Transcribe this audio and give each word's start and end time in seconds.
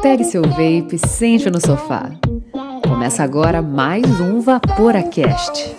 Pegue 0.00 0.24
seu 0.24 0.42
vape, 0.42 0.98
sente 1.06 1.50
no 1.50 1.60
sofá. 1.60 2.10
Começa 2.88 3.22
agora 3.22 3.60
mais 3.60 4.04
um 4.18 4.40
Vaporacast. 4.40 5.76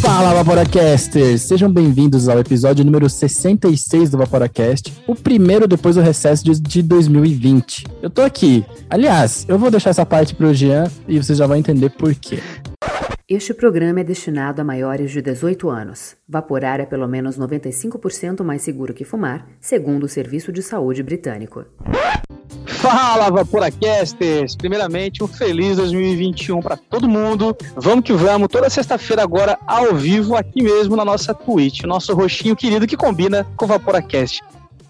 Fala, 0.00 0.34
Vaporacasters! 0.34 1.42
Sejam 1.42 1.72
bem-vindos 1.72 2.28
ao 2.28 2.38
episódio 2.38 2.84
número 2.84 3.08
66 3.08 4.10
do 4.10 4.18
Vaporacast, 4.18 4.92
o 5.06 5.14
primeiro 5.14 5.68
depois 5.68 5.94
do 5.94 6.02
recesso 6.02 6.44
de, 6.44 6.60
de 6.60 6.82
2020. 6.82 7.86
Eu 8.02 8.10
tô 8.10 8.22
aqui. 8.22 8.66
Aliás, 8.90 9.46
eu 9.48 9.58
vou 9.58 9.70
deixar 9.70 9.90
essa 9.90 10.04
parte 10.04 10.34
pro 10.34 10.52
Jean 10.52 10.90
e 11.06 11.22
vocês 11.22 11.38
já 11.38 11.46
vão 11.46 11.56
entender 11.56 11.90
por 11.90 12.14
quê. 12.14 12.40
Este 13.26 13.54
programa 13.54 14.00
é 14.00 14.04
destinado 14.04 14.60
a 14.60 14.64
maiores 14.64 15.10
de 15.10 15.22
18 15.22 15.70
anos. 15.70 16.14
Vaporar 16.28 16.78
é 16.78 16.84
pelo 16.84 17.08
menos 17.08 17.38
95% 17.38 18.44
mais 18.44 18.60
seguro 18.60 18.92
que 18.92 19.02
fumar, 19.02 19.48
segundo 19.58 20.04
o 20.04 20.08
Serviço 20.08 20.52
de 20.52 20.62
Saúde 20.62 21.02
Britânico. 21.02 21.64
Fala, 22.66 23.30
Vaporacasters! 23.30 24.54
Primeiramente, 24.54 25.24
um 25.24 25.26
feliz 25.26 25.78
2021 25.78 26.60
para 26.60 26.76
todo 26.76 27.08
mundo. 27.08 27.56
Vamos 27.74 28.04
que 28.04 28.12
vamos, 28.12 28.48
toda 28.48 28.68
sexta-feira 28.68 29.22
agora, 29.22 29.58
ao 29.66 29.94
vivo, 29.94 30.36
aqui 30.36 30.62
mesmo 30.62 30.94
na 30.94 31.04
nossa 31.06 31.32
Twitch, 31.32 31.84
nosso 31.84 32.12
roxinho 32.14 32.54
querido 32.54 32.86
que 32.86 32.94
combina 32.94 33.46
com 33.56 33.64
o 33.64 33.68
Vaporacast. 33.68 34.42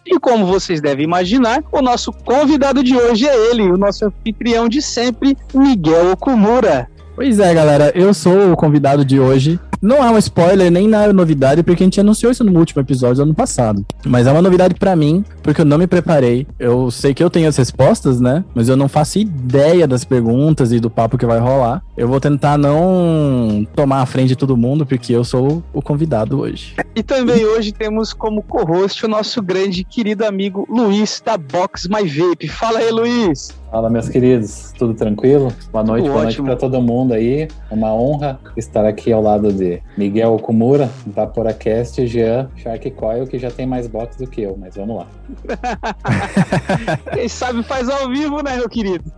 E 0.05 0.19
como 0.19 0.45
vocês 0.45 0.81
devem 0.81 1.05
imaginar, 1.05 1.63
o 1.71 1.81
nosso 1.81 2.13
convidado 2.13 2.83
de 2.83 2.97
hoje 2.97 3.29
é 3.29 3.51
ele, 3.53 3.63
o 3.63 3.77
nosso 3.77 4.07
anfitrião 4.07 4.69
de 4.69 4.83
sempre, 4.83 5.39
Miguel 5.55 6.11
Okumura. 6.11 6.93
Pois 7.15 7.39
é, 7.39 7.55
galera, 7.55 7.93
eu 7.95 8.13
sou 8.13 8.53
o 8.53 8.57
convidado 8.57 9.05
de 9.05 9.21
hoje. 9.21 9.61
Não 9.81 10.03
é 10.03 10.11
um 10.11 10.19
spoiler 10.19 10.71
nem 10.71 10.89
na 10.89 11.13
novidade, 11.13 11.63
porque 11.63 11.85
a 11.85 11.87
gente 11.87 12.01
anunciou 12.01 12.33
isso 12.33 12.43
no 12.43 12.59
último 12.59 12.81
episódio 12.83 13.17
do 13.17 13.23
ano 13.23 13.35
passado. 13.35 13.87
Mas 14.05 14.27
é 14.27 14.33
uma 14.33 14.43
novidade 14.43 14.75
para 14.75 14.97
mim, 14.97 15.25
porque 15.43 15.61
eu 15.61 15.65
não 15.65 15.79
me 15.79 15.87
preparei. 15.87 16.45
Eu 16.59 16.91
sei 16.91 17.15
que 17.15 17.23
eu 17.23 17.31
tenho 17.31 17.49
as 17.49 17.57
respostas, 17.57 18.21
né? 18.21 18.45
Mas 18.53 18.69
eu 18.69 18.77
não 18.77 18.89
faço 18.89 19.19
ideia 19.19 19.87
das 19.87 20.05
perguntas 20.05 20.73
e 20.73 20.81
do 20.81 20.91
papo 20.91 21.17
que 21.17 21.27
vai 21.27 21.39
rolar. 21.39 21.85
Eu 21.97 22.09
vou 22.09 22.19
tentar 22.19 22.59
não 22.59 23.65
tomar 23.77 24.01
a 24.01 24.07
frente 24.07 24.29
de 24.29 24.37
todo 24.37 24.57
mundo, 24.57 24.85
porque 24.85 25.13
eu 25.13 25.23
sou 25.23 25.63
o 25.73 25.81
convidado 25.81 26.41
hoje. 26.41 26.75
E 26.97 27.03
também 27.03 27.45
hoje 27.45 27.71
temos 27.71 28.13
como 28.13 28.43
co-host 28.43 29.05
o 29.05 29.09
nosso 29.09 29.41
grande 29.41 29.85
querido 29.85 30.25
amigo 30.25 30.67
Luiz 30.69 31.23
da 31.25 31.37
Box 31.37 31.89
My 31.89 32.09
Vape. 32.09 32.49
Fala 32.49 32.81
aí, 32.81 32.91
Luiz! 32.91 33.55
Fala, 33.75 33.91
meus 33.91 34.09
queridos, 34.09 34.73
tudo 34.79 34.95
tranquilo? 34.95 35.53
Boa 35.73 35.83
noite, 35.83 36.09
boa 36.09 36.23
noite 36.23 36.41
para 36.41 36.55
todo 36.55 36.81
mundo 36.81 37.13
aí. 37.13 37.49
Uma 37.69 37.93
honra 37.93 38.39
estar 38.57 38.87
aqui 38.87 39.13
ao 39.13 39.21
lado 39.21 39.53
de 39.53 39.83
Miguel 39.99 40.35
Okumura, 40.35 40.89
Vaporacast 41.05 42.01
e 42.01 42.07
Jean 42.07 42.49
Shark 42.55 42.89
Coil, 42.93 43.27
que 43.27 43.37
já 43.37 43.51
tem 43.51 43.67
mais 43.67 43.89
box 43.89 44.17
do 44.17 44.29
que 44.29 44.43
eu, 44.43 44.57
mas 44.57 44.77
vamos 44.77 44.99
lá. 44.99 45.09
Quem 47.15 47.29
sabe 47.29 47.65
faz 47.65 47.89
ao 47.89 48.09
vivo, 48.09 48.45
né, 48.45 48.59
meu 48.59 48.69
querido? 48.69 49.13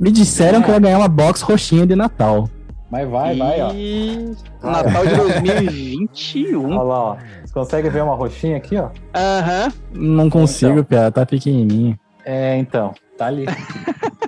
Me 0.00 0.10
disseram 0.10 0.58
é. 0.58 0.62
que 0.64 0.70
eu 0.70 0.74
ia 0.74 0.80
ganhar 0.80 0.98
uma 0.98 1.06
box 1.06 1.42
roxinha 1.42 1.86
de 1.86 1.94
Natal. 1.94 2.50
Mas 2.90 3.08
vai, 3.08 3.36
e... 3.36 3.38
vai, 3.38 3.60
ó. 3.60 4.70
Natal 4.72 5.06
de 5.06 5.14
2021. 5.54 6.66
Olha 6.66 6.82
lá, 6.82 7.00
ó. 7.12 7.16
Você 7.44 7.54
consegue 7.54 7.88
ver 7.90 8.02
uma 8.02 8.16
roxinha 8.16 8.56
aqui, 8.56 8.76
ó? 8.76 8.88
Aham. 9.14 9.72
Não 9.92 10.28
consigo, 10.28 10.80
então. 10.80 10.84
Pia, 10.84 11.12
tá 11.12 11.24
pequenininho. 11.24 11.96
É, 12.24 12.56
então. 12.56 12.92
Tá 13.16 13.26
ali. 13.26 13.46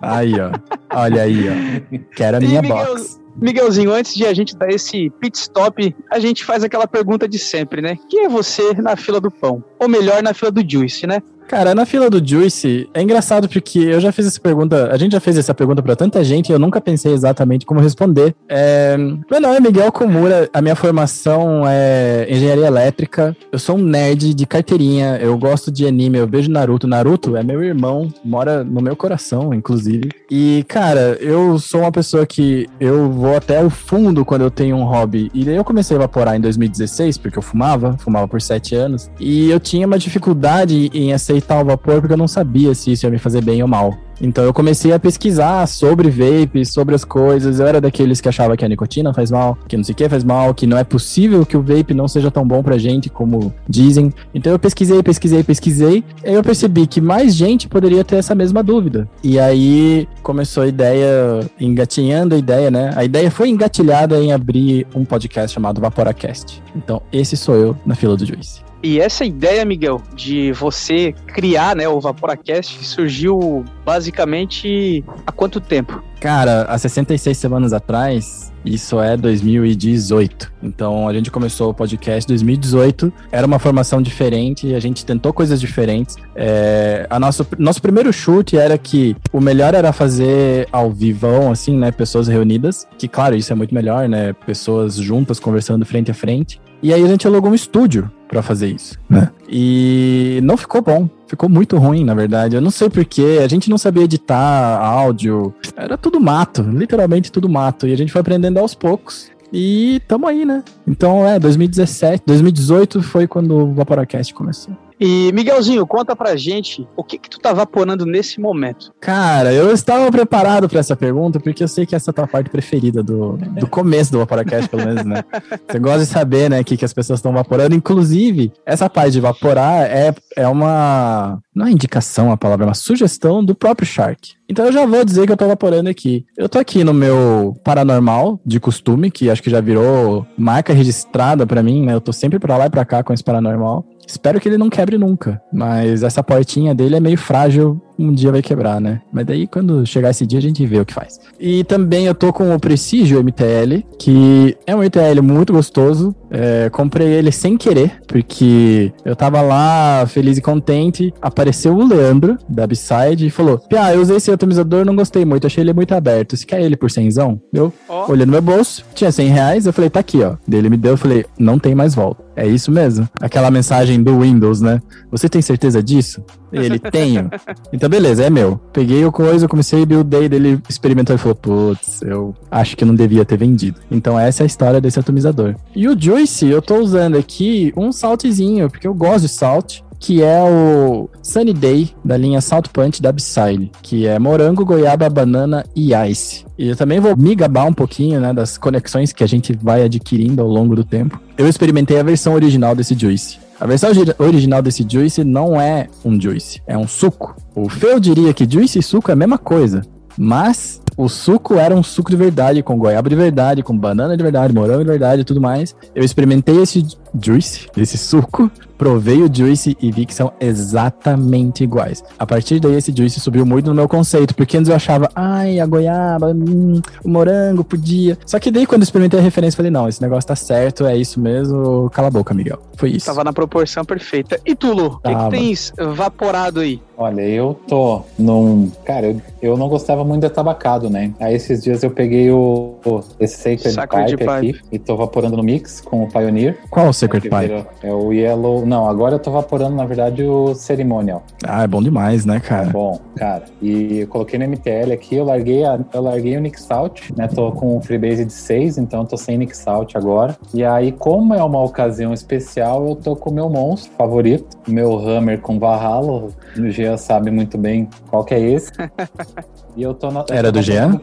aí, 0.01 0.33
ó. 0.41 0.53
Olha 0.95 1.23
aí, 1.23 1.45
ó. 1.49 2.07
Quero 2.15 2.37
a 2.37 2.41
minha 2.41 2.63
Miguel, 2.63 2.87
box. 2.87 3.21
Miguelzinho, 3.37 3.93
antes 3.93 4.15
de 4.15 4.25
a 4.25 4.33
gente 4.33 4.57
dar 4.57 4.71
esse 4.71 5.11
pit 5.21 5.37
stop, 5.37 5.95
a 6.11 6.19
gente 6.19 6.45
faz 6.45 6.65
aquela 6.65 6.87
pergunta 6.87 7.29
de 7.29 7.39
sempre, 7.39 7.83
né? 7.83 7.99
Quem 8.09 8.25
é 8.25 8.29
você 8.29 8.73
na 8.75 8.97
fila 8.97 9.21
do 9.21 9.31
pão? 9.31 9.63
Ou 9.79 9.89
melhor, 9.89 10.23
na 10.23 10.33
fila 10.33 10.51
do 10.51 10.69
juice, 10.69 11.07
né? 11.07 11.21
Cara, 11.49 11.77
na 11.77 11.87
fila 11.87 12.11
do 12.11 12.27
Juice, 12.27 12.89
é 12.93 13.01
engraçado 13.01 13.49
porque 13.49 13.79
eu 13.79 14.01
já 14.01 14.11
fiz 14.11 14.27
essa 14.27 14.41
pergunta, 14.41 14.91
a 14.91 14.97
gente 14.97 15.13
já 15.13 15.21
fez 15.21 15.39
essa 15.39 15.55
pergunta 15.55 15.81
para 15.81 15.95
tanta 15.95 16.25
gente 16.25 16.49
e 16.49 16.53
eu 16.53 16.59
nunca 16.59 16.81
pensei 16.81 17.13
exatamente 17.13 17.65
como 17.65 17.81
responder. 17.81 18.35
É, 18.49 18.97
meu 18.97 19.41
nome 19.41 19.57
é 19.57 19.61
Miguel 19.61 19.93
Komura, 19.93 20.51
a 20.53 20.61
minha 20.61 20.75
formação 20.75 21.63
é 21.65 22.27
engenharia 22.29 22.67
elétrica, 22.67 23.37
eu 23.53 23.61
sou 23.61 23.77
um 23.77 23.83
nerd 23.83 24.35
de 24.35 24.45
carteirinha, 24.45 25.19
eu 25.21 25.39
gosto 25.39 25.71
de 25.71 25.87
anime, 25.87 26.19
eu 26.19 26.27
vejo 26.27 26.51
Naruto. 26.51 26.89
Naruto 26.89 27.37
é 27.37 27.45
meu 27.45 27.63
irmão, 27.63 28.13
mora 28.25 28.65
no 28.65 28.81
meu 28.81 28.97
coração, 28.97 29.55
inclusive. 29.55 30.11
E, 30.29 30.65
cara, 30.67 31.17
eu 31.21 31.61
sou 31.61 31.83
uma 31.83 31.93
pessoa 31.93 32.27
que 32.27 32.67
eu 32.81 33.09
vou 33.11 33.37
até 33.37 33.63
o 33.63 33.71
fundo 33.71 34.25
quando 34.25 34.43
eu 34.43 34.51
tenho 34.51 34.77
um 34.77 34.85
hobby. 34.85 35.31
E 35.33 35.45
daí 35.45 35.55
eu 35.55 35.65
comecei 35.65 35.97
a 35.97 36.01
evaporar 36.01 36.35
em 36.35 36.41
2016, 36.41 37.19
porque 37.19 37.39
eu 37.39 37.43
fumava, 37.43 37.97
fumava 37.99 38.27
por 38.27 38.43
sete 38.43 38.75
anos, 38.75 39.09
e 39.21 39.49
eu 39.49 39.61
tinha 39.61 39.87
uma 39.87 39.99
dificuldade 39.99 40.91
em 40.93 41.13
aceitar 41.13 41.36
aceitar 41.37 41.61
o 41.61 41.65
vapor 41.65 42.01
porque 42.01 42.15
eu 42.15 42.19
não 42.19 42.29
sabia 42.29 42.75
se 42.75 42.93
isso 42.93 43.07
ia 43.07 43.11
me 43.11 43.19
fazer 43.19 43.43
bem 43.43 43.63
ou 43.63 43.69
mal. 43.69 43.97
Então 44.19 44.45
eu 44.45 44.53
comecei 44.53 44.93
a 44.93 44.99
pesquisar 44.99 45.67
sobre 45.67 46.09
vape, 46.11 46.65
sobre 46.65 46.95
as 46.95 47.05
coisas. 47.05 47.61
Eu 47.61 47.67
era 47.67 47.81
daqueles 47.81 48.19
que 48.19 48.29
achava 48.29 48.57
que 48.57 48.65
a 48.65 48.69
nicotina 48.69 49.13
faz 49.13 49.31
mal, 49.31 49.59
que 49.69 49.77
não 49.77 49.85
sei 49.85 49.93
o 49.93 49.97
que 49.97 50.09
faz 50.09 50.25
mal, 50.25 50.55
que 50.55 50.67
não 50.67 50.79
é 50.79 50.85
possível 50.85 51.45
que 51.45 51.55
o 51.55 51.63
vape 51.63 51.93
não 51.93 52.09
seja 52.09 52.31
tão 52.31 52.47
bom 52.47 52.63
pra 52.63 52.79
gente 52.79 53.11
como 53.11 53.53
dizem. 53.69 54.13
Então 54.35 54.53
eu 54.53 54.59
pesquisei, 54.59 55.03
pesquisei, 55.03 55.45
pesquisei. 55.45 56.03
E 56.25 56.29
aí 56.29 56.35
eu 56.35 56.43
percebi 56.43 56.87
que 56.87 56.99
mais 56.99 57.35
gente 57.35 57.69
poderia 57.69 58.03
ter 58.03 58.17
essa 58.17 58.35
mesma 58.35 58.63
dúvida. 58.63 59.07
E 59.23 59.39
aí 59.39 60.09
começou 60.23 60.63
a 60.63 60.67
ideia, 60.67 61.41
engatinhando 61.61 62.35
a 62.35 62.39
ideia, 62.39 62.71
né? 62.71 62.93
A 62.97 63.05
ideia 63.05 63.31
foi 63.31 63.51
engatilhada 63.51 64.19
em 64.19 64.33
abrir 64.33 64.87
um 64.95 65.05
podcast 65.05 65.53
chamado 65.53 65.79
Vaporacast. 65.79 66.63
Então 66.75 67.03
esse 67.13 67.37
sou 67.37 67.55
eu 67.55 67.77
na 67.85 67.95
fila 67.95 68.17
do 68.17 68.25
Juice. 68.25 68.66
E 68.83 69.01
essa 69.01 69.25
ideia, 69.25 69.65
Miguel, 69.65 70.01
de 70.15 70.53
você 70.53 71.13
criar 71.27 71.75
né, 71.75 71.89
o 71.89 72.01
Vaporacast 72.01 72.85
surgiu 72.85 73.65
basicamente 73.85 75.05
há 75.27 75.33
quanto 75.33 75.61
tempo? 75.61 76.03
Cara, 76.21 76.63
há 76.63 76.79
66 76.79 77.37
semanas 77.37 77.73
atrás, 77.73 78.53
isso 78.65 79.01
é 79.01 79.17
2018. 79.17 80.53
Então 80.63 81.09
a 81.09 81.13
gente 81.13 81.31
começou 81.31 81.71
o 81.71 81.75
podcast 81.75 82.25
em 82.25 82.35
2018. 82.35 83.13
Era 83.31 83.47
uma 83.47 83.59
formação 83.59 84.01
diferente, 84.03 84.75
a 84.75 84.81
gente 84.81 85.05
tentou 85.05 85.33
coisas 85.33 85.61
diferentes. 85.61 86.17
É, 86.35 87.07
a 87.09 87.21
nosso, 87.21 87.47
nosso 87.59 87.81
primeiro 87.81 88.13
chute 88.13 88.57
era 88.57 88.77
que 88.79 89.17
o 89.33 89.41
melhor 89.41 89.75
era 89.75 89.93
fazer 89.93 90.69
ao 90.73 90.91
vivão, 90.91 91.53
assim, 91.53 91.77
né? 91.77 91.93
Pessoas 91.93 92.29
reunidas. 92.29 92.89
Que, 92.99 93.07
claro, 93.07 93.37
isso 93.37 93.53
é 93.53 93.57
muito 93.57 93.75
melhor, 93.75 94.09
né? 94.09 94.33
Pessoas 94.33 94.97
juntas 94.97 95.39
conversando 95.39 95.85
frente 95.85 96.11
a 96.11 96.15
frente. 96.15 96.61
E 96.83 96.93
aí 96.93 97.03
a 97.03 97.09
gente 97.09 97.27
alugou 97.27 97.51
um 97.51 97.55
estúdio 97.55 98.11
para 98.29 98.43
fazer 98.43 98.69
isso, 98.69 98.99
né? 99.09 99.31
E 99.49 100.41
não 100.43 100.57
ficou 100.57 100.83
bom. 100.83 101.09
Ficou 101.27 101.49
muito 101.49 101.77
ruim, 101.77 102.05
na 102.05 102.15
verdade. 102.15 102.57
Eu 102.57 102.61
não 102.61 102.71
sei 102.71 102.89
porquê. 102.89 103.41
A 103.43 103.49
gente 103.49 103.69
não 103.69 103.79
sabia 103.79 104.05
editar 104.05 104.79
áudio. 104.81 105.55
Era 105.77 105.97
tudo 105.97 106.21
mato, 106.21 106.63
literalmente 106.63 107.33
tudo 107.33 107.49
mato. 107.49 107.87
E 107.87 107.93
a 107.93 107.97
gente 107.97 108.13
foi 108.13 108.21
aprendendo 108.21 108.59
aos 108.59 108.75
poucos. 108.75 109.31
E 109.53 110.01
tamo 110.07 110.27
aí, 110.27 110.45
né? 110.45 110.63
Então, 110.87 111.27
é, 111.27 111.39
2017, 111.39 112.25
2018 112.27 113.03
foi 113.03 113.27
quando 113.27 113.57
o 113.57 113.75
Vaporacast 113.75 114.35
começou. 114.35 114.77
E 114.99 115.31
Miguelzinho, 115.33 115.87
conta 115.87 116.17
pra 116.17 116.37
gente 116.37 116.89
o 116.97 117.05
que 117.05 117.19
que 117.19 117.29
tu 117.29 117.39
tá 117.39 117.53
vaporando 117.53 118.07
nesse 118.07 118.41
momento. 118.41 118.95
Cara, 119.01 119.53
eu 119.53 119.73
estava 119.73 120.11
preparado 120.11 120.69
para 120.69 120.81
essa 120.81 120.97
pergunta 120.97 121.39
porque 121.39 121.63
eu 121.63 121.69
sei 121.69 121.85
que 121.85 121.95
essa 121.95 122.11
é 122.11 122.13
a 122.13 122.15
tua 122.15 122.27
parte 122.27 122.49
preferida 122.49 123.03
do, 123.03 123.37
do 123.37 123.67
começo 123.67 124.11
do 124.13 124.19
Vaporacast, 124.19 124.69
pelo 124.69 124.87
menos, 124.87 125.05
né? 125.05 125.23
Você 125.69 125.79
gosta 125.79 126.01
de 126.01 126.07
saber, 126.07 126.49
né, 126.49 126.61
o 126.61 126.65
que, 126.65 126.77
que 126.77 126.85
as 126.85 126.95
pessoas 126.95 127.19
estão 127.19 127.33
vaporando. 127.33 127.75
Inclusive, 127.75 128.53
essa 128.65 128.89
parte 128.89 129.13
de 129.13 129.21
vaporar 129.21 129.83
é, 129.83 130.15
é 130.37 130.49
uma. 130.49 131.39
Não 131.55 131.67
é 131.67 131.71
indicação 131.71 132.31
a 132.31 132.37
palavra, 132.37 132.65
é 132.65 132.69
uma 132.69 132.75
sugestão 132.75 133.45
do 133.45 133.55
próprio 133.55 133.87
Shark. 133.87 134.36
Então 134.49 134.67
eu 134.67 134.73
já 134.73 134.87
vou 134.87 135.05
dizer 135.05 135.27
que 135.27 135.33
eu 135.33 135.37
tô 135.37 135.47
vaporando 135.47 135.89
aqui. 135.89 136.25
Eu 136.37 136.49
tô 136.49 136.59
aqui 136.59 136.85
no 136.85 136.95
meu 136.95 137.57
paranormal 137.65 138.41
de 138.45 138.61
costume, 138.61 139.11
que 139.11 139.29
acho 139.29 139.43
que 139.43 139.51
já 139.51 139.61
virou 139.61 140.27
marca 140.39 140.73
registrada 140.73 141.47
para 141.47 141.63
mim, 141.63 141.85
né? 141.85 141.95
Eu 141.95 142.01
tô 142.01 142.13
sempre 142.13 142.39
pra 142.39 142.57
lá 142.57 142.67
e 142.67 142.71
pra 142.71 142.85
cá 142.85 143.03
com 143.03 143.13
esse 143.13 143.25
paranormal. 143.25 143.85
Espero 144.07 144.41
que 144.41 144.49
ele 144.49 144.59
não 144.59 144.71
quebre 144.71 144.97
nunca, 144.97 145.43
mas 145.53 146.05
essa 146.05 146.23
portinha 146.23 146.75
dele 146.75 146.97
é 146.97 147.01
meio 147.01 147.19
frágil, 147.19 147.83
um 147.99 148.13
dia 148.13 148.33
vai 148.33 148.43
quebrar, 148.43 148.81
né? 148.81 149.01
Mas 149.13 149.27
daí 149.27 149.47
quando 149.47 149.87
chegar 149.87 150.11
esse 150.11 150.27
dia 150.27 150.39
a 150.39 150.43
gente 150.43 150.65
vê 150.67 150.81
o 150.81 150.87
que 150.87 150.95
faz. 150.95 151.21
E 151.39 151.65
também 151.65 152.07
eu 152.07 152.15
tô 152.15 152.33
com 152.33 152.55
o 152.55 152.61
Prestigio 152.61 153.23
MTL, 153.23 153.85
que 153.99 154.57
é 154.67 154.75
um 154.75 154.83
MTL 154.83 155.23
muito 155.23 155.53
gostoso. 155.53 156.15
É, 156.31 156.69
comprei 156.71 157.09
ele 157.09 157.31
sem 157.31 157.57
querer, 157.57 158.01
porque 158.07 158.93
eu 159.05 159.15
tava 159.15 159.41
lá 159.41 160.07
feliz 160.07 160.39
e 160.39 160.43
contente. 160.43 161.13
Apareceu 161.21 161.75
o 161.75 161.87
Leandro, 161.87 162.37
da 162.49 162.67
B-Side, 162.67 163.27
e 163.27 163.31
falou: 163.31 163.59
Pia, 163.59 163.95
eu 163.95 164.01
usei 164.01 164.17
esse 164.17 164.31
atomizador, 164.31 164.85
não 164.85 164.97
gostei 164.97 165.25
muito, 165.25 165.47
achei 165.47 165.63
ele 165.63 165.73
muito 165.73 165.95
aberto. 165.95 166.37
Você 166.37 166.45
quer 166.45 166.61
ele 166.61 166.77
por 166.77 166.91
100? 166.91 167.07
Eu 167.53 167.73
oh. 167.89 168.11
olhei 168.11 168.27
no 168.27 168.33
meu 168.33 168.43
bolso, 168.43 168.85
tinha 168.95 169.13
100 169.13 169.29
reais, 169.29 169.67
eu 169.67 169.73
falei: 169.73 169.91
tá 169.91 170.01
aqui, 170.01 170.23
ó. 170.23 170.37
Dele 170.47 170.69
me 170.69 170.77
deu, 170.77 170.93
eu 170.93 170.99
falei: 170.99 171.25
não 171.39 171.59
tem 171.59 171.75
mais 171.75 171.95
volta. 171.95 172.26
É 172.37 172.47
isso 172.47 172.71
mesmo. 172.71 173.09
Aquela 173.19 173.51
mensagem 173.51 174.03
do 174.03 174.21
Windows, 174.21 174.61
né? 174.61 174.81
Você 175.11 175.27
tem 175.29 175.41
certeza 175.41 175.83
disso? 175.83 176.23
Ele, 176.53 176.79
tenho. 176.79 177.31
Então, 177.73 177.89
beleza, 177.89 178.25
é 178.25 178.31
meu. 178.31 178.61
Peguei 178.73 179.05
o 179.05 179.11
coisa, 179.11 179.49
comecei 179.49 179.83
a 179.83 179.87
buildei 179.87 180.29
dele, 180.29 180.61
experimentou 180.69 181.15
e 181.15 181.19
falou, 181.19 181.35
putz, 181.35 182.01
eu 182.03 182.35
acho 182.51 182.77
que 182.77 182.85
não 182.85 182.95
devia 182.95 183.25
ter 183.25 183.37
vendido. 183.37 183.81
Então, 183.91 184.19
essa 184.19 184.43
é 184.43 184.45
a 184.45 184.47
história 184.47 184.81
desse 184.81 184.99
atomizador. 184.99 185.55
E 185.75 185.89
o 185.89 185.99
Juice, 185.99 186.47
eu 186.47 186.63
tô 186.63 186.77
usando 186.77 187.17
aqui 187.17 187.73
um 187.77 187.91
saltzinho, 187.93 188.71
porque 188.71 188.87
eu 188.87 188.95
gosto 188.95 189.23
de 189.23 189.29
salt. 189.29 189.83
Que 189.99 190.23
é 190.23 190.43
o 190.43 191.09
Sunny 191.23 191.53
Day 191.53 191.91
da 192.05 192.17
linha 192.17 192.41
Salt 192.41 192.69
Punch 192.69 193.01
da 193.01 193.13
Psyle, 193.13 193.71
que 193.83 194.07
é 194.07 194.19
morango, 194.19 194.65
goiaba, 194.65 195.09
banana 195.09 195.65
e 195.75 195.95
ice. 196.09 196.45
E 196.59 196.69
eu 196.69 196.77
também 196.77 197.01
vou 197.01 197.17
me 197.17 197.35
gabar 197.35 197.67
um 197.67 197.73
pouquinho, 197.73 198.21
né, 198.21 198.33
das 198.33 198.57
conexões 198.57 199.13
que 199.13 199.25
a 199.25 199.27
gente 199.27 199.53
vai 199.53 199.83
adquirindo 199.83 200.43
ao 200.43 200.49
longo 200.49 200.75
do 200.75 200.85
tempo. 200.85 201.21
Eu 201.37 201.49
experimentei 201.49 201.99
a 201.99 202.03
versão 202.03 202.35
original 202.35 202.75
desse 202.75 202.95
juice. 202.95 203.39
A 203.59 203.67
versão 203.67 203.91
original 204.19 204.61
desse 204.61 204.87
juice 204.89 205.25
não 205.25 205.61
é 205.61 205.89
um 206.05 206.21
juice, 206.21 206.61
é 206.67 206.77
um 206.77 206.87
suco. 206.87 207.35
O 207.55 207.69
Feu 207.69 207.99
diria 207.99 208.35
que 208.35 208.49
juice 208.49 208.79
e 208.79 208.83
suco 208.83 209.11
é 209.11 209.15
a 209.15 209.17
mesma 209.17 209.39
coisa, 209.39 209.83
mas 210.17 210.81
o 210.97 211.09
suco 211.09 211.55
era 211.55 211.75
um 211.75 211.83
suco 211.83 212.11
de 212.11 212.17
verdade, 212.17 212.63
com 212.63 212.79
goiaba 212.79 213.09
de 213.09 213.17
verdade, 213.17 213.63
com 213.63 213.77
banana 213.77 214.17
de 214.17 214.23
verdade, 214.23 214.55
morango 214.55 214.83
de 214.83 214.89
verdade 214.89 215.23
e 215.23 215.25
tudo 215.25 215.41
mais. 215.41 215.77
Eu 215.95 216.03
experimentei 216.03 216.63
esse 216.63 216.87
juice, 217.21 217.69
esse 217.77 217.99
suco, 217.99 218.51
provei 218.77 219.23
o 219.23 219.31
juice 219.33 219.77
e 219.81 219.91
vi 219.91 220.07
que 220.07 220.15
são 220.15 220.33
exatamente 220.41 221.65
iguais. 221.65 222.05
A 222.19 222.27
partir 222.27 222.61
daí, 222.61 222.75
esse 222.75 222.95
juice 222.97 223.21
subiu 223.21 223.45
muito 223.45 223.67
no 223.67 223.75
meu 223.75 223.89
conceito, 223.89 224.35
porque 224.35 224.57
antes 224.57 224.69
eu 224.69 224.77
achava, 224.77 225.09
ai, 225.15 225.59
a 225.61 225.67
goiaba, 225.67 226.29
hum, 226.29 226.81
o 227.03 227.09
morango 227.09 227.65
podia. 227.65 228.19
Só 228.27 228.39
que 228.39 228.51
daí, 228.51 228.67
quando 228.67 228.83
eu 228.83 228.85
experimentei 228.85 229.19
a 229.19 229.23
referência, 229.23 229.57
falei, 229.57 229.71
não, 229.71 229.89
esse 229.89 230.01
negócio 230.01 230.29
tá 230.29 230.37
certo, 230.37 230.87
é 230.87 230.97
isso 230.97 231.19
mesmo, 231.19 231.91
cala 231.91 232.09
a 232.09 232.11
boca, 232.11 232.35
Miguel. 232.35 232.61
Foi 232.77 232.91
isso. 232.91 233.07
Tava 233.07 233.25
na 233.25 233.33
proporção 233.33 233.85
perfeita. 233.85 234.39
E 234.45 234.55
tu, 234.55 234.73
Lu, 234.73 234.87
o 234.87 234.99
que, 234.99 235.15
que 235.15 235.31
tens 235.31 235.73
vaporado 235.79 236.61
aí? 236.61 236.81
Olha, 236.99 237.21
eu 237.21 237.59
tô 237.69 238.03
num. 238.19 238.71
Cara, 238.85 239.09
eu, 239.09 239.21
eu 239.43 239.57
não 239.57 239.69
gostava 239.69 240.03
muito 240.03 240.23
de 240.23 240.31
tabacado, 240.31 240.89
né? 240.89 241.13
Aí 241.21 241.35
esses 241.35 241.63
dias 241.63 241.83
eu 241.83 241.91
peguei 241.91 242.31
o, 242.31 242.75
o 242.85 243.01
esse 243.21 243.37
Sacred, 243.37 243.73
Sacred 243.73 244.17
Pipe, 244.17 244.25
Pipe, 244.25 244.59
aqui 244.59 244.61
e 244.73 244.79
tô 244.79 244.97
vaporando 244.97 245.37
no 245.37 245.43
mix 245.43 245.81
com 245.83 246.05
o 246.05 246.09
Pioneer. 246.09 246.59
Qual 246.71 246.89
o 246.89 246.93
Sacred 247.07 247.29
Pipe? 247.29 247.67
É 247.83 247.93
o 247.93 248.13
Yellow. 248.13 248.67
Não, 248.67 248.89
agora 248.89 249.15
eu 249.15 249.19
tô 249.19 249.31
vaporando, 249.31 249.77
na 249.77 249.85
verdade, 249.85 250.23
o 250.23 250.55
Ceremonial. 250.55 251.23
Ah, 251.45 251.63
é 251.63 251.67
bom 251.67 251.83
demais, 251.83 252.25
né, 252.25 252.41
cara? 252.41 252.69
É 252.69 252.73
bom, 252.73 253.01
cara. 253.17 253.45
E 253.63 254.01
eu 254.01 254.09
coloquei 254.09 254.39
no 254.39 254.47
MTL 254.47 254.93
aqui, 254.93 255.17
eu 255.17 255.25
larguei, 255.25 255.65
a, 255.65 255.79
eu 255.93 256.03
larguei 256.03 256.37
o 256.37 256.41
Nick 256.41 256.61
Salt, 256.61 257.11
né? 257.17 257.29
Tô 257.29 257.53
com 257.53 257.77
o 257.77 257.81
Freebase 257.81 258.25
de 258.25 258.33
6, 258.33 258.79
então 258.79 259.05
tô 259.05 259.17
sem 259.17 259.39
Nick 259.39 259.57
Salt 259.57 259.95
agora. 259.97 260.37
E 260.53 260.65
aí, 260.65 260.93
como 260.93 261.35
é 261.35 261.43
uma 261.43 261.63
ocasião 261.63 262.13
especial, 262.13 262.87
eu 262.89 262.97
tô 262.97 263.17
com 263.17 263.31
o 263.31 263.35
meu 263.35 263.49
monstro 263.49 263.93
favorito, 263.97 264.57
meu 264.67 264.99
Hammer 264.99 265.41
com 265.41 265.59
Valhalla, 265.59 266.29
no 266.57 266.71
Jean 266.71 266.97
sabe 266.97 267.31
muito 267.31 267.57
bem 267.57 267.89
qual 268.11 268.25
que 268.25 268.35
é 268.35 268.41
esse. 268.41 268.73
E 269.77 269.83
eu 269.83 269.93
tô 269.93 270.11
na, 270.11 270.25
Era 270.31 270.51
do 270.51 270.63
Jean? 270.63 270.99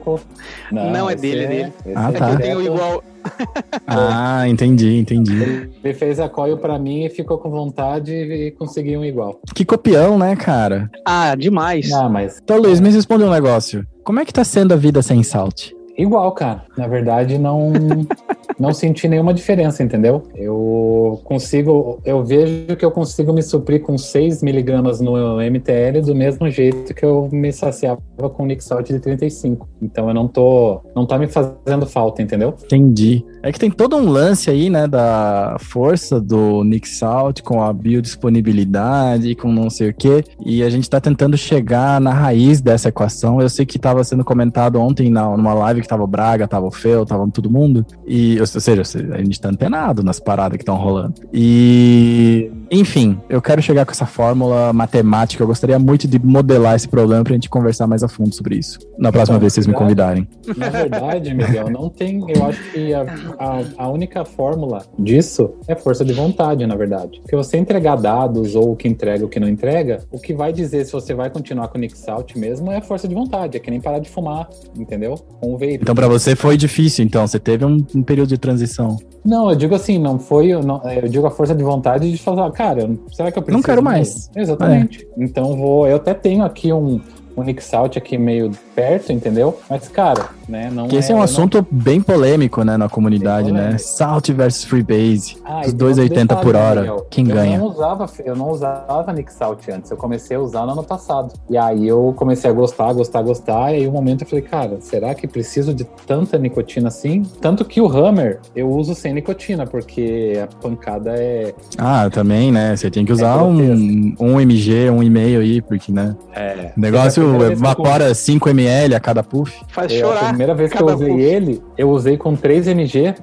Não, 0.71 0.89
não, 0.89 1.09
é 1.09 1.15
dele, 1.15 1.43
é 1.43 1.47
dele. 1.47 1.73
Ah, 1.95 2.11
tá. 2.11 2.29
É 2.29 2.29
que 2.29 2.33
eu 2.33 2.39
tenho 2.39 2.61
igual. 2.63 3.03
ah, 3.87 4.47
entendi, 4.47 4.97
entendi. 4.97 5.69
Ele 5.83 5.93
fez 5.93 6.19
a 6.19 6.29
coil 6.29 6.57
pra 6.57 6.77
mim 6.79 7.05
e 7.05 7.09
ficou 7.09 7.37
com 7.37 7.49
vontade 7.49 8.13
e 8.13 8.51
conseguiu 8.51 9.01
um 9.01 9.05
igual. 9.05 9.39
Que 9.53 9.65
copião, 9.65 10.17
né, 10.17 10.35
cara? 10.35 10.89
Ah, 11.05 11.35
demais. 11.35 11.91
Ah, 11.91 12.09
mas... 12.09 12.39
Então, 12.43 12.57
Luiz, 12.57 12.79
me 12.79 12.89
responde 12.89 13.23
um 13.23 13.31
negócio. 13.31 13.85
Como 14.03 14.19
é 14.19 14.25
que 14.25 14.33
tá 14.33 14.43
sendo 14.43 14.73
a 14.73 14.77
vida 14.77 15.01
sem 15.01 15.23
salt? 15.23 15.71
Igual, 15.97 16.31
cara. 16.31 16.63
Na 16.77 16.87
verdade, 16.87 17.37
não 17.37 17.71
não 18.59 18.73
senti 18.73 19.07
nenhuma 19.07 19.33
diferença, 19.33 19.83
entendeu? 19.83 20.23
Eu 20.35 21.19
consigo, 21.23 21.99
eu 22.05 22.23
vejo 22.23 22.75
que 22.77 22.85
eu 22.85 22.91
consigo 22.91 23.33
me 23.33 23.41
suprir 23.41 23.81
com 23.81 23.97
6 23.97 24.41
miligramas 24.43 24.99
no 24.99 25.37
MTL 25.37 26.01
do 26.03 26.15
mesmo 26.15 26.49
jeito 26.49 26.93
que 26.93 27.05
eu 27.05 27.29
me 27.31 27.51
saciava 27.51 28.01
com 28.17 28.43
o 28.43 28.45
Nick 28.45 28.63
Salt 28.63 28.87
de 28.87 28.99
35. 28.99 29.67
Então 29.81 30.07
eu 30.07 30.13
não 30.13 30.27
tô, 30.27 30.81
não 30.95 31.05
tá 31.05 31.17
me 31.17 31.27
fazendo 31.27 31.85
falta, 31.85 32.21
entendeu? 32.21 32.55
Entendi. 32.65 33.23
É 33.41 33.51
que 33.51 33.59
tem 33.59 33.69
todo 33.69 33.95
um 33.95 34.09
lance 34.09 34.49
aí, 34.49 34.69
né, 34.69 34.87
da 34.87 35.57
força 35.59 36.19
do 36.19 36.63
Nick 36.63 36.87
Salt 36.87 37.41
com 37.41 37.61
a 37.61 37.73
biodisponibilidade, 37.73 39.35
com 39.35 39.51
não 39.51 39.69
sei 39.69 39.89
o 39.89 39.93
quê, 39.93 40.23
e 40.45 40.63
a 40.63 40.69
gente 40.69 40.89
tá 40.89 41.01
tentando 41.01 41.37
chegar 41.37 41.99
na 41.99 42.13
raiz 42.13 42.61
dessa 42.61 42.89
equação. 42.89 43.41
Eu 43.41 43.49
sei 43.49 43.65
que 43.65 43.77
tava 43.77 44.03
sendo 44.03 44.23
comentado 44.23 44.79
ontem 44.79 45.09
na, 45.09 45.35
numa 45.35 45.53
live 45.53 45.81
que 45.81 45.87
tava 45.87 46.03
o 46.03 46.07
Braga, 46.07 46.47
tava 46.47 46.67
o 46.67 46.71
Feu, 46.71 47.05
tava 47.05 47.29
todo 47.31 47.49
mundo, 47.49 47.85
e, 48.07 48.39
ou 48.55 48.61
seja, 48.61 48.81
a 49.13 49.17
gente 49.17 49.39
tá 49.39 49.49
antenado 49.49 50.03
nas 50.03 50.19
paradas 50.19 50.57
que 50.57 50.63
estão 50.63 50.75
rolando. 50.75 51.13
E, 51.33 52.51
enfim, 52.69 53.19
eu 53.29 53.41
quero 53.41 53.61
chegar 53.61 53.85
com 53.85 53.91
essa 53.91 54.05
fórmula 54.05 54.73
matemática, 54.73 55.43
eu 55.43 55.47
gostaria 55.47 55.79
muito 55.79 56.07
de 56.07 56.19
modelar 56.19 56.75
esse 56.75 56.87
problema 56.87 57.23
pra 57.23 57.33
gente 57.33 57.49
conversar 57.49 57.87
mais 57.87 58.03
a 58.03 58.07
fundo 58.07 58.33
sobre 58.33 58.57
isso, 58.57 58.79
na 58.97 59.11
próxima 59.11 59.35
então, 59.35 59.41
vez 59.41 59.53
que 59.53 59.55
vocês 59.55 59.67
me 59.67 59.73
convidarem. 59.73 60.27
Na 60.57 60.69
verdade, 60.69 61.33
Miguel, 61.33 61.69
não 61.69 61.89
tem, 61.89 62.23
eu 62.29 62.45
acho 62.45 62.63
que 62.71 62.93
a 62.93 63.03
a, 63.37 63.85
a 63.85 63.89
única 63.89 64.25
fórmula 64.25 64.85
disso 64.97 65.53
é 65.67 65.75
força 65.75 66.03
de 66.03 66.13
vontade, 66.13 66.65
na 66.65 66.75
verdade. 66.75 67.19
Porque 67.21 67.35
você 67.35 67.57
entregar 67.57 67.95
dados 67.97 68.55
ou 68.55 68.71
o 68.71 68.75
que 68.75 68.87
entrega 68.87 69.23
ou 69.23 69.27
o 69.27 69.29
que 69.29 69.39
não 69.39 69.47
entrega, 69.47 70.03
o 70.11 70.19
que 70.19 70.33
vai 70.33 70.51
dizer 70.51 70.85
se 70.85 70.91
você 70.91 71.13
vai 71.13 71.29
continuar 71.29 71.67
com 71.67 71.77
o 71.77 71.81
Nick 71.81 71.97
Salt 71.97 72.35
mesmo 72.35 72.71
é 72.71 72.81
força 72.81 73.07
de 73.07 73.15
vontade. 73.15 73.57
É 73.57 73.59
que 73.59 73.69
nem 73.69 73.81
parar 73.81 73.99
de 73.99 74.09
fumar, 74.09 74.49
entendeu? 74.75 75.15
Com 75.39 75.53
o 75.53 75.57
vape. 75.57 75.79
Então, 75.81 75.95
para 75.95 76.07
você 76.07 76.35
foi 76.35 76.57
difícil, 76.57 77.05
então? 77.05 77.25
Você 77.25 77.39
teve 77.39 77.65
um, 77.65 77.85
um, 77.95 78.03
período 78.03 78.29
de 78.33 78.39
transição? 78.39 78.97
Não, 79.23 79.49
eu 79.49 79.55
digo 79.55 79.73
assim, 79.73 79.97
não 79.97 80.19
foi. 80.19 80.47
Eu, 80.47 80.61
não, 80.61 80.81
eu 80.91 81.07
digo 81.07 81.25
a 81.25 81.31
força 81.31 81.55
de 81.55 81.63
vontade 81.63 82.11
de 82.11 82.17
falar, 82.17 82.51
cara, 82.51 82.89
será 83.11 83.31
que 83.31 83.39
eu 83.39 83.43
preciso? 83.43 83.57
Não 83.57 83.63
quero 83.63 83.81
mais. 83.81 84.29
Exatamente. 84.35 85.07
É. 85.17 85.23
Então, 85.23 85.55
vou. 85.55 85.87
Eu 85.87 85.95
até 85.95 86.13
tenho 86.13 86.43
aqui 86.43 86.73
um 86.73 86.99
o 87.35 87.43
Nick 87.43 87.63
Salt 87.63 87.97
aqui 87.97 88.17
meio 88.17 88.51
perto, 88.75 89.11
entendeu? 89.11 89.59
Mas, 89.69 89.87
cara, 89.87 90.29
né, 90.47 90.69
não 90.71 90.87
que 90.87 90.95
esse 90.95 91.11
é, 91.11 91.15
é 91.15 91.17
um 91.17 91.21
assunto 91.21 91.57
não... 91.57 91.67
bem 91.71 92.01
polêmico, 92.01 92.63
né, 92.63 92.77
na 92.77 92.89
comunidade, 92.89 93.51
né? 93.51 93.77
Salt 93.77 94.29
versus 94.29 94.63
Freebase, 94.63 95.37
ah, 95.43 95.61
os 95.65 95.73
2,80 95.73 96.41
por 96.41 96.55
hora, 96.55 96.75
Daniel. 96.81 97.07
quem 97.09 97.27
eu 97.27 97.35
ganha? 97.35 97.57
Não 97.57 97.67
usava, 97.67 98.09
eu 98.25 98.35
não 98.35 98.49
usava 98.49 99.13
Nick 99.13 99.31
Salt 99.33 99.67
antes, 99.69 99.91
eu 99.91 99.97
comecei 99.97 100.37
a 100.37 100.39
usar 100.39 100.65
no 100.65 100.73
ano 100.73 100.83
passado. 100.83 101.33
E 101.49 101.57
aí 101.57 101.87
eu 101.87 102.13
comecei 102.15 102.49
a 102.49 102.53
gostar, 102.53 102.93
gostar, 102.93 103.21
gostar, 103.21 103.73
e 103.73 103.77
aí 103.77 103.87
um 103.87 103.91
momento 103.91 104.23
eu 104.23 104.27
falei, 104.27 104.43
cara, 104.43 104.77
será 104.81 105.13
que 105.13 105.27
preciso 105.27 105.73
de 105.73 105.83
tanta 106.05 106.37
nicotina 106.37 106.87
assim? 106.87 107.23
Tanto 107.39 107.65
que 107.65 107.81
o 107.81 107.87
Hammer 107.87 108.39
eu 108.55 108.69
uso 108.69 108.95
sem 108.95 109.13
nicotina, 109.13 109.65
porque 109.65 110.39
a 110.43 110.47
pancada 110.61 111.15
é... 111.15 111.53
Ah, 111.77 112.09
também, 112.09 112.51
né? 112.51 112.75
Você 112.75 112.89
tem 112.89 113.05
que 113.05 113.11
usar 113.11 113.39
é 113.39 113.41
um, 113.41 114.15
um 114.19 114.39
mg, 114.39 114.89
um 114.89 115.01
e-mail 115.01 115.41
aí, 115.41 115.61
porque, 115.61 115.91
né? 115.91 116.15
É. 116.35 116.71
O 116.75 116.79
negócio 116.79 117.22
evapora 117.51 118.13
5 118.13 118.49
ml 118.49 118.95
a 118.95 118.99
cada 118.99 119.23
puff. 119.23 119.53
Faz 119.67 119.91
é, 119.91 119.99
chorar. 119.99 120.23
A 120.23 120.27
primeira 120.29 120.53
vez 120.53 120.71
que 120.71 120.81
eu 120.81 120.87
usei 120.87 121.09
puff. 121.09 121.21
ele, 121.21 121.63
eu 121.77 121.89
usei 121.89 122.17
com 122.17 122.35
3 122.35 122.67
mg. 122.67 123.15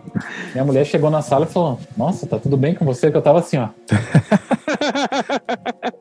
Minha 0.52 0.64
mulher 0.64 0.85
chegou 0.85 1.11
na 1.11 1.23
sala 1.23 1.47
e 1.47 1.52
falou: 1.52 1.79
Nossa, 1.97 2.26
tá 2.26 2.38
tudo 2.38 2.56
bem 2.56 2.75
com 2.75 2.85
você? 2.85 3.11
Que 3.11 3.17
eu 3.17 3.23
tava 3.23 3.41
assim, 3.41 3.58
ó. 3.58 3.69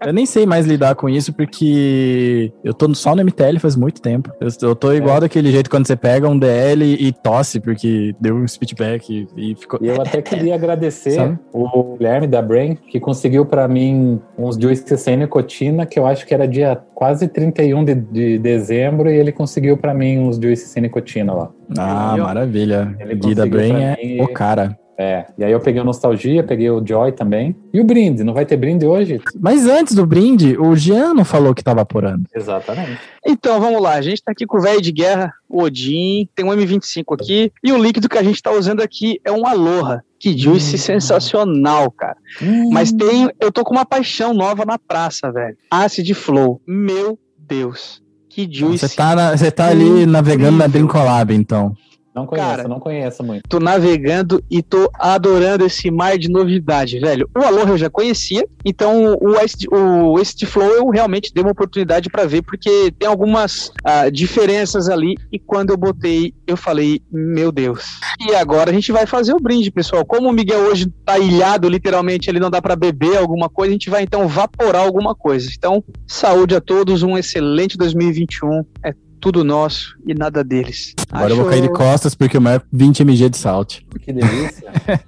eu 0.10 0.14
nem 0.14 0.26
sei 0.26 0.44
mais 0.44 0.66
lidar 0.66 0.96
com 0.96 1.08
isso 1.08 1.32
porque 1.32 2.52
eu 2.64 2.74
tô 2.74 2.92
só 2.96 3.16
no 3.16 3.24
MTL 3.24 3.60
faz 3.60 3.76
muito 3.76 4.02
tempo. 4.02 4.32
Eu, 4.42 4.50
eu 4.70 4.76
tô 4.76 4.92
igual 4.92 5.18
é. 5.18 5.20
daquele 5.22 5.52
jeito 5.52 5.70
quando 5.70 5.86
você 5.86 5.96
pega 5.96 6.28
um 6.28 6.38
DL 6.38 6.84
e 6.84 7.12
tosse 7.12 7.60
porque 7.60 8.16
deu 8.20 8.36
um 8.36 8.48
speedback 8.48 9.28
e, 9.38 9.52
e 9.52 9.56
ficou. 9.56 9.80
E 9.80 9.88
eu 9.88 10.02
até 10.02 10.20
queria 10.20 10.56
agradecer 10.56 11.12
Sabe? 11.12 11.38
o 11.54 11.96
Guilherme 11.96 12.26
da 12.26 12.42
Brain 12.42 12.74
que 12.76 13.00
conseguiu 13.00 13.46
para 13.46 13.68
mim 13.68 14.20
uns 14.36 14.56
juices 14.56 15.00
sem 15.00 15.16
nicotina 15.16 15.86
que 15.86 16.00
eu 16.00 16.08
acho 16.08 16.26
que 16.26 16.34
era 16.34 16.48
dia 16.48 16.76
quase 16.96 17.28
31 17.28 17.86
de, 17.86 17.94
de 17.94 18.40
dezembro 18.40 19.12
e 19.12 19.16
ele 19.16 19.32
conseguiu 19.32 19.78
para 19.78 19.94
mim 19.94 20.18
uns 20.18 20.38
juices 20.38 20.70
sem 20.70 20.82
nicotina 20.82 21.34
lá. 21.34 21.52
Ah, 21.78 22.18
maravilha. 22.18 22.96
Ele 23.00 23.14
Gui 23.14 23.36
da 23.36 23.46
Brain 23.46 23.76
é 23.76 24.24
o 24.24 24.28
cara. 24.28 24.76
É, 25.02 25.28
e 25.38 25.46
aí 25.46 25.52
eu 25.54 25.62
peguei 25.62 25.82
o 25.82 25.86
Nostalgia, 25.86 26.44
peguei 26.44 26.70
o 26.70 26.86
Joy 26.86 27.14
também. 27.14 27.56
E 27.72 27.80
o 27.80 27.86
brinde, 27.86 28.22
não 28.22 28.34
vai 28.34 28.46
ter 28.46 28.58
brinde 28.58 28.86
hoje? 28.86 29.22
Mas 29.40 29.66
antes 29.66 29.96
do 29.96 30.06
brinde, 30.06 30.58
o 30.60 30.76
Jean 30.76 31.14
não 31.14 31.24
falou 31.24 31.56
que 31.56 31.64
tava 31.64 31.80
apurando. 31.80 32.26
Exatamente. 32.36 33.00
Então, 33.26 33.62
vamos 33.62 33.82
lá, 33.82 33.94
a 33.94 34.02
gente 34.02 34.22
tá 34.22 34.34
aqui 34.34 34.46
com 34.46 34.58
o 34.58 34.62
velho 34.62 34.82
de 34.82 34.92
guerra, 34.92 35.32
o 35.48 35.62
Odin, 35.64 36.28
tem 36.36 36.46
um 36.46 36.50
M25 36.50 37.14
aqui, 37.14 37.50
e 37.64 37.72
o 37.72 37.82
líquido 37.82 38.10
que 38.10 38.18
a 38.18 38.24
gente 38.24 38.44
tá 38.44 38.52
usando 38.52 38.82
aqui 38.82 39.22
é 39.24 39.32
um 39.32 39.48
Aloha. 39.48 40.04
Que 40.20 40.38
juice 40.38 40.76
hum. 40.76 40.80
sensacional, 40.80 41.90
cara. 41.92 42.18
Hum. 42.42 42.70
Mas 42.70 42.92
tem, 42.92 43.32
eu 43.40 43.54
tô 43.54 43.64
com 43.64 43.74
uma 43.74 43.86
paixão 43.86 44.34
nova 44.34 44.66
na 44.66 44.78
praça, 44.78 45.32
velho. 45.32 45.56
Acid 45.72 46.14
Flow. 46.14 46.62
Meu 46.68 47.18
Deus. 47.38 48.04
Que 48.28 48.46
juice. 48.52 48.90
Você 48.90 48.96
tá, 48.98 49.38
você 49.38 49.50
tá 49.50 49.70
ali 49.70 50.06
navegando 50.06 50.58
na 50.58 50.68
Brincolab, 50.68 51.34
então. 51.34 51.74
Não 52.20 52.26
conheço, 52.26 52.48
Cara, 52.48 52.68
não 52.68 52.80
conheço 52.80 53.24
muito. 53.24 53.44
Tô 53.48 53.60
navegando 53.60 54.44
e 54.52 54.62
tô 54.62 54.90
adorando 55.00 55.66
esse 55.66 55.90
mar 55.90 56.18
de 56.18 56.30
novidade, 56.30 57.00
velho. 57.00 57.30
O 57.34 57.42
Aloha 57.42 57.70
eu 57.70 57.78
já 57.78 57.90
conhecia, 57.90 58.46
então 58.66 59.16
o 59.22 59.32
West, 59.32 59.66
o 59.72 60.14
West 60.14 60.46
Flow 60.46 60.70
eu 60.70 60.90
realmente 60.90 61.34
dei 61.34 61.42
uma 61.42 61.54
oportunidade 61.54 62.10
para 62.10 62.26
ver, 62.26 62.42
porque 62.42 62.92
tem 63.00 63.08
algumas 63.08 63.70
uh, 63.70 64.12
diferenças 64.12 64.90
ali, 64.90 65.16
e 65.32 65.40
quando 65.40 65.70
eu 65.70 65.78
botei, 65.78 66.34
eu 66.46 66.58
falei, 66.58 67.02
meu 67.10 67.54
Deus. 67.54 67.86
E 68.20 68.36
agora 68.36 68.70
a 68.70 68.74
gente 68.74 68.92
vai 68.92 69.06
fazer 69.06 69.34
o 69.34 69.40
brinde, 69.40 69.72
pessoal. 69.72 70.06
Como 70.06 70.28
o 70.28 70.34
Miguel 70.34 70.60
hoje 70.60 70.92
tá 71.06 71.18
ilhado, 71.18 71.70
literalmente, 71.70 72.30
ele 72.30 72.40
não 72.40 72.50
dá 72.50 72.62
para 72.62 72.76
beber 72.76 73.18
alguma 73.18 73.48
coisa, 73.48 73.72
a 73.72 73.74
gente 73.74 73.90
vai 73.90 74.04
então 74.04 74.28
vaporar 74.28 74.84
alguma 74.84 75.16
coisa. 75.16 75.50
Então, 75.58 75.82
saúde 76.06 76.54
a 76.54 76.60
todos, 76.60 77.02
um 77.02 77.18
excelente 77.18 77.78
2021. 77.78 78.66
É 78.84 78.94
tudo 79.20 79.44
nosso 79.44 79.98
e 80.06 80.14
nada 80.14 80.44
deles. 80.44 80.94
Agora 81.12 81.28
Acho... 81.28 81.34
eu 81.34 81.42
vou 81.42 81.50
cair 81.50 81.62
de 81.62 81.70
costas 81.70 82.16
porque 82.16 82.38
o 82.38 82.42
maior 82.42 82.62
20 82.72 83.02
mg 83.02 83.30
de 83.30 83.38
salt. 83.38 83.82
Que 84.02 84.14
delícia. 84.14 84.72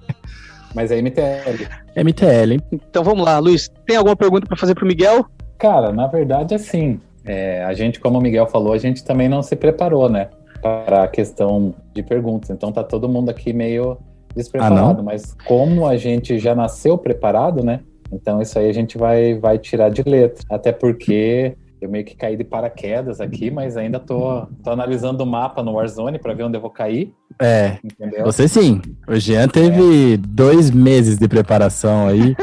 Mas 0.74 0.92
é 0.92 1.02
MTL. 1.02 1.68
MTL. 1.98 2.62
Então 2.72 3.04
vamos 3.04 3.26
lá, 3.26 3.38
Luiz. 3.40 3.70
Tem 3.86 3.98
alguma 3.98 4.16
pergunta 4.16 4.48
para 4.48 4.56
fazer 4.56 4.74
pro 4.74 4.86
Miguel? 4.86 5.26
Cara, 5.58 5.92
na 5.92 6.08
verdade, 6.08 6.56
assim, 6.56 7.00
é, 7.26 7.64
a 7.64 7.74
gente, 7.74 8.00
como 8.00 8.18
o 8.18 8.22
Miguel 8.22 8.48
falou, 8.48 8.74
a 8.74 8.78
gente 8.78 9.04
também 9.04 9.28
não 9.28 9.44
se 9.44 9.56
preparou, 9.56 10.10
né? 10.10 10.30
Para 10.62 11.04
a 11.04 11.08
questão 11.08 11.74
de 11.94 12.02
perguntas. 12.02 12.50
Então 12.50 12.72
tá 12.72 12.84
todo 12.84 13.10
mundo 13.10 13.30
aqui 13.30 13.52
meio 13.52 13.98
despreparado. 14.36 15.02
Ah, 15.02 15.04
mas 15.04 15.36
como 15.46 15.86
a 15.86 15.98
gente 15.98 16.40
já 16.40 16.56
nasceu 16.56 16.98
preparado, 16.98 17.64
né? 17.64 17.82
Então 18.12 18.42
isso 18.42 18.58
aí 18.58 18.70
a 18.70 18.74
gente 18.74 18.98
vai, 18.98 19.36
vai 19.36 19.58
tirar 19.58 19.90
de 19.90 20.04
letra. 20.04 20.44
Até 20.50 20.72
porque 20.72 21.56
eu 21.82 21.90
meio 21.90 22.06
que 22.06 22.16
caí 22.16 22.38
de 22.38 22.44
paraquedas 22.44 23.20
aqui, 23.20 23.50
mas 23.50 23.76
ainda 23.76 24.00
tô, 24.00 24.46
tô 24.64 24.70
analisando 24.70 25.24
o 25.24 25.28
mapa 25.28 25.64
no 25.64 25.74
Warzone 25.74 26.20
para 26.20 26.34
ver 26.34 26.44
onde 26.44 26.56
eu 26.56 26.62
vou 26.62 26.70
cair. 26.70 27.12
É. 27.40 27.80
Entendeu? 27.84 28.24
Você 28.24 28.48
sim. 28.48 28.80
O 29.08 29.16
Jean 29.16 29.48
teve 29.48 30.14
é. 30.14 30.18
dois 30.18 30.70
meses 30.70 31.18
de 31.18 31.28
preparação 31.28 32.08
aí. 32.08 32.36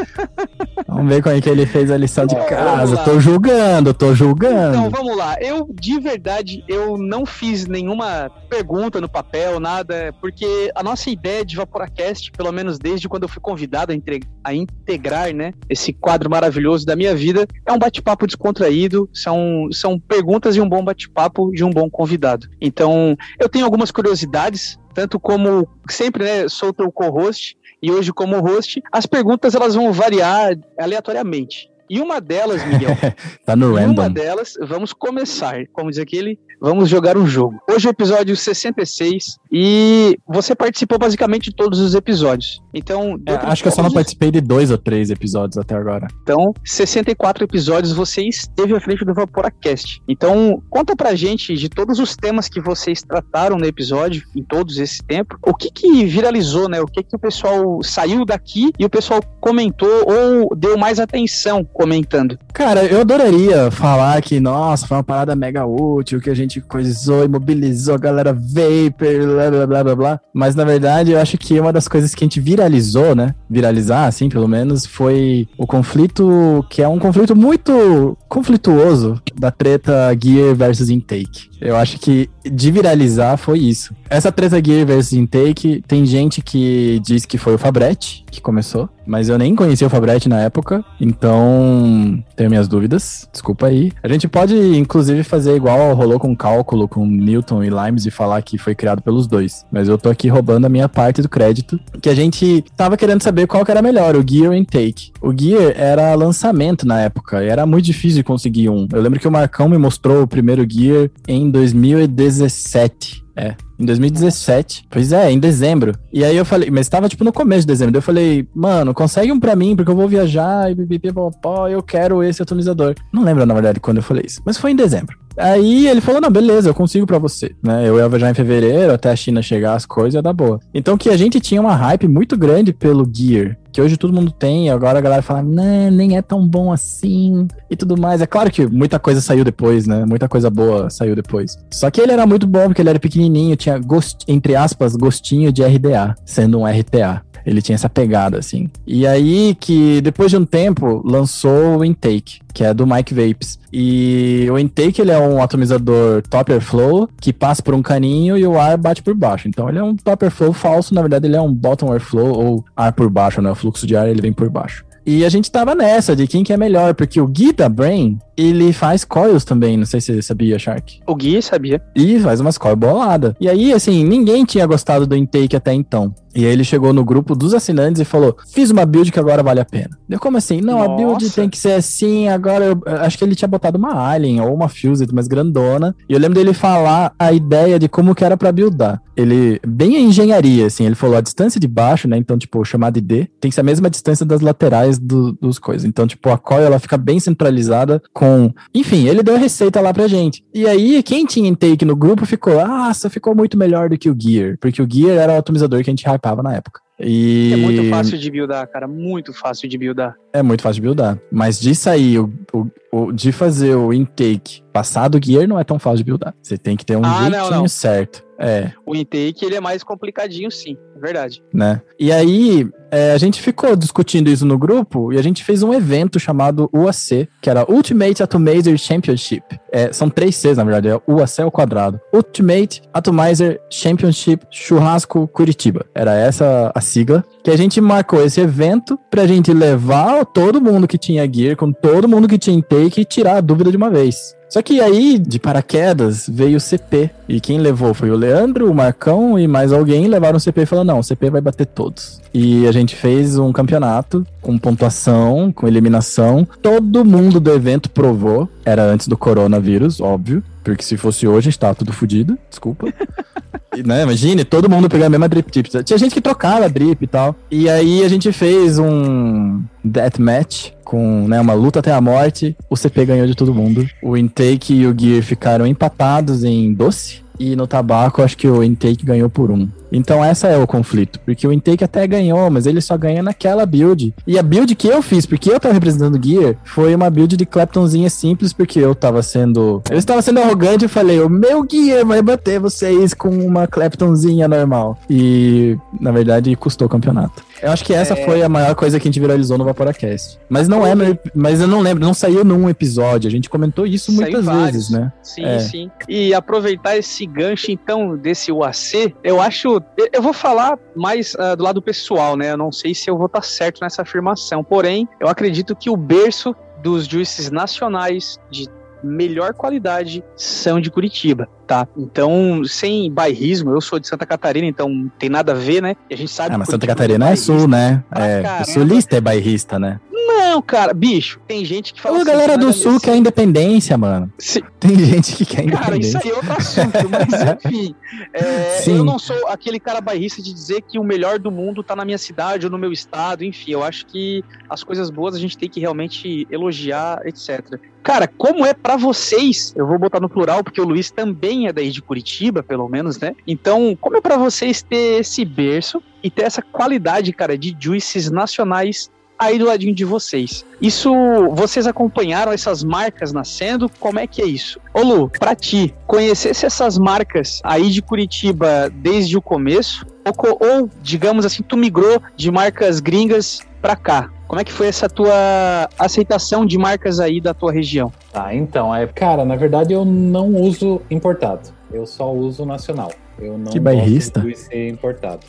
Vamos 0.98 1.14
ver 1.14 1.22
como 1.22 1.36
é 1.36 1.40
que 1.40 1.48
ele 1.48 1.64
fez 1.64 1.92
a 1.92 1.96
lição 1.96 2.26
de 2.26 2.34
casa. 2.34 2.96
Tô 3.04 3.20
julgando, 3.20 3.94
tô 3.94 4.16
julgando. 4.16 4.76
Então, 4.76 4.90
vamos 4.90 5.16
lá. 5.16 5.36
Eu, 5.40 5.72
de 5.72 6.00
verdade, 6.00 6.64
eu 6.66 6.98
não 6.98 7.24
fiz 7.24 7.68
nenhuma 7.68 8.28
pergunta 8.50 9.00
no 9.00 9.08
papel, 9.08 9.60
nada, 9.60 10.12
porque 10.20 10.72
a 10.74 10.82
nossa 10.82 11.08
ideia 11.08 11.44
de 11.44 11.54
Vaporacast, 11.54 12.32
pelo 12.32 12.50
menos 12.50 12.80
desde 12.80 13.08
quando 13.08 13.22
eu 13.22 13.28
fui 13.28 13.40
convidado 13.40 13.92
a, 13.92 13.94
entre... 13.94 14.24
a 14.42 14.52
integrar, 14.52 15.32
né, 15.32 15.52
esse 15.70 15.92
quadro 15.92 16.28
maravilhoso 16.28 16.84
da 16.84 16.96
minha 16.96 17.14
vida, 17.14 17.46
é 17.64 17.72
um 17.72 17.78
bate-papo 17.78 18.26
descontraído, 18.26 19.08
são, 19.14 19.68
são 19.70 20.00
perguntas 20.00 20.56
e 20.56 20.60
um 20.60 20.68
bom 20.68 20.82
bate-papo 20.82 21.52
de 21.52 21.62
um 21.62 21.70
bom 21.70 21.88
convidado. 21.88 22.48
Então, 22.60 23.16
eu 23.38 23.48
tenho 23.48 23.64
algumas 23.64 23.92
curiosidades 23.92 24.76
tanto 24.98 25.20
como 25.20 25.68
sempre, 25.88 26.24
né, 26.24 26.48
sou 26.48 26.72
teu 26.72 26.90
co-host 26.90 27.56
e 27.82 27.90
hoje 27.90 28.12
como 28.12 28.40
host, 28.40 28.82
as 28.90 29.06
perguntas 29.06 29.54
elas 29.54 29.74
vão 29.74 29.92
variar 29.92 30.56
aleatoriamente. 30.78 31.70
E 31.90 32.00
uma 32.00 32.20
delas, 32.20 32.64
Miguel. 32.66 32.90
tá 33.46 33.56
no 33.56 33.74
random. 33.74 34.02
Uma 34.02 34.10
delas, 34.10 34.54
vamos 34.60 34.92
começar, 34.92 35.66
como 35.72 35.90
diz 35.90 35.98
aquele, 35.98 36.38
vamos 36.60 36.88
jogar 36.88 37.16
um 37.16 37.26
jogo. 37.26 37.56
Hoje 37.70 37.86
é 37.86 37.90
o 37.90 37.92
episódio 37.92 38.36
66 38.36 39.38
e 39.52 40.18
você 40.26 40.54
participou 40.54 40.98
basicamente 40.98 41.50
de 41.50 41.56
todos 41.56 41.80
os 41.80 41.94
episódios. 41.94 42.60
Então, 42.74 43.18
é, 43.26 43.34
acho 43.34 43.62
que 43.62 43.68
eu 43.68 43.72
só 43.72 43.82
não 43.82 43.92
participei 43.92 44.30
de 44.30 44.40
dois 44.40 44.70
ou 44.70 44.78
três 44.78 45.10
episódios 45.10 45.56
até 45.58 45.74
agora. 45.74 46.06
Então, 46.22 46.52
64 46.64 47.44
episódios 47.44 47.92
você 47.92 48.22
esteve 48.22 48.74
à 48.74 48.80
frente 48.80 49.04
do 49.04 49.14
Vaporacast. 49.14 50.00
Então, 50.08 50.62
conta 50.68 50.94
pra 50.94 51.14
gente 51.14 51.54
de 51.54 51.68
todos 51.68 51.98
os 51.98 52.16
temas 52.16 52.48
que 52.48 52.60
vocês 52.60 53.02
trataram 53.02 53.56
no 53.56 53.66
episódio, 53.66 54.22
em 54.36 54.42
todos 54.42 54.78
esse 54.78 55.02
tempo, 55.04 55.36
o 55.46 55.54
que 55.54 55.70
que 55.70 56.04
viralizou, 56.04 56.68
né? 56.68 56.80
O 56.80 56.86
que 56.86 57.02
que 57.02 57.16
o 57.16 57.18
pessoal 57.18 57.82
saiu 57.82 58.24
daqui 58.24 58.70
e 58.78 58.84
o 58.84 58.90
pessoal 58.90 59.20
comentou 59.40 60.04
ou 60.06 60.56
deu 60.56 60.76
mais 60.76 61.00
atenção 61.00 61.64
comentando. 61.64 62.38
Cara, 62.52 62.84
eu 62.84 63.00
adoraria 63.00 63.70
falar 63.70 64.20
que, 64.22 64.40
nossa, 64.40 64.86
foi 64.86 64.96
uma 64.96 65.04
parada 65.04 65.34
mega 65.34 65.66
útil, 65.66 66.20
que 66.20 66.30
a 66.30 66.34
gente 66.34 66.47
coisou, 66.60 67.24
imobilizou, 67.24 67.94
a 67.94 67.98
galera 67.98 68.32
vapor, 68.32 69.26
blá 69.26 69.50
blá 69.50 69.66
blá 69.66 69.84
blá 69.84 69.96
blá. 69.96 70.20
Mas 70.32 70.54
na 70.54 70.64
verdade, 70.64 71.12
eu 71.12 71.20
acho 71.20 71.36
que 71.36 71.58
uma 71.60 71.72
das 71.72 71.88
coisas 71.88 72.14
que 72.14 72.24
a 72.24 72.26
gente 72.26 72.40
viralizou, 72.40 73.14
né? 73.14 73.34
Viralizar, 73.48 74.06
assim, 74.06 74.28
pelo 74.28 74.48
menos, 74.48 74.86
foi 74.86 75.48
o 75.56 75.66
conflito, 75.66 76.64
que 76.68 76.82
é 76.82 76.88
um 76.88 76.98
conflito 76.98 77.36
muito 77.36 78.16
conflituoso 78.28 79.20
da 79.38 79.50
treta 79.50 80.16
Gear 80.20 80.54
versus 80.54 80.90
Intake. 80.90 81.47
Eu 81.60 81.76
acho 81.76 81.98
que 81.98 82.28
de 82.44 82.70
viralizar 82.70 83.36
foi 83.36 83.58
isso. 83.58 83.94
Essa 84.08 84.32
treta 84.32 84.62
Gear 84.64 84.86
versus 84.86 85.12
Intake, 85.12 85.82
tem 85.86 86.06
gente 86.06 86.40
que 86.40 87.00
diz 87.04 87.26
que 87.26 87.36
foi 87.36 87.54
o 87.54 87.58
Fabretti 87.58 88.24
que 88.30 88.40
começou, 88.40 88.88
mas 89.06 89.28
eu 89.28 89.38
nem 89.38 89.54
conhecia 89.54 89.86
o 89.86 89.90
Fabretti 89.90 90.28
na 90.28 90.40
época, 90.40 90.84
então 91.00 92.22
tenho 92.36 92.50
minhas 92.50 92.68
dúvidas, 92.68 93.28
desculpa 93.32 93.66
aí. 93.66 93.90
A 94.02 94.08
gente 94.08 94.28
pode, 94.28 94.54
inclusive, 94.76 95.22
fazer 95.24 95.56
igual 95.56 95.94
rolou 95.94 96.18
com 96.18 96.36
cálculo, 96.36 96.86
com 96.86 97.06
Newton 97.06 97.64
e 97.64 97.70
Limes 97.70 98.06
e 98.06 98.10
falar 98.10 98.42
que 98.42 98.58
foi 98.58 98.74
criado 98.74 99.02
pelos 99.02 99.26
dois, 99.26 99.64
mas 99.72 99.88
eu 99.88 99.98
tô 99.98 100.08
aqui 100.08 100.28
roubando 100.28 100.66
a 100.66 100.68
minha 100.68 100.88
parte 100.88 101.22
do 101.22 101.28
crédito, 101.28 101.80
que 102.00 102.08
a 102.08 102.14
gente 102.14 102.64
tava 102.76 102.96
querendo 102.96 103.22
saber 103.22 103.46
qual 103.46 103.64
que 103.64 103.70
era 103.70 103.82
melhor, 103.82 104.14
o 104.14 104.24
Gear 104.26 104.50
ou 104.50 104.52
o 104.52 104.54
Intake. 104.54 105.12
O 105.20 105.32
Gear 105.36 105.72
era 105.74 106.14
lançamento 106.14 106.86
na 106.86 107.00
época, 107.00 107.42
e 107.42 107.48
era 107.48 107.66
muito 107.66 107.86
difícil 107.86 108.18
de 108.18 108.24
conseguir 108.24 108.68
um. 108.68 108.86
Eu 108.92 109.00
lembro 109.00 109.18
que 109.18 109.28
o 109.28 109.32
Marcão 109.32 109.68
me 109.68 109.78
mostrou 109.78 110.22
o 110.22 110.28
primeiro 110.28 110.66
Gear 110.68 111.10
em 111.26 111.47
2017. 111.50 113.24
É, 113.36 113.54
em 113.78 113.84
2017. 113.84 114.86
Pois 114.90 115.12
é, 115.12 115.30
em 115.30 115.38
dezembro. 115.38 115.94
E 116.12 116.24
aí 116.24 116.36
eu 116.36 116.44
falei, 116.44 116.70
mas 116.70 116.86
estava 116.86 117.08
tipo 117.08 117.22
no 117.22 117.32
começo 117.32 117.60
de 117.60 117.68
dezembro. 117.68 117.96
Eu 117.96 118.02
falei, 118.02 118.48
mano, 118.52 118.92
consegue 118.92 119.30
um 119.30 119.38
pra 119.38 119.54
mim, 119.54 119.76
porque 119.76 119.90
eu 119.90 119.96
vou 119.96 120.08
viajar 120.08 120.70
e 120.70 120.74
pipipipopó, 120.74 121.68
eu 121.68 121.80
quero 121.80 122.22
esse 122.22 122.42
atomizador. 122.42 122.96
Não 123.12 123.22
lembro, 123.22 123.46
na 123.46 123.54
verdade, 123.54 123.78
quando 123.78 123.98
eu 123.98 124.02
falei 124.02 124.24
isso, 124.26 124.42
mas 124.44 124.58
foi 124.58 124.72
em 124.72 124.76
dezembro. 124.76 125.16
Aí 125.38 125.86
ele 125.86 126.00
falou: 126.00 126.20
não, 126.20 126.30
beleza, 126.30 126.68
eu 126.68 126.74
consigo 126.74 127.06
para 127.06 127.18
você. 127.18 127.54
Né? 127.62 127.88
Eu 127.88 127.96
ia 127.96 128.08
viajar 128.08 128.30
em 128.30 128.34
fevereiro, 128.34 128.92
até 128.92 129.10
a 129.10 129.16
China 129.16 129.40
chegar, 129.40 129.74
as 129.74 129.86
coisas 129.86 130.14
ia 130.14 130.22
dar 130.22 130.32
boa. 130.32 130.60
Então 130.74 130.98
que 130.98 131.08
a 131.08 131.16
gente 131.16 131.40
tinha 131.40 131.60
uma 131.60 131.74
hype 131.74 132.08
muito 132.08 132.36
grande 132.36 132.72
pelo 132.72 133.08
Gear, 133.10 133.56
que 133.72 133.80
hoje 133.80 133.96
todo 133.96 134.12
mundo 134.12 134.30
tem, 134.30 134.70
agora 134.70 134.98
a 134.98 135.02
galera 135.02 135.22
fala, 135.22 135.42
não, 135.42 135.90
nem 135.90 136.16
é 136.16 136.22
tão 136.22 136.46
bom 136.46 136.72
assim, 136.72 137.46
e 137.70 137.76
tudo 137.76 138.00
mais. 138.00 138.20
É 138.20 138.26
claro 138.26 138.50
que 138.50 138.66
muita 138.66 138.98
coisa 138.98 139.20
saiu 139.20 139.44
depois, 139.44 139.86
né? 139.86 140.04
Muita 140.04 140.28
coisa 140.28 140.50
boa 140.50 140.90
saiu 140.90 141.14
depois. 141.14 141.56
Só 141.72 141.90
que 141.90 142.00
ele 142.00 142.12
era 142.12 142.26
muito 142.26 142.46
bom, 142.46 142.66
porque 142.66 142.82
ele 142.82 142.90
era 142.90 142.98
pequenininho, 142.98 143.56
tinha, 143.56 143.78
gost, 143.78 144.24
entre 144.26 144.56
aspas, 144.56 144.96
gostinho 144.96 145.52
de 145.52 145.62
RDA, 145.62 146.14
sendo 146.24 146.58
um 146.58 146.66
RTA. 146.66 147.22
Ele 147.48 147.62
tinha 147.62 147.74
essa 147.74 147.88
pegada, 147.88 148.38
assim. 148.38 148.68
E 148.86 149.06
aí 149.06 149.56
que, 149.58 150.00
depois 150.02 150.30
de 150.30 150.36
um 150.36 150.44
tempo, 150.44 151.02
lançou 151.04 151.78
o 151.78 151.84
Intake, 151.84 152.40
que 152.52 152.62
é 152.62 152.74
do 152.74 152.86
Mike 152.86 153.14
Vapes. 153.14 153.58
E 153.72 154.46
o 154.50 154.58
Intake, 154.58 155.00
ele 155.00 155.10
é 155.10 155.18
um 155.18 155.42
atomizador 155.42 156.22
top 156.28 156.52
airflow, 156.52 157.08
que 157.20 157.32
passa 157.32 157.62
por 157.62 157.74
um 157.74 157.82
caninho 157.82 158.36
e 158.36 158.46
o 158.46 158.58
ar 158.58 158.76
bate 158.76 159.02
por 159.02 159.14
baixo. 159.14 159.48
Então 159.48 159.68
ele 159.68 159.78
é 159.78 159.82
um 159.82 159.96
top 159.96 160.26
airflow 160.26 160.52
falso, 160.52 160.94
na 160.94 161.00
verdade 161.00 161.26
ele 161.26 161.36
é 161.36 161.40
um 161.40 161.52
bottom 161.52 161.90
airflow, 161.90 162.38
ou 162.38 162.64
ar 162.76 162.92
por 162.92 163.08
baixo, 163.08 163.40
né? 163.40 163.50
O 163.50 163.54
fluxo 163.54 163.86
de 163.86 163.96
ar, 163.96 164.08
ele 164.08 164.20
vem 164.20 164.32
por 164.32 164.50
baixo. 164.50 164.84
E 165.06 165.24
a 165.24 165.28
gente 165.30 165.50
tava 165.50 165.74
nessa 165.74 166.14
de 166.14 166.26
quem 166.26 166.44
que 166.44 166.52
é 166.52 166.56
melhor, 166.58 166.94
porque 166.94 167.18
o 167.18 167.26
Gui 167.26 167.52
da 167.54 167.66
Brain, 167.66 168.18
ele 168.38 168.72
faz 168.72 169.04
coils 169.04 169.44
também, 169.44 169.76
não 169.76 169.84
sei 169.84 170.00
se 170.00 170.14
você 170.14 170.22
sabia, 170.22 170.58
Shark. 170.58 171.00
O 171.06 171.14
Gui 171.14 171.42
sabia. 171.42 171.82
E 171.94 172.20
faz 172.20 172.40
umas 172.40 172.56
coils 172.56 172.78
boladas. 172.78 173.34
E 173.40 173.48
aí, 173.48 173.72
assim, 173.72 174.04
ninguém 174.04 174.44
tinha 174.44 174.64
gostado 174.64 175.06
do 175.06 175.16
intake 175.16 175.56
até 175.56 175.74
então. 175.74 176.14
E 176.38 176.46
aí 176.46 176.52
ele 176.52 176.62
chegou 176.62 176.92
no 176.92 177.04
grupo 177.04 177.34
dos 177.34 177.52
assinantes 177.52 178.00
e 178.00 178.04
falou: 178.04 178.36
Fiz 178.52 178.70
uma 178.70 178.86
build 178.86 179.10
que 179.10 179.18
agora 179.18 179.42
vale 179.42 179.58
a 179.58 179.64
pena. 179.64 179.98
Deu 180.08 180.20
como 180.20 180.36
assim? 180.36 180.60
Não, 180.60 180.78
Nossa. 180.78 180.92
a 180.92 180.96
build 180.96 181.30
tem 181.30 181.48
que 181.48 181.58
ser 181.58 181.72
assim. 181.72 182.28
Agora 182.28 182.64
eu 182.64 182.80
acho 183.00 183.18
que 183.18 183.24
ele 183.24 183.34
tinha 183.34 183.48
botado 183.48 183.76
uma 183.76 184.08
Alien 184.08 184.40
ou 184.40 184.54
uma 184.54 184.68
Fused 184.68 185.12
mais 185.12 185.26
grandona. 185.26 185.96
E 186.08 186.12
eu 186.12 186.18
lembro 186.18 186.38
dele 186.38 186.52
falar 186.54 187.12
a 187.18 187.32
ideia 187.32 187.76
de 187.76 187.88
como 187.88 188.14
que 188.14 188.24
era 188.24 188.36
para 188.36 188.52
buildar. 188.52 189.02
Ele, 189.16 189.60
bem 189.66 189.96
a 189.96 190.00
engenharia, 190.00 190.66
assim, 190.66 190.86
ele 190.86 190.94
falou 190.94 191.16
a 191.16 191.20
distância 191.20 191.58
de 191.58 191.66
baixo, 191.66 192.06
né? 192.06 192.16
Então, 192.16 192.38
tipo, 192.38 192.64
chamada 192.64 193.00
de 193.00 193.06
D, 193.06 193.28
tem 193.40 193.50
que 193.50 193.54
ser 193.56 193.62
a 193.62 193.64
mesma 193.64 193.90
distância 193.90 194.24
das 194.24 194.40
laterais 194.40 194.96
do, 194.96 195.32
dos 195.32 195.58
coisas. 195.58 195.84
Então, 195.84 196.06
tipo, 196.06 196.30
a 196.30 196.38
coil 196.38 196.62
ela 196.62 196.78
fica 196.78 196.96
bem 196.96 197.18
centralizada 197.18 198.00
com. 198.12 198.27
Enfim, 198.74 199.06
ele 199.08 199.22
deu 199.22 199.34
a 199.34 199.38
receita 199.38 199.80
lá 199.80 199.92
pra 199.92 200.08
gente. 200.08 200.44
E 200.54 200.66
aí, 200.66 201.02
quem 201.02 201.24
tinha 201.24 201.48
intake 201.48 201.84
no 201.84 201.96
grupo 201.96 202.26
ficou, 202.26 202.60
ah, 202.60 202.92
ficou 203.10 203.34
muito 203.34 203.56
melhor 203.56 203.88
do 203.88 203.98
que 203.98 204.10
o 204.10 204.16
Gear. 204.18 204.56
Porque 204.60 204.82
o 204.82 204.88
Gear 204.90 205.16
era 205.16 205.34
o 205.34 205.38
atomizador 205.38 205.82
que 205.82 205.90
a 205.90 205.92
gente 205.92 206.06
hypava 206.06 206.42
na 206.42 206.54
época. 206.54 206.80
E... 207.00 207.52
É 207.52 207.56
muito 207.56 207.88
fácil 207.90 208.18
de 208.18 208.30
buildar, 208.30 208.66
cara. 208.68 208.88
Muito 208.88 209.32
fácil 209.32 209.68
de 209.68 209.78
buildar. 209.78 210.16
É 210.32 210.42
muito 210.42 210.62
fácil 210.62 210.76
de 210.76 210.82
buildar. 210.82 211.18
Mas 211.30 211.60
de 211.60 211.74
sair, 211.74 212.18
o, 212.18 212.32
o, 212.52 212.66
o 212.90 213.12
de 213.12 213.30
fazer 213.30 213.76
o 213.76 213.92
intake 213.92 214.62
passado 214.72 215.20
gear 215.22 215.46
não 215.46 215.58
é 215.58 215.64
tão 215.64 215.78
fácil 215.78 215.98
de 215.98 216.04
buildar. 216.04 216.34
Você 216.42 216.58
tem 216.58 216.76
que 216.76 216.84
ter 216.84 216.96
um 216.96 217.04
ah, 217.04 217.20
jeitinho 217.20 217.50
não, 217.50 217.50
não. 217.50 217.68
certo. 217.68 218.24
É. 218.38 218.70
O 218.86 218.94
intake 218.94 219.44
ele 219.44 219.56
é 219.56 219.60
mais 219.60 219.82
complicadinho, 219.82 220.50
sim. 220.50 220.76
É 220.96 221.00
verdade. 221.00 221.42
Né? 221.52 221.80
E 221.98 222.12
aí, 222.12 222.68
é, 222.90 223.12
a 223.12 223.18
gente 223.18 223.40
ficou 223.42 223.74
discutindo 223.76 224.30
isso 224.30 224.46
no 224.46 224.56
grupo 224.56 225.12
e 225.12 225.18
a 225.18 225.22
gente 225.22 225.44
fez 225.44 225.62
um 225.62 225.74
evento 225.74 226.18
chamado 226.18 226.70
UAC, 226.72 227.28
que 227.42 227.50
era 227.50 227.70
Ultimate 227.70 228.22
Atomizer 228.22 228.76
Championship. 228.78 229.42
É, 229.70 229.92
são 229.92 230.08
três 230.08 230.36
Cs, 230.36 230.56
na 230.56 230.64
verdade, 230.64 230.88
é 230.88 231.00
UAC 231.06 231.40
ao 231.40 231.50
quadrado. 231.50 232.00
Ultimate 232.12 232.82
Atomizer 232.92 233.60
Championship 233.70 234.46
Churrasco 234.50 235.28
Curitiba. 235.28 235.84
Era 235.94 236.14
essa 236.14 236.70
a 236.74 236.80
sigla. 236.80 237.24
Que 237.42 237.50
a 237.50 237.56
gente 237.56 237.80
marcou 237.80 238.24
esse 238.24 238.40
evento 238.40 238.98
pra 239.10 239.26
gente 239.26 239.52
levar 239.52 240.24
todo 240.24 240.60
mundo 240.60 240.88
que 240.88 240.98
tinha 240.98 241.30
gear, 241.30 241.56
com 241.56 241.72
todo 241.72 242.08
mundo 242.08 242.28
que 242.28 242.38
tinha 242.38 242.56
intake 242.56 243.00
e 243.00 243.04
tirar 243.04 243.36
a 243.36 243.40
dúvida 243.40 243.70
de 243.70 243.76
uma 243.76 243.90
vez. 243.90 244.37
Só 244.48 244.62
que 244.62 244.80
aí, 244.80 245.18
de 245.18 245.38
paraquedas, 245.38 246.28
veio 246.28 246.56
o 246.56 246.60
CP. 246.60 247.10
E 247.28 247.40
quem 247.40 247.58
levou 247.58 247.92
foi 247.92 248.10
o 248.10 248.16
Leandro, 248.16 248.70
o 248.70 248.74
Marcão 248.74 249.38
e 249.38 249.46
mais 249.46 249.72
alguém 249.72 250.08
levaram 250.08 250.38
o 250.38 250.40
CP 250.40 250.62
e 250.62 250.66
falou: 250.66 250.84
não, 250.84 251.00
o 251.00 251.04
CP 251.04 251.30
vai 251.30 251.40
bater 251.40 251.66
todos. 251.66 252.20
E 252.32 252.66
a 252.66 252.72
gente 252.72 252.96
fez 252.96 253.38
um 253.38 253.52
campeonato 253.52 254.26
com 254.40 254.56
pontuação, 254.56 255.52
com 255.52 255.68
eliminação. 255.68 256.48
Todo 256.62 257.04
mundo 257.04 257.38
do 257.38 257.52
evento 257.52 257.90
provou. 257.90 258.48
Era 258.64 258.84
antes 258.84 259.06
do 259.06 259.16
coronavírus, 259.16 260.00
óbvio. 260.00 260.42
Porque 260.64 260.82
se 260.82 260.96
fosse 260.96 261.26
hoje, 261.26 261.48
a 261.48 261.50
gente 261.50 261.58
tava 261.58 261.74
tudo 261.74 261.92
fodido. 261.92 262.38
Desculpa. 262.48 262.92
E, 263.76 263.82
né, 263.86 264.02
imagine, 264.02 264.44
todo 264.44 264.68
mundo 264.68 264.88
pegando 264.88 265.06
a 265.06 265.10
mesma 265.10 265.28
drip 265.28 265.52
tip. 265.52 265.68
Tinha 265.84 265.98
gente 265.98 266.12
que 266.12 266.20
trocava 266.20 266.68
drip 266.68 267.04
e 267.04 267.06
tal. 267.06 267.36
E 267.50 267.68
aí 267.68 268.02
a 268.02 268.08
gente 268.08 268.32
fez 268.32 268.78
um 268.78 269.62
deathmatch 269.84 270.72
com 270.88 271.28
né, 271.28 271.38
uma 271.38 271.52
luta 271.52 271.80
até 271.80 271.92
a 271.92 272.00
morte. 272.00 272.56
O 272.70 272.74
CP 272.74 273.04
ganhou 273.04 273.26
de 273.26 273.34
todo 273.34 273.54
mundo. 273.54 273.86
O 274.02 274.16
intake 274.16 274.72
e 274.72 274.86
o 274.86 274.98
gear 274.98 275.22
ficaram 275.22 275.66
empatados 275.66 276.44
em 276.44 276.72
doce. 276.72 277.20
E 277.38 277.54
no 277.54 277.66
tabaco, 277.66 278.22
acho 278.22 278.36
que 278.36 278.48
o 278.48 278.62
intake 278.62 279.04
ganhou 279.04 279.30
por 279.30 279.50
um. 279.50 279.68
Então 279.90 280.24
essa 280.24 280.48
é 280.48 280.58
o 280.58 280.66
conflito, 280.66 281.18
porque 281.20 281.46
o 281.46 281.52
intake 281.52 281.82
até 281.82 282.06
ganhou, 282.06 282.50
mas 282.50 282.66
ele 282.66 282.80
só 282.80 282.96
ganha 282.96 283.22
naquela 283.22 283.64
build. 283.64 284.14
E 284.26 284.38
a 284.38 284.42
build 284.42 284.74
que 284.74 284.88
eu 284.88 285.02
fiz, 285.02 285.24
porque 285.24 285.50
eu 285.50 285.58
tava 285.58 285.74
representando 285.74 286.16
o 286.16 286.22
Gear, 286.22 286.56
foi 286.64 286.94
uma 286.94 287.08
build 287.08 287.36
de 287.36 287.46
Claptonzinha 287.46 288.10
simples, 288.10 288.52
porque 288.52 288.78
eu 288.78 288.94
tava 288.94 289.22
sendo. 289.22 289.82
Eu 289.90 289.96
estava 289.96 290.20
sendo 290.22 290.40
arrogante 290.40 290.84
e 290.84 290.88
falei: 290.88 291.20
o 291.20 291.28
meu 291.28 291.66
Gear 291.70 292.04
vai 292.04 292.20
bater 292.22 292.60
vocês 292.60 293.14
com 293.14 293.30
uma 293.30 293.66
Claptonzinha 293.66 294.46
normal. 294.46 294.98
E 295.08 295.76
na 296.00 296.10
verdade 296.10 296.54
custou 296.56 296.86
o 296.86 296.90
campeonato. 296.90 297.42
Eu 297.62 297.72
acho 297.72 297.84
que 297.84 297.92
essa 297.92 298.14
é... 298.14 298.24
foi 298.24 298.42
a 298.42 298.48
maior 298.48 298.74
coisa 298.74 298.98
que 299.00 299.08
a 299.08 299.10
gente 299.10 299.20
viralizou 299.20 299.58
no 299.58 299.64
Vaporacast. 299.64 300.38
Mas 300.48 300.68
não 300.68 300.86
é, 300.86 300.92
mas 301.34 301.60
eu 301.60 301.66
não 301.66 301.80
lembro, 301.80 302.04
não 302.04 302.14
saiu 302.14 302.44
num 302.44 302.68
episódio. 302.68 303.26
A 303.26 303.30
gente 303.30 303.48
comentou 303.48 303.86
isso 303.86 304.12
saiu 304.12 304.20
muitas 304.20 304.44
vários. 304.44 304.72
vezes, 304.72 304.90
né? 304.90 305.12
Sim, 305.22 305.44
é. 305.44 305.58
sim. 305.58 305.90
E 306.08 306.34
aproveitar 306.34 306.96
esse 306.96 307.26
gancho, 307.28 307.70
então, 307.70 308.16
desse 308.16 308.50
UAC, 308.50 309.14
eu 309.22 309.40
acho 309.40 309.82
eu 310.12 310.22
vou 310.22 310.32
falar 310.32 310.78
mais 310.96 311.34
uh, 311.34 311.56
do 311.56 311.62
lado 311.62 311.82
pessoal, 311.82 312.36
né? 312.36 312.52
Eu 312.52 312.56
não 312.56 312.72
sei 312.72 312.94
se 312.94 313.10
eu 313.10 313.16
vou 313.16 313.26
estar 313.26 313.42
certo 313.42 313.80
nessa 313.80 314.02
afirmação. 314.02 314.64
Porém, 314.64 315.08
eu 315.20 315.28
acredito 315.28 315.76
que 315.76 315.90
o 315.90 315.96
berço 315.96 316.54
dos 316.82 317.06
juízes 317.06 317.50
nacionais 317.50 318.38
de 318.50 318.68
melhor 319.02 319.54
qualidade 319.54 320.24
são 320.36 320.80
de 320.80 320.90
Curitiba, 320.90 321.48
tá? 321.66 321.86
Então, 321.96 322.62
sem 322.64 323.10
bairrismo, 323.10 323.70
eu 323.70 323.80
sou 323.80 323.98
de 323.98 324.08
Santa 324.08 324.26
Catarina, 324.26 324.66
então 324.66 324.88
não 324.88 325.08
tem 325.18 325.28
nada 325.28 325.52
a 325.52 325.54
ver, 325.54 325.82
né? 325.82 325.96
E 326.10 326.14
a 326.14 326.16
gente 326.16 326.32
sabe. 326.32 326.54
Ah, 326.54 326.58
mas 326.58 326.68
Santa 326.68 326.86
Catarina 326.86 327.28
é, 327.28 327.32
é 327.32 327.36
sul, 327.36 327.68
né? 327.68 328.02
É, 328.14 328.62
o 328.62 328.64
sulista 328.64 329.16
é 329.16 329.20
bairrista, 329.20 329.78
né? 329.78 330.00
Não, 330.48 330.62
cara, 330.62 330.94
bicho, 330.94 331.38
tem 331.46 331.62
gente 331.62 331.92
que 331.92 332.00
fala. 332.00 332.16
A 332.16 332.22
assim, 332.22 332.30
galera 332.30 332.56
do 332.56 332.72
sul 332.72 332.98
quer 332.98 333.14
independência, 333.14 333.98
mano. 333.98 334.32
Sim. 334.38 334.62
Tem 334.80 334.96
gente 334.96 335.36
que 335.36 335.44
quer 335.44 335.64
independência. 335.64 335.84
Cara, 335.84 335.98
isso 335.98 336.18
aí 336.18 336.30
é 336.30 336.34
outro 336.34 336.52
assunto, 336.52 337.08
mas 337.10 337.64
enfim. 337.64 337.94
É, 338.32 338.88
eu 338.88 339.04
não 339.04 339.18
sou 339.18 339.36
aquele 339.48 339.78
cara 339.78 340.00
bairrista 340.00 340.40
de 340.40 340.52
dizer 340.52 340.80
que 340.80 340.98
o 340.98 341.04
melhor 341.04 341.38
do 341.38 341.50
mundo 341.50 341.82
tá 341.82 341.94
na 341.94 342.06
minha 342.06 342.16
cidade 342.16 342.64
ou 342.64 342.72
no 342.72 342.78
meu 342.78 342.90
estado, 342.90 343.44
enfim. 343.44 343.72
Eu 343.72 343.82
acho 343.82 344.06
que 344.06 344.42
as 344.68 344.82
coisas 344.82 345.10
boas 345.10 345.34
a 345.34 345.38
gente 345.38 345.58
tem 345.58 345.68
que 345.68 345.78
realmente 345.78 346.48
elogiar, 346.50 347.20
etc. 347.26 347.78
Cara, 348.02 348.26
como 348.26 348.64
é 348.64 348.72
para 348.72 348.96
vocês, 348.96 349.74
eu 349.76 349.86
vou 349.86 349.98
botar 349.98 350.20
no 350.20 350.28
plural, 350.28 350.64
porque 350.64 350.80
o 350.80 350.84
Luiz 350.84 351.10
também 351.10 351.68
é 351.68 351.72
daí 351.72 351.90
de 351.90 352.00
Curitiba, 352.00 352.62
pelo 352.62 352.88
menos, 352.88 353.18
né? 353.18 353.36
Então, 353.46 353.96
como 354.00 354.16
é 354.16 354.20
para 354.22 354.38
vocês 354.38 354.80
ter 354.80 355.20
esse 355.20 355.44
berço 355.44 356.02
e 356.22 356.30
ter 356.30 356.44
essa 356.44 356.62
qualidade, 356.62 357.32
cara, 357.32 357.58
de 357.58 357.76
juices 357.78 358.30
nacionais 358.30 359.10
aí 359.38 359.58
do 359.58 359.66
ladinho 359.66 359.94
de 359.94 360.04
vocês. 360.04 360.64
Isso, 360.80 361.12
vocês 361.52 361.86
acompanharam 361.86 362.52
essas 362.52 362.82
marcas 362.82 363.32
nascendo? 363.32 363.90
Como 364.00 364.18
é 364.18 364.26
que 364.26 364.42
é 364.42 364.46
isso? 364.46 364.80
Ô 364.92 365.02
Lu, 365.02 365.30
pra 365.30 365.54
ti, 365.54 365.94
conhecesse 366.06 366.66
essas 366.66 366.98
marcas 366.98 367.60
aí 367.62 367.90
de 367.90 368.02
Curitiba 368.02 368.90
desde 368.92 369.36
o 369.36 369.42
começo? 369.42 370.06
Ou, 370.26 370.58
ou 370.60 370.90
digamos 371.02 371.46
assim, 371.46 371.62
tu 371.62 371.76
migrou 371.76 372.20
de 372.36 372.50
marcas 372.50 373.00
gringas 373.00 373.60
pra 373.80 373.96
cá? 373.96 374.30
Como 374.46 374.60
é 374.60 374.64
que 374.64 374.72
foi 374.72 374.86
essa 374.86 375.08
tua 375.08 375.88
aceitação 375.98 376.64
de 376.64 376.78
marcas 376.78 377.20
aí 377.20 377.38
da 377.40 377.52
tua 377.52 377.70
região? 377.70 378.10
Tá, 378.32 378.54
então, 378.54 378.94
é, 378.94 379.06
cara, 379.06 379.44
na 379.44 379.56
verdade 379.56 379.92
eu 379.92 380.06
não 380.06 380.54
uso 380.54 381.02
importado. 381.10 381.68
Eu 381.92 382.06
só 382.06 382.32
uso 382.32 382.64
nacional. 382.64 383.12
Eu 383.38 383.56
não 383.56 383.70
que 383.70 383.78
bairrista. 383.78 384.40
de 384.40 384.56
ser 384.56 384.88
importado. 384.88 385.40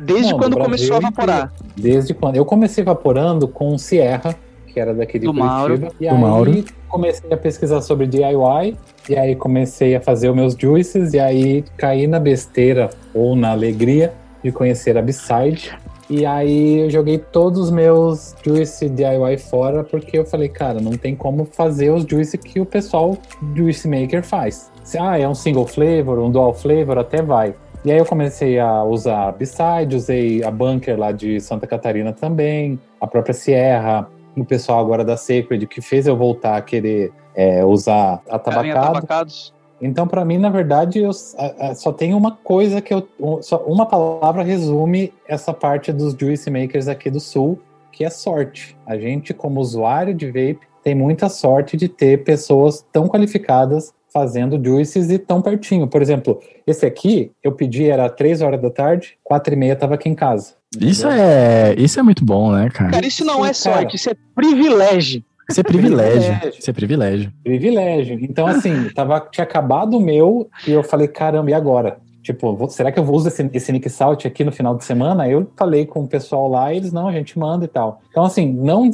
Desde 0.00 0.32
não, 0.32 0.38
quando 0.38 0.56
começou 0.56 0.96
a 0.96 0.98
evaporar? 0.98 1.52
Desde 1.76 2.14
quando? 2.14 2.36
Eu 2.36 2.44
comecei 2.44 2.82
evaporando 2.82 3.48
com 3.48 3.76
Sierra, 3.78 4.34
que 4.66 4.80
era 4.80 4.94
daqui 4.94 5.18
de 5.18 5.26
do 5.26 5.32
Curitiba. 5.32 5.52
Mauro. 5.52 5.74
E 5.74 6.06
do 6.06 6.14
aí 6.14 6.20
Mauro. 6.20 6.64
comecei 6.88 7.32
a 7.32 7.36
pesquisar 7.36 7.80
sobre 7.80 8.06
DIY, 8.06 8.76
e 9.08 9.16
aí 9.16 9.36
comecei 9.36 9.94
a 9.94 10.00
fazer 10.00 10.30
os 10.30 10.36
meus 10.36 10.54
juices, 10.54 11.14
e 11.14 11.20
aí 11.20 11.64
caí 11.76 12.06
na 12.06 12.18
besteira 12.18 12.90
ou 13.14 13.36
na 13.36 13.50
alegria 13.50 14.12
de 14.42 14.50
conhecer 14.52 14.96
a 14.98 15.02
B-Side. 15.02 15.72
E 16.08 16.26
aí 16.26 16.80
eu 16.80 16.90
joguei 16.90 17.18
todos 17.18 17.58
os 17.58 17.70
meus 17.70 18.34
juice 18.44 18.90
DIY 18.90 19.38
fora, 19.38 19.82
porque 19.82 20.18
eu 20.18 20.26
falei, 20.26 20.48
cara, 20.48 20.78
não 20.80 20.92
tem 20.92 21.16
como 21.16 21.46
fazer 21.46 21.90
os 21.90 22.04
juice 22.04 22.36
que 22.36 22.60
o 22.60 22.66
pessoal 22.66 23.16
juice 23.54 23.88
maker 23.88 24.22
faz. 24.22 24.70
Se 24.82 24.98
ah, 24.98 25.18
é 25.18 25.26
um 25.26 25.34
single 25.34 25.66
flavor, 25.66 26.18
um 26.18 26.30
dual 26.30 26.52
flavor, 26.52 26.98
até 26.98 27.22
vai. 27.22 27.54
E 27.84 27.92
aí 27.92 27.98
eu 27.98 28.06
comecei 28.06 28.58
a 28.58 28.82
usar 28.82 29.28
a 29.28 29.32
B-Side, 29.32 29.94
usei 29.94 30.42
a 30.42 30.50
Bunker 30.50 30.98
lá 30.98 31.12
de 31.12 31.38
Santa 31.38 31.66
Catarina 31.66 32.14
também, 32.14 32.80
a 32.98 33.06
própria 33.06 33.34
Sierra, 33.34 34.08
o 34.34 34.44
pessoal 34.44 34.80
agora 34.80 35.04
da 35.04 35.18
Sacred, 35.18 35.66
que 35.66 35.82
fez 35.82 36.06
eu 36.06 36.16
voltar 36.16 36.56
a 36.56 36.62
querer 36.62 37.12
é, 37.34 37.62
usar 37.62 38.22
atabacados. 38.28 39.52
Então, 39.82 40.08
para 40.08 40.24
mim, 40.24 40.38
na 40.38 40.48
verdade, 40.48 41.00
eu, 41.00 41.10
a, 41.36 41.66
a, 41.68 41.74
só 41.74 41.92
tem 41.92 42.14
uma 42.14 42.32
coisa 42.32 42.80
que 42.80 42.94
eu. 42.94 43.06
Só 43.42 43.58
uma 43.66 43.84
palavra 43.84 44.42
resume 44.42 45.12
essa 45.28 45.52
parte 45.52 45.92
dos 45.92 46.14
juice 46.14 46.50
makers 46.50 46.88
aqui 46.88 47.10
do 47.10 47.20
Sul, 47.20 47.60
que 47.92 48.02
é 48.02 48.08
sorte. 48.08 48.74
A 48.86 48.96
gente, 48.96 49.34
como 49.34 49.60
usuário 49.60 50.14
de 50.14 50.26
vape, 50.26 50.60
tem 50.82 50.94
muita 50.94 51.28
sorte 51.28 51.76
de 51.76 51.88
ter 51.88 52.24
pessoas 52.24 52.84
tão 52.92 53.08
qualificadas 53.08 53.92
fazendo 54.14 54.64
juices 54.64 55.10
e 55.10 55.18
tão 55.18 55.42
pertinho. 55.42 55.88
Por 55.88 56.00
exemplo, 56.00 56.40
esse 56.64 56.86
aqui 56.86 57.32
eu 57.42 57.50
pedi 57.50 57.90
era 57.90 58.08
3 58.08 58.42
horas 58.42 58.62
da 58.62 58.70
tarde, 58.70 59.18
4 59.24 59.52
e 59.52 59.56
meia 59.56 59.74
tava 59.74 59.94
aqui 59.94 60.08
em 60.08 60.14
casa. 60.14 60.54
Isso 60.80 61.08
é, 61.08 61.74
isso 61.76 61.98
é 61.98 62.02
muito 62.02 62.24
bom, 62.24 62.52
né, 62.52 62.70
cara? 62.72 62.92
Cara, 62.92 63.06
isso 63.06 63.24
não 63.24 63.44
é 63.44 63.52
sorte, 63.52 63.96
isso 63.96 64.08
é 64.08 64.14
privilégio. 64.34 65.24
Isso 65.50 65.60
é 65.60 65.62
privilégio. 65.64 66.40
Isso 66.56 66.70
é 66.70 66.72
privilégio. 66.72 67.32
Privilégio. 67.42 68.18
Então, 68.22 68.46
assim, 68.46 68.88
tava, 68.94 69.20
tinha 69.30 69.44
acabado 69.44 69.98
o 69.98 70.00
meu 70.00 70.48
e 70.66 70.70
eu 70.70 70.82
falei, 70.82 71.08
caramba, 71.08 71.50
e 71.50 71.54
agora? 71.54 71.98
Tipo, 72.22 72.56
vou, 72.56 72.70
será 72.70 72.90
que 72.90 72.98
eu 72.98 73.04
vou 73.04 73.16
usar 73.16 73.28
esse, 73.28 73.50
esse 73.52 73.70
Nick 73.70 73.90
Salt 73.90 74.24
aqui 74.24 74.42
no 74.42 74.52
final 74.52 74.76
de 74.76 74.84
semana? 74.84 75.28
Eu 75.28 75.50
falei 75.56 75.84
com 75.84 76.04
o 76.04 76.08
pessoal 76.08 76.48
lá 76.48 76.72
e 76.72 76.78
eles, 76.78 76.92
não, 76.92 77.08
a 77.08 77.12
gente 77.12 77.38
manda 77.38 77.66
e 77.66 77.68
tal. 77.68 78.00
Então, 78.10 78.24
assim, 78.24 78.50
não 78.50 78.90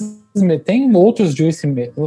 tem 0.65 0.95
outros 0.97 1.35
juice. 1.35 1.67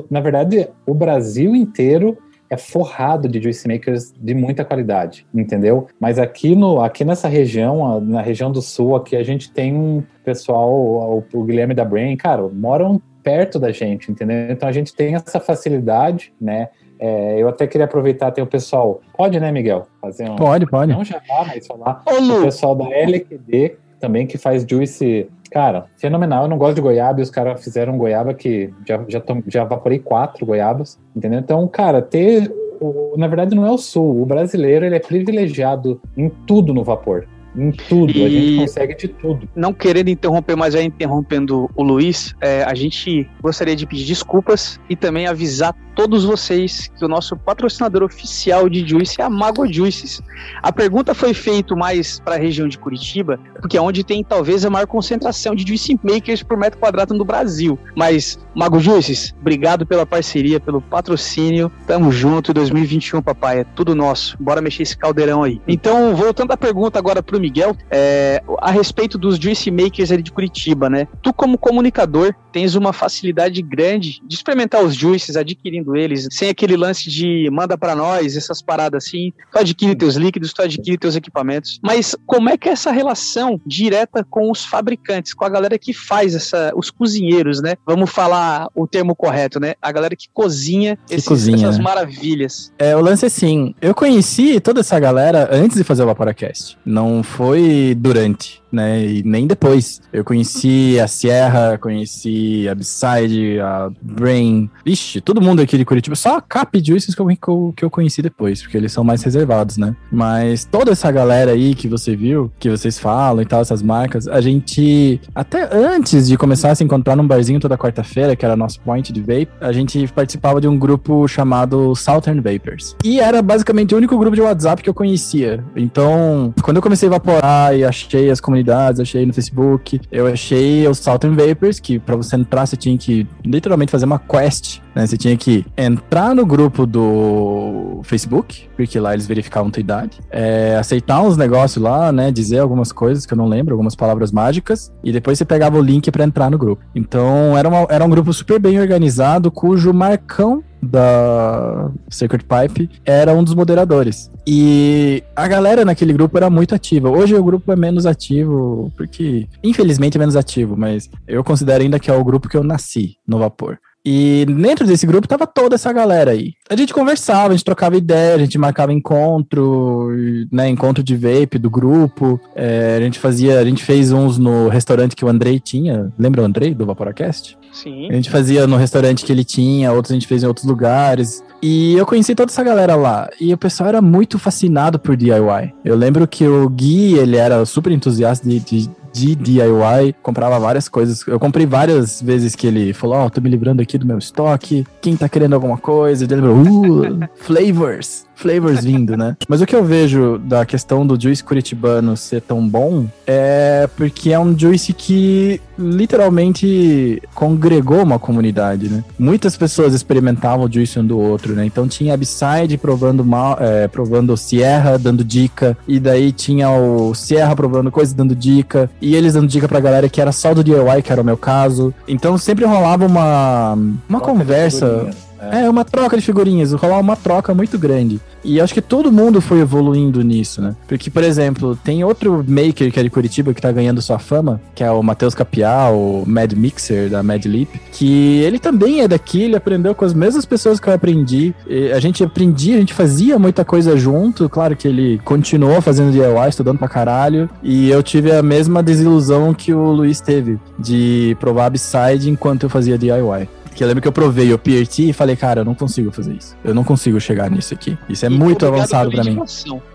Na 0.10 0.20
verdade, 0.20 0.68
o 0.86 0.94
Brasil 0.94 1.56
inteiro 1.56 2.18
é 2.54 2.58
forrado 2.58 3.28
de 3.28 3.42
juice 3.42 3.68
makers 3.68 4.14
de 4.18 4.34
muita 4.34 4.64
qualidade, 4.64 5.26
entendeu? 5.34 5.88
Mas 6.00 6.20
aqui, 6.20 6.56
no, 6.56 6.82
aqui 6.82 7.04
nessa 7.04 7.28
região, 7.28 8.00
na 8.00 8.22
região 8.22 8.52
do 8.52 8.62
sul, 8.62 8.96
aqui 8.96 9.16
a 9.16 9.24
gente 9.24 9.52
tem 9.52 9.76
um 9.76 10.04
pessoal, 10.24 10.72
o, 10.72 11.24
o 11.34 11.44
Guilherme 11.44 11.74
da 11.74 11.84
Brain, 11.84 12.16
cara, 12.16 12.48
moram 12.48 13.02
perto 13.24 13.58
da 13.58 13.72
gente, 13.72 14.12
entendeu? 14.12 14.52
Então 14.52 14.70
a 14.70 14.72
gente 14.72 14.94
tem 14.94 15.16
essa 15.16 15.40
facilidade, 15.40 16.34
né? 16.40 16.70
É, 17.00 17.42
eu 17.42 17.50
até 17.50 17.66
queria 17.66 17.86
aproveitar, 17.86 18.32
tem 18.32 18.44
o 18.44 18.48
pessoal. 18.48 19.02
Pode, 19.18 19.40
né, 19.40 19.52
Miguel? 19.52 19.88
Fazer 20.00 20.30
um. 20.30 20.36
Pode, 20.36 20.66
pode. 20.68 20.94
Não 20.94 21.04
já 21.04 21.22
mas 21.28 21.66
falar. 21.66 22.02
Ô, 22.06 22.40
o 22.40 22.44
pessoal 22.44 22.76
da 22.76 22.86
LQD 22.90 23.78
também 24.04 24.28
que 24.28 24.38
faz 24.38 24.66
juice 24.70 25.30
Cara, 25.54 25.86
fenomenal. 25.98 26.46
Eu 26.46 26.50
não 26.50 26.58
gosto 26.58 26.74
de 26.74 26.82
goiaba 26.82 27.20
e 27.20 27.24
os 27.24 27.30
caras 27.30 27.64
fizeram 27.64 27.96
goiaba 27.96 28.34
que 28.34 28.74
já, 28.88 29.00
já, 29.08 29.20
tom, 29.20 29.44
já 29.48 29.64
vaporei 29.64 30.00
quatro 30.00 30.48
goiabas, 30.48 31.00
entendeu? 31.16 31.40
Então, 31.40 31.68
cara, 31.68 32.02
ter. 32.02 32.52
O, 32.82 33.14
na 33.16 33.28
verdade, 33.28 33.56
não 33.56 33.64
é 33.64 33.70
o 33.70 33.78
sul. 33.78 34.20
O 34.20 34.26
brasileiro 34.26 34.84
ele 34.84 34.96
é 34.96 35.00
privilegiado 35.00 36.02
em 36.18 36.28
tudo 36.48 36.74
no 36.74 36.84
vapor. 36.84 37.28
Em 37.56 37.70
tudo, 37.70 38.12
e... 38.12 38.26
a 38.26 38.30
gente 38.30 38.58
consegue 38.62 38.96
de 38.96 39.08
tudo. 39.10 39.48
Não 39.56 39.72
querendo 39.72 40.10
interromper, 40.10 40.56
mas 40.56 40.74
já 40.74 40.82
interrompendo 40.82 41.70
o 41.76 41.84
Luiz, 41.84 42.34
é, 42.42 42.64
a 42.64 42.74
gente 42.74 43.30
gostaria 43.40 43.76
de 43.76 43.86
pedir 43.86 44.06
desculpas 44.06 44.80
e 44.90 44.96
também 44.96 45.28
avisar 45.28 45.76
todos 45.96 46.24
vocês 46.24 46.88
que 46.98 47.06
o 47.06 47.08
nosso 47.08 47.36
patrocinador 47.38 48.04
oficial 48.04 48.70
de 48.70 48.88
Juice 48.88 49.22
é 49.22 49.24
a 49.24 49.30
Mago 49.30 49.72
Juices. 49.72 50.22
A 50.62 50.72
pergunta 50.72 51.14
foi 51.14 51.34
feita 51.34 51.76
mais 51.76 52.20
para 52.20 52.36
a 52.36 52.38
região 52.38 52.68
de 52.68 52.78
Curitiba, 52.78 53.40
porque 53.60 53.78
é 53.78 53.82
onde 53.82 54.04
tem 54.04 54.24
talvez 54.24 54.66
a 54.66 54.70
maior 54.70 54.88
concentração 54.88 55.56
de 55.56 55.68
Juice 55.68 56.00
Makers 56.04 56.44
por 56.44 56.58
metro 56.58 56.80
quadrado 56.80 57.14
no 57.14 57.26
Brasil. 57.26 57.78
Mas, 57.96 58.40
Mago 58.54 58.80
Juices, 58.80 59.34
obrigado 59.40 59.86
pela 59.86 60.06
parceria, 60.06 60.60
pelo 60.60 60.82
patrocínio. 60.82 61.72
Tamo 61.88 62.12
junto, 62.12 62.54
2021, 62.54 63.22
papai, 63.22 63.60
é 63.60 63.64
tudo 63.64 63.96
nosso. 63.96 64.38
Bora 64.40 64.62
mexer 64.62 64.84
esse 64.84 64.98
caldeirão 64.98 65.44
aí. 65.44 65.62
Então, 65.68 66.16
voltando 66.16 66.52
à 66.52 66.58
pergunta 66.58 67.00
agora 67.00 67.24
pro 67.24 67.40
Miguel, 67.40 67.76
é, 67.90 68.42
a 68.60 68.72
respeito 68.72 69.18
dos 69.18 69.38
Juice 69.38 69.70
Makers 69.72 70.12
ali 70.12 70.24
de 70.24 70.32
Curitiba, 70.32 70.90
né? 70.90 71.08
Tu, 71.22 71.34
como 71.34 71.58
comunicador, 71.58 72.34
tens 72.52 72.76
uma 72.76 72.94
facilidade 72.94 73.62
grande 73.62 74.22
de 74.24 74.36
experimentar 74.36 74.84
os 74.84 74.96
juices, 74.96 75.36
adquirindo 75.36 75.83
eles, 75.96 76.28
sem 76.32 76.50
aquele 76.50 76.76
lance 76.76 77.10
de 77.10 77.50
manda 77.52 77.78
para 77.78 77.96
nós, 77.96 78.36
essas 78.36 78.62
paradas 78.62 79.06
assim, 79.06 79.32
tu 79.52 79.60
adquire 79.60 79.96
teus 79.96 80.16
líquidos, 80.16 80.54
tu 80.54 80.62
adquire 80.62 80.98
teus 80.98 81.16
equipamentos. 81.16 81.80
Mas 81.84 82.16
como 82.26 82.50
é 82.50 82.58
que 82.58 82.70
é 82.70 82.72
essa 82.72 82.92
relação 82.92 83.60
direta 83.66 84.24
com 84.24 84.52
os 84.52 84.66
fabricantes, 84.66 85.34
com 85.34 85.46
a 85.46 85.50
galera 85.50 85.78
que 85.78 85.94
faz 85.94 86.36
essa, 86.36 86.72
os 86.76 86.90
cozinheiros, 86.90 87.62
né? 87.62 87.76
Vamos 87.86 88.10
falar 88.10 88.68
o 88.76 88.88
termo 88.88 89.16
correto, 89.16 89.60
né? 89.60 89.74
A 89.82 89.92
galera 89.92 90.16
que 90.16 90.28
cozinha, 90.34 90.98
que 91.08 91.16
esses, 91.16 91.28
cozinha 91.28 91.58
essas 91.58 91.78
né? 91.78 91.84
maravilhas. 91.84 92.72
É, 92.78 92.96
o 92.96 93.02
lance 93.02 93.26
é 93.26 93.28
assim, 93.28 93.76
eu 93.82 93.94
conheci 93.94 94.60
toda 94.60 94.80
essa 94.80 95.00
galera 95.00 95.50
antes 95.52 95.78
de 95.78 95.84
fazer 95.84 96.04
o 96.04 96.08
Vaporacast, 96.08 96.78
não 96.86 97.24
foi 97.24 97.96
durante 97.98 98.64
né? 98.74 99.06
E 99.06 99.24
nem 99.24 99.46
depois. 99.46 100.02
Eu 100.12 100.26
conheci 100.26 101.00
a 101.00 101.08
Sierra, 101.08 101.78
conheci 101.78 102.68
a 102.68 102.74
Beside, 102.74 103.60
a 103.60 103.92
Brain. 104.02 104.70
Ixi, 104.84 105.22
todo 105.22 105.42
mundo 105.42 105.62
aqui 105.62 105.73
de 105.78 105.86
Curitiba. 105.86 106.16
Só 106.16 106.38
a 106.38 106.42
Cap 106.42 106.82
Juices 106.84 107.16
que 107.16 107.22
eu, 107.22 107.74
que 107.76 107.86
eu 107.86 107.90
conheci 107.90 108.22
depois, 108.22 108.62
porque 108.62 108.78
eles 108.78 108.92
são 108.92 109.04
mais 109.04 109.24
reservados, 109.24 109.78
né? 109.78 109.96
Mas 110.12 110.66
toda 110.66 110.92
essa 110.92 111.12
galera 111.12 111.52
aí 111.52 111.76
que 111.76 111.88
você 111.88 112.16
viu, 112.16 112.52
que 112.60 112.70
vocês 112.70 112.98
falam 113.00 113.42
e 113.42 113.46
tal, 113.46 113.62
essas 113.62 113.82
marcas, 113.82 114.28
a 114.28 114.42
gente, 114.42 115.20
até 115.34 115.70
antes 115.74 116.28
de 116.28 116.38
começar 116.38 116.72
a 116.72 116.76
se 116.76 116.84
encontrar 116.84 117.16
num 117.16 117.28
barzinho 117.28 117.60
toda 117.60 117.78
quarta-feira, 117.78 118.36
que 118.36 118.46
era 118.46 118.56
nosso 118.56 118.80
point 118.82 119.12
de 119.12 119.22
vape, 119.22 119.50
a 119.62 119.72
gente 119.72 120.08
participava 120.08 120.60
de 120.60 120.68
um 120.68 120.78
grupo 120.78 121.28
chamado 121.28 121.96
Southern 121.96 122.42
Vapors. 122.42 122.96
E 123.04 123.20
era 123.20 123.42
basicamente 123.42 123.94
o 123.94 123.98
único 123.98 124.18
grupo 124.18 124.36
de 124.36 124.42
WhatsApp 124.42 124.82
que 124.82 124.90
eu 124.90 124.94
conhecia. 124.94 125.64
Então, 125.76 126.54
quando 126.62 126.78
eu 126.78 126.84
comecei 126.84 127.08
a 127.08 127.12
evaporar 127.12 127.76
e 127.76 127.84
achei 127.84 128.30
as 128.30 128.40
comunidades 128.40 129.00
achei 129.04 129.26
no 129.26 129.34
Facebook. 129.34 130.02
Eu 130.12 130.28
achei 130.28 130.88
o 130.88 130.94
Southern 130.94 131.36
Vapors, 131.36 131.80
que 131.80 132.00
para 132.00 132.16
você 132.16 132.36
entrar 132.36 132.66
você 132.66 132.76
tinha 132.76 132.98
que 132.98 133.28
literalmente 133.46 133.92
fazer 133.92 134.06
uma 134.06 134.20
quest, 134.20 134.80
né? 134.96 135.06
Você 135.06 135.18
tinha 135.18 135.36
que 135.38 135.63
entrar 135.78 136.36
no 136.36 136.46
grupo 136.46 136.86
do 136.86 138.02
Facebook, 138.04 138.68
porque 138.76 139.00
lá 139.00 139.14
eles 139.14 139.28
verificavam 139.28 139.72
tua 139.72 139.80
idade, 139.82 140.20
é, 140.30 140.76
aceitar 140.80 141.22
uns 141.22 141.38
negócios 141.38 141.84
lá, 141.84 142.12
né? 142.12 142.32
Dizer 142.32 142.60
algumas 142.60 142.92
coisas 142.92 143.26
que 143.26 143.34
eu 143.34 143.38
não 143.38 143.48
lembro, 143.48 143.74
algumas 143.74 143.96
palavras 143.96 144.32
mágicas, 144.32 144.92
e 145.04 145.12
depois 145.12 145.38
você 145.38 145.46
pegava 145.46 145.78
o 145.78 145.82
link 145.82 146.10
para 146.12 146.24
entrar 146.24 146.50
no 146.50 146.58
grupo. 146.58 146.84
Então 146.96 147.58
era, 147.58 147.68
uma, 147.68 147.88
era 147.90 148.06
um 148.06 148.10
grupo 148.10 148.34
super 148.34 148.60
bem 148.60 148.80
organizado, 148.80 149.52
cujo 149.52 149.94
Marcão 149.94 150.64
da 150.84 151.90
Sacred 152.10 152.46
Pipe 152.46 152.90
era 153.06 153.34
um 153.34 153.44
dos 153.44 153.56
moderadores. 153.56 154.30
E 154.46 155.24
a 155.36 155.48
galera 155.48 155.86
naquele 155.86 156.12
grupo 156.12 156.38
era 156.38 156.50
muito 156.50 156.76
ativa. 156.76 157.10
Hoje 157.10 157.34
o 157.34 157.44
grupo 157.44 157.72
é 157.72 157.76
menos 157.76 158.06
ativo, 158.06 158.92
porque 158.98 159.48
infelizmente 159.64 160.18
é 160.18 160.20
menos 160.20 160.36
ativo, 160.36 160.76
mas 160.78 161.10
eu 161.28 161.44
considero 161.44 161.84
ainda 161.84 162.00
que 162.00 162.12
é 162.12 162.14
o 162.14 162.24
grupo 162.24 162.50
que 162.50 162.58
eu 162.58 162.64
nasci 162.64 163.16
no 163.26 163.40
vapor. 163.40 163.80
E 164.06 164.46
dentro 164.46 164.86
desse 164.86 165.06
grupo 165.06 165.28
tava 165.28 165.48
toda 165.48 165.76
essa 165.76 165.94
galera 165.94 166.32
aí. 166.32 166.54
A 166.70 166.76
gente 166.76 166.94
conversava, 166.94 167.50
a 167.50 167.52
gente 167.52 167.64
trocava 167.64 167.96
ideia, 167.96 168.36
a 168.36 168.40
gente 168.40 168.58
marcava 168.58 168.92
encontro, 168.92 170.10
né, 170.52 170.68
encontro 170.68 171.02
de 171.02 171.16
vape 171.16 171.58
do 171.58 171.70
grupo. 171.70 172.40
É, 172.56 172.98
a 172.98 173.02
gente 173.02 173.18
fazia, 173.18 173.60
a 173.60 173.66
gente 173.66 173.84
fez 173.84 174.12
uns 174.12 174.38
no 174.38 174.68
restaurante 174.68 175.16
que 175.16 175.24
o 175.24 175.30
Andrei 175.30 175.60
tinha. 175.60 176.12
Lembra 176.20 176.42
o 176.42 176.46
Andrei 176.46 176.74
do 176.74 176.86
Vaporacast? 176.86 177.58
Sim. 177.72 178.10
A 178.10 178.14
gente 178.14 178.30
fazia 178.30 178.68
no 178.68 178.76
restaurante 178.76 179.26
que 179.26 179.32
ele 179.32 179.44
tinha, 179.44 179.92
outros 179.92 180.12
a 180.12 180.16
gente 180.16 180.28
fez 180.28 180.44
em 180.44 180.48
outros 180.48 180.66
lugares. 180.66 181.44
E 181.62 181.96
eu 181.96 182.06
conheci 182.06 182.36
toda 182.36 182.52
essa 182.52 182.64
galera 182.64 182.96
lá. 182.96 183.30
E 183.40 183.54
o 183.54 183.58
pessoal 183.58 183.90
era 183.90 184.02
muito 184.02 184.38
fascinado 184.38 185.00
por 185.00 185.16
DIY. 185.16 185.74
Eu 185.84 185.96
lembro 185.96 186.28
que 186.28 186.46
o 186.46 186.70
Gui, 186.70 187.16
ele 187.16 187.38
era 187.38 187.66
super 187.66 187.92
entusiasta 187.92 188.48
de, 188.48 188.60
de 188.60 188.90
de 189.14 189.36
DIY, 189.36 190.16
comprava 190.22 190.60
várias 190.60 190.90
coisas. 190.90 191.26
Eu 191.28 191.40
comprei 191.40 191.66
várias 191.66 192.22
vezes 192.22 192.56
que 192.56 192.68
ele 192.68 192.94
falou: 192.94 193.18
Ó, 193.18 193.26
oh, 193.28 193.30
tô 193.30 193.40
me 193.40 193.50
livrando 193.50 193.82
aqui 193.82 193.98
do 193.98 194.06
meu 194.06 194.18
estoque. 194.18 194.86
Quem 195.00 195.16
tá 195.16 195.30
querendo 195.30 195.54
alguma 195.54 195.78
coisa? 195.78 196.26
Ele 196.26 196.36
lembrou: 196.36 196.58
Uh, 196.58 197.30
flavors 197.36 198.26
flavors 198.44 198.84
vindo, 198.84 199.16
né? 199.16 199.38
Mas 199.48 199.62
o 199.62 199.66
que 199.66 199.74
eu 199.76 199.84
vejo 199.84 200.38
da 200.38 200.66
questão 200.66 201.08
do 201.08 201.20
juice 201.20 201.42
curitibano 201.42 202.18
ser 202.18 202.42
tão 202.42 202.68
bom 202.68 203.06
é 203.26 203.90
porque 203.96 204.34
é 204.34 204.40
um 204.40 204.58
juice 204.58 204.92
que 204.92 205.62
literalmente 205.80 207.24
congregou 207.34 208.04
uma 208.04 208.20
comunidade, 208.20 208.90
né? 208.90 209.04
Muitas 209.18 209.56
pessoas 209.56 209.94
experimentavam 209.94 210.66
o 210.66 210.72
juice 210.72 211.00
um 211.00 211.06
do 211.06 211.18
outro, 211.18 211.54
né? 211.54 211.66
Então 211.66 211.88
tinha 211.88 212.14
a 212.14 212.18
Beside 212.18 212.78
provando 212.78 213.24
mal, 213.24 213.58
é, 213.60 213.88
provando 213.88 214.36
Sierra, 214.36 215.00
dando 215.00 215.24
dica, 215.24 215.78
e 215.88 216.00
daí 216.00 216.32
tinha 216.34 216.70
o 216.70 217.14
Sierra 217.16 217.56
provando 217.56 217.90
coisas, 217.92 218.14
dando 218.14 218.36
dica, 218.36 218.90
e 219.02 219.16
eles 219.16 219.34
dando 219.34 219.48
dica 219.48 219.68
pra 219.68 219.80
galera 219.80 220.10
que 220.10 220.20
era 220.20 220.32
só 220.34 220.54
do 220.54 220.64
DIY, 220.64 221.02
que 221.02 221.12
era 221.12 221.22
o 221.22 221.26
meu 221.26 221.38
caso. 221.38 221.94
Então 222.08 222.38
sempre 222.38 222.66
rolava 222.66 223.06
uma, 223.06 223.78
uma 224.08 224.20
conversa 224.20 225.10
é. 225.52 225.64
é, 225.64 225.70
uma 225.70 225.84
troca 225.84 226.18
de 226.18 226.24
figurinhas, 226.24 226.72
rolar 226.74 227.00
uma 227.00 227.16
troca 227.16 227.54
muito 227.54 227.78
grande. 227.78 228.20
E 228.44 228.60
acho 228.60 228.74
que 228.74 228.82
todo 228.82 229.12
mundo 229.12 229.40
foi 229.42 229.60
evoluindo 229.60 230.22
nisso, 230.22 230.62
né? 230.62 230.76
Porque, 230.88 231.10
por 231.10 231.24
exemplo, 231.24 231.78
tem 231.84 232.04
outro 232.04 232.44
maker 232.48 232.92
que 232.92 233.00
é 233.00 233.04
de 233.04 233.10
Curitiba 233.10 233.54
que 233.54 233.62
tá 233.62 233.72
ganhando 233.72 234.02
sua 234.02 234.20
fama, 234.20 234.62
que 234.76 234.84
é 234.84 234.92
o 234.92 235.02
Matheus 235.02 235.34
Capiá, 235.34 235.90
o 235.90 236.24
Mad 236.26 236.54
Mixer 236.54 237.10
da 237.10 237.24
Mad 237.24 237.46
Leap, 237.46 237.70
que 237.92 238.42
ele 238.42 238.60
também 238.60 239.02
é 239.02 239.08
daqui, 239.08 239.44
ele 239.44 239.56
aprendeu 239.56 239.96
com 239.96 240.06
as 240.06 240.14
mesmas 240.14 240.46
pessoas 240.46 240.80
que 240.80 240.88
eu 240.88 240.94
aprendi. 240.94 241.54
E 241.68 241.92
a 241.92 242.00
gente 242.00 242.24
aprendia, 242.24 242.76
a 242.76 242.80
gente 242.80 242.94
fazia 242.94 243.40
muita 243.40 243.64
coisa 243.64 243.98
junto. 243.98 244.50
Claro 244.50 244.76
que 244.76 244.88
ele 244.88 245.20
continuou 245.24 245.82
fazendo 245.82 246.12
DIY, 246.12 246.50
estudando 246.50 246.78
pra 246.78 246.88
caralho. 246.88 247.50
E 247.62 247.90
eu 247.90 248.04
tive 248.04 248.32
a 248.32 248.44
mesma 248.44 248.84
desilusão 248.84 249.54
que 249.54 249.74
o 249.74 249.92
Luiz 249.92 250.20
teve 250.20 250.60
de 250.78 251.38
provar 251.40 251.70
Upside 251.70 252.30
enquanto 252.30 252.64
eu 252.64 252.70
fazia 252.70 252.98
DIY. 252.98 253.48
Que 253.74 253.84
eu 253.84 253.88
lembro 253.88 254.02
que 254.02 254.08
eu 254.08 254.12
provei 254.12 254.54
o 254.54 254.58
PRT 254.58 255.10
e 255.10 255.14
falei, 255.14 255.36
cara, 255.36 255.62
eu 255.62 255.66
não 255.66 255.76
consigo 255.76 256.12
fazer 256.12 256.34
isso. 256.34 256.56
Eu 256.64 256.74
não 256.74 256.84
consigo 256.84 257.20
chegar 257.20 257.50
nisso 257.50 257.74
aqui. 257.74 257.98
Isso 258.08 258.26
é 258.26 258.30
e 258.30 258.32
muito 258.32 258.66
avançado 258.66 259.12
para 259.12 259.24
mim. 259.24 259.40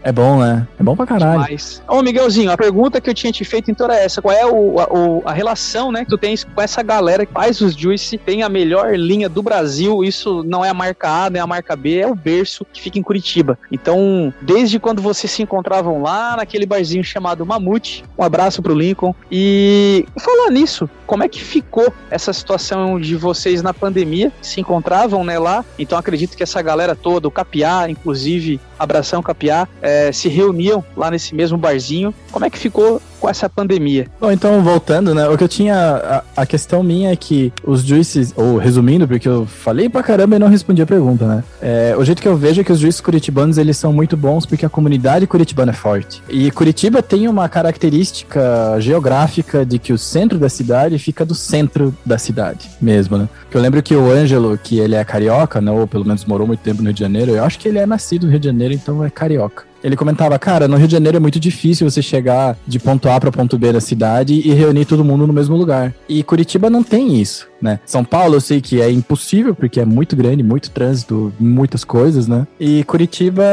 É 0.03 0.13
bom, 0.13 0.39
né? 0.39 0.67
É 0.79 0.83
bom 0.83 0.97
pra 0.97 1.07
caralho. 1.07 1.43
Demais. 1.43 1.83
Ô, 1.89 2.03
Miguelzinho, 2.03 2.51
a 2.51 2.57
pergunta 2.57 3.01
que 3.01 3.09
eu 3.09 3.15
tinha 3.15 3.33
te 3.33 3.45
feito 3.45 3.71
então 3.71 3.87
era 3.87 3.99
essa. 3.99 4.21
Qual 4.21 4.35
é 4.35 4.45
o, 4.47 5.23
a, 5.25 5.31
a, 5.31 5.33
relação, 5.33 5.93
né, 5.93 6.05
que 6.05 6.11
tu 6.11 6.19
tens 6.19 6.45
com 6.45 6.61
essa 6.61 6.83
galera 6.83 7.25
que 7.25 7.33
faz 7.33 7.61
os 7.61 7.75
Juice, 7.75 8.19
tem 8.19 8.43
a 8.43 8.49
melhor 8.49 8.97
linha 8.97 9.29
do 9.29 9.43
Brasil. 9.43 10.03
Isso 10.03 10.43
não 10.45 10.65
é 10.65 10.69
a 10.69 10.75
marca 10.75 11.09
A, 11.09 11.31
não 11.31 11.39
é 11.39 11.43
a 11.43 11.47
marca 11.47 11.77
B, 11.77 11.99
é 11.99 12.07
o 12.07 12.15
berço 12.15 12.67
que 12.73 12.81
fica 12.81 12.99
em 12.99 13.03
Curitiba. 13.03 13.59
Então, 13.71 14.33
desde 14.43 14.79
quando 14.79 15.01
vocês 15.01 15.31
se 15.31 15.43
encontravam 15.43 16.03
lá 16.03 16.37
naquele 16.37 16.67
barzinho 16.67 17.05
chamado 17.05 17.47
Mamute, 17.47 18.05
um 18.17 18.23
abraço 18.23 18.63
pro 18.63 18.75
Lincoln. 18.75 19.15
E 19.31 20.07
falar 20.19 20.51
nisso, 20.51 20.89
como 21.07 21.23
é 21.23 21.29
que 21.29 21.41
ficou 21.41 21.93
essa 22.11 22.33
situação 22.33 23.01
de 23.01 23.15
vocês 23.17 23.63
na 23.63 23.68
pandemia, 23.75 24.33
se 24.43 24.61
encontravam 24.61 25.25
né, 25.25 25.39
lá. 25.39 25.65
Então 25.79 25.99
acredito 25.99 26.37
que 26.37 26.43
essa 26.43 26.61
galera 26.63 26.95
toda, 26.95 27.29
o 27.29 27.31
Capiá, 27.31 27.89
inclusive, 27.89 28.61
Abração 28.79 29.23
Capiá, 29.23 29.67
é, 29.83 30.13
se 30.13 30.29
reuniam 30.29 30.85
lá 30.97 31.11
nesse 31.11 31.35
mesmo 31.35 31.59
barzinho. 31.59 32.15
Como 32.31 32.45
é 32.45 32.51
que 32.51 32.59
ficou 32.59 33.01
com 33.19 33.29
essa 33.29 33.49
pandemia. 33.49 34.07
Bom, 34.21 34.31
então 34.31 34.63
voltando, 34.63 35.15
né? 35.15 35.29
O 35.29 35.37
que 35.37 35.45
eu 35.45 35.49
tinha. 35.49 35.77
A, 35.77 36.43
a, 36.43 36.47
questão 36.47 36.83
minha 36.83 37.13
é 37.13 37.17
que 37.17 37.53
os 37.65 37.83
juízes, 37.83 38.33
ou 38.37 38.57
resumindo, 38.57 39.07
porque 39.07 39.29
eu 39.29 39.47
falei 39.47 39.89
pra 39.89 40.03
caramba 40.03 40.37
e 40.37 40.39
não 40.39 40.49
respondi 40.49 40.81
a 40.83 40.87
pergunta, 40.87 41.27
né? 41.27 41.45
É, 41.61 41.95
o 41.97 42.05
jeito 42.05 42.23
que 42.23 42.29
eu 42.29 42.37
vejo 42.37 42.61
é 42.61 42.65
que 42.65 42.73
os 42.73 42.79
juízes 42.79 43.01
curitibanos 43.01 43.59
eles 43.59 43.77
são 43.77 43.93
muito 43.93 44.17
bons 44.17 44.47
porque 44.47 44.65
a 44.65 44.69
comunidade 44.69 45.27
curitibana 45.27 45.73
é 45.73 45.75
forte. 45.75 46.23
E 46.29 46.51
Curitiba 46.51 47.03
tem 47.03 47.29
uma 47.29 47.49
característica 47.49 48.77
geográfica 48.81 49.65
de 49.65 49.79
que 49.79 49.93
o 49.93 49.99
centro 49.99 50.39
da 50.39 50.49
cidade 50.49 50.99
fica 50.99 51.25
do 51.25 51.35
centro 51.35 51.95
da 52.05 52.19
cidade 52.19 52.69
mesmo, 52.81 53.19
né? 53.19 53.29
Que 53.51 53.57
eu 53.57 53.61
lembro 53.61 53.83
que 53.83 53.95
o 53.95 54.11
Ângelo, 54.11 54.59
que 54.59 54.79
ele 54.79 54.95
é 54.95 55.05
carioca, 55.05 55.61
né? 55.61 55.71
Ou 55.71 55.87
pelo 55.87 56.05
menos 56.05 56.25
morou 56.25 56.47
muito 56.47 56.61
tempo 56.61 56.79
no 56.83 56.89
Rio 56.89 56.95
de 56.95 57.01
Janeiro, 57.01 57.33
eu 57.33 57.45
acho 57.45 57.59
que 57.59 57.69
ele 57.69 57.79
é 57.79 57.87
nascido 57.87 58.25
no 58.25 58.31
Rio 58.31 58.41
de 58.41 58.47
Janeiro, 58.47 58.75
então 58.75 59.05
é 59.05 59.11
carioca. 59.11 59.68
Ele 59.83 59.97
comentava, 59.97 60.39
cara, 60.39 60.67
no 60.67 60.77
Rio 60.77 60.87
de 60.87 60.93
Janeiro 60.93 61.17
é 61.17 61.21
muito 61.21 61.39
difícil 61.39 61.89
você 61.89 62.03
chegar 62.03 62.57
de 62.67 62.79
ponto 62.79 63.09
A 63.09 63.21
para 63.21 63.31
ponto 63.31 63.59
B 63.59 63.73
da 63.73 63.81
cidade 63.81 64.35
e 64.35 64.53
reunir 64.53 64.85
todo 64.85 65.05
mundo 65.05 65.27
no 65.27 65.33
mesmo 65.33 65.57
lugar. 65.57 65.95
E 66.09 66.23
Curitiba 66.23 66.69
não 66.69 66.83
tem 66.83 67.21
isso, 67.21 67.47
né? 67.61 67.81
São 67.87 68.05
Paulo 68.05 68.35
eu 68.35 68.41
sei 68.41 68.61
que 68.61 68.81
é 68.81 68.91
impossível 68.91 69.55
porque 69.55 69.81
é 69.81 69.85
muito 69.85 70.17
grande, 70.17 70.43
muito 70.43 70.71
trânsito, 70.71 71.33
muitas 71.39 71.85
coisas, 71.85 72.27
né? 72.27 72.47
E 72.59 72.83
Curitiba, 72.85 73.45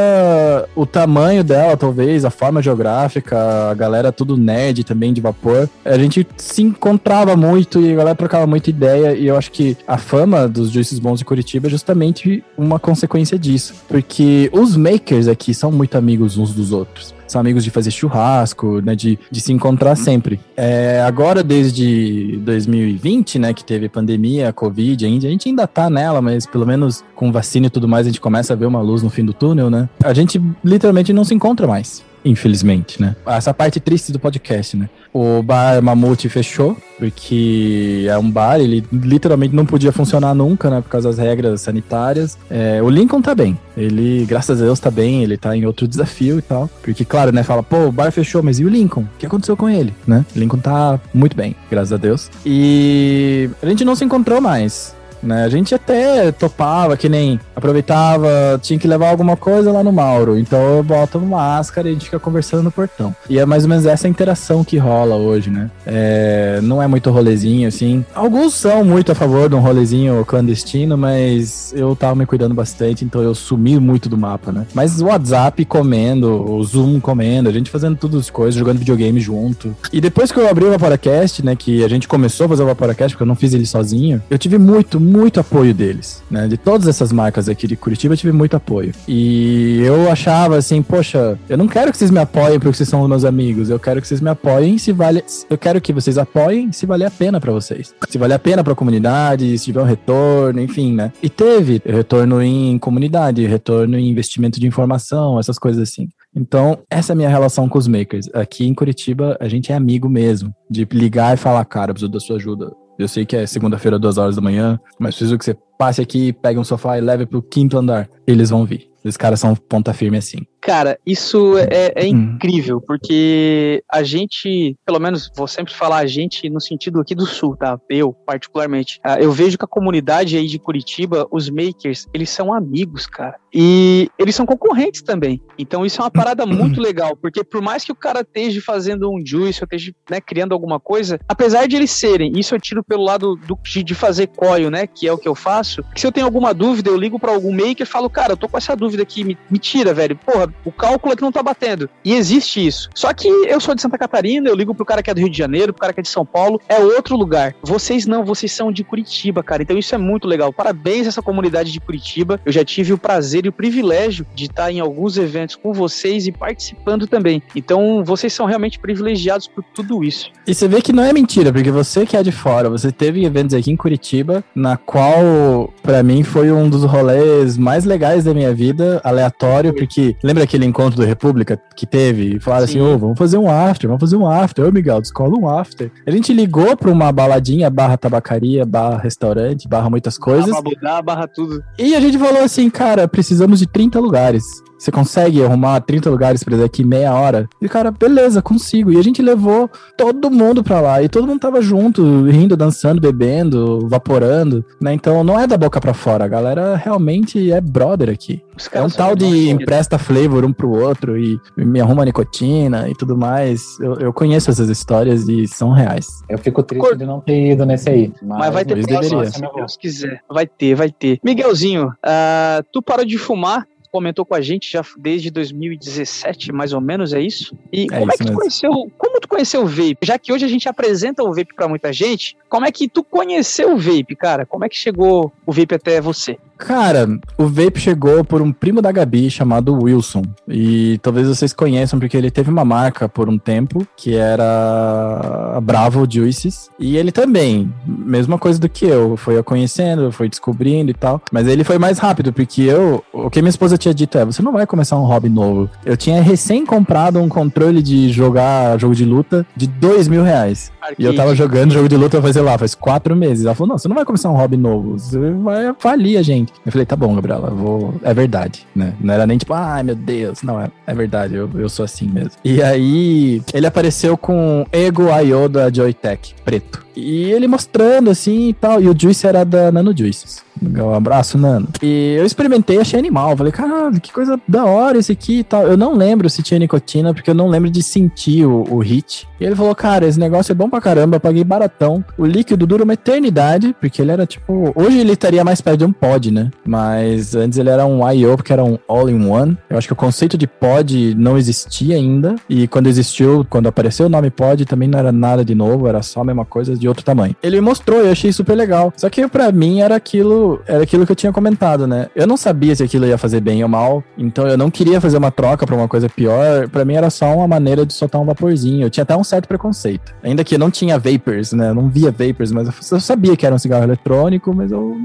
o 0.74 0.84
tamanho 0.84 1.44
dela, 1.44 1.76
talvez, 1.76 2.24
a 2.24 2.30
forma 2.30 2.62
geográfica, 2.62 3.70
a 3.70 3.74
galera 3.74 4.10
tudo 4.10 4.36
nerd 4.36 4.84
também 4.84 5.12
de 5.12 5.20
vapor, 5.20 5.68
a 5.84 5.98
gente 5.98 6.26
se 6.36 6.62
encontrava 6.62 7.36
muito 7.36 7.80
e 7.80 7.92
a 7.92 7.96
galera 7.96 8.16
trocava 8.16 8.46
muita 8.46 8.70
ideia 8.70 9.14
e 9.14 9.26
eu 9.26 9.36
acho 9.36 9.50
que 9.50 9.76
a 9.86 9.98
fama 9.98 10.48
dos 10.48 10.70
juízes 10.70 10.98
bons 10.98 11.18
de 11.18 11.24
Curitiba 11.24 11.68
é 11.68 11.70
justamente 11.70 12.42
uma 12.56 12.78
consequência 12.78 13.38
disso, 13.38 13.74
porque 13.88 14.50
os 14.52 14.76
makers 14.76 15.28
aqui 15.28 15.54
são 15.54 15.70
muito 15.70 15.96
amigos 15.96 16.15
amigos 16.16 16.38
uns 16.38 16.54
dos 16.54 16.72
outros. 16.72 17.14
São 17.28 17.40
amigos 17.40 17.62
de 17.62 17.70
fazer 17.70 17.90
churrasco, 17.90 18.80
né? 18.80 18.94
De, 18.94 19.18
de 19.30 19.40
se 19.40 19.52
encontrar 19.52 19.90
uhum. 19.90 20.04
sempre. 20.04 20.40
É, 20.56 21.02
agora, 21.06 21.42
desde 21.42 22.38
2020, 22.38 23.38
né? 23.38 23.52
Que 23.52 23.64
teve 23.64 23.88
pandemia, 23.88 24.52
Covid, 24.52 25.04
a 25.04 25.08
gente 25.08 25.48
ainda 25.48 25.66
tá 25.66 25.90
nela, 25.90 26.22
mas 26.22 26.46
pelo 26.46 26.66
menos 26.66 27.04
com 27.14 27.30
vacina 27.30 27.66
e 27.66 27.70
tudo 27.70 27.86
mais, 27.86 28.06
a 28.06 28.10
gente 28.10 28.20
começa 28.20 28.52
a 28.52 28.56
ver 28.56 28.66
uma 28.66 28.80
luz 28.80 29.02
no 29.02 29.10
fim 29.10 29.24
do 29.24 29.32
túnel, 29.32 29.68
né? 29.68 29.88
A 30.02 30.14
gente 30.14 30.40
literalmente 30.64 31.12
não 31.12 31.24
se 31.24 31.34
encontra 31.34 31.66
mais. 31.66 32.02
Infelizmente, 32.26 33.00
né? 33.00 33.14
Essa 33.26 33.54
parte 33.54 33.80
triste 33.80 34.12
do 34.12 34.18
podcast, 34.18 34.76
né? 34.76 34.90
O 35.12 35.42
bar 35.42 35.80
Mamute 35.80 36.28
fechou, 36.28 36.76
porque 36.98 38.06
é 38.08 38.18
um 38.18 38.30
bar, 38.30 38.60
ele 38.60 38.84
literalmente 38.92 39.54
não 39.54 39.64
podia 39.64 39.92
funcionar 39.92 40.34
nunca, 40.34 40.68
né? 40.68 40.80
Por 40.80 40.90
causa 40.90 41.08
das 41.08 41.18
regras 41.18 41.60
sanitárias. 41.60 42.36
É, 42.50 42.82
o 42.82 42.90
Lincoln 42.90 43.22
tá 43.22 43.34
bem. 43.34 43.58
Ele, 43.76 44.26
graças 44.26 44.60
a 44.60 44.64
Deus, 44.64 44.80
tá 44.80 44.90
bem, 44.90 45.22
ele 45.22 45.36
tá 45.36 45.56
em 45.56 45.64
outro 45.64 45.86
desafio 45.86 46.38
e 46.38 46.42
tal. 46.42 46.68
Porque, 46.82 47.04
claro, 47.04 47.32
né, 47.32 47.42
fala, 47.42 47.62
pô, 47.62 47.86
o 47.86 47.92
bar 47.92 48.10
fechou, 48.10 48.42
mas 48.42 48.58
e 48.58 48.64
o 48.64 48.68
Lincoln? 48.68 49.02
O 49.02 49.18
que 49.18 49.26
aconteceu 49.26 49.56
com 49.56 49.68
ele, 49.68 49.94
né? 50.06 50.24
Lincoln 50.34 50.58
tá 50.58 51.00
muito 51.14 51.36
bem, 51.36 51.54
graças 51.70 51.92
a 51.92 51.96
Deus. 51.96 52.30
E 52.44 53.48
a 53.62 53.66
gente 53.66 53.84
não 53.84 53.94
se 53.94 54.04
encontrou 54.04 54.40
mais 54.40 54.95
né? 55.26 55.44
A 55.44 55.48
gente 55.48 55.74
até 55.74 56.32
topava, 56.32 56.96
que 56.96 57.08
nem 57.08 57.40
aproveitava, 57.54 58.58
tinha 58.62 58.78
que 58.78 58.88
levar 58.88 59.10
alguma 59.10 59.36
coisa 59.36 59.72
lá 59.72 59.82
no 59.82 59.92
Mauro. 59.92 60.38
Então 60.38 60.58
eu 60.76 60.82
boto 60.82 61.18
uma 61.18 61.36
máscara 61.36 61.88
e 61.88 61.90
a 61.90 61.94
gente 61.94 62.06
fica 62.06 62.18
conversando 62.18 62.62
no 62.62 62.70
portão. 62.70 63.14
E 63.28 63.38
é 63.38 63.44
mais 63.44 63.64
ou 63.64 63.68
menos 63.68 63.86
essa 63.86 64.08
interação 64.08 64.64
que 64.64 64.78
rola 64.78 65.16
hoje, 65.16 65.50
né? 65.50 65.70
É, 65.84 66.60
não 66.62 66.82
é 66.82 66.86
muito 66.86 67.10
rolezinho, 67.10 67.68
assim. 67.68 68.04
Alguns 68.14 68.54
são 68.54 68.84
muito 68.84 69.12
a 69.12 69.14
favor 69.14 69.48
de 69.48 69.54
um 69.54 69.60
rolezinho 69.60 70.24
clandestino, 70.24 70.96
mas 70.96 71.72
eu 71.76 71.94
tava 71.94 72.14
me 72.14 72.26
cuidando 72.26 72.54
bastante, 72.54 73.04
então 73.04 73.22
eu 73.22 73.34
sumi 73.34 73.78
muito 73.78 74.08
do 74.08 74.16
mapa, 74.16 74.52
né? 74.52 74.66
Mas 74.74 75.00
o 75.00 75.06
WhatsApp 75.06 75.64
comendo, 75.64 76.50
o 76.50 76.62
Zoom 76.64 77.00
comendo, 77.00 77.48
a 77.48 77.52
gente 77.52 77.70
fazendo 77.70 77.96
todas 77.96 78.20
as 78.20 78.30
coisas, 78.30 78.54
jogando 78.54 78.78
videogame 78.78 79.20
junto. 79.20 79.74
E 79.92 80.00
depois 80.00 80.30
que 80.30 80.38
eu 80.38 80.48
abri 80.48 80.64
o 80.64 80.70
Vaporacast, 80.70 81.44
né, 81.44 81.56
que 81.56 81.84
a 81.84 81.88
gente 81.88 82.08
começou 82.08 82.46
a 82.46 82.48
fazer 82.50 82.62
o 82.62 82.66
Vaporacast, 82.66 83.14
porque 83.14 83.22
eu 83.22 83.26
não 83.26 83.34
fiz 83.34 83.54
ele 83.54 83.66
sozinho, 83.66 84.22
eu 84.30 84.38
tive 84.38 84.58
muito, 84.58 85.00
muito 85.16 85.40
apoio 85.40 85.72
deles, 85.72 86.22
né? 86.30 86.46
De 86.46 86.56
todas 86.56 86.86
essas 86.86 87.10
marcas 87.10 87.48
aqui 87.48 87.66
de 87.66 87.76
Curitiba, 87.76 88.14
eu 88.14 88.18
tive 88.18 88.32
muito 88.32 88.56
apoio. 88.56 88.92
E 89.08 89.80
eu 89.84 90.10
achava 90.10 90.56
assim, 90.56 90.82
poxa, 90.82 91.38
eu 91.48 91.56
não 91.56 91.66
quero 91.66 91.90
que 91.90 91.96
vocês 91.96 92.10
me 92.10 92.18
apoiem 92.18 92.58
porque 92.58 92.76
vocês 92.76 92.88
são 92.88 93.06
meus 93.08 93.24
amigos, 93.24 93.70
eu 93.70 93.78
quero 93.78 94.00
que 94.00 94.06
vocês 94.06 94.20
me 94.20 94.28
apoiem 94.28 94.78
se 94.78 94.92
vale, 94.92 95.24
eu 95.48 95.56
quero 95.56 95.80
que 95.80 95.92
vocês 95.92 96.18
apoiem 96.18 96.70
se 96.70 96.84
valer 96.86 97.06
a 97.06 97.10
pena 97.10 97.40
para 97.40 97.52
vocês. 97.52 97.94
Se 98.08 98.18
valer 98.18 98.34
a 98.34 98.38
pena 98.38 98.62
para 98.62 98.74
comunidade, 98.74 99.58
se 99.58 99.64
tiver 99.64 99.80
um 99.80 99.84
retorno, 99.84 100.60
enfim, 100.60 100.92
né? 100.92 101.12
E 101.22 101.28
teve 101.28 101.80
retorno 101.84 102.42
em 102.42 102.78
comunidade, 102.78 103.46
retorno 103.46 103.98
em 103.98 104.10
investimento 104.10 104.60
de 104.60 104.66
informação, 104.66 105.38
essas 105.38 105.58
coisas 105.58 105.82
assim. 105.82 106.08
Então, 106.34 106.78
essa 106.90 107.12
é 107.12 107.14
a 107.14 107.16
minha 107.16 107.28
relação 107.30 107.66
com 107.66 107.78
os 107.78 107.88
makers. 107.88 108.28
Aqui 108.34 108.66
em 108.66 108.74
Curitiba, 108.74 109.36
a 109.40 109.48
gente 109.48 109.72
é 109.72 109.74
amigo 109.74 110.08
mesmo, 110.08 110.54
de 110.70 110.86
ligar 110.92 111.34
e 111.34 111.38
falar, 111.38 111.64
cara, 111.64 111.94
preciso 111.94 112.12
da 112.12 112.20
sua 112.20 112.36
ajuda 112.36 112.70
eu 112.98 113.08
sei 113.08 113.26
que 113.26 113.36
é 113.36 113.46
segunda-feira, 113.46 113.98
duas 113.98 114.18
horas 114.18 114.36
da 114.36 114.42
manhã, 114.42 114.80
mas 114.98 115.14
preciso 115.14 115.38
que 115.38 115.44
você 115.44 115.56
passe 115.78 116.00
aqui, 116.00 116.32
pegue 116.32 116.58
um 116.58 116.64
sofá 116.64 116.96
e 116.96 117.00
leve 117.00 117.26
pro 117.26 117.42
quinto 117.42 117.76
andar. 117.76 118.08
Eles 118.26 118.50
vão 118.50 118.64
vir. 118.64 118.88
Os 119.04 119.16
caras 119.16 119.38
são 119.38 119.54
ponta 119.54 119.92
firme 119.92 120.18
assim. 120.18 120.38
Cara, 120.66 120.98
isso 121.06 121.56
é, 121.58 121.92
é 121.94 122.06
hum. 122.06 122.34
incrível, 122.34 122.80
porque 122.80 123.84
a 123.88 124.02
gente, 124.02 124.76
pelo 124.84 124.98
menos 124.98 125.30
vou 125.36 125.46
sempre 125.46 125.72
falar 125.72 125.98
a 125.98 126.06
gente 126.06 126.50
no 126.50 126.60
sentido 126.60 127.00
aqui 127.00 127.14
do 127.14 127.24
sul, 127.24 127.56
tá? 127.56 127.78
Eu, 127.88 128.12
particularmente. 128.12 128.98
Ah, 129.04 129.16
eu 129.20 129.30
vejo 129.30 129.56
que 129.56 129.64
a 129.64 129.68
comunidade 129.68 130.36
aí 130.36 130.48
de 130.48 130.58
Curitiba, 130.58 131.24
os 131.30 131.48
makers, 131.48 132.08
eles 132.12 132.30
são 132.30 132.52
amigos, 132.52 133.06
cara. 133.06 133.36
E 133.54 134.10
eles 134.18 134.34
são 134.34 134.44
concorrentes 134.44 135.02
também. 135.02 135.40
Então 135.56 135.86
isso 135.86 136.00
é 136.00 136.04
uma 136.04 136.10
parada 136.10 136.44
muito 136.44 136.80
legal, 136.80 137.16
porque 137.16 137.44
por 137.44 137.62
mais 137.62 137.84
que 137.84 137.92
o 137.92 137.96
cara 137.96 138.22
esteja 138.22 138.60
fazendo 138.60 139.08
um 139.08 139.24
juice, 139.24 139.62
ou 139.62 139.66
esteja 139.66 139.94
né, 140.10 140.20
criando 140.20 140.52
alguma 140.52 140.80
coisa, 140.80 141.20
apesar 141.28 141.68
de 141.68 141.76
eles 141.76 141.92
serem, 141.92 142.32
isso 142.36 142.56
eu 142.56 142.60
tiro 142.60 142.82
pelo 142.82 143.04
lado 143.04 143.36
do, 143.36 143.56
de, 143.64 143.94
fazer 143.94 144.26
coio, 144.26 144.68
né? 144.68 144.88
Que 144.88 145.06
é 145.06 145.12
o 145.12 145.16
que 145.16 145.28
eu 145.28 145.36
faço. 145.36 145.84
Que 145.94 146.00
se 146.00 146.06
eu 146.08 146.12
tenho 146.12 146.26
alguma 146.26 146.52
dúvida, 146.52 146.90
eu 146.90 146.96
ligo 146.96 147.20
para 147.20 147.30
algum 147.30 147.52
maker 147.52 147.82
e 147.82 147.86
falo, 147.86 148.10
cara, 148.10 148.32
eu 148.32 148.36
tô 148.36 148.48
com 148.48 148.58
essa 148.58 148.74
dúvida 148.74 149.04
aqui, 149.04 149.22
me, 149.22 149.38
me 149.48 149.60
tira, 149.60 149.94
velho. 149.94 150.16
Porra, 150.16 150.52
o 150.64 150.72
cálculo 150.72 151.12
é 151.12 151.16
que 151.16 151.22
não 151.22 151.32
tá 151.32 151.42
batendo. 151.42 151.88
E 152.04 152.14
existe 152.14 152.64
isso. 152.64 152.88
Só 152.94 153.12
que 153.12 153.28
eu 153.28 153.60
sou 153.60 153.74
de 153.74 153.82
Santa 153.82 153.98
Catarina, 153.98 154.48
eu 154.48 154.54
ligo 154.54 154.74
pro 154.74 154.84
cara 154.84 155.02
que 155.02 155.10
é 155.10 155.14
do 155.14 155.20
Rio 155.20 155.30
de 155.30 155.38
Janeiro, 155.38 155.72
pro 155.72 155.80
cara 155.80 155.92
que 155.92 156.00
é 156.00 156.02
de 156.02 156.08
São 156.08 156.24
Paulo, 156.24 156.60
é 156.68 156.78
outro 156.78 157.16
lugar. 157.16 157.54
Vocês 157.62 158.06
não, 158.06 158.24
vocês 158.24 158.52
são 158.52 158.72
de 158.72 158.82
Curitiba, 158.84 159.42
cara. 159.42 159.62
Então 159.62 159.78
isso 159.78 159.94
é 159.94 159.98
muito 159.98 160.26
legal. 160.26 160.52
Parabéns 160.52 161.06
a 161.06 161.08
essa 161.08 161.22
comunidade 161.22 161.72
de 161.72 161.80
Curitiba. 161.80 162.40
Eu 162.44 162.52
já 162.52 162.64
tive 162.64 162.92
o 162.92 162.98
prazer 162.98 163.46
e 163.46 163.48
o 163.48 163.52
privilégio 163.52 164.26
de 164.34 164.44
estar 164.44 164.70
em 164.70 164.80
alguns 164.80 165.16
eventos 165.16 165.56
com 165.56 165.72
vocês 165.72 166.26
e 166.26 166.32
participando 166.32 167.06
também. 167.06 167.42
Então 167.54 168.02
vocês 168.04 168.32
são 168.32 168.46
realmente 168.46 168.78
privilegiados 168.78 169.46
por 169.46 169.62
tudo 169.74 170.02
isso. 170.02 170.30
E 170.46 170.54
você 170.54 170.68
vê 170.68 170.80
que 170.80 170.92
não 170.92 171.02
é 171.02 171.12
mentira, 171.12 171.52
porque 171.52 171.70
você 171.70 172.06
que 172.06 172.16
é 172.16 172.22
de 172.22 172.32
fora, 172.32 172.68
você 172.70 172.92
teve 172.92 173.24
eventos 173.24 173.54
aqui 173.54 173.70
em 173.70 173.76
Curitiba, 173.76 174.44
na 174.54 174.76
qual, 174.76 175.72
para 175.82 176.02
mim, 176.02 176.22
foi 176.22 176.50
um 176.50 176.68
dos 176.68 176.84
rolês 176.84 177.56
mais 177.56 177.84
legais 177.84 178.24
da 178.24 178.32
minha 178.32 178.54
vida, 178.54 179.00
aleatório, 179.02 179.74
porque 179.74 180.16
lembra 180.22 180.45
aquele 180.46 180.64
encontro 180.64 180.96
do 180.96 181.04
República 181.06 181.60
que 181.76 181.86
teve? 181.86 182.36
E 182.36 182.40
falaram 182.40 182.64
assim: 182.64 182.80
ô, 182.80 182.94
oh, 182.94 182.98
vamos 182.98 183.18
fazer 183.18 183.38
um 183.38 183.50
after, 183.50 183.88
vamos 183.88 184.00
fazer 184.00 184.16
um 184.16 184.26
after. 184.26 184.66
Ô, 184.66 184.72
Miguel, 184.72 185.00
descola 185.00 185.38
um 185.38 185.48
after. 185.48 185.90
A 186.06 186.10
gente 186.10 186.32
ligou 186.32 186.76
pra 186.76 186.90
uma 186.90 187.12
baladinha, 187.12 187.68
barra 187.68 187.96
tabacaria, 187.96 188.64
barra 188.64 188.98
restaurante, 188.98 189.68
barra 189.68 189.90
muitas 189.90 190.16
coisas. 190.16 190.50
Barra 190.80 191.02
barra 191.02 191.28
tudo. 191.28 191.62
E 191.78 191.94
a 191.94 192.00
gente 192.00 192.18
falou 192.18 192.42
assim, 192.42 192.70
cara, 192.70 193.06
precisamos 193.06 193.58
de 193.58 193.66
30 193.66 194.00
lugares. 194.00 194.42
Você 194.78 194.90
consegue 194.90 195.42
arrumar 195.42 195.80
30 195.80 196.10
lugares 196.10 196.44
pra 196.44 196.56
daqui 196.56 196.84
meia 196.84 197.14
hora? 197.14 197.48
E 197.60 197.66
o 197.66 197.68
cara, 197.68 197.90
beleza, 197.90 198.42
consigo. 198.42 198.92
E 198.92 198.98
a 198.98 199.02
gente 199.02 199.22
levou 199.22 199.70
todo 199.96 200.30
mundo 200.30 200.62
pra 200.62 200.80
lá. 200.80 201.02
E 201.02 201.08
todo 201.08 201.26
mundo 201.26 201.40
tava 201.40 201.60
junto, 201.62 202.24
rindo, 202.24 202.56
dançando, 202.56 203.00
bebendo, 203.00 203.88
vaporando, 203.88 204.64
né? 204.80 204.92
Então 204.92 205.24
não 205.24 205.38
é 205.38 205.46
da 205.46 205.56
boca 205.56 205.80
pra 205.80 205.94
fora. 205.94 206.24
A 206.24 206.28
galera 206.28 206.76
realmente 206.76 207.50
é 207.50 207.60
brother 207.60 208.10
aqui. 208.10 208.42
É 208.72 208.82
um 208.82 208.88
tal 208.88 209.14
de 209.14 209.50
empresta 209.50 209.98
flavor 209.98 210.44
um 210.44 210.52
pro 210.52 210.70
outro 210.70 211.18
e 211.18 211.38
me 211.56 211.80
arruma 211.80 212.04
nicotina 212.04 212.88
e 212.88 212.94
tudo 212.94 213.16
mais. 213.16 213.78
Eu, 213.80 213.94
eu 213.96 214.12
conheço 214.12 214.50
essas 214.50 214.68
histórias 214.68 215.28
e 215.28 215.46
são 215.46 215.70
reais. 215.70 216.06
Eu 216.28 216.38
fico 216.38 216.62
triste 216.62 216.86
Cor... 216.86 216.96
de 216.96 217.04
não 217.04 217.20
ter 217.20 217.52
ido 217.52 217.66
nesse 217.66 217.90
aí. 217.90 218.12
Mas, 218.22 218.38
mas 218.38 218.54
vai 218.54 218.64
ter 218.64 218.86
próximo, 218.86 219.24
se 219.26 219.40
Deus 219.40 219.76
quiser. 219.76 220.20
Vai 220.28 220.46
ter, 220.46 220.74
vai 220.74 220.90
ter. 220.90 221.18
Miguelzinho, 221.22 221.88
uh, 221.88 222.64
tu 222.72 222.80
parou 222.82 223.04
de 223.04 223.18
fumar 223.18 223.66
comentou 223.96 224.26
com 224.26 224.34
a 224.34 224.42
gente 224.42 224.70
já 224.70 224.84
desde 224.98 225.30
2017, 225.30 226.52
mais 226.52 226.74
ou 226.74 226.82
menos, 226.82 227.14
é 227.14 227.20
isso? 227.20 227.56
E 227.72 227.86
é 227.90 227.98
como 227.98 228.12
é 228.12 228.14
que 228.14 228.18
tu 228.18 228.24
mesmo. 228.24 228.38
conheceu, 228.38 228.70
como 228.98 229.20
tu 229.20 229.26
conheceu 229.26 229.62
o 229.62 229.66
vape? 229.66 229.96
Já 230.02 230.18
que 230.18 230.30
hoje 230.34 230.44
a 230.44 230.48
gente 230.48 230.68
apresenta 230.68 231.22
o 231.22 231.28
vape 231.28 231.54
para 231.54 231.66
muita 231.66 231.90
gente, 231.94 232.36
como 232.46 232.66
é 232.66 232.70
que 232.70 232.88
tu 232.88 233.02
conheceu 233.02 233.72
o 233.72 233.78
vape, 233.78 234.14
cara? 234.14 234.44
Como 234.44 234.66
é 234.66 234.68
que 234.68 234.76
chegou 234.76 235.32
o 235.46 235.52
vape 235.52 235.74
até 235.74 235.98
você? 235.98 236.38
Cara, 236.58 237.06
o 237.36 237.46
Vape 237.46 237.78
chegou 237.78 238.24
por 238.24 238.40
um 238.40 238.52
primo 238.52 238.80
da 238.80 238.90
Gabi 238.90 239.30
chamado 239.30 239.74
Wilson. 239.82 240.22
E 240.48 240.98
talvez 241.02 241.28
vocês 241.28 241.52
conheçam, 241.52 241.98
porque 241.98 242.16
ele 242.16 242.30
teve 242.30 242.50
uma 242.50 242.64
marca 242.64 243.08
por 243.08 243.28
um 243.28 243.38
tempo, 243.38 243.86
que 243.96 244.16
era 244.16 245.52
a 245.54 245.60
Bravo 245.60 246.06
Juices. 246.08 246.70
E 246.78 246.96
ele 246.96 247.12
também, 247.12 247.72
mesma 247.86 248.38
coisa 248.38 248.58
do 248.58 248.68
que 248.68 248.86
eu. 248.86 249.16
Foi 249.16 249.36
eu 249.36 249.44
conhecendo, 249.44 250.10
foi 250.10 250.28
descobrindo 250.28 250.90
e 250.90 250.94
tal. 250.94 251.20
Mas 251.30 251.46
ele 251.46 251.64
foi 251.64 251.78
mais 251.78 251.98
rápido, 251.98 252.32
porque 252.32 252.62
eu. 252.62 253.04
O 253.12 253.30
que 253.30 253.42
minha 253.42 253.50
esposa 253.50 253.76
tinha 253.76 253.94
dito 253.94 254.16
é: 254.18 254.24
você 254.24 254.42
não 254.42 254.52
vai 254.52 254.66
começar 254.66 254.96
um 254.96 255.04
hobby 255.04 255.28
novo. 255.28 255.68
Eu 255.84 255.96
tinha 255.96 256.22
recém 256.22 256.64
comprado 256.64 257.20
um 257.20 257.28
controle 257.28 257.82
de 257.82 258.10
jogar 258.10 258.78
jogo 258.78 258.94
de 258.94 259.04
luta 259.04 259.46
de 259.54 259.66
dois 259.66 260.08
mil 260.08 260.22
reais. 260.22 260.72
E 260.98 261.04
eu 261.04 261.14
tava 261.14 261.34
jogando 261.34 261.72
jogo 261.72 261.88
de 261.88 261.96
luta, 261.96 262.22
fazer 262.22 262.40
lá, 262.40 262.56
faz 262.56 262.74
quatro 262.74 263.14
meses. 263.14 263.44
Ela 263.44 263.54
falou: 263.54 263.68
não, 263.68 263.78
você 263.78 263.88
não 263.88 263.96
vai 263.96 264.04
começar 264.04 264.30
um 264.30 264.36
hobby 264.36 264.56
novo. 264.56 264.98
Você 264.98 265.18
vai 265.18 265.74
falir 265.78 266.18
a 266.18 266.22
gente. 266.22 266.45
Eu 266.64 266.72
falei, 266.72 266.86
tá 266.86 266.96
bom, 266.96 267.14
Gabriela, 267.14 267.50
vou. 267.50 267.94
É 268.02 268.12
verdade, 268.14 268.66
né? 268.74 268.94
Não 269.00 269.12
era 269.12 269.26
nem 269.26 269.38
tipo, 269.38 269.52
ai 269.54 269.82
meu 269.82 269.94
Deus. 269.94 270.42
Não, 270.42 270.60
é, 270.60 270.68
é 270.86 270.94
verdade, 270.94 271.34
eu, 271.34 271.50
eu 271.54 271.68
sou 271.68 271.84
assim 271.84 272.06
mesmo. 272.06 272.32
E 272.44 272.62
aí, 272.62 273.42
ele 273.52 273.66
apareceu 273.66 274.16
com 274.16 274.64
Ego 274.72 275.08
IO 275.20 275.48
da 275.48 275.70
Joytech, 275.72 276.34
preto. 276.44 276.85
E 276.96 277.30
ele 277.30 277.46
mostrando 277.46 278.10
assim 278.10 278.48
e 278.48 278.52
tal. 278.54 278.80
E 278.80 278.88
o 278.88 278.98
Juice 278.98 279.26
era 279.26 279.44
da 279.44 279.70
Nano 279.70 279.96
Juices. 279.96 280.44
Um 280.62 280.94
abraço, 280.94 281.36
Nano. 281.36 281.68
E 281.82 282.14
eu 282.18 282.24
experimentei, 282.24 282.78
achei 282.78 282.98
animal. 282.98 283.36
Falei, 283.36 283.52
caralho, 283.52 284.00
que 284.00 284.12
coisa 284.12 284.40
da 284.48 284.64
hora 284.64 284.98
esse 284.98 285.12
aqui 285.12 285.40
e 285.40 285.44
tal. 285.44 285.66
Eu 285.66 285.76
não 285.76 285.94
lembro 285.94 286.30
se 286.30 286.42
tinha 286.42 286.58
nicotina, 286.58 287.12
porque 287.12 287.30
eu 287.30 287.34
não 287.34 287.48
lembro 287.48 287.70
de 287.70 287.82
sentir 287.82 288.46
o, 288.46 288.64
o 288.70 288.78
hit. 288.78 289.28
E 289.38 289.44
ele 289.44 289.54
falou, 289.54 289.74
cara, 289.74 290.06
esse 290.06 290.18
negócio 290.18 290.52
é 290.52 290.54
bom 290.54 290.68
pra 290.68 290.80
caramba, 290.80 291.16
eu 291.16 291.20
paguei 291.20 291.44
baratão. 291.44 292.04
O 292.16 292.24
líquido 292.24 292.66
dura 292.66 292.84
uma 292.84 292.94
eternidade, 292.94 293.74
porque 293.80 294.00
ele 294.00 294.10
era 294.10 294.26
tipo. 294.26 294.72
Hoje 294.74 294.98
ele 294.98 295.12
estaria 295.12 295.44
mais 295.44 295.60
perto 295.60 295.78
de 295.78 295.84
um 295.84 295.92
pod, 295.92 296.30
né? 296.30 296.50
Mas 296.66 297.34
antes 297.34 297.58
ele 297.58 297.68
era 297.68 297.84
um 297.84 298.08
I.O., 298.10 298.36
porque 298.36 298.52
era 298.52 298.64
um 298.64 298.78
all-in-one. 298.88 299.58
Eu 299.68 299.76
acho 299.76 299.86
que 299.86 299.92
o 299.92 299.96
conceito 299.96 300.38
de 300.38 300.46
pod 300.46 301.14
não 301.14 301.36
existia 301.36 301.96
ainda. 301.96 302.34
E 302.48 302.66
quando 302.66 302.86
existiu, 302.86 303.46
quando 303.48 303.66
apareceu 303.66 304.06
o 304.06 304.08
nome 304.08 304.30
pod, 304.30 304.64
também 304.64 304.88
não 304.88 304.98
era 304.98 305.12
nada 305.12 305.44
de 305.44 305.54
novo, 305.54 305.86
era 305.86 306.02
só 306.02 306.22
a 306.22 306.24
mesma 306.24 306.44
coisa 306.44 306.74
de 306.74 306.85
de 306.86 306.88
outro 306.88 307.04
tamanho. 307.04 307.34
Ele 307.42 307.60
mostrou 307.60 308.04
e 308.04 308.10
achei 308.10 308.32
super 308.32 308.54
legal. 308.54 308.92
Só 308.96 309.10
que 309.10 309.26
para 309.26 309.50
mim 309.50 309.80
era 309.80 309.96
aquilo, 309.96 310.62
era 310.66 310.84
aquilo 310.84 311.04
que 311.04 311.12
eu 311.12 311.16
tinha 311.16 311.32
comentado, 311.32 311.86
né? 311.86 312.06
Eu 312.14 312.26
não 312.26 312.36
sabia 312.36 312.74
se 312.74 312.82
aquilo 312.82 313.06
ia 313.06 313.18
fazer 313.18 313.40
bem 313.40 313.62
ou 313.62 313.68
mal, 313.68 314.04
então 314.16 314.46
eu 314.46 314.56
não 314.56 314.70
queria 314.70 315.00
fazer 315.00 315.16
uma 315.16 315.30
troca 315.30 315.66
para 315.66 315.74
uma 315.74 315.88
coisa 315.88 316.08
pior. 316.08 316.68
Para 316.68 316.84
mim 316.84 316.94
era 316.94 317.10
só 317.10 317.34
uma 317.34 317.48
maneira 317.48 317.84
de 317.84 317.92
soltar 317.92 318.20
um 318.20 318.24
vaporzinho. 318.24 318.86
Eu 318.86 318.90
tinha 318.90 319.02
até 319.02 319.16
um 319.16 319.24
certo 319.24 319.48
preconceito. 319.48 320.14
Ainda 320.22 320.44
que 320.44 320.54
eu 320.54 320.58
não 320.58 320.70
tinha 320.70 320.98
vapors, 320.98 321.52
né? 321.52 321.70
Eu 321.70 321.74
não 321.74 321.88
via 321.88 322.10
vapors, 322.10 322.52
mas 322.52 322.68
eu 322.92 323.00
sabia 323.00 323.36
que 323.36 323.44
era 323.44 323.54
um 323.54 323.58
cigarro 323.58 323.84
eletrônico, 323.84 324.54
mas 324.54 324.70
eu 324.70 324.96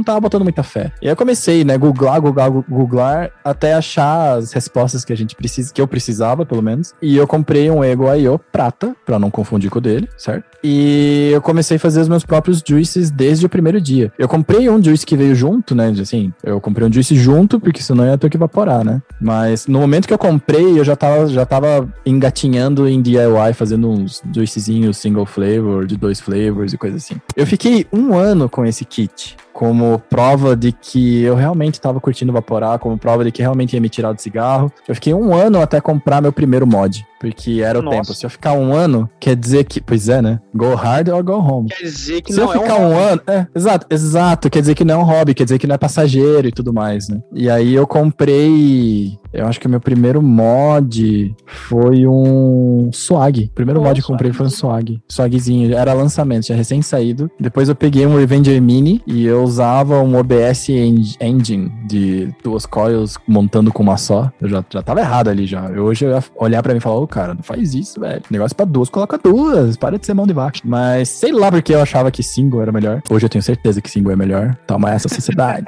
não 0.00 0.02
tava 0.02 0.20
botando 0.20 0.42
muita 0.42 0.62
fé. 0.62 0.92
E 1.00 1.06
aí 1.06 1.12
eu 1.12 1.16
comecei, 1.16 1.64
né, 1.64 1.76
googlar, 1.76 2.20
googlar, 2.20 2.50
googlar, 2.50 3.30
até 3.44 3.74
achar 3.74 4.38
as 4.38 4.52
respostas 4.52 5.04
que 5.04 5.12
a 5.12 5.16
gente 5.16 5.36
precisa, 5.36 5.72
que 5.72 5.80
eu 5.80 5.86
precisava, 5.86 6.44
pelo 6.46 6.62
menos. 6.62 6.94
E 7.02 7.16
eu 7.16 7.26
comprei 7.26 7.70
um 7.70 7.84
Ego 7.84 8.12
IO 8.14 8.38
prata, 8.38 8.94
para 9.04 9.18
não 9.18 9.30
confundir 9.30 9.70
com 9.70 9.78
o 9.78 9.82
dele, 9.82 10.08
certo? 10.16 10.44
E 10.62 11.19
eu 11.28 11.42
comecei 11.42 11.76
a 11.76 11.80
fazer 11.80 12.00
os 12.00 12.08
meus 12.08 12.24
próprios 12.24 12.62
juices 12.66 13.10
desde 13.10 13.46
o 13.46 13.48
primeiro 13.48 13.80
dia. 13.80 14.12
Eu 14.18 14.28
comprei 14.28 14.68
um 14.68 14.82
juice 14.82 15.04
que 15.04 15.16
veio 15.16 15.34
junto, 15.34 15.74
né? 15.74 15.92
Assim, 16.00 16.32
eu 16.42 16.60
comprei 16.60 16.86
um 16.86 16.92
juice 16.92 17.14
junto, 17.14 17.60
porque 17.60 17.82
senão 17.82 18.06
ia 18.06 18.18
ter 18.18 18.30
que 18.30 18.36
evaporar, 18.36 18.84
né? 18.84 19.02
Mas 19.20 19.66
no 19.66 19.80
momento 19.80 20.06
que 20.06 20.14
eu 20.14 20.18
comprei, 20.18 20.78
eu 20.78 20.84
já 20.84 20.96
tava, 20.96 21.26
já 21.26 21.44
tava 21.44 21.88
engatinhando 22.04 22.88
em 22.88 23.00
DIY, 23.00 23.52
fazendo 23.54 23.90
uns 23.90 24.22
juicezinhos 24.34 24.96
single 24.96 25.26
flavor, 25.26 25.86
de 25.86 25.96
dois 25.96 26.20
flavors 26.20 26.72
e 26.72 26.78
coisa 26.78 26.96
assim. 26.96 27.16
Eu 27.36 27.46
fiquei 27.46 27.86
um 27.92 28.14
ano 28.14 28.48
com 28.48 28.64
esse 28.64 28.84
kit 28.84 29.36
como 29.52 29.98
prova 30.08 30.56
de 30.56 30.72
que 30.72 31.22
eu 31.22 31.34
realmente 31.34 31.74
estava 31.74 32.00
curtindo 32.00 32.32
vaporar, 32.32 32.78
como 32.78 32.96
prova 32.96 33.24
de 33.24 33.30
que 33.30 33.42
realmente 33.42 33.74
ia 33.74 33.80
me 33.80 33.90
tirar 33.90 34.12
do 34.12 34.22
cigarro. 34.22 34.72
Eu 34.88 34.94
fiquei 34.94 35.12
um 35.12 35.34
ano 35.34 35.60
até 35.60 35.82
comprar 35.82 36.22
meu 36.22 36.32
primeiro 36.32 36.66
mod, 36.66 37.06
porque 37.20 37.60
era 37.62 37.82
Nossa. 37.82 37.96
o 37.96 38.00
tempo. 38.00 38.14
Se 38.14 38.24
eu 38.24 38.30
ficar 38.30 38.54
um 38.54 38.72
ano, 38.72 39.08
quer 39.20 39.36
dizer 39.36 39.64
que. 39.64 39.78
Pois 39.78 40.08
é, 40.08 40.22
né? 40.22 40.40
Go 40.54 40.74
hard 40.74 41.08
or 41.10 41.22
go 41.22 41.34
home. 41.34 41.68
Quer 41.68 41.84
dizer 41.84 42.22
que 42.22 42.32
Se 42.32 42.40
não 42.40 42.52
eu 42.52 42.62
ficar 42.62 42.76
é 42.76 42.80
um, 42.80 42.88
um 42.88 42.98
ano. 42.98 43.20
É, 43.26 43.46
exato, 43.54 43.86
exato. 43.90 44.50
Quer 44.50 44.60
dizer 44.60 44.74
que 44.74 44.84
não 44.84 44.94
é 44.94 44.98
um 44.98 45.04
hobby, 45.04 45.34
quer 45.34 45.44
dizer 45.44 45.58
que 45.58 45.66
não 45.66 45.74
é 45.74 45.78
passageiro 45.78 46.48
e 46.48 46.50
tudo 46.50 46.72
mais, 46.72 47.08
né? 47.08 47.20
E 47.34 47.50
aí 47.50 47.74
eu 47.74 47.86
comprei. 47.86 49.18
Eu 49.32 49.46
acho 49.46 49.60
que 49.60 49.66
o 49.66 49.70
meu 49.70 49.80
primeiro 49.80 50.22
mod 50.22 51.34
foi 51.46 52.06
um 52.06 52.90
swag. 52.92 53.44
O 53.44 53.54
primeiro 53.54 53.82
mod 53.82 54.00
que 54.00 54.00
eu 54.00 54.06
comprei 54.06 54.32
foi 54.32 54.46
um 54.46 54.50
swag. 54.50 55.00
Swagzinho. 55.06 55.76
Era 55.76 55.92
lançamento, 55.92 56.44
tinha 56.44 56.56
recém 56.56 56.80
saído. 56.80 57.30
Depois 57.38 57.68
eu 57.68 57.74
peguei 57.74 58.06
um 58.06 58.16
Revenger 58.16 58.60
Mini 58.62 59.02
e 59.06 59.26
eu 59.26 59.44
usava 59.44 60.00
um 60.00 60.16
OBS 60.16 60.70
Engine 61.20 61.70
de 61.86 62.34
duas 62.42 62.64
coils 62.64 63.18
montando 63.28 63.70
com 63.70 63.82
uma 63.82 63.98
só. 63.98 64.32
Eu 64.40 64.48
já, 64.48 64.64
já 64.70 64.82
tava 64.82 65.00
errado 65.00 65.28
ali 65.28 65.46
já. 65.46 65.66
Eu, 65.66 65.84
hoje 65.84 66.06
eu 66.06 66.10
ia 66.12 66.24
olhar 66.36 66.62
pra 66.62 66.72
mim 66.72 66.78
e 66.78 66.80
falar, 66.80 66.96
ô 66.96 67.09
cara, 67.10 67.34
não 67.34 67.42
faz 67.42 67.74
isso, 67.74 68.00
velho. 68.00 68.22
Negócio 68.30 68.56
pra 68.56 68.64
duas, 68.64 68.88
coloca 68.88 69.18
duas. 69.18 69.76
Para 69.76 69.98
de 69.98 70.06
ser 70.06 70.14
mão 70.14 70.26
de 70.26 70.32
vaca. 70.32 70.60
Mas 70.64 71.08
sei 71.08 71.32
lá 71.32 71.50
porque 71.50 71.74
eu 71.74 71.82
achava 71.82 72.10
que 72.10 72.22
single 72.22 72.62
era 72.62 72.72
melhor. 72.72 73.02
Hoje 73.10 73.26
eu 73.26 73.28
tenho 73.28 73.42
certeza 73.42 73.80
que 73.80 73.90
single 73.90 74.12
é 74.12 74.16
melhor. 74.16 74.56
Toma 74.66 74.90
essa 74.90 75.08
sociedade. 75.08 75.66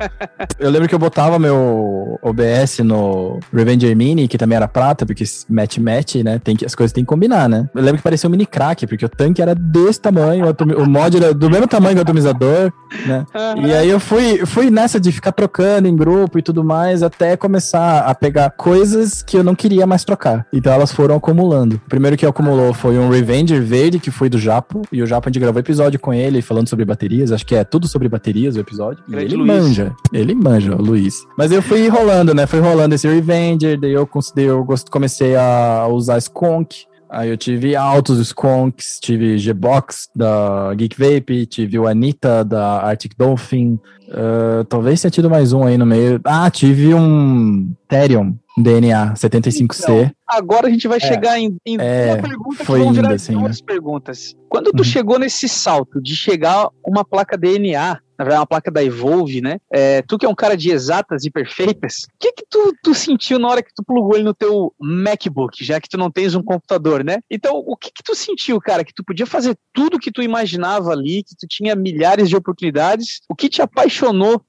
eu 0.58 0.70
lembro 0.70 0.88
que 0.88 0.94
eu 0.94 0.98
botava 0.98 1.38
meu 1.38 2.18
OBS 2.22 2.78
no 2.80 3.40
Revenger 3.52 3.96
Mini, 3.96 4.28
que 4.28 4.38
também 4.38 4.56
era 4.56 4.68
prata, 4.68 5.04
porque 5.06 5.24
match-match, 5.48 6.16
né? 6.16 6.38
Tem 6.38 6.54
que, 6.54 6.64
as 6.64 6.74
coisas 6.74 6.92
tem 6.92 7.04
que 7.04 7.08
combinar, 7.08 7.48
né? 7.48 7.68
Eu 7.74 7.82
lembro 7.82 7.98
que 7.98 8.04
parecia 8.04 8.28
um 8.28 8.30
mini 8.30 8.46
crack, 8.46 8.86
porque 8.86 9.04
o 9.04 9.08
tanque 9.08 9.42
era 9.42 9.54
desse 9.54 10.00
tamanho, 10.00 10.46
o, 10.46 10.82
o 10.82 10.86
mod 10.88 11.16
era 11.16 11.32
do 11.32 11.50
mesmo 11.50 11.66
tamanho 11.66 11.94
que 11.94 12.00
o 12.00 12.02
atomizador 12.02 12.72
né? 13.06 13.26
E 13.64 13.72
aí 13.72 13.88
eu 13.88 13.98
fui, 13.98 14.44
fui 14.46 14.70
nessa 14.70 15.00
de 15.00 15.10
ficar 15.10 15.32
trocando 15.32 15.88
em 15.88 15.96
grupo 15.96 16.38
e 16.38 16.42
tudo 16.42 16.62
mais, 16.62 17.02
até 17.02 17.36
começar 17.36 18.00
a 18.00 18.14
pegar 18.14 18.50
coisas 18.50 19.22
que 19.22 19.36
eu 19.36 19.42
não 19.44 19.54
queria 19.54 19.86
mais 19.86 20.04
trocar. 20.04 20.46
Então 20.52 20.72
elas 20.74 20.92
foram 20.92 21.16
acumulando. 21.16 21.76
O 21.76 21.88
primeiro 21.88 22.16
que 22.16 22.26
acumulou 22.26 22.72
foi 22.72 22.98
um 22.98 23.08
Revenger 23.08 23.62
verde, 23.62 23.98
que 23.98 24.10
foi 24.10 24.28
do 24.28 24.38
Japo, 24.38 24.82
e 24.92 25.02
o 25.02 25.06
Japo 25.06 25.28
a 25.28 25.30
gente 25.30 25.40
gravou 25.40 25.60
episódio 25.60 25.98
com 25.98 26.12
ele 26.12 26.42
falando 26.42 26.68
sobre 26.68 26.84
baterias, 26.84 27.32
acho 27.32 27.46
que 27.46 27.54
é 27.54 27.64
tudo 27.64 27.88
sobre 27.88 28.08
baterias 28.08 28.56
o 28.56 28.60
episódio. 28.60 29.02
Ele 29.10 29.36
Luiz. 29.36 29.46
manja, 29.46 29.92
ele 30.12 30.34
manja, 30.34 30.74
o 30.74 30.82
Luiz. 30.82 31.26
Mas 31.38 31.52
eu 31.52 31.62
fui 31.62 31.88
rolando, 31.88 32.34
né? 32.34 32.46
Fui 32.46 32.60
rolando 32.60 32.94
esse 32.94 33.08
Revenger, 33.08 33.78
daí 33.78 33.92
eu, 33.92 34.08
eu 34.36 34.66
comecei 34.90 35.36
a 35.36 35.86
usar 35.88 36.18
Skunk, 36.18 36.86
Aí 37.14 37.30
eu 37.30 37.36
tive 37.36 37.76
altos 37.76 38.18
Skunks, 38.18 38.98
tive 39.00 39.38
G-Box 39.38 40.10
da 40.16 40.74
Geek 40.74 40.96
Vape, 40.98 41.46
tive 41.46 41.78
o 41.78 41.86
Anitta 41.86 42.44
da 42.44 42.82
Arctic 42.82 43.12
Dolphin. 43.16 43.78
Uh, 44.08 44.64
talvez 44.68 45.00
tenha 45.00 45.10
tido 45.10 45.30
mais 45.30 45.52
um 45.52 45.64
aí 45.64 45.78
no 45.78 45.86
meio. 45.86 46.20
Ah, 46.24 46.50
tive 46.50 46.94
um 46.94 47.72
Therium 47.88 48.36
DNA 48.56 49.14
75C. 49.14 49.82
Então, 49.82 50.10
agora 50.26 50.68
a 50.68 50.70
gente 50.70 50.86
vai 50.86 50.98
é, 50.98 51.00
chegar 51.00 51.38
em, 51.38 51.56
em 51.66 51.76
é, 51.80 52.16
pergunta 52.16 52.64
foi 52.64 52.78
que 52.78 52.84
vão 52.84 52.92
virar 52.92 53.12
assim, 53.12 53.32
duas 53.32 53.60
né? 53.60 53.66
perguntas. 53.66 54.34
Quando 54.48 54.70
tu 54.72 54.78
uhum. 54.78 54.84
chegou 54.84 55.18
nesse 55.18 55.48
salto 55.48 56.00
de 56.00 56.14
chegar 56.14 56.68
uma 56.86 57.04
placa 57.04 57.36
DNA 57.36 57.98
na 58.18 58.24
verdade, 58.24 58.40
uma 58.40 58.46
placa 58.46 58.70
da 58.70 58.82
Evolve, 58.82 59.40
né? 59.40 59.58
É, 59.70 60.02
tu 60.02 60.16
que 60.16 60.26
é 60.26 60.28
um 60.28 60.34
cara 60.34 60.56
de 60.56 60.70
exatas 60.70 61.24
e 61.24 61.30
perfeitas, 61.30 62.06
o 62.14 62.18
que 62.18 62.32
que 62.32 62.44
tu, 62.48 62.72
tu 62.82 62.94
sentiu 62.94 63.38
na 63.38 63.48
hora 63.48 63.62
que 63.62 63.74
tu 63.74 63.82
plugou 63.84 64.14
ele 64.14 64.24
no 64.24 64.34
teu 64.34 64.72
MacBook, 64.78 65.64
já 65.64 65.80
que 65.80 65.88
tu 65.88 65.98
não 65.98 66.10
tens 66.10 66.34
um 66.34 66.42
computador, 66.42 67.04
né? 67.04 67.18
Então, 67.30 67.56
o 67.56 67.76
que 67.76 67.90
que 67.90 68.02
tu 68.02 68.14
sentiu, 68.14 68.60
cara? 68.60 68.84
Que 68.84 68.94
tu 68.94 69.04
podia 69.04 69.26
fazer 69.26 69.56
tudo 69.72 69.98
que 69.98 70.12
tu 70.12 70.22
imaginava 70.22 70.90
ali, 70.90 71.24
que 71.24 71.34
tu 71.36 71.46
tinha 71.48 71.74
milhares 71.74 72.28
de 72.28 72.36
oportunidades. 72.36 73.20
O 73.28 73.34
que 73.34 73.48
te 73.48 73.60
apaixonou 73.60 73.93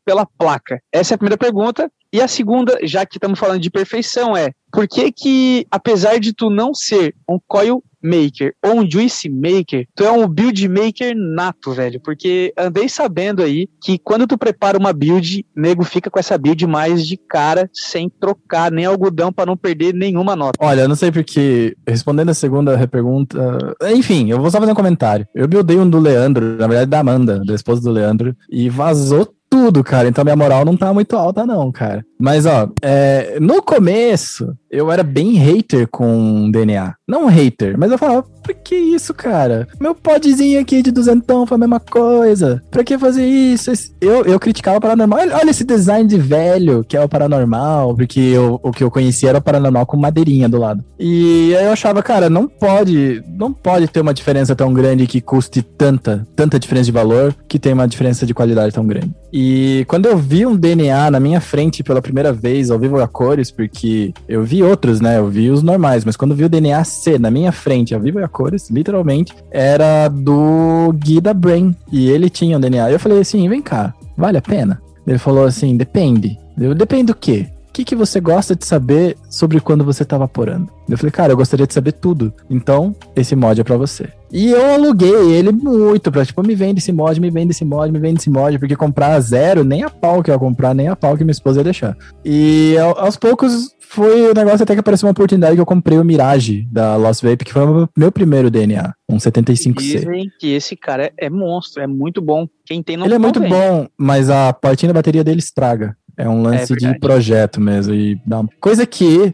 pela 0.06 0.26
placa? 0.26 0.82
Essa 0.92 1.14
é 1.14 1.16
a 1.16 1.18
primeira 1.18 1.38
pergunta. 1.38 1.92
E 2.14 2.22
a 2.22 2.28
segunda, 2.28 2.80
já 2.84 3.06
que 3.06 3.18
estamos 3.18 3.38
falando 3.38 3.60
de 3.60 3.70
perfeição, 3.70 4.38
é 4.38 4.52
por 4.72 4.88
que 4.88 5.12
que, 5.12 5.68
apesar 5.70 6.20
de 6.20 6.34
tu 6.34 6.50
não 6.50 6.74
ser 6.74 7.14
um 7.30 7.38
coil 7.46 7.84
maker 8.06 8.54
ou 8.64 8.80
um 8.80 8.90
juice 8.90 9.28
maker, 9.28 9.88
tu 9.96 10.04
é 10.04 10.12
um 10.12 10.28
build 10.28 10.68
maker 10.70 11.16
nato, 11.16 11.72
velho. 11.74 12.00
Porque 12.00 12.54
andei 12.58 12.88
sabendo 12.88 13.42
aí 13.42 13.68
que 13.84 13.98
quando 13.98 14.28
tu 14.28 14.38
prepara 14.38 14.78
uma 14.78 14.94
build, 14.94 15.46
nego 15.56 15.84
fica 15.84 16.10
com 16.10 16.20
essa 16.20 16.38
build 16.38 16.66
mais 16.68 17.06
de 17.06 17.18
cara, 17.18 17.70
sem 17.74 18.10
trocar 18.10 18.72
nem 18.72 18.86
algodão 18.86 19.34
para 19.34 19.48
não 19.48 19.58
perder 19.58 19.94
nenhuma 19.94 20.36
nota. 20.36 20.58
Olha, 20.62 20.82
eu 20.82 20.88
não 20.88 20.96
sei 20.96 21.12
porque, 21.12 21.76
respondendo 21.88 22.30
a 22.30 22.36
segunda 22.36 22.78
repergunta, 22.78 23.76
enfim, 23.90 24.30
eu 24.30 24.40
vou 24.40 24.52
só 24.52 24.60
fazer 24.60 24.72
um 24.72 24.76
comentário. 24.76 25.28
Eu 25.34 25.48
buildei 25.48 25.78
um 25.78 25.90
do 25.90 26.00
Leandro, 26.00 26.58
na 26.58 26.68
verdade 26.68 26.90
da 26.90 27.00
Amanda, 27.00 27.44
da 27.44 27.56
esposa 27.56 27.82
do 27.82 27.92
Leandro, 27.92 28.36
e 28.50 28.70
vazou 28.70 29.35
tudo, 29.50 29.84
cara. 29.84 30.08
Então 30.08 30.24
minha 30.24 30.36
moral 30.36 30.66
não 30.66 30.76
tá 30.76 30.94
muito 30.94 31.16
alta, 31.16 31.46
não, 31.46 31.72
cara. 31.72 32.06
Mas, 32.20 32.46
ó, 32.46 32.70
é, 32.82 33.38
no 33.40 33.62
começo, 33.62 34.56
eu 34.70 34.92
era 34.92 35.04
bem 35.04 35.34
hater 35.34 35.88
com 35.88 36.50
DNA. 36.52 36.96
Não 37.08 37.28
hater, 37.28 37.78
mas 37.78 37.92
eu 37.92 37.98
falava, 37.98 38.24
por 38.24 38.54
que 38.54 38.76
isso, 38.76 39.14
cara? 39.14 39.68
Meu 39.80 39.96
podzinho 39.96 40.60
aqui 40.60 40.82
de 40.82 40.92
duzentão 40.92 41.48
foi 41.48 41.56
a 41.56 41.60
mesma 41.60 41.80
coisa. 41.80 42.62
Pra 42.70 42.84
que 42.84 42.98
fazer 42.98 43.26
isso? 43.26 43.72
Eu, 44.00 44.24
eu 44.26 44.40
criticava 44.40 44.78
o 44.78 44.82
paranormal. 44.82 45.20
Olha 45.20 45.50
esse 45.50 45.64
design 45.64 46.08
de 46.08 46.18
velho, 46.18 46.84
que 46.84 46.96
é 46.96 47.02
o 47.02 47.10
paranormal, 47.10 47.96
porque 47.96 48.20
eu, 48.20 48.60
o 48.62 48.72
que 48.72 48.84
eu 48.84 48.92
conhecia 48.92 49.30
era 49.30 49.40
o 49.40 49.42
paranormal 49.42 49.86
com 49.86 49.98
madeirinha 49.98 50.48
do 50.48 50.60
lado. 50.60 50.84
E 51.00 51.56
aí 51.56 51.66
eu 51.66 51.72
achava, 51.72 52.04
cara, 52.04 52.30
não 52.30 52.48
pode, 52.48 53.24
não 53.28 53.52
pode 53.52 53.88
ter 53.88 54.02
uma 54.02 54.14
diferença 54.14 54.56
tão 54.56 54.74
grande 54.74 55.08
que 55.08 55.22
custe 55.22 55.62
tanta, 55.62 56.28
tanta 56.36 56.60
diferença 56.60 56.86
de 56.86 56.92
valor, 56.92 57.36
que 57.48 57.58
tem 57.58 57.74
uma 57.74 57.88
diferença 57.88 58.26
de 58.26 58.34
qualidade 58.34 58.74
tão 58.74 58.86
grande. 58.86 59.12
E 59.34 59.86
quando 59.88 60.06
eu 60.06 60.18
vi 60.18 60.46
um 60.46 60.56
DNA 60.56 61.12
na 61.12 61.20
minha 61.20 61.42
frente 61.42 61.84
pela 61.84 62.02
primeira 62.06 62.32
vez, 62.32 62.70
ao 62.70 62.80
vivo 62.80 63.00
a 63.02 63.08
cores, 63.08 63.52
porque 63.52 64.14
eu 64.28 64.44
vi 64.44 64.62
outros, 64.62 65.02
né? 65.02 65.18
Eu 65.18 65.28
vi 65.28 65.50
os 65.50 65.64
normais, 65.64 66.06
mas 66.06 66.16
quando 66.16 66.36
vi 66.36 66.46
o 66.46 66.50
DNA 66.50 66.84
C 66.84 67.18
na 67.18 67.32
minha 67.32 67.52
frente, 67.52 67.94
ao 67.94 68.00
vivo 68.00 68.20
e 68.20 68.24
a 68.24 68.28
cores, 68.28 68.70
literalmente, 68.70 69.34
era 69.52 70.08
do 70.08 70.94
Gui 70.94 71.20
da 71.20 71.34
Brain. 71.34 71.76
E 71.92 72.10
ele 72.10 72.30
tinha 72.30 72.58
o 72.58 72.60
DNA. 72.60 72.92
Eu 72.92 73.00
falei 73.00 73.20
assim: 73.20 73.50
vem 73.50 73.62
cá, 73.62 73.94
vale 74.16 74.38
a 74.38 74.42
pena? 74.42 74.82
Ele 75.06 75.18
falou 75.18 75.46
assim: 75.46 75.76
depende. 75.76 76.38
Eu, 76.60 76.74
depende 76.74 77.06
do 77.06 77.16
quê? 77.16 77.48
O 77.76 77.78
que, 77.78 77.84
que 77.84 77.96
você 77.96 78.22
gosta 78.22 78.56
de 78.56 78.66
saber 78.66 79.18
sobre 79.30 79.60
quando 79.60 79.84
você 79.84 80.06
tá 80.06 80.18
vaporando? 80.18 80.72
Eu 80.88 80.98
falei, 80.98 81.12
cara, 81.12 81.34
eu 81.34 81.36
gostaria 81.36 81.68
de 81.68 81.74
saber 81.74 81.92
tudo. 81.92 82.34
Então, 82.50 82.96
esse 83.14 83.36
mod 83.36 83.60
é 83.60 83.66
para 83.66 83.76
você. 83.76 84.08
E 84.32 84.50
eu 84.50 84.76
aluguei 84.76 85.34
ele 85.34 85.52
muito 85.52 86.10
pra, 86.10 86.26
tipo, 86.26 86.42
me 86.42 86.56
vende 86.56 86.80
esse 86.80 86.94
mod, 86.94 87.20
me 87.20 87.30
vende 87.30 87.52
esse 87.52 87.66
mod, 87.66 87.92
me 87.92 88.00
vende 88.00 88.22
esse 88.22 88.30
mod, 88.30 88.58
porque 88.60 88.78
comprar 88.78 89.20
zero, 89.20 89.66
nem 89.66 89.84
a 89.84 89.90
pau 89.90 90.24
que 90.24 90.32
eu 90.32 90.36
ia 90.36 90.40
comprar, 90.40 90.74
nem 90.74 90.88
a 90.88 90.96
pau 90.96 91.18
que 91.18 91.26
minha 91.26 91.34
esposa 91.34 91.60
ia 91.60 91.66
deixar. 91.66 91.98
E 92.24 92.78
aos 92.78 93.18
poucos 93.18 93.76
foi 93.78 94.32
o 94.32 94.34
negócio 94.34 94.64
até 94.64 94.74
que 94.74 94.80
apareceu 94.80 95.08
uma 95.08 95.12
oportunidade 95.12 95.56
que 95.56 95.62
eu 95.62 95.66
comprei 95.66 95.98
o 95.98 96.06
Mirage 96.06 96.66
da 96.72 96.96
Lost 96.96 97.22
Vape, 97.24 97.44
que 97.44 97.52
foi 97.52 97.64
o 97.64 97.90
meu 97.98 98.10
primeiro 98.10 98.50
DNA, 98.50 98.94
um 99.10 99.18
75C. 99.18 99.74
Dizem 99.74 100.32
que 100.40 100.54
esse 100.54 100.78
cara 100.78 101.08
é, 101.08 101.26
é 101.26 101.30
monstro, 101.30 101.84
é 101.84 101.88
muito 101.88 102.22
bom. 102.22 102.48
Quem 102.66 102.82
tem 102.82 102.96
não 102.96 103.06
Ele 103.06 103.16
é 103.16 103.20
muito 103.20 103.42
bom, 103.42 103.86
mas 103.98 104.30
a 104.30 104.54
partinha 104.54 104.94
da 104.94 105.00
bateria 105.00 105.26
dele 105.26 105.40
estraga. 105.40 105.98
É 106.18 106.28
um 106.28 106.42
lance 106.42 106.74
é 106.74 106.76
de 106.76 107.00
projeto 107.00 107.60
mesmo. 107.60 107.94
E. 107.94 108.20
Coisa 108.60 108.86
que 108.86 109.34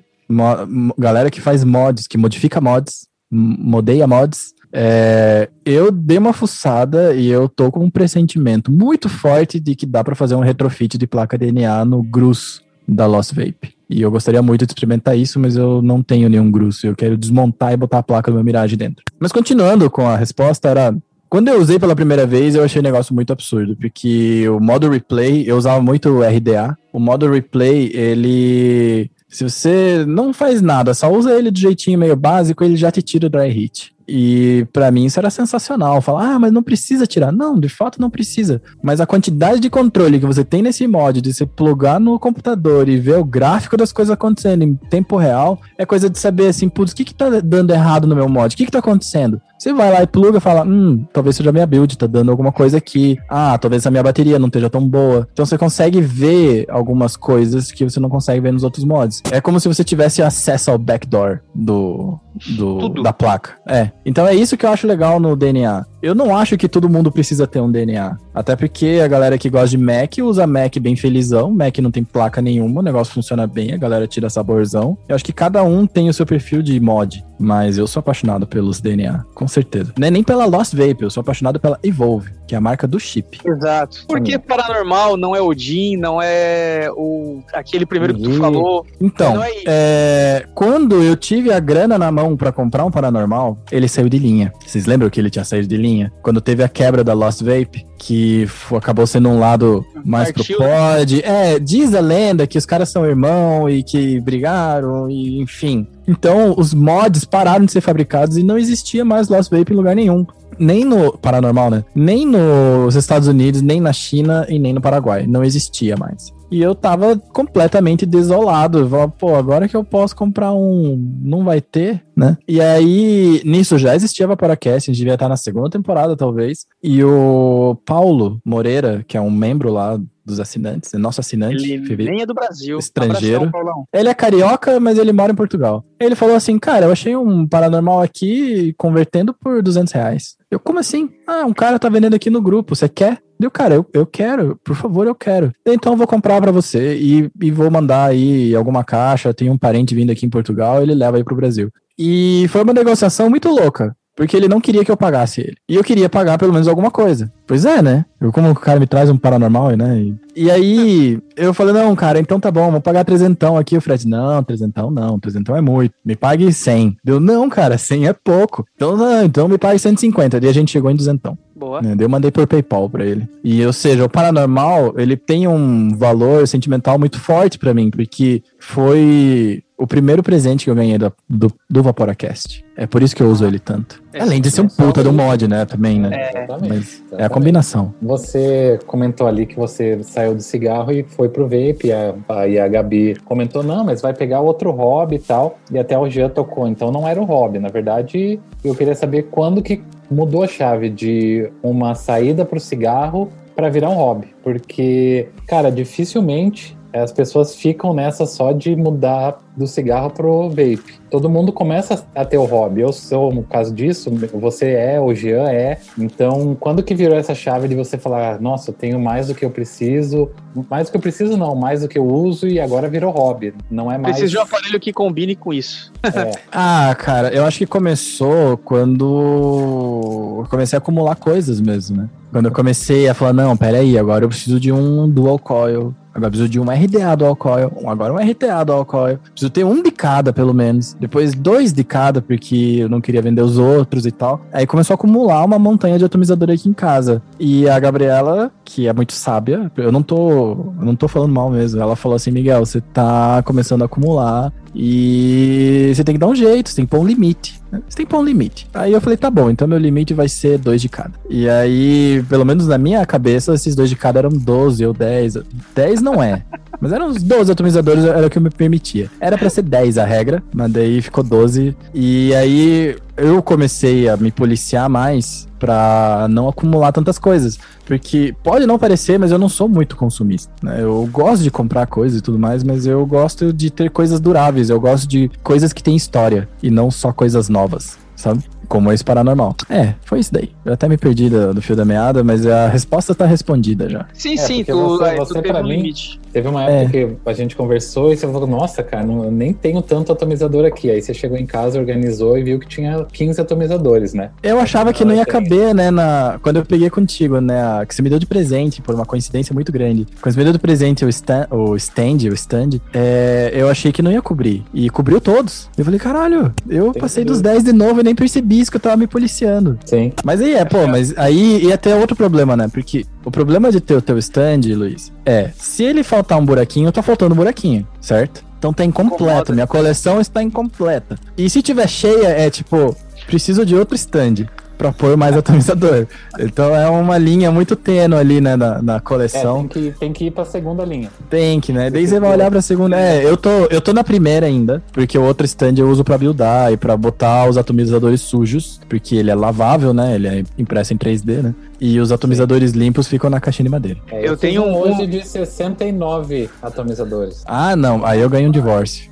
galera 0.98 1.30
que 1.30 1.42
faz 1.42 1.64
mods, 1.64 2.08
que 2.08 2.18
modifica 2.18 2.62
mods, 2.62 3.08
modeia 3.30 4.08
mods, 4.08 4.54
é, 4.74 5.50
eu 5.66 5.92
dei 5.92 6.18
uma 6.18 6.32
fuçada 6.32 7.14
e 7.14 7.28
eu 7.28 7.50
tô 7.50 7.70
com 7.72 7.84
um 7.84 7.90
pressentimento 7.90 8.72
muito 8.72 9.10
forte 9.10 9.60
de 9.60 9.76
que 9.76 9.86
dá 9.86 10.04
para 10.04 10.16
fazer 10.16 10.36
um 10.36 10.40
retrofit 10.40 10.98
de 10.98 11.06
placa 11.06 11.38
DNA 11.38 11.84
no 11.84 12.02
Grus 12.02 12.62
da 12.88 13.06
Lost 13.06 13.34
Vape. 13.34 13.76
E 13.90 14.02
eu 14.02 14.10
gostaria 14.10 14.42
muito 14.42 14.66
de 14.66 14.72
experimentar 14.72 15.18
isso, 15.18 15.38
mas 15.38 15.58
eu 15.58 15.82
não 15.82 16.02
tenho 16.02 16.30
nenhum 16.30 16.50
Grus. 16.50 16.82
Eu 16.84 16.96
quero 16.96 17.18
desmontar 17.18 17.74
e 17.74 17.78
botar 17.78 17.98
a 18.00 18.04
placa 18.04 18.32
do 18.32 18.36
meu 18.36 18.44
Mirage 18.44 18.78
dentro. 18.78 19.04
Mas 19.20 19.34
continuando 19.34 19.90
com 19.90 20.08
a 20.08 20.16
resposta, 20.16 20.70
era 20.70 20.96
Quando 21.32 21.48
eu 21.48 21.62
usei 21.62 21.80
pela 21.80 21.96
primeira 21.96 22.28
vez, 22.28 22.56
eu 22.56 22.64
achei 22.64 22.82
o 22.82 22.84
negócio 22.84 23.16
muito 23.16 23.32
absurdo, 23.32 23.74
porque 23.78 24.50
o 24.50 24.60
modo 24.60 24.90
replay, 24.90 25.46
eu 25.48 25.56
usava 25.56 25.82
muito 25.82 26.10
o 26.10 26.22
RDA. 26.22 26.78
O 26.92 27.00
modo 27.00 27.32
replay, 27.32 27.90
ele. 27.94 29.10
Se 29.30 29.46
você 29.46 30.04
não 30.06 30.34
faz 30.34 30.62
nada, 30.62 30.94
só 30.94 31.10
usa 31.10 31.32
ele 31.32 31.50
do 31.50 31.58
jeitinho 31.58 31.98
meio 31.98 32.18
básico, 32.18 32.66
ele 32.66 32.76
já 32.76 32.92
te 32.92 33.02
tira 33.02 33.28
o 33.28 33.30
dry 33.30 33.48
hit. 33.48 33.94
E 34.06 34.68
para 34.74 34.92
mim 34.92 35.06
isso 35.06 35.20
era 35.20 35.30
sensacional. 35.30 36.02
Falar, 36.02 36.34
ah, 36.34 36.40
mas 36.40 36.52
não 36.52 36.62
precisa 36.62 37.08
tirar. 37.08 37.32
Não, 37.32 37.58
de 37.58 37.70
fato 37.70 38.02
não 38.02 38.10
precisa. 38.10 38.62
Mas 38.84 39.00
a 39.00 39.06
quantidade 39.06 39.62
de 39.62 39.70
controle 39.70 40.20
que 40.20 40.26
você 40.26 40.44
tem 40.44 40.62
nesse 40.62 40.86
mod, 40.86 41.22
de 41.22 41.34
você 41.34 41.46
plugar 41.46 41.98
no 41.98 42.20
computador 42.20 42.90
e 42.90 43.00
ver 43.00 43.18
o 43.18 43.24
gráfico 43.24 43.78
das 43.78 43.94
coisas 43.94 44.12
acontecendo 44.12 44.64
em 44.64 44.76
tempo 44.76 45.16
real, 45.16 45.62
é 45.78 45.86
coisa 45.86 46.10
de 46.10 46.20
saber 46.20 46.48
assim, 46.48 46.68
putz, 46.68 46.92
o 46.92 46.96
que 46.98 47.06
que 47.06 47.14
tá 47.14 47.30
dando 47.42 47.72
errado 47.72 48.06
no 48.06 48.18
meu 48.18 48.28
mod? 48.28 48.54
O 48.54 48.58
que 48.58 48.66
que 48.66 48.72
tá 48.72 48.80
acontecendo? 48.80 49.42
Você 49.62 49.72
vai 49.74 49.92
lá 49.92 50.02
e 50.02 50.08
pluga 50.08 50.40
e 50.40 50.42
fala, 50.42 50.64
hum, 50.64 51.06
talvez 51.14 51.36
seja 51.36 51.52
minha 51.52 51.68
build, 51.68 51.96
tá 51.96 52.08
dando 52.08 52.32
alguma 52.32 52.52
coisa 52.52 52.80
aqui. 52.80 53.20
Ah, 53.30 53.56
talvez 53.60 53.86
a 53.86 53.92
minha 53.92 54.02
bateria 54.02 54.40
não 54.40 54.48
esteja 54.48 54.72
tão 54.72 54.90
boa. 54.90 55.28
Então 55.32 55.46
você 55.46 55.56
consegue 55.56 56.02
ver 56.02 56.66
algumas 56.68 57.16
coisas 57.16 57.72
que 57.72 57.84
você 57.84 58.00
não 58.00 58.10
consegue 58.10 58.40
ver 58.42 58.52
nos 58.52 58.64
outros 58.64 58.84
mods. 58.84 59.22
É 59.30 59.40
como 59.40 59.60
se 59.60 59.68
você 59.68 59.84
tivesse 59.84 60.24
acesso 60.24 60.72
ao 60.72 60.80
backdoor 60.80 61.42
do, 61.54 62.18
do 62.58 62.90
da 63.04 63.14
placa. 63.14 63.52
É. 63.68 63.92
Então 64.04 64.26
é 64.26 64.34
isso 64.34 64.58
que 64.58 64.66
eu 64.66 64.72
acho 64.72 64.88
legal 64.88 65.20
no 65.20 65.36
DNA. 65.36 65.86
Eu 66.02 66.16
não 66.16 66.36
acho 66.36 66.58
que 66.58 66.68
todo 66.68 66.90
mundo 66.90 67.12
precisa 67.12 67.46
ter 67.46 67.60
um 67.60 67.72
DNA. 67.72 68.18
Até 68.34 68.56
porque 68.56 69.00
a 69.04 69.08
galera 69.08 69.38
que 69.38 69.50
gosta 69.50 69.70
de 69.70 69.78
Mac 69.78 70.18
usa 70.24 70.48
Mac 70.48 70.78
bem 70.80 70.96
felizão. 70.96 71.52
Mac 71.52 71.78
não 71.80 71.92
tem 71.92 72.04
placa 72.04 72.42
nenhuma, 72.42 72.80
o 72.80 72.84
negócio 72.84 73.14
funciona 73.14 73.46
bem, 73.46 73.74
a 73.74 73.78
galera 73.78 74.08
tira 74.08 74.30
saborzão. 74.30 74.98
Eu 75.08 75.16
acho 75.16 75.26
que 75.26 75.34
cada 75.34 75.64
um 75.64 75.86
tem 75.86 76.10
o 76.10 76.14
seu 76.14 76.26
perfil 76.26 76.62
de 76.62 76.80
mod. 76.80 77.24
Mas 77.42 77.80
eu 77.80 77.88
sou 77.88 78.00
apaixonado 78.00 78.46
pelos 78.46 78.80
DNA, 78.80 79.26
com 79.34 79.48
certeza. 79.48 79.92
Não 79.98 80.08
é 80.08 80.12
nem 80.12 80.24
pela 80.24 80.46
Lost 80.46 80.76
Vape, 80.76 81.02
eu 81.02 81.10
sou 81.10 81.22
apaixonado 81.22 81.60
pela 81.60 81.80
Evolve, 81.84 82.32
que 82.48 82.54
é 82.54 82.58
a 82.58 82.62
marca 82.62 82.88
do 82.88 83.00
chip. 83.00 83.40
Exato. 83.44 84.06
Porque 84.08 84.38
Paranormal 84.38 85.18
não 85.18 85.36
é 85.36 85.42
o 85.42 85.52
Jim, 85.52 85.98
não 85.98 86.22
é 86.22 86.88
o 86.96 87.42
aquele 87.52 87.84
primeiro 87.84 88.14
que 88.14 88.22
tu 88.22 88.38
falou. 88.38 88.86
Então, 89.00 89.42
é 89.44 89.52
é... 89.66 90.46
quando 90.54 91.02
eu 91.02 91.16
tive 91.16 91.52
a 91.52 91.60
grana 91.60 91.98
na 91.98 92.12
mão 92.12 92.38
para 92.38 92.52
comprar 92.52 92.86
um 92.86 92.92
Paranormal, 92.92 93.58
ele 93.72 93.88
saiu 93.88 94.08
de 94.08 94.20
linha. 94.20 94.54
Vocês 94.64 94.86
lembram 94.86 95.10
que 95.10 95.20
ele 95.20 95.32
tinha 95.32 95.44
saído 95.44 95.68
de 95.68 95.78
linha? 95.78 95.91
Quando 96.22 96.42
teve 96.42 96.64
a 96.64 96.70
quebra 96.70 97.04
da 97.04 97.14
Lost 97.14 97.42
Vape, 97.42 97.86
que 97.98 98.48
acabou 98.76 99.06
sendo 99.06 99.30
um 99.30 99.40
lado 99.40 99.86
mais 100.04 100.32
Partiu. 100.32 100.58
pro 100.58 100.66
pod. 100.66 101.22
É, 101.24 101.60
diz 101.60 101.94
a 101.94 102.00
lenda 102.00 102.48
que 102.48 102.58
os 102.58 102.66
caras 102.66 102.90
são 102.90 103.06
irmão 103.06 103.70
e 103.70 103.84
que 103.84 104.20
brigaram, 104.22 105.10
e 105.10 105.42
enfim. 105.42 105.88
Então, 106.08 106.56
os 106.58 106.74
mods 106.74 107.26
pararam 107.26 107.66
de 107.66 107.72
ser 107.72 107.82
fabricados 107.82 108.38
e 108.38 108.44
não 108.44 108.58
existia 108.58 109.06
mais 109.06 109.30
Lost 109.30 109.52
Vape 109.52 109.74
em 109.74 109.76
lugar 109.76 109.96
nenhum. 109.96 110.26
Nem 110.58 110.84
no 110.86 111.18
Paranormal, 111.18 111.70
né? 111.72 111.84
Nem 111.96 112.26
nos 112.26 112.96
Estados 112.96 113.28
Unidos, 113.28 113.62
nem 113.62 113.80
na 113.80 113.94
China 113.94 114.46
e 114.50 114.60
nem 114.60 114.74
no 114.74 114.82
Paraguai. 114.82 115.26
Não 115.28 115.44
existia 115.44 115.96
mais. 115.98 116.32
E 116.52 116.62
eu 116.62 116.76
tava 116.76 117.18
completamente 117.18 118.06
desolado. 118.06 118.80
Eu 118.80 118.90
falava, 118.90 119.12
pô, 119.12 119.36
agora 119.36 119.68
que 119.68 119.76
eu 119.76 119.84
posso 119.84 120.16
comprar 120.16 120.54
um, 120.54 120.98
não 121.24 121.44
vai 121.44 121.62
ter, 121.62 122.04
né? 122.16 122.38
E 122.48 122.60
aí, 122.60 123.42
nisso 123.46 123.78
já 123.78 123.96
existia 123.96 124.28
Vaporacast, 124.28 124.90
a 124.90 124.94
gente 124.94 125.00
devia 125.00 125.14
estar 125.14 125.30
na 125.30 125.38
segunda 125.38 125.70
temporada, 125.70 126.16
talvez. 126.16 126.66
E 126.84 127.04
o 127.04 127.78
Paulo 127.86 128.42
Moreira, 128.46 129.04
que 129.08 129.16
é 129.16 129.22
um 129.22 129.32
membro 129.32 129.72
lá 129.72 129.98
dos 130.26 130.40
assinantes, 130.40 130.92
nosso 130.94 131.20
assinante. 131.20 131.72
Ele 131.72 132.06
nem 132.06 132.22
é 132.22 132.26
do 132.26 132.34
Brasil. 132.34 132.78
Estrangeiro. 132.78 133.46
Abração, 133.46 133.86
ele 133.94 134.10
é 134.10 134.14
carioca, 134.14 134.80
mas 134.80 134.98
ele 134.98 135.12
mora 135.12 135.32
em 135.32 135.36
Portugal. 135.36 135.84
Ele 136.00 136.16
falou 136.16 136.36
assim, 136.36 136.60
cara, 136.60 136.86
eu 136.86 136.92
achei 136.92 137.16
um 137.16 137.48
paranormal 137.48 138.02
aqui 138.02 138.74
convertendo 138.78 139.34
por 139.34 139.62
200 139.62 139.92
reais. 139.94 140.36
Eu, 140.52 140.60
como 140.60 140.80
assim? 140.80 141.10
Ah, 141.26 141.46
um 141.46 141.54
cara 141.54 141.80
tá 141.80 141.88
vendendo 141.88 142.14
aqui 142.14 142.30
no 142.30 142.42
grupo, 142.42 142.76
você 142.76 142.90
quer? 142.90 143.24
Deu, 143.40 143.50
cara, 143.50 143.74
eu, 143.74 143.86
eu 143.94 144.06
quero, 144.06 144.60
por 144.64 144.76
favor, 144.76 145.08
eu 145.08 145.16
quero. 145.16 145.52
Então 145.66 145.94
eu 145.94 145.98
vou 145.98 146.06
comprar 146.06 146.42
para 146.42 146.52
você 146.52 146.96
e, 146.98 147.32
e 147.42 147.50
vou 147.50 147.72
mandar 147.72 148.10
aí 148.10 148.54
alguma 148.54 148.84
caixa. 148.84 149.34
Tem 149.34 149.50
um 149.50 149.58
parente 149.58 149.96
vindo 149.96 150.12
aqui 150.12 150.26
em 150.26 150.30
Portugal, 150.30 150.84
ele 150.84 150.94
leva 150.94 151.16
aí 151.16 151.24
pro 151.24 151.36
Brasil. 151.36 151.72
E 151.98 152.46
foi 152.50 152.64
uma 152.64 152.74
negociação 152.74 153.30
muito 153.30 153.50
louca, 153.50 153.96
porque 154.16 154.36
ele 154.36 154.48
não 154.48 154.62
queria 154.62 154.84
que 154.84 154.92
eu 154.92 154.98
pagasse 154.98 155.42
ele. 155.42 155.58
E 155.68 155.76
eu 155.76 155.84
queria 155.84 156.10
pagar 156.10 156.38
pelo 156.38 156.54
menos 156.54 156.68
alguma 156.68 156.92
coisa. 156.92 157.32
Pois 157.48 157.66
é, 157.66 157.82
né? 157.82 158.06
Eu, 158.20 158.32
como 158.32 158.50
o 158.50 158.56
cara 158.56 158.80
me 158.80 158.88
traz 158.88 159.10
um 159.10 159.18
paranormal, 159.18 159.72
né? 159.72 160.00
E, 160.00 160.16
e 160.36 160.52
aí 160.52 161.20
eu 161.36 161.54
falei, 161.54 161.74
não, 161.74 161.96
cara, 161.96 162.20
então 162.20 162.40
tá 162.40 162.52
bom, 162.52 162.72
vou 162.72 162.82
pagar 162.82 163.04
trezentão 163.04 163.58
aqui. 163.58 163.78
O 163.78 163.82
Fred, 163.82 164.08
não, 164.08 164.44
trezentão 164.44 164.92
não, 164.92 165.20
trezentão 165.20 165.56
é 165.56 165.62
muito. 165.62 165.94
Me 166.06 166.16
pague 166.16 166.52
100. 166.52 166.98
Deu, 167.04 167.20
não, 167.20 167.50
cara, 167.50 167.78
100 167.78 168.08
é 168.08 168.14
pouco. 168.14 168.66
Então, 168.76 168.96
não, 168.96 169.24
então 169.24 169.48
me 169.48 169.58
pague 169.58 169.80
150. 169.80 170.40
Daí 170.40 170.50
a 170.50 170.54
gente 170.54 170.72
chegou 170.72 170.92
em 170.92 170.96
duzentão. 170.96 171.38
Boa. 171.62 171.80
Né? 171.80 171.96
Eu 172.00 172.10
mandei 172.10 172.32
por 172.32 172.48
PayPal 172.48 172.90
para 172.90 173.06
ele. 173.06 173.30
E, 173.44 173.64
ou 173.64 173.72
seja, 173.72 174.04
o 174.04 174.10
paranormal, 174.10 174.96
ele 174.98 175.16
tem 175.16 175.48
um 175.48 175.96
valor 175.96 176.48
sentimental 176.48 176.98
muito 176.98 177.20
forte 177.20 177.60
para 177.60 177.72
mim, 177.72 177.92
porque 177.92 178.42
foi 178.58 179.64
o 179.78 179.86
primeiro 179.86 180.24
presente 180.24 180.64
que 180.64 180.72
eu 180.72 180.76
ganhei 180.76 180.98
do, 180.98 181.14
do, 181.30 181.52
do 181.70 181.84
Vaporacast. 181.84 182.64
É 182.76 182.88
por 182.88 183.04
isso 183.04 183.16
que 183.16 183.22
eu 183.22 183.28
uso 183.28 183.46
ele 183.46 183.60
tanto. 183.60 184.02
É, 184.12 184.22
Além 184.22 184.42
de 184.42 184.50
ser 184.50 184.62
um 184.62 184.68
puta 184.68 185.04
do 185.04 185.14
mod, 185.14 185.48
né? 185.48 185.66
Também, 185.66 186.00
né? 186.00 186.10
É, 186.14 186.48
Mas 186.68 187.04
é 187.18 187.26
a 187.26 187.30
combinação. 187.30 187.94
Você 188.02 188.80
comentou 188.88 189.28
ali 189.28 189.46
que 189.46 189.56
você 189.56 190.04
saiu 190.04 190.34
do 190.34 190.42
cigarro 190.42 190.92
e 190.92 191.04
foi 191.04 191.30
pro 191.30 191.44
vape. 191.44 191.88
E 191.88 191.92
a, 191.94 192.16
a, 192.28 192.48
e 192.48 192.60
a 192.60 192.68
Gabi 192.68 193.16
comentou: 193.26 193.62
não, 193.62 193.84
mas 193.84 194.02
vai 194.02 194.14
pegar 194.14 194.42
outro 194.42 194.72
hobby 194.72 195.16
e 195.16 195.20
tal. 195.20 195.60
E 195.72 195.78
até 195.78 195.98
o 195.98 196.10
Jean 196.10 196.30
tocou. 196.30 196.68
Então 196.68 196.92
não 196.92 197.08
era 197.08 197.20
um 197.20 197.26
hobby. 197.26 197.60
Na 197.60 197.70
verdade, 197.70 198.40
eu 198.64 198.76
queria 198.76 198.96
saber 198.96 199.24
quando 199.32 199.62
que 199.64 199.84
mudou 200.12 200.44
a 200.44 200.48
chave 200.48 200.90
de 200.90 201.50
uma 201.64 201.96
saída 201.96 202.44
pro 202.44 202.60
cigarro 202.60 203.32
para 203.56 203.70
virar 203.70 203.90
um 203.90 203.96
hobby. 203.96 204.36
Porque, 204.44 205.30
cara, 205.48 205.72
dificilmente 205.72 206.78
as 206.94 207.12
pessoas 207.12 207.56
ficam 207.56 207.94
nessa 207.94 208.26
só 208.26 208.52
de 208.52 208.76
mudar 208.76 209.40
do 209.56 209.68
cigarro 209.68 210.10
pro 210.10 210.50
vape. 210.50 211.00
Todo 211.10 211.30
mundo 211.30 211.52
começa 211.52 212.06
a 212.16 212.24
ter 212.24 212.38
o 212.38 212.46
hobby. 212.46 212.82
Eu 212.82 212.94
sou 212.94 213.32
um 213.32 213.44
caso 213.44 213.74
disso, 213.74 214.10
você 214.34 214.72
é, 214.72 215.00
o 215.00 215.14
Jean 215.14 215.50
é. 215.50 215.78
Então, 215.98 216.56
quando 216.60 216.84
que 216.84 216.96
virou 216.96 217.18
essa 217.18 217.36
chave 217.36 217.68
de 217.68 217.76
você 217.76 217.98
falar, 217.98 218.40
nossa, 218.40 218.72
eu 218.72 218.74
tenho 218.74 219.00
mais 219.00 219.28
do 219.28 219.36
que 219.36 219.44
eu 219.44 219.50
preciso, 219.50 220.30
mais 220.70 220.88
do 220.88 220.92
que 220.92 220.98
eu 220.98 221.02
preciso 221.02 221.38
não, 221.38 221.56
mais 221.56 221.82
do 221.82 221.88
que 221.88 221.98
eu 221.98 222.06
uso 222.06 222.48
e 222.48 222.60
agora 222.60 222.90
virou 222.90 223.12
hobby. 223.12 223.54
Não 223.70 223.92
é 223.92 223.98
mais. 223.98 224.16
Preciso 224.16 224.32
de 224.32 224.38
um 224.38 224.42
aparelho 224.42 224.80
que 224.80 224.94
combine 224.94 225.36
com 225.36 225.54
isso. 225.54 225.92
É. 226.04 226.32
ah, 226.52 226.96
cara, 226.98 227.30
eu 227.34 227.46
acho 227.46 227.58
que 227.58 227.66
começou 227.66 228.58
quando 228.58 230.40
eu 230.40 230.48
comecei 230.50 230.78
a 230.78 230.80
acumular 230.80 231.16
coisas 231.16 231.60
mesmo, 231.60 231.98
né? 231.98 232.10
Quando 232.32 232.46
eu 232.46 232.52
comecei 232.54 233.10
a 233.10 233.14
falar, 233.14 233.34
não, 233.34 233.58
peraí, 233.58 233.98
agora 233.98 234.24
eu 234.24 234.30
preciso 234.30 234.58
de 234.58 234.72
um 234.72 235.10
dual 235.10 235.38
coil 235.38 235.94
Agora 236.14 236.30
preciso 236.30 236.50
de 236.50 236.60
um 236.60 236.66
RDA 236.66 237.16
do 237.16 237.26
Alcoil, 237.26 237.72
agora 237.86 238.14
um 238.14 238.18
RTA 238.18 238.64
do 238.64 238.74
Alcoil. 238.74 239.18
Preciso 239.32 239.50
ter 239.50 239.64
um 239.64 239.82
de 239.82 239.92
cada, 239.92 240.34
pelo 240.34 240.54
menos. 240.54 240.96
Depois 241.00 241.34
dois 241.34 241.72
de 241.72 241.84
cada, 241.84 242.22
porque 242.22 242.78
eu 242.80 242.90
não 242.90 243.00
queria 243.00 243.22
vender 243.22 243.42
os 243.42 243.58
outros 243.58 244.06
e 244.06 244.12
tal. 244.12 244.42
Aí 244.52 244.68
começou 244.68 244.94
a 244.94 244.96
acumular 244.96 245.44
uma 245.46 245.58
montanha 245.58 245.98
de 245.98 246.06
atomizador 246.06 246.50
aqui 246.50 246.68
em 246.68 246.74
casa. 246.74 247.22
E 247.40 247.68
a 247.70 247.80
Gabriela, 247.80 248.52
que 248.66 248.88
é 248.88 248.94
muito 248.94 249.14
sábia, 249.14 249.72
eu 249.78 249.92
não 249.92 250.04
tô, 250.04 250.52
eu 250.52 250.86
não 250.86 250.96
tô 250.96 251.08
falando 251.08 251.34
mal 251.34 251.50
mesmo. 251.50 251.82
Ela 251.82 251.96
falou 251.96 252.16
assim: 252.16 252.32
Miguel, 252.32 252.66
você 252.66 252.82
tá 252.82 253.42
começando 253.44 253.82
a 253.84 253.86
acumular 253.86 254.52
e 254.74 255.92
você 255.94 256.04
tem 256.04 256.16
que 256.16 256.20
dar 256.20 256.28
um 256.28 256.36
jeito, 256.36 256.70
você 256.70 256.76
tem 256.76 256.86
que 256.86 256.92
pôr 256.92 257.00
um 257.00 257.06
limite. 257.06 257.62
Né? 257.72 257.82
Você 257.88 257.98
tem 257.98 258.06
que 258.06 258.10
pôr 258.10 258.20
um 258.20 258.24
limite. 258.24 258.68
Aí 258.74 258.94
eu 258.94 259.02
falei, 259.02 259.18
tá 259.18 259.30
bom, 259.30 259.50
então 259.50 259.68
meu 259.68 259.78
limite 259.78 260.14
vai 260.14 260.30
ser 260.30 260.58
dois 260.58 260.82
de 260.82 260.90
cada. 260.90 261.14
E 261.30 261.50
aí, 261.50 262.24
pelo 262.30 262.46
menos 262.46 262.68
na 262.68 262.78
minha 262.78 263.06
cabeça, 263.06 263.54
esses 263.54 263.76
dois 263.76 263.90
de 263.90 263.96
cada 263.96 264.20
eram 264.20 264.30
12 264.30 264.86
ou 264.86 264.94
10. 264.94 265.38
10 265.76 266.01
não 266.02 266.22
é. 266.22 266.44
Mas 266.80 266.92
eram 266.92 267.10
uns 267.10 267.22
12 267.22 267.52
atomizadores, 267.52 268.06
era 268.06 268.26
o 268.26 268.30
que 268.30 268.38
eu 268.38 268.42
me 268.42 268.50
permitia. 268.50 269.10
Era 269.20 269.38
para 269.38 269.50
ser 269.50 269.62
10 269.62 269.98
a 269.98 270.06
regra, 270.06 270.44
mas 270.54 270.72
daí 270.72 271.02
ficou 271.02 271.24
12. 271.24 271.76
E 271.94 272.34
aí 272.34 272.96
eu 273.16 273.42
comecei 273.44 274.10
a 274.10 274.18
me 274.18 274.32
policiar 274.32 274.90
mais 274.90 275.48
para 275.60 276.26
não 276.28 276.50
acumular 276.50 276.92
tantas 276.92 277.20
coisas. 277.20 277.60
Porque 277.86 278.34
pode 278.44 278.66
não 278.66 278.80
parecer, 278.80 279.20
mas 279.20 279.32
eu 279.32 279.38
não 279.38 279.48
sou 279.48 279.70
muito 279.70 279.96
consumista. 279.96 280.52
Né? 280.64 280.82
Eu 280.82 281.08
gosto 281.12 281.44
de 281.44 281.52
comprar 281.52 281.86
coisas 281.86 282.20
e 282.20 282.22
tudo 282.22 282.40
mais, 282.40 282.64
mas 282.64 282.88
eu 282.88 283.06
gosto 283.06 283.54
de 283.54 283.70
ter 283.70 283.92
coisas 283.92 284.20
duráveis. 284.20 284.72
Eu 284.72 284.80
gosto 284.80 285.08
de 285.08 285.30
coisas 285.44 285.72
que 285.72 285.84
têm 285.84 285.96
história 285.96 286.50
e 286.64 286.72
não 286.72 286.90
só 286.90 287.14
coisas 287.14 287.48
novas, 287.48 287.98
sabe? 288.16 288.44
como 288.72 288.90
esse 288.90 289.04
paranormal. 289.04 289.54
É, 289.70 289.96
foi 290.06 290.22
isso 290.22 290.32
daí. 290.32 290.50
Eu 290.64 290.72
até 290.72 290.88
me 290.88 290.96
perdi 290.96 291.30
do, 291.30 291.54
do 291.54 291.62
fio 291.62 291.76
da 291.76 291.84
meada, 291.84 292.24
mas 292.24 292.48
a 292.48 292.70
resposta 292.70 293.14
tá 293.14 293.26
respondida 293.26 293.90
já. 293.90 294.06
Sim, 294.14 294.36
é, 294.36 294.38
sim, 294.38 294.64
tu, 294.64 294.74
você, 294.74 295.04
é, 295.04 295.16
você 295.18 295.42
pra 295.42 295.62
mim, 295.62 295.76
limite. 295.76 296.22
teve 296.32 296.48
uma 296.48 296.64
época 296.64 296.98
é. 296.98 297.06
que 297.06 297.18
a 297.26 297.34
gente 297.34 297.54
conversou 297.54 298.14
e 298.14 298.16
você 298.16 298.26
falou, 298.26 298.48
nossa, 298.48 298.82
cara, 298.82 299.06
não, 299.06 299.26
eu 299.26 299.32
nem 299.32 299.52
tenho 299.52 299.82
tanto 299.82 300.14
atomizador 300.14 300.64
aqui. 300.64 300.90
Aí 300.90 301.02
você 301.02 301.14
chegou 301.14 301.38
em 301.38 301.46
casa, 301.46 301.78
organizou 301.78 302.38
e 302.38 302.44
viu 302.44 302.60
que 302.60 302.68
tinha 302.68 303.06
15 303.12 303.42
atomizadores, 303.42 304.14
né? 304.14 304.30
Eu 304.42 304.58
achava 304.58 304.94
que 304.94 305.04
não 305.04 305.14
ia 305.14 305.26
caber 305.26 305.76
né, 305.76 305.92
na, 305.92 306.40
quando 306.42 306.56
eu 306.56 306.66
peguei 306.66 306.90
contigo, 306.90 307.42
né, 307.42 307.62
a, 307.62 307.86
que 307.86 307.94
você 307.94 308.02
me 308.02 308.10
deu 308.10 308.20
de 308.20 308.26
presente, 308.26 308.82
por 308.82 308.96
uma 308.96 309.06
coincidência 309.06 309.54
muito 309.54 309.70
grande. 309.70 310.08
Quando 310.22 310.34
você 310.34 310.40
me 310.40 310.46
deu 310.46 310.54
de 310.54 310.60
presente 310.60 311.04
o 311.04 311.10
stand, 311.10 311.48
o 311.52 311.76
stand, 311.76 312.30
o 312.30 312.34
stand 312.34 312.80
é, 312.94 313.52
eu 313.54 313.68
achei 313.68 313.92
que 313.92 314.02
não 314.02 314.14
ia 314.14 314.22
cobrir. 314.22 314.64
E 314.74 314.90
cobriu 314.90 315.20
todos. 315.20 315.70
Eu 315.78 315.84
falei, 315.84 316.00
caralho, 316.00 316.54
eu 316.70 316.94
Tem 316.94 317.02
passei 317.02 317.26
dos 317.26 317.42
10 317.42 317.66
de 317.66 317.74
novo 317.74 318.01
e 318.02 318.04
nem 318.04 318.16
percebi 318.16 318.60
isso 318.60 318.72
que 318.72 318.78
eu 318.78 318.82
tava 318.82 318.98
me 318.98 319.08
policiando. 319.08 319.78
Sim. 319.86 320.12
Mas 320.24 320.42
aí 320.42 320.54
é, 320.54 320.66
pô, 320.66 320.88
mas 320.88 321.18
aí 321.18 321.64
ia 321.64 321.78
ter 321.78 321.94
outro 321.94 322.16
problema, 322.16 322.58
né? 322.58 322.68
Porque 322.68 323.06
o 323.24 323.32
problema 323.32 323.72
de 323.72 323.80
ter 323.80 323.96
o 323.96 324.02
teu 324.02 324.18
stand, 324.18 324.62
Luiz, 324.76 325.12
é, 325.26 325.52
se 325.56 325.84
ele 325.84 326.04
faltar 326.04 326.40
um 326.40 326.46
buraquinho, 326.46 326.92
tá 326.92 327.02
faltando 327.02 327.34
um 327.34 327.38
buraquinho, 327.38 327.88
certo? 328.00 328.44
Então 328.58 328.72
tá 328.72 328.86
incompleto, 328.86 329.54
minha 329.54 329.66
coleção 329.66 330.22
está 330.22 330.44
incompleta. 330.44 331.18
E 331.36 331.50
se 331.50 331.64
tiver 331.64 331.88
cheia, 331.88 332.28
é 332.28 332.50
tipo, 332.50 332.96
preciso 333.26 333.66
de 333.66 333.76
outro 333.76 333.96
stand 333.96 334.46
para 334.82 334.92
pôr 334.92 335.16
mais 335.16 335.38
atomizador. 335.38 336.08
Então 336.40 336.76
é 336.76 336.90
uma 336.90 337.16
linha 337.16 337.52
muito 337.52 337.76
tênue 337.76 338.18
ali, 338.18 338.42
né, 338.42 338.56
na, 338.56 338.82
na 338.82 339.00
coleção. 339.00 339.58
É, 339.58 339.60
tem, 339.60 339.68
que, 339.68 340.00
tem 340.00 340.14
que 340.14 340.26
ir 340.26 340.32
pra 340.32 340.44
segunda 340.44 340.84
linha. 340.84 341.12
Tem 341.30 341.60
que, 341.60 341.72
né? 341.72 341.92
Daí 341.92 342.08
você 342.08 342.20
vai 342.20 342.32
olhar 342.32 342.50
pra 342.50 342.64
segunda. 342.64 343.00
É, 343.00 343.24
eu 343.24 343.38
tô, 343.38 343.50
eu 343.70 343.80
tô 343.80 343.94
na 343.94 344.04
primeira 344.04 344.48
ainda, 344.48 344.82
porque 344.92 345.16
o 345.16 345.22
outro 345.22 345.46
stand 345.46 345.76
eu 345.78 345.88
uso 345.88 346.04
pra 346.04 346.18
buildar 346.18 346.74
e 346.74 346.78
pra 346.78 346.98
botar 346.98 347.48
os 347.48 347.58
atomizadores 347.58 348.22
sujos, 348.22 348.82
porque 348.90 349.16
ele 349.16 349.30
é 349.30 349.36
lavável, 349.36 349.94
né? 349.94 350.16
Ele 350.16 350.28
é 350.28 350.44
impresso 350.58 350.96
em 350.96 350.98
3D, 350.98 351.44
né? 351.44 351.54
E 351.82 352.00
os 352.00 352.12
atomizadores 352.12 352.72
Sim. 352.72 352.78
limpos 352.78 353.08
ficam 353.08 353.28
na 353.28 353.42
caixinha 353.42 353.64
de 353.64 353.72
madeira. 353.72 354.00
É, 354.12 354.20
eu, 354.20 354.26
eu 354.26 354.38
tenho 354.38 354.64
um 354.64 354.78
hoje 354.78 355.08
de 355.08 355.28
69 355.28 356.48
atomizadores. 356.62 357.44
Ah, 357.48 357.76
não. 357.76 358.06
Aí 358.06 358.22
eu 358.22 358.30
ganho 358.30 358.50
um 358.50 358.52
divórcio. 358.52 359.10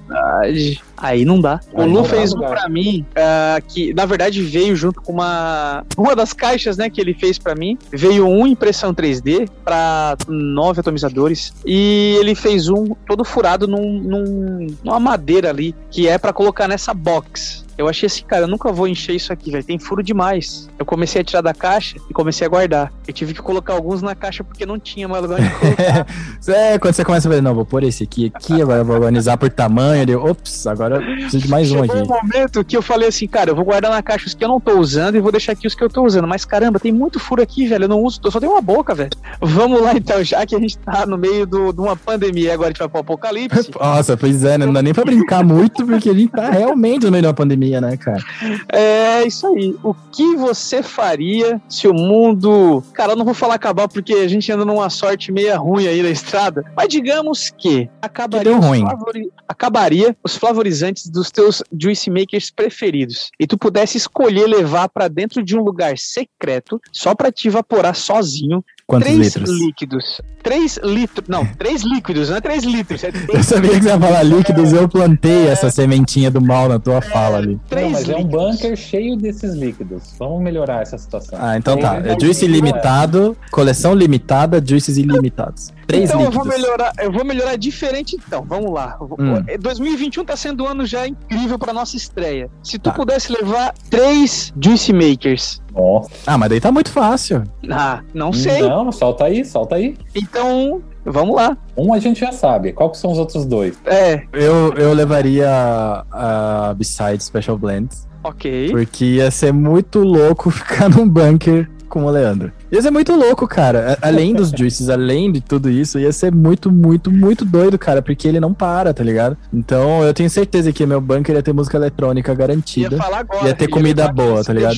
Aí 0.96 1.24
não 1.26 1.40
dá. 1.40 1.60
Aí 1.74 1.88
o 1.88 1.92
Lu 1.92 2.04
fez 2.04 2.34
um 2.34 2.40
pra 2.40 2.68
mim, 2.68 3.06
uh, 3.12 3.64
que 3.68 3.94
na 3.94 4.06
verdade 4.06 4.42
veio 4.44 4.76
junto 4.76 5.02
com 5.02 5.14
uma. 5.14 5.84
Uma 5.98 6.16
das 6.16 6.34
caixas, 6.34 6.78
né, 6.78 6.90
que 6.90 7.00
ele 7.02 7.14
fez 7.14 7.40
para 7.40 7.56
mim. 7.56 7.78
Veio 7.92 8.28
um 8.28 8.46
impressão 8.46 8.94
3D 8.94 9.50
para 9.64 10.16
nove 10.28 10.80
atomizadores. 10.80 11.54
E 11.66 12.18
ele 12.20 12.36
fez 12.36 12.70
um 12.70 12.94
todo 13.08 13.24
furado 13.24 13.68
num, 13.68 14.00
num, 14.00 14.68
numa 14.84 15.00
madeira 15.00 15.50
ali, 15.50 15.76
que 15.90 16.08
é 16.08 16.18
para 16.18 16.34
colocar 16.34 16.68
nessa 16.68 16.94
box. 16.94 17.68
Eu 17.80 17.88
achei 17.88 18.08
assim, 18.08 18.26
cara, 18.26 18.44
eu 18.44 18.48
nunca 18.50 18.74
vou 18.74 18.90
encher 18.90 19.16
isso 19.16 19.32
aqui, 19.32 19.52
velho. 19.52 19.64
Tem 19.64 19.80
furo 19.80 20.04
demais. 20.04 20.70
Eu 20.78 20.86
comecei 20.86 21.22
a 21.22 21.24
tirar 21.24 21.40
da 21.40 21.54
caixa 21.54 21.96
e 22.10 22.14
comecei 22.14 22.46
a 22.46 22.50
guardar. 22.50 22.92
Eu 23.08 23.14
tive 23.14 23.34
que 23.34 23.42
colocar 23.42 23.72
alguns 23.72 24.02
na 24.02 24.14
caixa 24.14 24.44
porque 24.44 24.66
não 24.66 24.78
tinha 24.78 25.08
mais 25.08 25.22
lugar 25.22 25.40
de 25.40 25.50
colocar. 25.50 26.06
é, 26.50 26.78
quando 26.78 26.94
você 26.94 27.06
começa 27.06 27.30
a 27.30 27.32
ver, 27.32 27.42
não, 27.42 27.56
vou 27.56 27.66
pôr 27.66 27.84
esse 27.84 28.04
aqui, 28.04 28.30
aqui, 28.36 28.62
agora 28.62 28.82
eu 28.82 28.86
vou 28.86 28.98
organizar 28.98 29.38
por 29.38 29.50
tamanho. 29.50 30.04
Eu, 30.10 30.26
ops, 30.26 30.68
agora 30.68 31.00
preciso 31.00 31.40
de 31.40 31.48
mais 31.50 31.72
um 31.72 31.82
aqui. 31.82 31.96
um 31.96 32.06
momento 32.06 32.66
que 32.66 32.76
eu 32.76 32.82
falei 32.82 33.08
assim, 33.08 33.28
cara, 33.28 33.52
eu 33.52 33.56
vou 33.56 33.64
guardar 33.64 33.92
na 33.92 34.04
caixa 34.04 34.28
os 34.28 34.34
que 34.34 34.44
eu 34.44 34.50
não 34.50 34.60
tô 34.60 34.78
usando 34.78 35.16
e 35.16 35.22
vou 35.22 35.32
deixar 35.32 35.54
aqui 35.54 35.66
os 35.66 35.74
que 35.74 35.82
eu 35.82 35.90
tô 35.90 36.04
usando. 36.04 36.28
Mas 36.28 36.44
caramba, 36.44 36.82
tem 36.82 36.92
muito 36.92 37.18
furo 37.18 37.42
aqui, 37.42 37.66
velho. 37.66 37.86
Eu 37.86 37.90
não 37.90 38.04
uso, 38.04 38.20
eu 38.22 38.30
só 38.30 38.42
tenho 38.42 38.52
uma 38.52 38.62
boca, 38.62 38.94
velho. 38.94 39.12
Vamos 39.40 39.82
lá 39.82 39.94
então, 39.94 40.22
já 40.22 40.46
que 40.46 40.54
a 40.54 40.60
gente 40.60 40.78
tá 40.80 41.06
no 41.06 41.18
meio 41.18 41.48
do, 41.48 41.72
de 41.72 41.80
uma 41.80 41.96
pandemia, 41.96 42.54
agora 42.54 42.68
a 42.68 42.72
gente 42.72 42.80
vai 42.80 42.90
pro 42.90 43.00
apocalipse. 43.00 43.72
Nossa, 43.80 44.18
pois 44.18 44.44
é, 44.44 44.58
né? 44.58 44.66
Não 44.66 44.74
dá 44.74 44.82
nem 44.82 44.94
pra 44.94 45.06
brincar 45.06 45.46
muito, 45.46 45.86
porque 45.86 46.10
a 46.10 46.14
gente 46.14 46.30
tá 46.30 46.50
realmente 46.50 47.06
no 47.06 47.12
meio 47.12 47.22
de 47.22 47.28
uma 47.30 47.34
pandemia 47.34 47.69
né, 47.78 47.98
cara? 47.98 48.24
É 48.72 49.26
isso 49.26 49.46
aí. 49.48 49.76
O 49.84 49.94
que 49.94 50.36
você 50.36 50.82
faria 50.82 51.62
se 51.70 51.88
o 51.88 51.94
mundo. 51.94 52.84
Cara, 52.94 53.14
eu 53.14 53.16
não 53.16 53.26
vou 53.26 53.34
falar 53.34 53.56
acabar 53.56 53.88
porque 53.88 54.14
a 54.14 54.28
gente 54.28 54.52
anda 54.52 54.66
numa 54.66 54.90
sorte 54.90 55.32
meia 55.32 55.58
ruim 55.58 55.88
aí 55.88 56.02
na 56.02 56.10
estrada, 56.10 56.64
mas 56.76 56.88
digamos 56.88 57.50
que 57.50 57.90
acabaria, 58.02 58.54
que 58.54 58.66
ruim. 58.66 58.82
Favori... 58.82 59.32
acabaria 59.48 60.16
os 60.24 60.36
flavorizantes 60.36 61.10
dos 61.10 61.30
teus 61.30 61.64
juice 61.78 62.10
makers 62.10 62.50
preferidos 62.50 63.32
e 63.40 63.46
tu 63.46 63.58
pudesse 63.58 63.98
escolher 63.98 64.48
levar 64.48 64.90
para 64.90 65.08
dentro 65.08 65.44
de 65.44 65.58
um 65.58 65.64
lugar 65.64 65.98
secreto 65.98 66.82
só 66.92 67.14
para 67.14 67.32
te 67.32 67.48
evaporar 67.48 67.96
sozinho 67.96 68.64
Quantos 68.90 69.08
três 69.08 69.36
litros? 69.36 69.60
líquidos. 69.60 70.22
Três 70.42 70.80
litros. 70.84 71.28
Não, 71.28 71.46
três 71.60 71.84
líquidos, 71.84 72.30
não 72.30 72.38
é 72.38 72.42
três 72.42 72.64
litros. 72.64 73.04
É 73.04 73.12
três 73.12 73.30
eu 73.30 73.44
sabia 73.44 73.70
que 73.70 73.84
você 73.84 73.90
ia 73.90 74.00
falar 74.00 74.24
líquidos, 74.24 74.74
eu 74.74 74.90
plantei 74.90 75.48
é... 75.48 75.52
essa 75.52 75.70
sementinha 75.70 76.32
do 76.32 76.42
mal 76.42 76.68
na 76.68 76.80
tua 76.80 76.98
é... 76.98 77.02
fala 77.02 77.38
ali. 77.38 77.59
Três 77.68 77.86
não, 77.86 77.92
mas 77.92 78.08
líquidos. 78.08 78.22
é 78.22 78.26
um 78.26 78.30
bunker 78.30 78.76
cheio 78.76 79.18
desses 79.18 79.54
líquidos. 79.54 80.14
Vamos 80.18 80.42
melhorar 80.42 80.82
essa 80.82 80.98
situação. 80.98 81.38
Ah, 81.42 81.58
então 81.58 81.78
tá. 81.78 81.98
É 81.98 82.20
juice 82.20 82.46
ilimitado, 82.46 83.38
coleção 83.52 83.94
limitada, 83.94 84.64
juices 84.66 84.98
ilimitados. 84.98 85.72
Três 85.88 86.10
então 86.10 86.22
líquidos. 86.22 86.38
eu 86.38 86.44
vou 86.44 86.58
melhorar, 86.58 86.94
eu 87.00 87.12
vou 87.12 87.26
melhorar 87.26 87.56
diferente 87.56 88.16
então. 88.16 88.44
Vamos 88.44 88.72
lá. 88.72 88.98
Hum. 89.02 89.44
2021 89.60 90.26
tá 90.26 90.36
sendo 90.36 90.64
um 90.64 90.68
ano 90.68 90.86
já 90.86 91.08
incrível 91.08 91.58
para 91.58 91.74
nossa 91.74 91.98
estreia. 91.98 92.50
Se 92.64 92.78
tu 92.78 92.90
tá. 92.90 92.92
pudesse 92.92 93.32
levar 93.32 93.74
três 93.90 94.54
juice 94.60 94.94
makers 94.94 95.62
nossa. 95.74 96.10
Ah, 96.26 96.38
mas 96.38 96.50
daí 96.50 96.60
tá 96.60 96.72
muito 96.72 96.92
fácil. 96.92 97.44
Ah, 97.70 98.02
não 98.14 98.34
sei. 98.34 98.62
Não, 98.62 98.92
solta 98.92 99.26
aí, 99.26 99.46
solta 99.46 99.76
aí. 99.76 99.96
Então, 100.14 100.82
vamos 101.06 101.36
lá. 101.36 101.58
Um 101.78 101.94
a 101.94 102.00
gente 102.00 102.20
já 102.20 102.32
sabe. 102.32 102.74
Qual 102.74 102.90
que 102.90 102.98
são 102.98 103.12
os 103.12 103.18
outros 103.18 103.46
dois? 103.46 103.78
É. 103.86 104.24
Eu, 104.34 104.74
eu 104.74 104.94
levaria 104.94 105.50
a, 105.50 106.70
a 106.70 106.74
Beside 106.74 107.24
Special 107.24 107.58
Blends. 107.58 108.08
Ok. 108.24 108.70
Porque 108.72 109.06
ia 109.06 109.32
ser 109.32 109.54
muito 109.54 110.00
louco 110.00 110.50
ficar 110.52 110.90
num 110.90 111.08
bunker 111.08 111.70
com 111.90 112.06
o 112.06 112.10
Leandro. 112.10 112.52
Ia 112.72 112.82
ser 112.82 112.92
muito 112.92 113.14
louco, 113.16 113.48
cara. 113.48 113.98
Além 114.02 114.34
dos 114.34 114.52
juices, 114.56 114.90
além 114.90 115.32
de 115.32 115.42
tudo 115.42 115.70
isso, 115.70 116.00
ia 116.00 116.12
ser 116.12 116.34
muito, 116.34 116.72
muito, 116.72 117.12
muito 117.12 117.44
doido, 117.44 117.78
cara, 117.80 118.02
porque 118.02 118.28
ele 118.28 118.40
não 118.40 118.54
para, 118.54 118.94
tá 118.94 119.04
ligado? 119.04 119.36
Então 119.52 120.04
eu 120.04 120.14
tenho 120.14 120.30
certeza 120.30 120.72
que 120.72 120.86
meu 120.86 121.02
bunker 121.02 121.36
ia 121.36 121.44
ter 121.44 121.52
música 121.52 121.78
eletrônica 121.78 122.34
garantida. 122.34 122.96
Ia, 122.96 123.02
falar 123.02 123.20
agora, 123.20 123.48
ia 123.48 123.56
ter 123.56 123.68
comida 123.68 124.08
boa, 124.12 124.44
tá 124.44 124.54
ligado? 124.54 124.78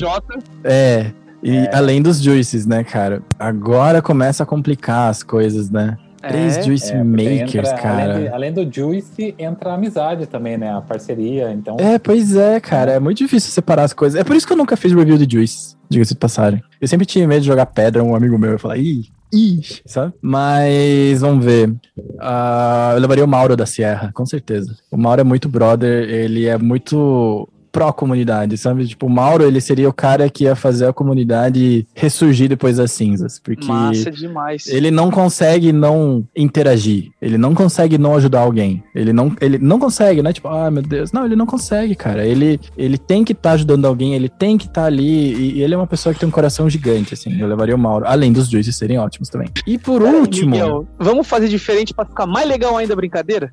É. 0.64 1.12
E 1.42 1.56
é. 1.56 1.74
além 1.74 2.00
dos 2.00 2.20
juices, 2.20 2.66
né, 2.66 2.82
cara? 2.82 3.20
Agora 3.38 4.00
começa 4.00 4.44
a 4.44 4.46
complicar 4.46 5.10
as 5.10 5.22
coisas, 5.22 5.70
né? 5.70 5.98
Três 6.28 6.58
é, 6.58 6.62
Juice 6.62 6.92
é, 6.92 7.02
Makers, 7.02 7.68
entra, 7.68 7.74
cara. 7.74 8.12
Além, 8.12 8.22
de, 8.22 8.28
além, 8.28 8.52
do 8.52 8.72
Juice, 8.72 9.34
entra 9.38 9.70
a 9.70 9.74
amizade 9.74 10.26
também, 10.26 10.56
né? 10.56 10.72
A 10.72 10.80
parceria, 10.80 11.50
então... 11.52 11.76
É, 11.78 11.98
pois 11.98 12.36
é, 12.36 12.60
cara. 12.60 12.92
É 12.92 13.00
muito 13.00 13.18
difícil 13.18 13.50
separar 13.50 13.82
as 13.84 13.92
coisas. 13.92 14.18
É 14.18 14.24
por 14.24 14.36
isso 14.36 14.46
que 14.46 14.52
eu 14.52 14.56
nunca 14.56 14.76
fiz 14.76 14.92
review 14.92 15.18
de 15.18 15.30
Juice, 15.30 15.76
diga-se 15.88 16.14
de 16.14 16.20
passagem. 16.20 16.62
Eu 16.80 16.86
sempre 16.86 17.06
tinha 17.06 17.26
medo 17.26 17.40
de 17.40 17.46
jogar 17.48 17.66
pedra, 17.66 18.04
um 18.04 18.14
amigo 18.14 18.38
meu 18.38 18.52
ia 18.52 18.58
falar, 18.58 18.78
ih, 18.78 19.06
ih, 19.32 19.60
sabe? 19.84 20.12
Mas, 20.22 21.20
vamos 21.20 21.44
ver. 21.44 21.70
Uh, 21.98 22.94
eu 22.94 23.00
levaria 23.00 23.24
o 23.24 23.28
Mauro 23.28 23.56
da 23.56 23.66
Sierra, 23.66 24.10
com 24.14 24.24
certeza. 24.24 24.76
O 24.90 24.96
Mauro 24.96 25.22
é 25.22 25.24
muito 25.24 25.48
brother, 25.48 26.08
ele 26.08 26.46
é 26.46 26.56
muito 26.56 27.48
pró-comunidade, 27.72 28.56
sabe? 28.58 28.86
Tipo, 28.86 29.06
o 29.06 29.10
Mauro, 29.10 29.44
ele 29.44 29.60
seria 29.60 29.88
o 29.88 29.92
cara 29.92 30.28
que 30.28 30.44
ia 30.44 30.54
fazer 30.54 30.86
a 30.86 30.92
comunidade 30.92 31.86
ressurgir 31.94 32.48
depois 32.48 32.76
das 32.76 32.92
cinzas, 32.92 33.38
porque 33.38 33.66
Massa 33.66 34.10
demais. 34.10 34.66
ele 34.66 34.90
não 34.90 35.10
consegue 35.10 35.72
não 35.72 36.24
interagir, 36.36 37.10
ele 37.20 37.38
não 37.38 37.54
consegue 37.54 37.96
não 37.96 38.14
ajudar 38.14 38.40
alguém, 38.40 38.84
ele 38.94 39.12
não, 39.12 39.34
ele 39.40 39.58
não 39.58 39.78
consegue, 39.78 40.22
né? 40.22 40.32
Tipo, 40.32 40.48
ah, 40.48 40.70
meu 40.70 40.82
Deus, 40.82 41.12
não, 41.12 41.24
ele 41.24 41.34
não 41.34 41.46
consegue, 41.46 41.94
cara, 41.94 42.26
ele, 42.26 42.60
ele 42.76 42.98
tem 42.98 43.24
que 43.24 43.32
estar 43.32 43.50
tá 43.50 43.54
ajudando 43.54 43.86
alguém, 43.86 44.14
ele 44.14 44.28
tem 44.28 44.58
que 44.58 44.66
estar 44.66 44.82
tá 44.82 44.86
ali, 44.86 45.32
e, 45.32 45.58
e, 45.58 45.62
ele 45.62 45.74
é 45.74 45.76
uma 45.76 45.86
pessoa 45.86 46.12
que 46.12 46.20
tem 46.20 46.28
um 46.28 46.32
coração 46.32 46.68
gigante, 46.68 47.14
assim, 47.14 47.40
eu 47.40 47.48
levaria 47.48 47.74
o 47.74 47.78
Mauro, 47.78 48.04
além 48.06 48.32
dos 48.32 48.48
juízes 48.48 48.76
serem 48.76 48.98
ótimos 48.98 49.28
também. 49.28 49.48
E 49.66 49.78
por 49.78 50.02
último... 50.02 50.50
Miguel, 50.50 50.86
vamos 50.98 51.26
fazer 51.26 51.48
diferente 51.48 51.94
para 51.94 52.04
ficar 52.04 52.26
mais 52.26 52.46
legal 52.46 52.76
ainda 52.76 52.92
a 52.92 52.96
brincadeira? 52.96 53.52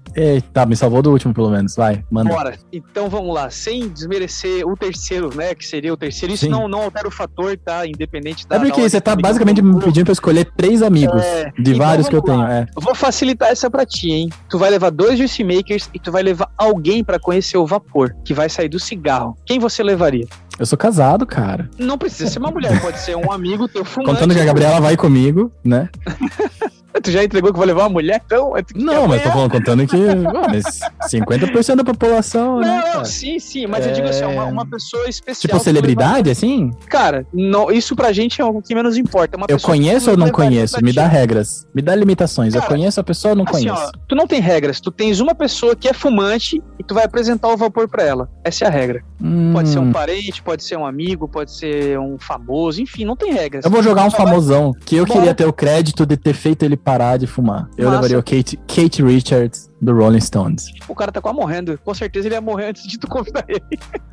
Tá, 0.54 0.66
me 0.66 0.76
salvou 0.76 1.02
do 1.02 1.12
último 1.12 1.34
pelo 1.34 1.50
menos, 1.50 1.76
vai, 1.76 2.04
manda. 2.12 2.30
Bora, 2.30 2.58
então 2.74 3.10
vamos 3.10 3.34
lá, 3.34 3.50
sem 3.50 3.88
desmerecer 4.10 4.68
o 4.68 4.76
terceiro, 4.76 5.30
né? 5.36 5.54
Que 5.54 5.66
seria 5.66 5.94
o 5.94 5.98
terceiro. 5.98 6.34
Isso 6.34 6.50
não, 6.50 6.68
não 6.68 6.82
altera 6.82 7.08
o 7.08 7.12
fator, 7.12 7.58
tá? 7.58 7.86
Independente 7.86 8.48
da. 8.48 8.56
É 8.56 8.60
porque 8.60 8.82
da 8.82 8.90
você 8.90 9.00
tá 9.00 9.16
basicamente 9.16 9.62
me 9.62 9.80
pedindo 9.80 10.06
pra 10.06 10.14
escolher 10.14 10.46
três 10.58 10.82
amigos 10.82 11.22
é, 11.22 11.52
de 11.58 11.72
então 11.72 11.86
vários 11.86 12.10
que 12.10 12.16
eu 12.16 12.22
tenho. 12.22 12.42
É. 12.44 12.66
Eu 12.76 12.82
vou 12.82 12.96
facilitar 12.96 13.50
essa 13.50 13.70
pra 13.70 13.86
ti, 13.86 14.12
hein? 14.12 14.30
Tu 14.50 14.58
vai 14.58 14.72
levar 14.72 14.90
dois 14.90 15.18
Juice 15.18 15.44
Makers 15.44 15.90
e 15.94 16.00
tu 16.00 16.12
vai 16.12 16.24
levar 16.24 16.52
alguém 16.58 17.04
para 17.04 17.20
conhecer 17.20 17.58
o 17.58 17.66
vapor, 17.66 18.16
que 18.26 18.34
vai 18.34 18.50
sair 18.50 18.70
do 18.70 18.80
cigarro. 18.80 19.38
Quem 19.46 19.60
você 19.60 19.84
levaria? 19.84 20.28
Eu 20.58 20.66
sou 20.66 20.78
casado, 20.78 21.26
cara. 21.26 21.70
Não 21.78 21.98
precisa 21.98 22.30
ser 22.30 22.40
uma 22.40 22.52
mulher, 22.52 22.82
pode 22.82 23.00
ser 23.00 23.16
um 23.16 23.32
amigo 23.32 23.68
teu 23.68 23.86
fumante. 23.86 24.12
Contando 24.12 24.34
que 24.34 24.42
a 24.42 24.46
Gabriela 24.46 24.82
vai 24.82 24.98
comigo, 24.98 25.52
né? 25.64 25.90
Tu 27.02 27.12
já 27.12 27.24
entregou 27.24 27.54
que 27.54 27.58
vai 27.58 27.68
levar 27.68 27.84
uma 27.84 27.90
mulher? 27.90 28.22
Então, 28.26 28.54
não, 28.76 29.08
mas 29.08 29.22
tô 29.22 29.30
falando, 29.30 29.52
contando 29.52 29.88
que 29.88 29.96
ah, 30.10 30.48
mas 30.50 30.80
50% 31.12 31.76
da 31.76 31.84
população, 31.84 32.60
né, 32.60 32.84
não, 32.94 33.00
né? 33.00 33.06
Sim, 33.06 33.40
sim, 33.40 33.68
mas 33.68 33.86
é... 33.86 33.90
eu 33.90 33.94
digo 33.94 34.08
assim, 34.08 34.24
uma, 34.26 34.46
uma 34.46 34.66
pessoa 34.66 35.08
especial. 35.08 35.42
Tipo 35.42 35.64
celebridade, 35.64 36.30
assim? 36.30 36.72
Cara, 36.90 37.26
não, 37.34 37.72
isso 37.72 37.96
pra 37.96 38.12
gente 38.12 38.42
é 38.42 38.46
o 38.46 38.62
que 38.62 38.74
menos 38.74 38.98
importa. 38.98 39.38
É 39.48 39.54
eu 39.54 39.60
conheço 39.60 40.12
ou 40.12 40.18
não 40.18 40.30
conheço? 40.30 40.84
Me 40.84 40.92
dá 40.92 41.08
regras. 41.08 41.68
Me 41.74 41.82
dá 41.82 41.96
limitações. 41.96 42.54
Cara, 42.54 42.66
eu 42.66 42.70
conheço 42.70 43.00
a 43.00 43.04
pessoa 43.04 43.32
ou 43.32 43.38
não 43.38 43.46
assim, 43.46 43.68
conheço? 43.68 43.92
Ó, 43.96 44.00
tu 44.08 44.16
não 44.16 44.26
tem 44.26 44.42
regras. 44.42 44.82
Tu 44.82 44.92
tens 44.92 45.20
uma 45.20 45.36
pessoa 45.36 45.76
que 45.76 45.88
é 45.88 45.94
fumante 45.94 46.62
e 46.80 46.84
tu 46.84 46.94
vai 46.94 47.06
apresentar 47.06 47.50
o 47.50 47.58
vapor 47.58 47.88
pra 47.88 48.04
ela. 48.04 48.30
Essa 48.44 48.66
é 48.66 48.68
a 48.68 48.72
regra. 48.72 49.04
Hum. 49.22 49.52
Pode 49.54 49.70
ser 49.70 49.80
um 49.80 49.92
parente, 49.92 50.42
pode 50.42 50.64
ser 50.64 50.78
um 50.78 50.86
amigo, 50.86 51.28
pode 51.28 51.52
ser 51.52 52.00
um 52.00 52.18
famoso, 52.18 52.82
enfim, 52.82 53.06
não 53.06 53.16
tem 53.16 53.34
regras. 53.34 53.66
Eu 53.66 53.72
vou 53.72 53.84
jogar 53.84 54.06
um 54.06 54.12
famosão, 54.12 54.74
que 54.86 54.96
eu 54.96 55.06
Bora. 55.06 55.20
queria 55.20 55.36
ter 55.36 55.46
o 55.46 55.54
crédito 55.54 56.06
de 56.06 56.18
ter 56.18 56.34
feito 56.34 56.64
ele 56.64 56.79
parar 56.84 57.18
de 57.18 57.28
fumar. 57.28 57.70
Eu 57.78 57.86
Massa. 57.86 57.96
levaria 57.98 58.20
o 58.20 58.24
Kate, 58.24 58.58
Kate 58.68 59.04
Richards 59.04 59.69
do 59.82 59.94
Rolling 59.94 60.22
Stones. 60.22 60.72
O 60.88 60.96
cara 60.96 61.12
tá 61.12 61.22
quase 61.22 61.38
morrendo. 61.38 61.80
Com 61.84 61.94
certeza 61.94 62.28
ele 62.28 62.36
ia 62.36 62.42
morrer 62.42 62.70
antes 62.70 62.88
de 62.88 62.98
tu 62.98 63.08
convidar 63.08 63.46
ele. 63.48 63.62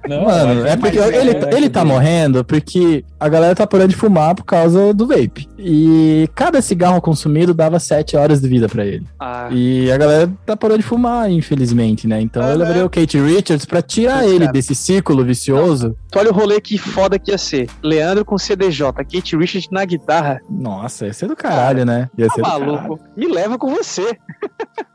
Não, 0.08 0.24
Mano, 0.24 0.66
é 0.66 0.76
porque 0.76 0.98
ele, 0.98 1.16
ele, 1.16 1.56
ele 1.56 1.70
tá 1.70 1.84
morrendo 1.84 2.44
porque 2.44 3.04
a 3.18 3.28
galera 3.28 3.54
tá 3.54 3.66
parando 3.66 3.88
de 3.88 3.96
fumar 3.96 4.34
por 4.34 4.44
causa 4.44 4.94
do 4.94 5.06
vape. 5.06 5.48
E 5.58 6.28
cada 6.34 6.62
cigarro 6.62 7.00
consumido 7.00 7.52
dava 7.52 7.78
7 7.78 8.16
horas 8.16 8.40
de 8.40 8.48
vida 8.48 8.68
para 8.68 8.84
ele. 8.84 9.06
Ah. 9.18 9.48
E 9.50 9.90
a 9.90 9.98
galera 9.98 10.30
tá 10.44 10.56
parando 10.56 10.80
de 10.80 10.86
fumar, 10.86 11.30
infelizmente, 11.30 12.06
né? 12.06 12.20
Então 12.20 12.42
ah, 12.42 12.50
eu 12.50 12.58
levaria 12.58 12.82
né? 12.82 12.84
o 12.84 12.90
Kate 12.90 13.18
Richards 13.18 13.64
para 13.64 13.82
tirar 13.82 14.26
ele 14.26 14.40
cara. 14.40 14.52
desse 14.52 14.74
ciclo 14.74 15.24
vicioso. 15.24 15.88
Não. 15.88 15.96
Tu 16.10 16.18
olha 16.18 16.30
o 16.30 16.34
rolê 16.34 16.60
que 16.60 16.78
foda 16.78 17.18
que 17.18 17.30
ia 17.30 17.38
ser. 17.38 17.68
Leandro 17.82 18.24
com 18.24 18.38
CDJ, 18.38 18.92
Kate 18.92 19.36
Richards 19.36 19.68
na 19.70 19.84
guitarra. 19.84 20.40
Nossa, 20.48 21.06
ia 21.06 21.12
ser 21.12 21.26
do 21.26 21.36
caralho, 21.36 21.84
né? 21.84 22.08
Ia 22.16 22.28
tá 22.28 22.34
ser 22.34 22.42
maluco. 22.42 23.00
Me 23.16 23.26
leva 23.26 23.58
com 23.58 23.74
você. 23.74 24.16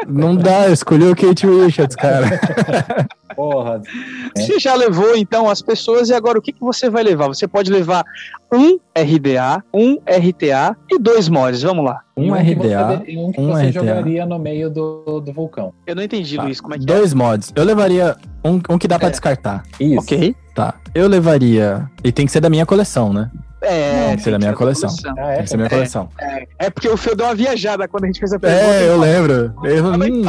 Não 0.08 0.36
dá, 0.36 0.61
eu 0.68 0.74
escolhi 0.74 1.06
o 1.06 1.16
Kate 1.16 1.48
Richards, 1.48 1.96
cara. 1.96 2.40
Porra. 3.36 3.82
Você 4.36 4.60
já 4.60 4.76
levou, 4.76 5.16
então, 5.16 5.50
as 5.50 5.62
pessoas 5.62 6.10
e 6.10 6.14
agora 6.14 6.40
o 6.40 6.42
que, 6.42 6.52
que 6.52 6.62
você 6.62 6.90
vai 6.90 7.04
levar? 7.04 7.28
Você 7.28 7.48
pode 7.48 7.72
levar 7.72 8.04
um 8.54 8.80
RDA, 8.98 9.64
um 9.74 9.96
RTA 10.06 10.76
e 10.90 11.00
dois 11.00 11.30
mods. 11.30 11.62
Vamos 11.62 11.86
lá. 11.86 12.02
Um, 12.16 12.32
um 12.32 12.34
RDA, 12.34 13.02
que 13.06 13.18
um 13.18 13.32
que 13.32 13.42
um 13.42 13.48
você 13.48 13.70
RTA. 13.70 13.72
jogaria 13.72 14.26
no 14.26 14.38
meio 14.38 14.70
do, 14.70 15.22
do 15.22 15.34
vulcão. 15.34 15.74
Eu 15.88 15.96
não 15.96 16.04
entendi, 16.04 16.36
tá. 16.36 16.44
Luiz, 16.44 16.60
como 16.60 16.76
é 16.76 16.80
que 16.80 16.86
Dois 16.86 17.14
é? 17.14 17.16
mods. 17.16 17.52
Eu 17.56 17.64
levaria 17.64 18.16
um, 18.44 18.60
um 18.70 18.78
que 18.78 18.88
dá 18.88 18.96
é. 18.96 19.00
pra 19.00 19.10
descartar. 19.10 19.64
Isso. 19.80 20.00
Ok. 20.00 20.36
Tá. 20.54 20.76
Eu 20.94 21.08
levaria... 21.08 21.90
E 22.04 22.12
tem 22.12 22.26
que 22.26 22.32
ser 22.32 22.42
da 22.42 22.50
minha 22.50 22.66
coleção, 22.66 23.14
né? 23.14 23.32
É, 23.62 24.08
tem 24.08 24.18
que 24.18 24.24
ser 24.24 24.32
da 24.32 24.40
minha 24.40 24.54
coleção. 24.54 24.90
coleção. 24.90 25.14
Ah, 25.18 25.32
é? 25.32 25.36
Tem 25.36 25.44
que 25.44 25.50
ser 25.50 25.58
minha 25.58 25.70
coleção. 25.70 26.10
É, 26.20 26.48
é, 26.58 26.70
porque 26.70 26.90
o 26.90 26.98
Fio 26.98 27.16
deu 27.16 27.28
uma 27.28 27.36
viajada 27.36 27.88
quando 27.88 28.06
a 28.06 28.08
gente 28.08 28.20
fez 28.20 28.34
a 28.34 28.40
pergunta. 28.40 28.64
É, 28.64 28.90
eu 28.90 29.00
lembro. 29.00 29.54
Eu, 29.64 29.86
hum, 29.86 30.24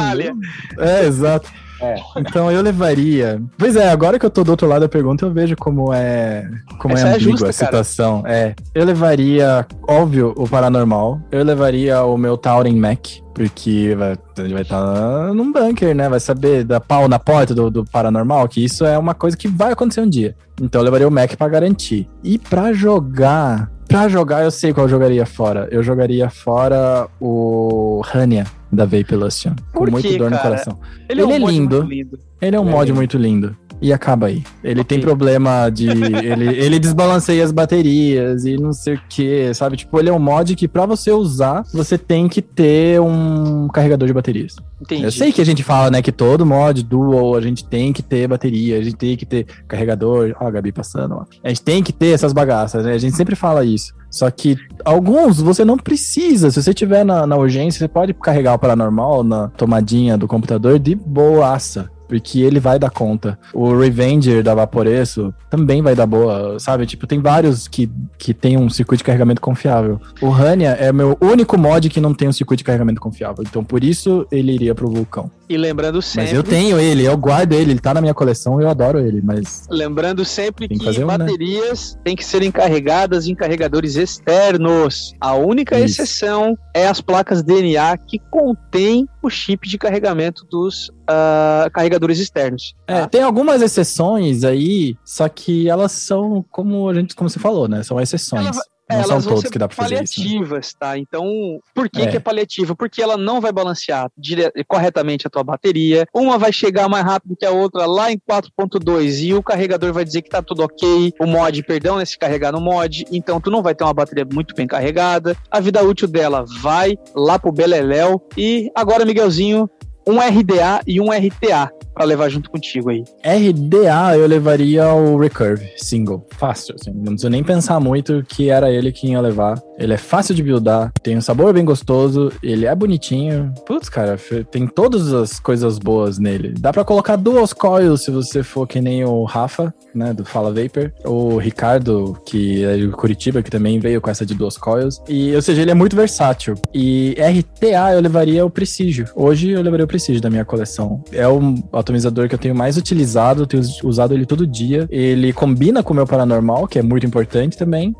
é, 0.79 1.05
exato. 1.05 1.51
É. 1.81 1.95
Então 2.17 2.51
eu 2.51 2.61
levaria. 2.61 3.41
Pois 3.57 3.75
é, 3.75 3.89
agora 3.89 4.17
que 4.17 4.25
eu 4.25 4.29
tô 4.29 4.43
do 4.43 4.51
outro 4.51 4.67
lado 4.67 4.81
da 4.81 4.89
pergunta, 4.89 5.25
eu 5.25 5.31
vejo 5.31 5.55
como 5.55 5.93
é 5.93 6.49
como 6.79 6.93
Essa 6.93 7.09
é 7.09 7.15
ambígua 7.15 7.47
é 7.47 7.49
a 7.49 7.53
situação. 7.53 8.21
Cara. 8.21 8.35
É. 8.35 8.55
Eu 8.73 8.85
levaria, 8.85 9.65
óbvio, 9.87 10.33
o 10.35 10.47
paranormal. 10.47 11.19
Eu 11.31 11.43
levaria 11.43 12.03
o 12.03 12.17
meu 12.17 12.37
Tauren 12.37 12.75
Mac. 12.75 13.07
Porque 13.33 13.95
vai, 13.97 14.15
ele 14.37 14.53
vai 14.53 14.61
estar 14.61 14.79
tá 14.79 15.33
num 15.33 15.51
bunker, 15.51 15.95
né? 15.95 16.07
Vai 16.07 16.19
saber 16.19 16.63
dar 16.63 16.79
pau 16.79 17.07
na 17.07 17.17
porta 17.17 17.55
do, 17.55 17.71
do 17.71 17.83
paranormal, 17.83 18.47
que 18.47 18.63
isso 18.63 18.85
é 18.85 18.95
uma 18.95 19.15
coisa 19.15 19.35
que 19.35 19.47
vai 19.47 19.71
acontecer 19.73 20.01
um 20.01 20.09
dia. 20.09 20.35
Então 20.61 20.81
eu 20.81 20.85
levaria 20.85 21.07
o 21.07 21.11
Mac 21.11 21.35
para 21.35 21.49
garantir. 21.49 22.07
E 22.23 22.37
para 22.37 22.71
jogar, 22.73 23.71
Pra 23.93 24.09
jogar, 24.09 24.43
eu 24.43 24.49
sei 24.49 24.73
qual 24.73 24.85
eu 24.85 24.89
jogaria 24.89 25.23
fora. 25.23 25.67
Eu 25.69 25.83
jogaria 25.83 26.27
fora 26.27 27.07
o 27.21 28.01
Hania 28.11 28.43
da 28.71 28.85
Vapelution. 28.85 29.53
Com 29.71 29.85
muito 29.85 30.17
dor 30.17 30.31
cara? 30.31 30.35
no 30.35 30.41
coração. 30.41 30.79
Ele, 31.07 31.21
é 31.21 31.23
ele 31.25 31.33
é, 31.35 31.37
um 31.45 31.47
é 31.47 31.51
lindo. 31.51 31.81
lindo. 31.83 32.19
Ele 32.41 32.55
é 32.55 32.59
um 32.59 32.67
é 32.69 32.71
mod 32.71 32.91
muito 32.91 33.19
lindo 33.19 33.55
e 33.81 33.91
acaba 33.91 34.27
aí. 34.27 34.43
Ele 34.63 34.81
okay. 34.81 34.97
tem 34.97 35.01
problema 35.01 35.69
de. 35.69 35.87
ele, 35.89 36.47
ele 36.57 36.79
desbalanceia 36.79 37.43
as 37.43 37.51
baterias 37.51 38.45
e 38.45 38.57
não 38.57 38.73
sei 38.73 38.95
o 38.95 39.01
que, 39.09 39.53
sabe? 39.53 39.77
Tipo, 39.77 39.99
ele 39.99 40.09
é 40.09 40.13
um 40.13 40.19
mod 40.19 40.55
que 40.55 40.67
pra 40.67 40.85
você 40.85 41.11
usar, 41.11 41.63
você 41.73 41.97
tem 41.97 42.27
que 42.27 42.41
ter 42.41 42.99
um 43.01 43.67
carregador 43.67 44.07
de 44.07 44.13
baterias. 44.13 44.55
Entendi. 44.81 45.03
Eu 45.03 45.11
sei 45.11 45.31
que 45.31 45.41
a 45.41 45.45
gente 45.45 45.63
fala, 45.63 45.89
né, 45.89 46.01
que 46.01 46.11
todo 46.11 46.45
mod 46.45 46.83
dual 46.83 47.35
a 47.35 47.41
gente 47.41 47.63
tem 47.63 47.93
que 47.93 48.01
ter 48.01 48.27
bateria, 48.27 48.77
a 48.77 48.83
gente 48.83 48.95
tem 48.95 49.15
que 49.15 49.25
ter 49.25 49.45
carregador. 49.67 50.35
Ó, 50.39 50.47
a 50.47 50.51
Gabi 50.51 50.71
passando, 50.71 51.15
ó. 51.15 51.25
A 51.43 51.49
gente 51.49 51.61
tem 51.61 51.81
que 51.81 51.93
ter 51.93 52.09
essas 52.09 52.33
bagaças, 52.33 52.85
né? 52.85 52.93
A 52.93 52.97
gente 52.97 53.15
sempre 53.15 53.35
fala 53.35 53.63
isso. 53.63 53.93
Só 54.09 54.29
que 54.29 54.55
alguns 54.85 55.41
você 55.41 55.65
não 55.65 55.77
precisa. 55.77 56.51
Se 56.51 56.61
você 56.61 56.73
tiver 56.73 57.03
na, 57.03 57.25
na 57.25 57.35
urgência, 57.35 57.79
você 57.79 57.87
pode 57.87 58.13
carregar 58.13 58.53
o 58.53 58.59
paranormal 58.59 59.23
na 59.23 59.47
tomadinha 59.49 60.17
do 60.17 60.27
computador 60.27 60.77
de 60.77 60.93
boaça 60.93 61.89
porque 62.13 62.41
ele 62.41 62.59
vai 62.59 62.77
dar 62.77 62.91
conta. 62.91 63.39
O 63.51 63.75
Revenger 63.75 64.43
da 64.43 64.53
Vaporeço 64.53 65.33
também 65.49 65.81
vai 65.81 65.95
dar 65.95 66.05
boa, 66.05 66.59
sabe? 66.59 66.85
Tipo, 66.85 67.07
tem 67.07 67.19
vários 67.19 67.67
que, 67.67 67.89
que 68.19 68.35
tem 68.35 68.55
um 68.55 68.69
circuito 68.69 68.99
de 68.99 69.05
carregamento 69.05 69.41
confiável. 69.41 69.99
O 70.21 70.29
Rania 70.29 70.77
é 70.79 70.93
meu 70.93 71.17
único 71.19 71.57
mod 71.57 71.89
que 71.89 71.99
não 71.99 72.13
tem 72.13 72.27
um 72.27 72.31
circuito 72.31 72.59
de 72.59 72.65
carregamento 72.65 73.01
confiável, 73.01 73.43
então 73.43 73.63
por 73.63 73.83
isso 73.83 74.27
ele 74.31 74.51
iria 74.51 74.75
pro 74.75 74.87
Vulcão. 74.87 75.31
E 75.49 75.57
lembrando 75.57 76.03
sempre... 76.03 76.29
Mas 76.29 76.33
eu 76.33 76.43
tenho 76.43 76.79
ele, 76.79 77.03
eu 77.03 77.17
guardo 77.17 77.53
ele, 77.53 77.71
ele 77.71 77.79
tá 77.79 77.95
na 77.95 78.01
minha 78.01 78.13
coleção 78.13 78.61
e 78.61 78.63
eu 78.63 78.69
adoro 78.69 78.99
ele, 78.99 79.19
mas... 79.23 79.67
Lembrando 79.69 80.23
sempre 80.23 80.67
que, 80.67 80.77
que 80.77 81.03
um, 81.03 81.07
né? 81.07 81.17
baterias 81.17 81.95
né? 81.95 82.01
têm 82.03 82.15
que 82.15 82.23
ser 82.23 82.43
encarregadas 82.43 83.27
em 83.27 83.33
carregadores 83.33 83.95
externos. 83.95 85.13
A 85.19 85.33
única 85.33 85.79
isso. 85.79 86.01
exceção 86.01 86.55
é 86.75 86.87
as 86.87 87.01
placas 87.01 87.41
DNA 87.41 87.97
que 87.97 88.19
contêm 88.29 89.07
o 89.23 89.29
chip 89.29 89.67
de 89.67 89.77
carregamento 89.77 90.45
dos 90.45 90.89
uh, 90.89 91.71
carregadores 91.71 92.19
externos. 92.19 92.75
É, 92.87 93.01
tá? 93.01 93.07
tem 93.07 93.23
algumas 93.23 93.61
exceções 93.61 94.43
aí, 94.43 94.95
só 95.05 95.27
que 95.29 95.69
elas 95.69 95.93
são, 95.93 96.45
como 96.51 96.89
a 96.89 96.93
gente, 96.93 97.15
como 97.15 97.29
você 97.29 97.39
falou, 97.39 97.67
né? 97.67 97.81
São 97.83 97.99
exceções. 97.99 98.45
Ela, 98.45 98.63
não 98.93 99.03
elas 99.03 99.23
são 99.23 99.33
todos 99.33 99.49
que 99.49 99.59
dá 99.59 99.67
pra 99.67 99.75
fazer 99.75 100.03
isso. 100.03 100.19
Né? 100.19 100.25
Paliativas, 100.25 100.73
tá? 100.73 100.97
Então, 100.97 101.59
por 101.73 101.89
que 101.89 102.01
é. 102.01 102.07
que 102.07 102.17
é 102.17 102.19
paliativa? 102.19 102.75
Porque 102.75 103.01
ela 103.01 103.17
não 103.17 103.41
vai 103.41 103.51
balancear 103.51 104.09
dire... 104.17 104.51
corretamente 104.67 105.27
a 105.27 105.29
tua 105.29 105.43
bateria. 105.43 106.05
Uma 106.13 106.37
vai 106.37 106.51
chegar 106.51 106.87
mais 106.87 107.05
rápido 107.05 107.35
que 107.35 107.45
a 107.45 107.51
outra 107.51 107.85
lá 107.85 108.11
em 108.11 108.17
4.2 108.17 109.23
e 109.23 109.33
o 109.33 109.43
carregador 109.43 109.93
vai 109.93 110.03
dizer 110.03 110.21
que 110.21 110.29
tá 110.29 110.41
tudo 110.41 110.63
ok. 110.63 111.13
O 111.19 111.25
mod, 111.25 111.63
perdão, 111.63 111.97
né? 111.97 112.05
Se 112.05 112.17
carregar 112.17 112.51
no 112.51 112.61
mod. 112.61 113.05
Então, 113.11 113.39
tu 113.39 113.49
não 113.49 113.61
vai 113.61 113.75
ter 113.75 113.83
uma 113.83 113.93
bateria 113.93 114.25
muito 114.31 114.55
bem 114.55 114.67
carregada. 114.67 115.35
A 115.49 115.59
vida 115.59 115.83
útil 115.83 116.07
dela 116.07 116.45
vai 116.61 116.97
lá 117.15 117.37
pro 117.37 117.51
Beleléu. 117.51 118.21
E 118.37 118.71
agora, 118.75 119.05
Miguelzinho, 119.05 119.69
um 120.07 120.19
RDA 120.19 120.81
e 120.85 120.99
um 120.99 121.09
RTA 121.11 121.71
para 121.93 122.05
levar 122.05 122.29
junto 122.29 122.49
contigo 122.49 122.89
aí. 122.89 123.03
RDA 123.23 124.17
eu 124.17 124.27
levaria 124.27 124.93
o 124.93 125.17
Recurve 125.17 125.69
single, 125.77 126.25
fácil, 126.37 126.75
assim, 126.79 126.91
não 126.91 127.13
preciso 127.13 127.29
nem 127.29 127.43
pensar 127.43 127.79
muito 127.79 128.23
que 128.27 128.49
era 128.49 128.71
ele 128.71 128.91
que 128.91 129.07
ia 129.07 129.21
levar. 129.21 129.61
Ele 129.77 129.93
é 129.93 129.97
fácil 129.97 130.35
de 130.35 130.43
buildar, 130.43 130.91
tem 131.01 131.17
um 131.17 131.21
sabor 131.21 131.53
bem 131.53 131.65
gostoso, 131.65 132.31
ele 132.41 132.65
é 132.65 132.75
bonitinho. 132.75 133.53
Putz, 133.65 133.89
cara, 133.89 134.17
tem 134.51 134.67
todas 134.67 135.11
as 135.13 135.39
coisas 135.39 135.79
boas 135.79 136.19
nele. 136.19 136.53
Dá 136.59 136.71
para 136.71 136.85
colocar 136.85 137.15
duas 137.15 137.53
coils 137.53 138.03
se 138.03 138.11
você 138.11 138.43
for 138.43 138.67
que 138.67 138.79
nem 138.79 139.03
o 139.03 139.23
Rafa, 139.23 139.73
né, 139.93 140.13
do 140.13 140.23
Fala 140.23 140.53
Vapor, 140.53 140.91
o 141.05 141.37
Ricardo, 141.37 142.17
que 142.25 142.63
é 142.63 142.77
de 142.77 142.87
Curitiba, 142.89 143.41
que 143.41 143.49
também 143.49 143.79
veio 143.79 143.99
com 143.99 144.09
essa 144.09 144.25
de 144.25 144.33
duas 144.33 144.57
coils. 144.57 145.01
E, 145.07 145.35
ou 145.35 145.41
seja, 145.41 145.61
ele 145.61 145.71
é 145.71 145.75
muito 145.75 145.95
versátil. 145.95 146.55
E 146.73 147.15
RTA 147.19 147.93
eu 147.93 147.99
levaria 147.99 148.45
o 148.45 148.49
Prestigio. 148.49 149.07
Hoje 149.15 149.51
eu 149.51 149.61
levaria 149.61 149.85
o 149.85 149.87
Prestige 149.87 150.19
da 150.19 150.29
minha 150.29 150.45
coleção. 150.45 151.03
É 151.11 151.27
o 151.27 151.41
atomizador 151.83 152.27
que 152.27 152.35
eu 152.35 152.39
tenho 152.39 152.55
mais 152.55 152.77
utilizado, 152.77 153.43
eu 153.43 153.47
tenho 153.47 153.63
usado 153.83 154.13
ele 154.13 154.25
todo 154.25 154.47
dia. 154.47 154.87
Ele 154.89 155.31
combina 155.31 155.83
com 155.83 155.93
o 155.93 155.95
meu 155.95 156.07
paranormal, 156.07 156.67
que 156.67 156.79
é 156.79 156.81
muito 156.81 157.05
importante 157.05 157.57
também. 157.57 157.95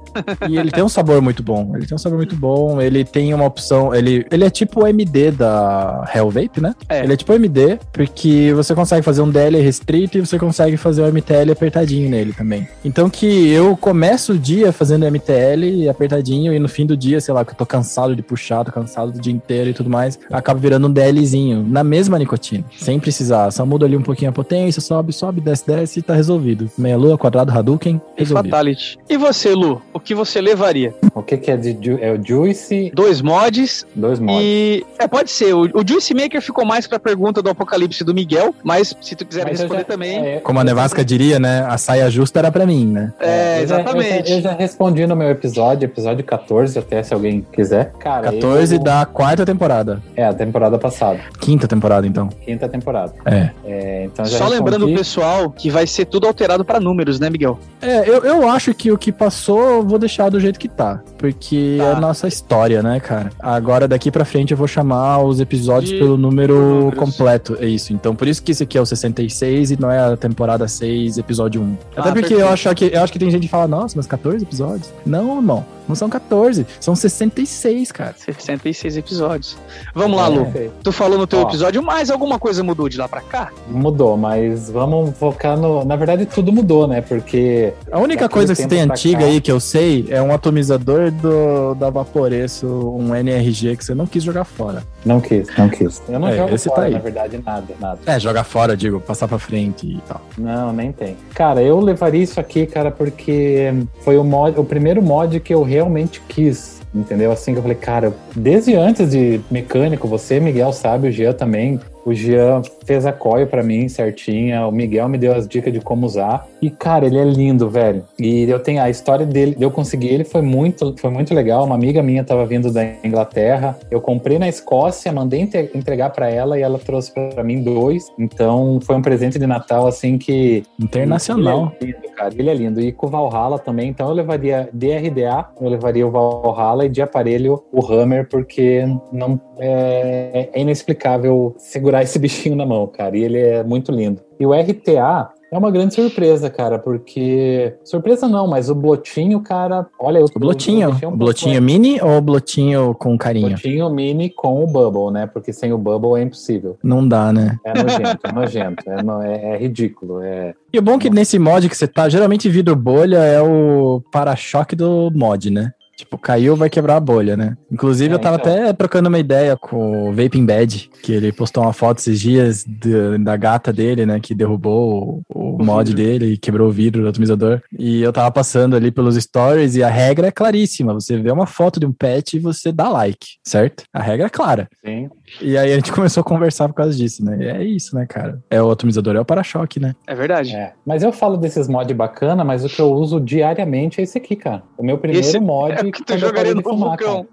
e 0.49 0.57
ele 0.57 0.71
tem 0.71 0.83
um 0.83 0.89
sabor 0.89 1.21
muito 1.21 1.43
bom. 1.43 1.73
Ele 1.75 1.85
tem 1.85 1.95
um 1.95 1.99
sabor 1.99 2.17
muito 2.17 2.35
bom. 2.35 2.81
Ele 2.81 3.03
tem 3.03 3.33
uma 3.33 3.45
opção. 3.45 3.93
Ele, 3.93 4.25
ele 4.31 4.43
é 4.43 4.49
tipo 4.49 4.83
o 4.83 4.87
MD 4.87 5.31
da 5.31 6.09
Hell 6.13 6.29
Vape, 6.29 6.61
né? 6.61 6.75
É. 6.89 7.03
Ele 7.03 7.13
é 7.13 7.17
tipo 7.17 7.31
o 7.31 7.35
MD, 7.35 7.79
porque 7.91 8.53
você 8.55 8.73
consegue 8.73 9.03
fazer 9.03 9.21
um 9.21 9.29
DL 9.29 9.59
restrito 9.61 10.17
e 10.17 10.21
você 10.21 10.39
consegue 10.39 10.77
fazer 10.77 11.01
o 11.01 11.11
MTL 11.11 11.51
apertadinho 11.51 12.09
nele 12.09 12.33
também. 12.33 12.67
Então 12.83 13.09
que 13.09 13.49
eu 13.49 13.75
começo 13.77 14.33
o 14.33 14.37
dia 14.37 14.71
fazendo 14.71 15.09
MTL 15.09 15.89
apertadinho 15.89 16.53
e 16.53 16.59
no 16.59 16.67
fim 16.67 16.85
do 16.85 16.95
dia, 16.95 17.19
sei 17.19 17.33
lá, 17.33 17.43
que 17.43 17.51
eu 17.51 17.55
tô 17.55 17.65
cansado 17.65 18.15
de 18.15 18.21
puxar, 18.21 18.63
tô 18.63 18.71
cansado 18.71 19.11
do 19.11 19.19
dia 19.19 19.33
inteiro 19.33 19.69
e 19.69 19.73
tudo 19.73 19.89
mais, 19.89 20.19
acaba 20.31 20.59
virando 20.59 20.87
um 20.87 20.91
DLzinho. 20.91 21.65
Na 21.67 21.83
mesma 21.83 22.17
nicotina, 22.17 22.63
sem 22.77 22.99
precisar. 22.99 23.51
Só 23.51 23.65
muda 23.73 23.85
ali 23.87 23.97
um 23.97 24.03
pouquinho 24.03 24.29
a 24.29 24.33
potência, 24.33 24.79
sobe, 24.81 25.11
sobe, 25.11 25.41
desce, 25.41 25.65
desce 25.65 25.99
e 25.99 26.01
tá 26.01 26.13
resolvido. 26.13 26.69
Meia 26.77 26.95
lua, 26.95 27.17
quadrado, 27.17 27.51
Hadouken, 27.51 27.99
resolvido. 28.15 28.51
Fatality. 28.51 28.99
E 29.09 29.17
você, 29.17 29.53
Lu? 29.53 29.81
O 29.91 29.99
que 29.99 30.13
você 30.13 30.39
levaria? 30.39 30.93
O 31.15 31.23
que 31.23 31.37
que 31.37 31.49
é 31.49 31.57
de 31.57 31.71
ju 31.71 31.97
é 31.99 32.11
o 32.11 32.23
Juice? 32.23 32.91
Dois 32.93 33.21
mods. 33.21 33.85
Dois 33.95 34.19
mods. 34.19 34.43
E 34.43 34.85
é, 34.99 35.07
pode 35.07 35.31
ser. 35.31 35.55
O, 35.55 35.61
o 35.73 35.87
Juice 35.87 36.13
Maker 36.13 36.41
ficou 36.41 36.65
mais 36.65 36.85
pra 36.85 36.99
pergunta 36.99 37.41
do 37.41 37.49
Apocalipse 37.49 38.03
do 38.03 38.13
Miguel, 38.13 38.53
mas 38.63 38.95
se 39.01 39.15
tu 39.15 39.25
quiser 39.25 39.45
mas 39.45 39.59
responder 39.59 39.79
já, 39.81 39.85
também. 39.85 40.17
É, 40.19 40.39
Como 40.39 40.59
a 40.59 40.63
Nevasca 40.63 41.03
diria, 41.03 41.39
né? 41.39 41.65
A 41.67 41.77
saia 41.77 42.09
justa 42.11 42.39
era 42.39 42.51
pra 42.51 42.65
mim, 42.65 42.85
né? 42.85 43.11
É, 43.19 43.61
exatamente. 43.61 44.07
Eu 44.07 44.11
já, 44.11 44.19
eu, 44.19 44.25
já, 44.25 44.35
eu 44.35 44.41
já, 44.41 44.53
respondi 44.53 45.07
no 45.07 45.15
meu 45.15 45.29
episódio, 45.29 45.85
episódio 45.85 46.23
14, 46.23 46.77
até 46.77 47.01
se 47.01 47.13
alguém 47.13 47.45
quiser. 47.51 47.91
Cara, 47.99 48.31
14 48.31 48.75
eu... 48.75 48.83
da 48.83 49.05
quarta 49.05 49.45
temporada. 49.45 50.01
É, 50.15 50.25
a 50.25 50.33
temporada 50.33 50.77
passada. 50.77 51.19
Quinta 51.39 51.67
temporada, 51.67 52.05
então. 52.05 52.29
Quinta 52.45 52.69
temporada. 52.69 53.13
É. 53.25 53.49
é 53.65 54.05
então 54.05 54.25
Só 54.25 54.45
respondi... 54.45 54.55
lembrando 54.55 54.85
o 54.87 54.95
pessoal 54.95 55.49
que 55.49 55.69
vai 55.69 55.87
ser 55.87 56.05
tudo 56.05 56.27
alterado 56.27 56.65
para 56.65 56.79
números, 56.79 57.19
né, 57.19 57.29
Miguel? 57.29 57.59
É, 57.81 58.07
eu, 58.09 58.23
eu 58.23 58.49
acho 58.49 58.73
que 58.73 58.91
o 58.91 58.97
que 58.97 59.11
passou 59.11 59.61
eu 59.61 59.83
vou 59.83 59.97
deixar 59.97 60.29
do 60.29 60.39
jeito 60.39 60.59
que 60.59 60.67
tá. 60.67 61.01
Porque 61.17 61.77
tá. 61.77 61.85
é 61.85 61.91
a 61.93 61.99
nossa 61.99 62.27
história, 62.27 62.83
né, 62.83 62.99
cara? 62.99 63.31
Agora 63.39 63.87
daqui 63.87 64.11
pra 64.11 64.25
frente 64.25 64.51
eu 64.51 64.57
vou 64.57 64.67
chamar 64.67 65.19
os 65.23 65.39
episódios 65.39 65.91
De... 65.91 65.97
pelo 65.97 66.17
número 66.17 66.91
completo. 66.97 67.57
É 67.59 67.65
isso. 67.65 67.93
Então 67.93 68.15
por 68.15 68.27
isso 68.27 68.43
que 68.43 68.51
esse 68.51 68.63
aqui 68.63 68.77
é 68.77 68.81
o 68.81 68.85
66 68.85 69.71
e 69.71 69.79
não 69.79 69.89
é 69.89 70.13
a 70.13 70.17
temporada 70.17 70.67
6, 70.67 71.17
episódio 71.17 71.61
1. 71.61 71.77
Até 71.95 72.09
ah, 72.09 72.13
porque 72.13 72.33
eu 72.33 72.47
acho, 72.47 72.73
que, 72.75 72.91
eu 72.93 73.01
acho 73.01 73.13
que 73.13 73.19
tem 73.19 73.31
gente 73.31 73.43
que 73.43 73.49
fala, 73.49 73.67
nossa, 73.67 73.95
mas 73.95 74.07
14 74.07 74.43
episódios? 74.43 74.91
Não, 75.05 75.37
irmão. 75.37 75.65
Não 75.87 75.95
são 75.95 76.09
14, 76.09 76.65
são 76.79 76.95
66, 76.95 77.91
cara. 77.91 78.15
66 78.17 78.97
episódios. 78.97 79.57
Vamos 79.93 80.17
lá, 80.17 80.27
é. 80.27 80.29
Lu. 80.29 80.53
Tu 80.83 80.91
falou 80.91 81.17
no 81.17 81.27
teu 81.27 81.39
Ó, 81.39 81.47
episódio, 81.47 81.81
mas 81.83 82.09
alguma 82.09 82.39
coisa 82.39 82.63
mudou 82.63 82.87
de 82.87 82.97
lá 82.97 83.07
pra 83.07 83.21
cá? 83.21 83.51
Mudou, 83.67 84.17
mas 84.17 84.69
vamos 84.69 85.17
focar 85.17 85.57
no. 85.57 85.83
Na 85.83 85.95
verdade, 85.95 86.25
tudo 86.25 86.51
mudou, 86.51 86.87
né? 86.87 87.01
Porque. 87.01 87.73
A 87.91 87.99
única 87.99 88.29
coisa 88.29 88.55
que 88.55 88.61
você 88.61 88.67
tem 88.67 88.81
antiga 88.81 89.19
cá... 89.19 89.25
aí 89.25 89.41
que 89.41 89.51
eu 89.51 89.59
sei 89.59 90.05
é 90.09 90.21
um 90.21 90.33
atomizador 90.33 91.11
do, 91.11 91.75
da 91.75 91.89
Vaporeço, 91.89 92.67
um 92.67 93.15
NRG 93.15 93.77
que 93.77 93.85
você 93.85 93.93
não 93.93 94.05
quis 94.05 94.23
jogar 94.23 94.43
fora. 94.43 94.83
Não 95.05 95.19
quis, 95.19 95.47
não 95.57 95.69
quis. 95.69 96.01
Eu 96.07 96.19
não 96.19 96.27
é, 96.29 96.37
jogo 96.37 96.55
esse 96.55 96.69
tá 96.69 96.75
fora, 96.75 96.81
tá 96.81 96.87
aí. 96.87 96.93
na 96.93 96.99
verdade, 96.99 97.43
nada, 97.45 97.75
nada. 97.79 97.99
É, 98.05 98.19
jogar 98.19 98.43
fora, 98.43 98.77
digo, 98.77 98.99
passar 98.99 99.27
pra 99.27 99.39
frente 99.39 99.85
e 99.85 100.01
tal. 100.07 100.21
Não, 100.37 100.71
nem 100.71 100.91
tem. 100.91 101.17
Cara, 101.33 101.61
eu 101.61 101.79
levaria 101.79 102.23
isso 102.23 102.39
aqui, 102.39 102.65
cara, 102.65 102.91
porque 102.91 103.73
foi 104.01 104.17
o, 104.17 104.23
mod, 104.23 104.59
o 104.59 104.63
primeiro 104.63 105.01
mod 105.01 105.39
que 105.39 105.53
eu 105.53 105.63
realmente 105.73 106.21
quis 106.27 106.83
entendeu? 106.93 107.31
Assim 107.31 107.53
que 107.53 107.57
eu 107.57 107.63
falei, 107.63 107.77
cara, 107.77 108.13
desde 108.35 108.75
antes 108.75 109.09
de 109.09 109.41
mecânico, 109.49 110.07
você, 110.07 110.39
Miguel, 110.39 110.71
sabe, 110.71 111.07
o 111.07 111.11
Jean 111.11 111.33
também, 111.33 111.79
o 112.05 112.13
Jean 112.13 112.61
fez 112.85 113.05
a 113.05 113.11
coil 113.11 113.47
para 113.47 113.63
mim 113.63 113.89
certinha, 113.89 114.67
o 114.67 114.71
Miguel 114.71 115.09
me 115.09 115.17
deu 115.17 115.33
as 115.33 115.47
dicas 115.47 115.73
de 115.73 115.81
como 115.81 116.05
usar. 116.05 116.47
E, 116.63 116.69
cara, 116.69 117.05
ele 117.05 117.17
é 117.17 117.23
lindo, 117.23 117.69
velho. 117.69 118.03
E 118.19 118.49
eu 118.49 118.59
tenho 118.59 118.81
a 118.81 118.89
história 118.89 119.25
dele, 119.25 119.55
de 119.55 119.63
eu 119.63 119.71
conseguir 119.71 120.09
ele 120.09 120.23
foi 120.23 120.41
muito, 120.41 120.95
foi 120.97 121.09
muito 121.09 121.33
legal. 121.33 121.65
Uma 121.65 121.75
amiga 121.75 122.01
minha 122.01 122.23
tava 122.23 122.45
vindo 122.45 122.71
da 122.71 122.83
Inglaterra. 123.03 123.77
Eu 123.89 124.01
comprei 124.01 124.37
na 124.37 124.47
Escócia, 124.47 125.11
mandei 125.11 125.41
entregar 125.73 126.09
para 126.09 126.29
ela 126.29 126.57
e 126.57 126.61
ela 126.61 126.79
trouxe 126.79 127.11
para 127.13 127.43
mim 127.43 127.61
dois. 127.63 128.11
Então, 128.17 128.79
foi 128.81 128.95
um 128.95 129.01
presente 129.01 129.39
de 129.39 129.47
Natal, 129.47 129.87
assim, 129.87 130.17
que. 130.17 130.63
Internacional. 130.79 131.71
Ele 131.81 131.91
é 131.91 131.95
lindo, 131.95 132.15
cara. 132.15 132.33
Ele 132.35 132.49
é 132.49 132.53
lindo. 132.53 132.81
E 132.81 132.91
com 132.91 133.07
o 133.07 133.09
Valhalla 133.09 133.59
também. 133.59 133.89
Então, 133.89 134.07
eu 134.07 134.13
levaria 134.13 134.69
DRDA, 134.73 135.49
eu 135.59 135.69
levaria 135.69 136.07
o 136.07 136.11
Valhalla 136.11 136.85
e 136.85 136.89
de 136.89 137.01
aparelho 137.01 137.63
o 137.71 137.85
Hammer, 137.85 138.27
porque 138.27 138.85
não 139.11 139.39
é, 139.59 140.49
é 140.53 140.61
inexplicável 140.61 141.55
segurar 141.57 141.93
segurar 141.93 142.01
esse 142.01 142.17
bichinho 142.17 142.55
na 142.55 142.65
mão, 142.65 142.87
cara. 142.87 143.17
E 143.17 143.23
ele 143.23 143.37
é 143.37 143.63
muito 143.63 143.91
lindo. 143.91 144.21
E 144.39 144.45
o 144.45 144.53
RTA 144.53 145.31
é 145.53 145.57
uma 145.57 145.69
grande 145.69 145.93
surpresa, 145.93 146.49
cara, 146.49 146.79
porque. 146.79 147.75
Surpresa 147.83 148.27
não, 148.27 148.47
mas 148.47 148.69
o 148.69 148.75
blotinho, 148.75 149.39
cara. 149.39 149.85
Olha, 149.99 150.17
eu 150.17 150.25
O 150.25 150.39
blotinho. 150.39 150.89
O 150.89 151.07
um 151.07 151.15
blotinho 151.15 151.61
mini 151.61 152.01
ou 152.01 152.17
o 152.17 152.21
blotinho 152.21 152.95
com 152.95 153.15
carinho? 153.17 153.49
Blotinho 153.49 153.89
mini 153.91 154.31
com 154.31 154.63
o 154.63 154.67
bubble, 154.67 155.11
né? 155.11 155.27
Porque 155.27 155.53
sem 155.53 155.71
o 155.71 155.77
bubble 155.77 156.19
é 156.19 156.23
impossível. 156.23 156.77
Não 156.83 157.07
dá, 157.07 157.31
né? 157.31 157.59
É 157.63 157.73
nojento, 157.83 158.19
é 158.23 158.31
nojento. 158.33 158.83
É, 158.89 159.27
é, 159.27 159.53
é 159.53 159.57
ridículo. 159.57 160.21
É... 160.23 160.55
E 160.73 160.79
o 160.79 160.81
bom 160.81 160.95
é 160.95 160.97
que 160.97 161.09
nesse 161.11 161.37
mod 161.37 161.69
que 161.69 161.77
você 161.77 161.87
tá, 161.87 162.09
geralmente 162.09 162.49
vidro 162.49 162.75
bolha 162.75 163.17
é 163.17 163.39
o 163.39 164.01
para-choque 164.11 164.75
do 164.75 165.11
mod, 165.13 165.51
né? 165.51 165.71
Tipo, 166.03 166.17
caiu, 166.17 166.55
vai 166.55 166.69
quebrar 166.69 166.97
a 166.97 166.99
bolha, 166.99 167.37
né? 167.37 167.55
Inclusive, 167.71 168.11
é, 168.11 168.15
eu 168.15 168.19
tava 168.19 168.35
então. 168.35 168.51
até 168.51 168.73
trocando 168.73 169.07
uma 169.07 169.19
ideia 169.19 169.55
com 169.55 170.09
o 170.09 170.13
Vaping 170.13 170.45
Bad, 170.45 170.89
que 171.01 171.13
ele 171.13 171.31
postou 171.31 171.63
uma 171.63 171.71
foto 171.71 171.99
esses 171.99 172.19
dias 172.19 172.65
de, 172.67 173.17
da 173.19 173.37
gata 173.37 173.71
dele, 173.71 174.05
né? 174.05 174.19
Que 174.19 174.35
derrubou 174.35 175.23
o, 175.33 175.57
o 175.57 175.63
mod 175.63 175.89
vidro. 175.89 176.03
dele 176.03 176.33
e 176.33 176.37
quebrou 176.37 176.67
o 176.67 176.71
vidro 176.71 177.01
do 177.01 177.07
atomizador. 177.07 177.61
E 177.77 178.01
eu 178.01 178.11
tava 178.11 178.29
passando 178.31 178.75
ali 178.75 178.91
pelos 178.91 179.15
stories 179.15 179.75
e 179.75 179.83
a 179.83 179.89
regra 179.89 180.27
é 180.27 180.31
claríssima. 180.31 180.93
Você 180.93 181.17
vê 181.17 181.31
uma 181.31 181.47
foto 181.47 181.79
de 181.79 181.85
um 181.85 181.93
pet 181.93 182.35
e 182.35 182.39
você 182.39 182.71
dá 182.71 182.89
like, 182.89 183.37
certo? 183.43 183.83
A 183.93 184.01
regra 184.01 184.27
é 184.27 184.29
clara. 184.29 184.67
Sim. 184.85 185.09
E 185.41 185.57
aí 185.57 185.71
a 185.71 185.75
gente 185.75 185.91
começou 185.93 186.21
a 186.21 186.23
conversar 186.23 186.67
por 186.67 186.75
causa 186.75 186.95
disso, 186.95 187.23
né? 187.23 187.37
E 187.39 187.47
é 187.47 187.63
isso, 187.63 187.95
né, 187.95 188.05
cara? 188.05 188.41
É 188.49 188.61
o 188.61 188.69
atomizador, 188.69 189.15
é 189.15 189.19
o 189.19 189.25
para-choque, 189.25 189.79
né? 189.79 189.95
É 190.07 190.15
verdade. 190.15 190.55
É. 190.55 190.73
Mas 190.85 191.03
eu 191.03 191.11
falo 191.11 191.37
desses 191.37 191.67
mods 191.67 191.95
bacana, 191.95 192.43
mas 192.43 192.63
o 192.63 192.69
que 192.69 192.81
eu 192.81 192.91
uso 192.91 193.19
diariamente 193.19 193.99
é 193.99 194.03
esse 194.03 194.17
aqui, 194.17 194.35
cara. 194.35 194.63
O 194.77 194.83
meu 194.83 194.97
primeiro 194.97 195.25
esse 195.25 195.39
mod 195.39 195.73
é 195.73 195.91
que 195.91 196.03
tu 196.03 196.17
jogaria 196.17 196.53
no 196.53 196.61
fumar, 196.61 196.89
vulcão. 196.89 197.27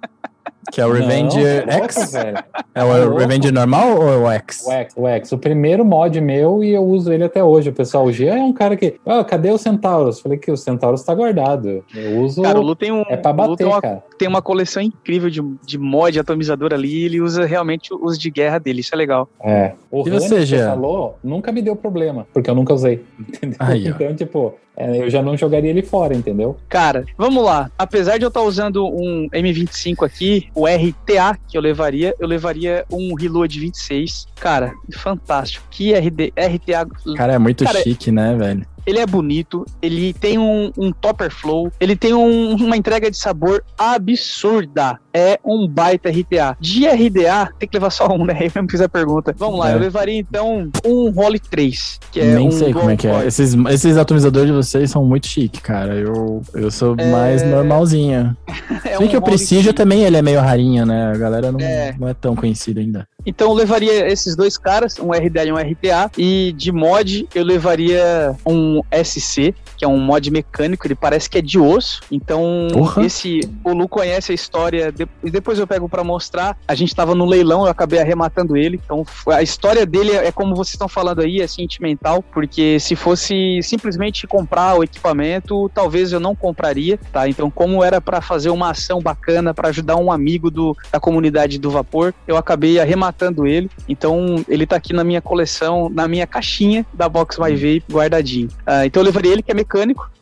Que 0.71 0.81
é 0.81 0.87
o 0.87 0.93
Revenge 0.93 1.39
não, 1.67 1.85
X? 1.85 2.15
é 2.15 2.85
o 2.85 3.17
Revenge 3.17 3.51
normal 3.51 3.99
ou 3.99 4.09
é 4.09 4.17
o 4.17 4.31
X? 4.31 4.67
O 4.67 4.73
X, 4.73 4.95
o 4.97 5.07
X. 5.09 5.33
O 5.33 5.39
primeiro 5.39 5.85
mod 5.85 6.21
meu 6.21 6.63
e 6.63 6.73
eu 6.73 6.85
uso 6.85 7.13
ele 7.13 7.25
até 7.25 7.43
hoje. 7.43 7.71
O 7.71 7.73
pessoal, 7.73 8.05
o 8.05 8.13
G 8.13 8.27
é 8.27 8.35
um 8.35 8.53
cara 8.53 8.77
que. 8.77 9.01
Ah, 9.07 9.25
cadê 9.25 9.51
o 9.51 9.59
Centauros? 9.59 10.21
Falei 10.21 10.39
que 10.39 10.51
o 10.51 10.57
Centauros 10.57 11.03
tá 11.03 11.15
guardado. 11.15 11.85
Eu 11.95 12.21
uso. 12.21 12.43
Cara, 12.43 12.61
o 12.61 12.63
Lu 12.63 12.77
tem 12.77 12.93
um. 12.93 13.03
É 13.09 13.17
pra 13.17 13.33
bater, 13.33 13.57
tem 13.57 13.67
uma, 13.67 13.81
cara. 13.81 14.05
Tem 14.21 14.29
uma 14.29 14.43
coleção 14.43 14.83
incrível 14.83 15.31
de, 15.31 15.41
de 15.65 15.79
mod 15.79 16.21
atomizador 16.21 16.75
ali. 16.75 17.05
ele 17.05 17.23
usa 17.23 17.47
realmente 17.47 17.89
os 17.91 18.19
de 18.19 18.31
guerra 18.31 18.59
dele. 18.59 18.81
Isso 18.81 18.95
é 18.95 18.99
legal. 18.99 19.27
É. 19.43 19.73
O 19.91 20.07
e 20.07 20.11
você, 20.11 20.45
já 20.45 20.73
falou, 20.73 21.19
nunca 21.25 21.51
me 21.51 21.63
deu 21.63 21.75
problema, 21.75 22.27
porque 22.31 22.51
eu 22.51 22.55
nunca 22.55 22.75
usei. 22.75 23.03
Entendeu? 23.19 23.57
Aí, 23.59 23.89
então, 23.89 24.15
tipo, 24.15 24.55
é, 24.77 24.99
eu 24.99 25.09
já 25.09 25.23
não 25.23 25.39
jogaria 25.39 25.71
ele 25.71 25.81
fora, 25.81 26.15
entendeu? 26.15 26.55
Cara, 26.69 27.07
vamos 27.17 27.43
lá. 27.43 27.71
Apesar 27.79 28.19
de 28.19 28.25
eu 28.25 28.29
estar 28.29 28.43
usando 28.43 28.87
um 28.87 29.27
M25 29.31 30.05
aqui, 30.05 30.49
o 30.55 30.67
RTA 30.67 31.39
que 31.49 31.57
eu 31.57 31.63
levaria, 31.63 32.15
eu 32.19 32.29
levaria 32.29 32.85
um 32.93 33.15
Reload 33.15 33.59
26. 33.59 34.27
Cara, 34.39 34.75
fantástico. 34.93 35.67
Que 35.71 35.95
RD, 35.95 36.35
RTA. 36.37 36.87
Cara, 37.17 37.33
é 37.33 37.39
muito 37.39 37.65
cara, 37.65 37.83
chique, 37.83 38.13
né, 38.13 38.37
velho? 38.37 38.67
Ele 38.87 38.99
é 38.99 39.07
bonito, 39.07 39.67
ele 39.81 40.13
tem 40.13 40.39
um, 40.39 40.73
um 40.77 40.93
topper 40.93 41.31
flow, 41.31 41.73
ele 41.81 41.97
tem 41.97 42.15
um, 42.15 42.55
uma 42.55 42.77
entrega 42.77 43.11
de 43.11 43.17
sabor 43.17 43.65
absurda. 43.79 44.99
É 45.13 45.39
um 45.45 45.67
baita 45.67 46.09
RTA. 46.09 46.57
De 46.61 46.87
RDA, 46.87 47.53
tem 47.59 47.69
que 47.69 47.77
levar 47.77 47.91
só 47.91 48.09
um, 48.13 48.25
né? 48.25 48.39
Eu 48.55 48.63
não 48.63 48.69
fiz 48.69 48.81
a 48.81 48.89
pergunta. 48.89 49.35
Vamos 49.37 49.59
lá, 49.59 49.71
é. 49.71 49.75
eu 49.75 49.79
levaria 49.79 50.19
então 50.19 50.71
um 50.85 51.11
Role 51.11 51.39
3, 51.39 52.01
que 52.13 52.21
é 52.21 52.35
Nem 52.35 52.49
um 52.49 52.51
sei 52.51 52.73
como 52.73 52.91
é 52.91 52.97
que 52.97 53.07
é. 53.07 53.27
Esses, 53.27 53.55
esses 53.71 53.97
atomizadores 53.97 54.49
de 54.49 54.53
vocês 54.53 54.91
são 54.91 55.05
muito 55.05 55.27
chique, 55.27 55.61
cara. 55.61 55.95
Eu, 55.95 56.43
eu 56.55 56.71
sou 56.71 56.95
é... 56.99 57.11
mais 57.11 57.43
normalzinho. 57.43 58.37
é 58.85 58.97
Sei 58.97 59.07
um 59.07 59.09
que 59.09 59.17
o 59.17 59.23
Prestige 59.23 59.73
também 59.73 60.03
ele 60.03 60.17
é 60.17 60.23
meio 60.23 60.41
rarinho, 60.41 60.85
né? 60.85 61.13
A 61.13 61.17
galera 61.17 61.53
não 61.53 61.61
é, 61.61 61.95
não 61.99 62.09
é 62.09 62.15
tão 62.15 62.35
conhecida 62.35 62.81
ainda. 62.81 63.09
Então 63.25 63.49
eu 63.49 63.55
levaria 63.55 64.11
esses 64.11 64.35
dois 64.35 64.57
caras, 64.57 64.99
um 64.99 65.11
RDA 65.11 65.45
e 65.45 65.53
um 65.53 65.57
RTA, 65.57 66.11
e 66.17 66.53
de 66.57 66.73
mod 66.73 67.29
eu 67.35 67.45
levaria 67.45 68.35
um 68.47 68.81
SC, 69.05 69.55
que 69.81 69.85
é 69.85 69.89
um 69.89 69.99
mod 69.99 70.31
mecânico, 70.31 70.87
ele 70.87 70.95
parece 70.95 71.29
que 71.29 71.39
é 71.39 71.43
de 71.43 71.59
osso. 71.59 72.03
Então, 72.11 72.69
uhum. 72.75 73.03
esse 73.03 73.41
o 73.65 73.73
Lu 73.73 73.89
conhece 73.89 74.33
a 74.33 74.35
história, 74.35 74.95
e 75.25 75.31
depois 75.31 75.59
eu 75.59 75.67
pego 75.67 75.89
para 75.89 76.05
mostrar. 76.05 76.57
A 76.69 76.75
gente 76.75 76.95
tava 76.95 77.15
no 77.15 77.25
leilão, 77.25 77.65
eu 77.65 77.71
acabei 77.71 77.99
arrematando 77.99 78.57
ele. 78.57 78.81
Então, 78.85 79.05
a 79.29 79.43
história 79.43 79.87
dele 79.87 80.13
é 80.13 80.31
como 80.31 80.55
vocês 80.55 80.75
estão 80.75 80.89
falando 80.89 81.21
aí, 81.21 81.41
é 81.41 81.47
sentimental, 81.47 82.23
porque 82.23 82.79
se 82.79 82.95
fosse 82.95 83.61
simplesmente 83.63 84.27
comprar 84.27 84.79
o 84.79 84.85
equipamento, 84.85 85.71
talvez 85.75 86.13
eu 86.13 86.21
não 86.21 86.35
compraria, 86.35 86.99
tá? 87.13 87.29
Então, 87.29 87.51
como 87.51 87.83
era 87.83 88.01
para 88.01 88.21
fazer 88.21 88.51
uma 88.51 88.71
ação 88.71 89.01
bacana 89.01 89.55
para 89.55 89.69
ajudar 89.69 89.97
um 89.97 90.13
amigo 90.13 90.51
do, 90.51 90.77
da 90.93 91.01
comunidade 91.01 91.59
do 91.59 91.71
vapor, 91.71 92.15
eu 92.27 92.37
acabei 92.37 92.79
arrematando 92.79 93.31
matando 93.31 93.47
ele. 93.47 93.71
Então 93.89 94.45
ele 94.49 94.67
tá 94.67 94.77
aqui 94.77 94.93
na 94.93 95.05
minha 95.05 95.21
coleção, 95.21 95.91
na 95.93 96.07
minha 96.07 96.27
caixinha 96.27 96.87
da 96.93 97.09
Box 97.09 97.39
My 97.41 97.55
Vape 97.55 97.85
guardadinho. 97.91 98.49
Uh, 98.49 98.85
então 98.85 99.03
eu 99.03 99.07
levaria 99.07 99.33
ele 99.33 99.43
que 99.43 99.51
é 99.51 99.55
mecânico, 99.55 99.70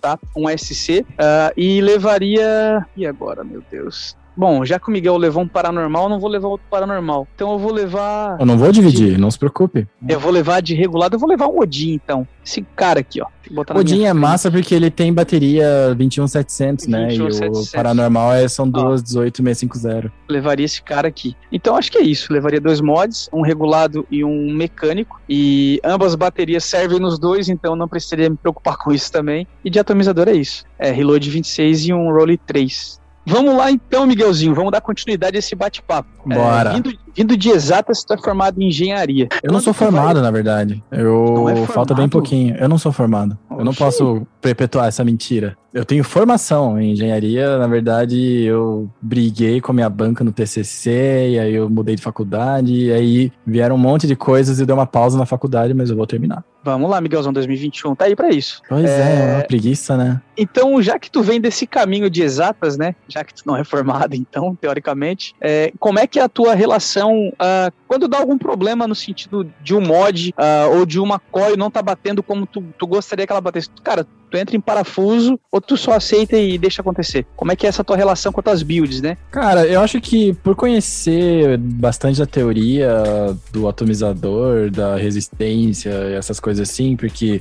tá? 0.00 0.18
Um 0.36 0.48
SC. 0.48 1.00
Uh, 1.00 1.04
ah, 1.18 1.52
e 1.56 1.80
levaria. 1.80 2.86
E 2.96 3.06
agora, 3.06 3.42
meu 3.42 3.62
Deus? 3.70 4.16
Bom, 4.38 4.64
já 4.64 4.78
que 4.78 4.88
o 4.88 4.92
Miguel 4.92 5.16
levou 5.16 5.42
um 5.42 5.48
paranormal, 5.48 6.04
eu 6.04 6.08
não 6.10 6.20
vou 6.20 6.30
levar 6.30 6.46
outro 6.46 6.64
paranormal. 6.70 7.26
Então 7.34 7.50
eu 7.50 7.58
vou 7.58 7.72
levar. 7.72 8.36
Eu 8.38 8.46
não 8.46 8.56
vou 8.56 8.70
dividir, 8.70 9.14
de... 9.14 9.18
não 9.18 9.32
se 9.32 9.36
preocupe. 9.36 9.84
Eu 10.08 10.20
vou 10.20 10.30
levar 10.30 10.62
de 10.62 10.76
regulado, 10.76 11.16
eu 11.16 11.18
vou 11.18 11.28
levar 11.28 11.48
um 11.48 11.58
Odin, 11.58 11.94
então. 11.94 12.24
Esse 12.46 12.62
cara 12.76 13.00
aqui, 13.00 13.20
ó. 13.20 13.26
O 13.50 13.78
Odin 13.78 14.04
é 14.04 14.12
massa 14.12 14.48
porque 14.48 14.72
ele 14.76 14.92
tem 14.92 15.12
bateria 15.12 15.92
21700, 15.96 16.86
21, 16.86 16.92
né? 17.00 17.10
700. 17.10 17.40
E 17.40 17.68
o 17.68 17.72
paranormal 17.72 18.32
é, 18.32 18.46
são 18.46 18.68
duas 18.70 19.02
18650. 19.02 20.12
Levaria 20.28 20.64
esse 20.64 20.80
cara 20.80 21.08
aqui. 21.08 21.34
Então 21.50 21.74
acho 21.76 21.90
que 21.90 21.98
é 21.98 22.02
isso. 22.02 22.32
Levaria 22.32 22.60
dois 22.60 22.80
mods, 22.80 23.28
um 23.32 23.40
regulado 23.40 24.06
e 24.08 24.22
um 24.22 24.52
mecânico. 24.54 25.20
E 25.28 25.80
ambas 25.82 26.14
baterias 26.14 26.64
servem 26.64 27.00
nos 27.00 27.18
dois, 27.18 27.48
então 27.48 27.74
não 27.74 27.88
precisaria 27.88 28.30
me 28.30 28.36
preocupar 28.36 28.76
com 28.78 28.92
isso 28.92 29.10
também. 29.10 29.48
E 29.64 29.68
de 29.68 29.80
atomizador 29.80 30.28
é 30.28 30.34
isso. 30.34 30.64
É 30.78 30.92
reload 30.92 31.28
26 31.28 31.86
e 31.86 31.92
um 31.92 32.12
roll 32.12 32.38
3. 32.46 33.00
Vamos 33.28 33.54
lá 33.54 33.70
então, 33.70 34.06
Miguelzinho, 34.06 34.54
vamos 34.54 34.72
dar 34.72 34.80
continuidade 34.80 35.36
a 35.36 35.38
esse 35.38 35.54
bate-papo. 35.54 36.08
Bora. 36.24 36.70
É, 36.70 36.74
vindo, 36.74 36.92
vindo, 37.18 37.36
de 37.36 37.50
exatas, 37.50 38.04
você 38.06 38.14
é 38.14 38.18
formado 38.18 38.60
em 38.62 38.68
engenharia. 38.68 39.28
Eu 39.42 39.52
não 39.52 39.60
sou 39.60 39.72
formado, 39.72 40.14
vai... 40.14 40.22
na 40.22 40.30
verdade. 40.30 40.82
Eu 40.90 41.48
é 41.48 41.66
falta 41.66 41.94
bem 41.94 42.08
pouquinho. 42.08 42.56
Eu 42.56 42.68
não 42.68 42.78
sou 42.78 42.92
formado. 42.92 43.36
Oxi. 43.50 43.60
Eu 43.60 43.64
não 43.64 43.74
posso 43.74 44.26
perpetuar 44.40 44.86
essa 44.86 45.04
mentira. 45.04 45.56
Eu 45.72 45.84
tenho 45.84 46.02
formação 46.02 46.80
em 46.80 46.92
engenharia, 46.92 47.58
na 47.58 47.66
verdade, 47.66 48.42
eu 48.42 48.88
briguei 49.02 49.60
com 49.60 49.70
a 49.70 49.74
minha 49.74 49.88
banca 49.90 50.24
no 50.24 50.32
TCC, 50.32 51.30
e 51.30 51.38
aí 51.38 51.54
eu 51.54 51.68
mudei 51.68 51.94
de 51.94 52.00
faculdade, 52.00 52.72
e 52.72 52.92
aí 52.92 53.32
vieram 53.46 53.76
um 53.76 53.78
monte 53.78 54.06
de 54.06 54.16
coisas 54.16 54.58
e 54.58 54.66
deu 54.66 54.74
uma 54.74 54.86
pausa 54.86 55.18
na 55.18 55.26
faculdade, 55.26 55.74
mas 55.74 55.90
eu 55.90 55.96
vou 55.96 56.06
terminar. 56.06 56.42
Vamos 56.64 56.90
lá, 56.90 57.00
Miguelzão 57.00 57.32
2021, 57.32 57.94
tá 57.94 58.06
aí 58.06 58.16
para 58.16 58.30
isso. 58.30 58.60
Pois 58.68 58.84
é, 58.84 59.30
é, 59.30 59.34
uma 59.36 59.44
preguiça, 59.44 59.96
né? 59.96 60.20
Então, 60.36 60.82
já 60.82 60.98
que 60.98 61.10
tu 61.10 61.22
vem 61.22 61.40
desse 61.40 61.66
caminho 61.66 62.10
de 62.10 62.22
exatas, 62.22 62.76
né, 62.76 62.94
já 63.06 63.22
que 63.22 63.34
tu 63.34 63.42
não 63.46 63.56
é 63.56 63.62
formado, 63.62 64.14
então, 64.16 64.54
teoricamente, 64.54 65.34
é, 65.40 65.72
como 65.78 65.98
é 65.98 66.06
que 66.06 66.18
é 66.18 66.22
a 66.22 66.28
tua 66.28 66.54
relação 66.54 67.07
Então, 67.08 67.28
uh, 67.28 67.72
quando 67.86 68.06
dá 68.06 68.18
algum 68.18 68.36
problema 68.36 68.86
no 68.86 68.94
sentido 68.94 69.50
de 69.62 69.74
um 69.74 69.80
mod 69.80 70.34
uh, 70.36 70.76
ou 70.76 70.84
de 70.84 71.00
uma 71.00 71.18
coil 71.18 71.56
não 71.56 71.70
tá 71.70 71.80
batendo 71.80 72.22
como 72.22 72.46
tu, 72.46 72.62
tu 72.78 72.86
gostaria 72.86 73.26
que 73.26 73.32
ela 73.32 73.40
batesse, 73.40 73.70
cara, 73.82 74.06
tu 74.30 74.36
entra 74.36 74.54
em 74.56 74.60
parafuso 74.60 75.40
ou 75.50 75.60
tu 75.60 75.76
só 75.76 75.92
aceita 75.92 76.36
e 76.36 76.58
deixa 76.58 76.82
acontecer? 76.82 77.26
Como 77.34 77.50
é 77.50 77.56
que 77.56 77.66
é 77.66 77.68
essa 77.68 77.82
tua 77.82 77.96
relação 77.96 78.30
com 78.30 78.40
as 78.40 78.44
tuas 78.44 78.62
builds, 78.62 79.00
né? 79.00 79.16
Cara, 79.30 79.66
eu 79.66 79.80
acho 79.80 80.00
que 80.00 80.34
por 80.34 80.54
conhecer 80.54 81.56
bastante 81.58 82.18
da 82.18 82.26
teoria 82.26 83.02
do 83.50 83.66
atomizador, 83.66 84.70
da 84.70 84.96
resistência, 84.96 85.90
essas 85.90 86.38
coisas 86.38 86.68
assim, 86.68 86.96
porque 86.96 87.40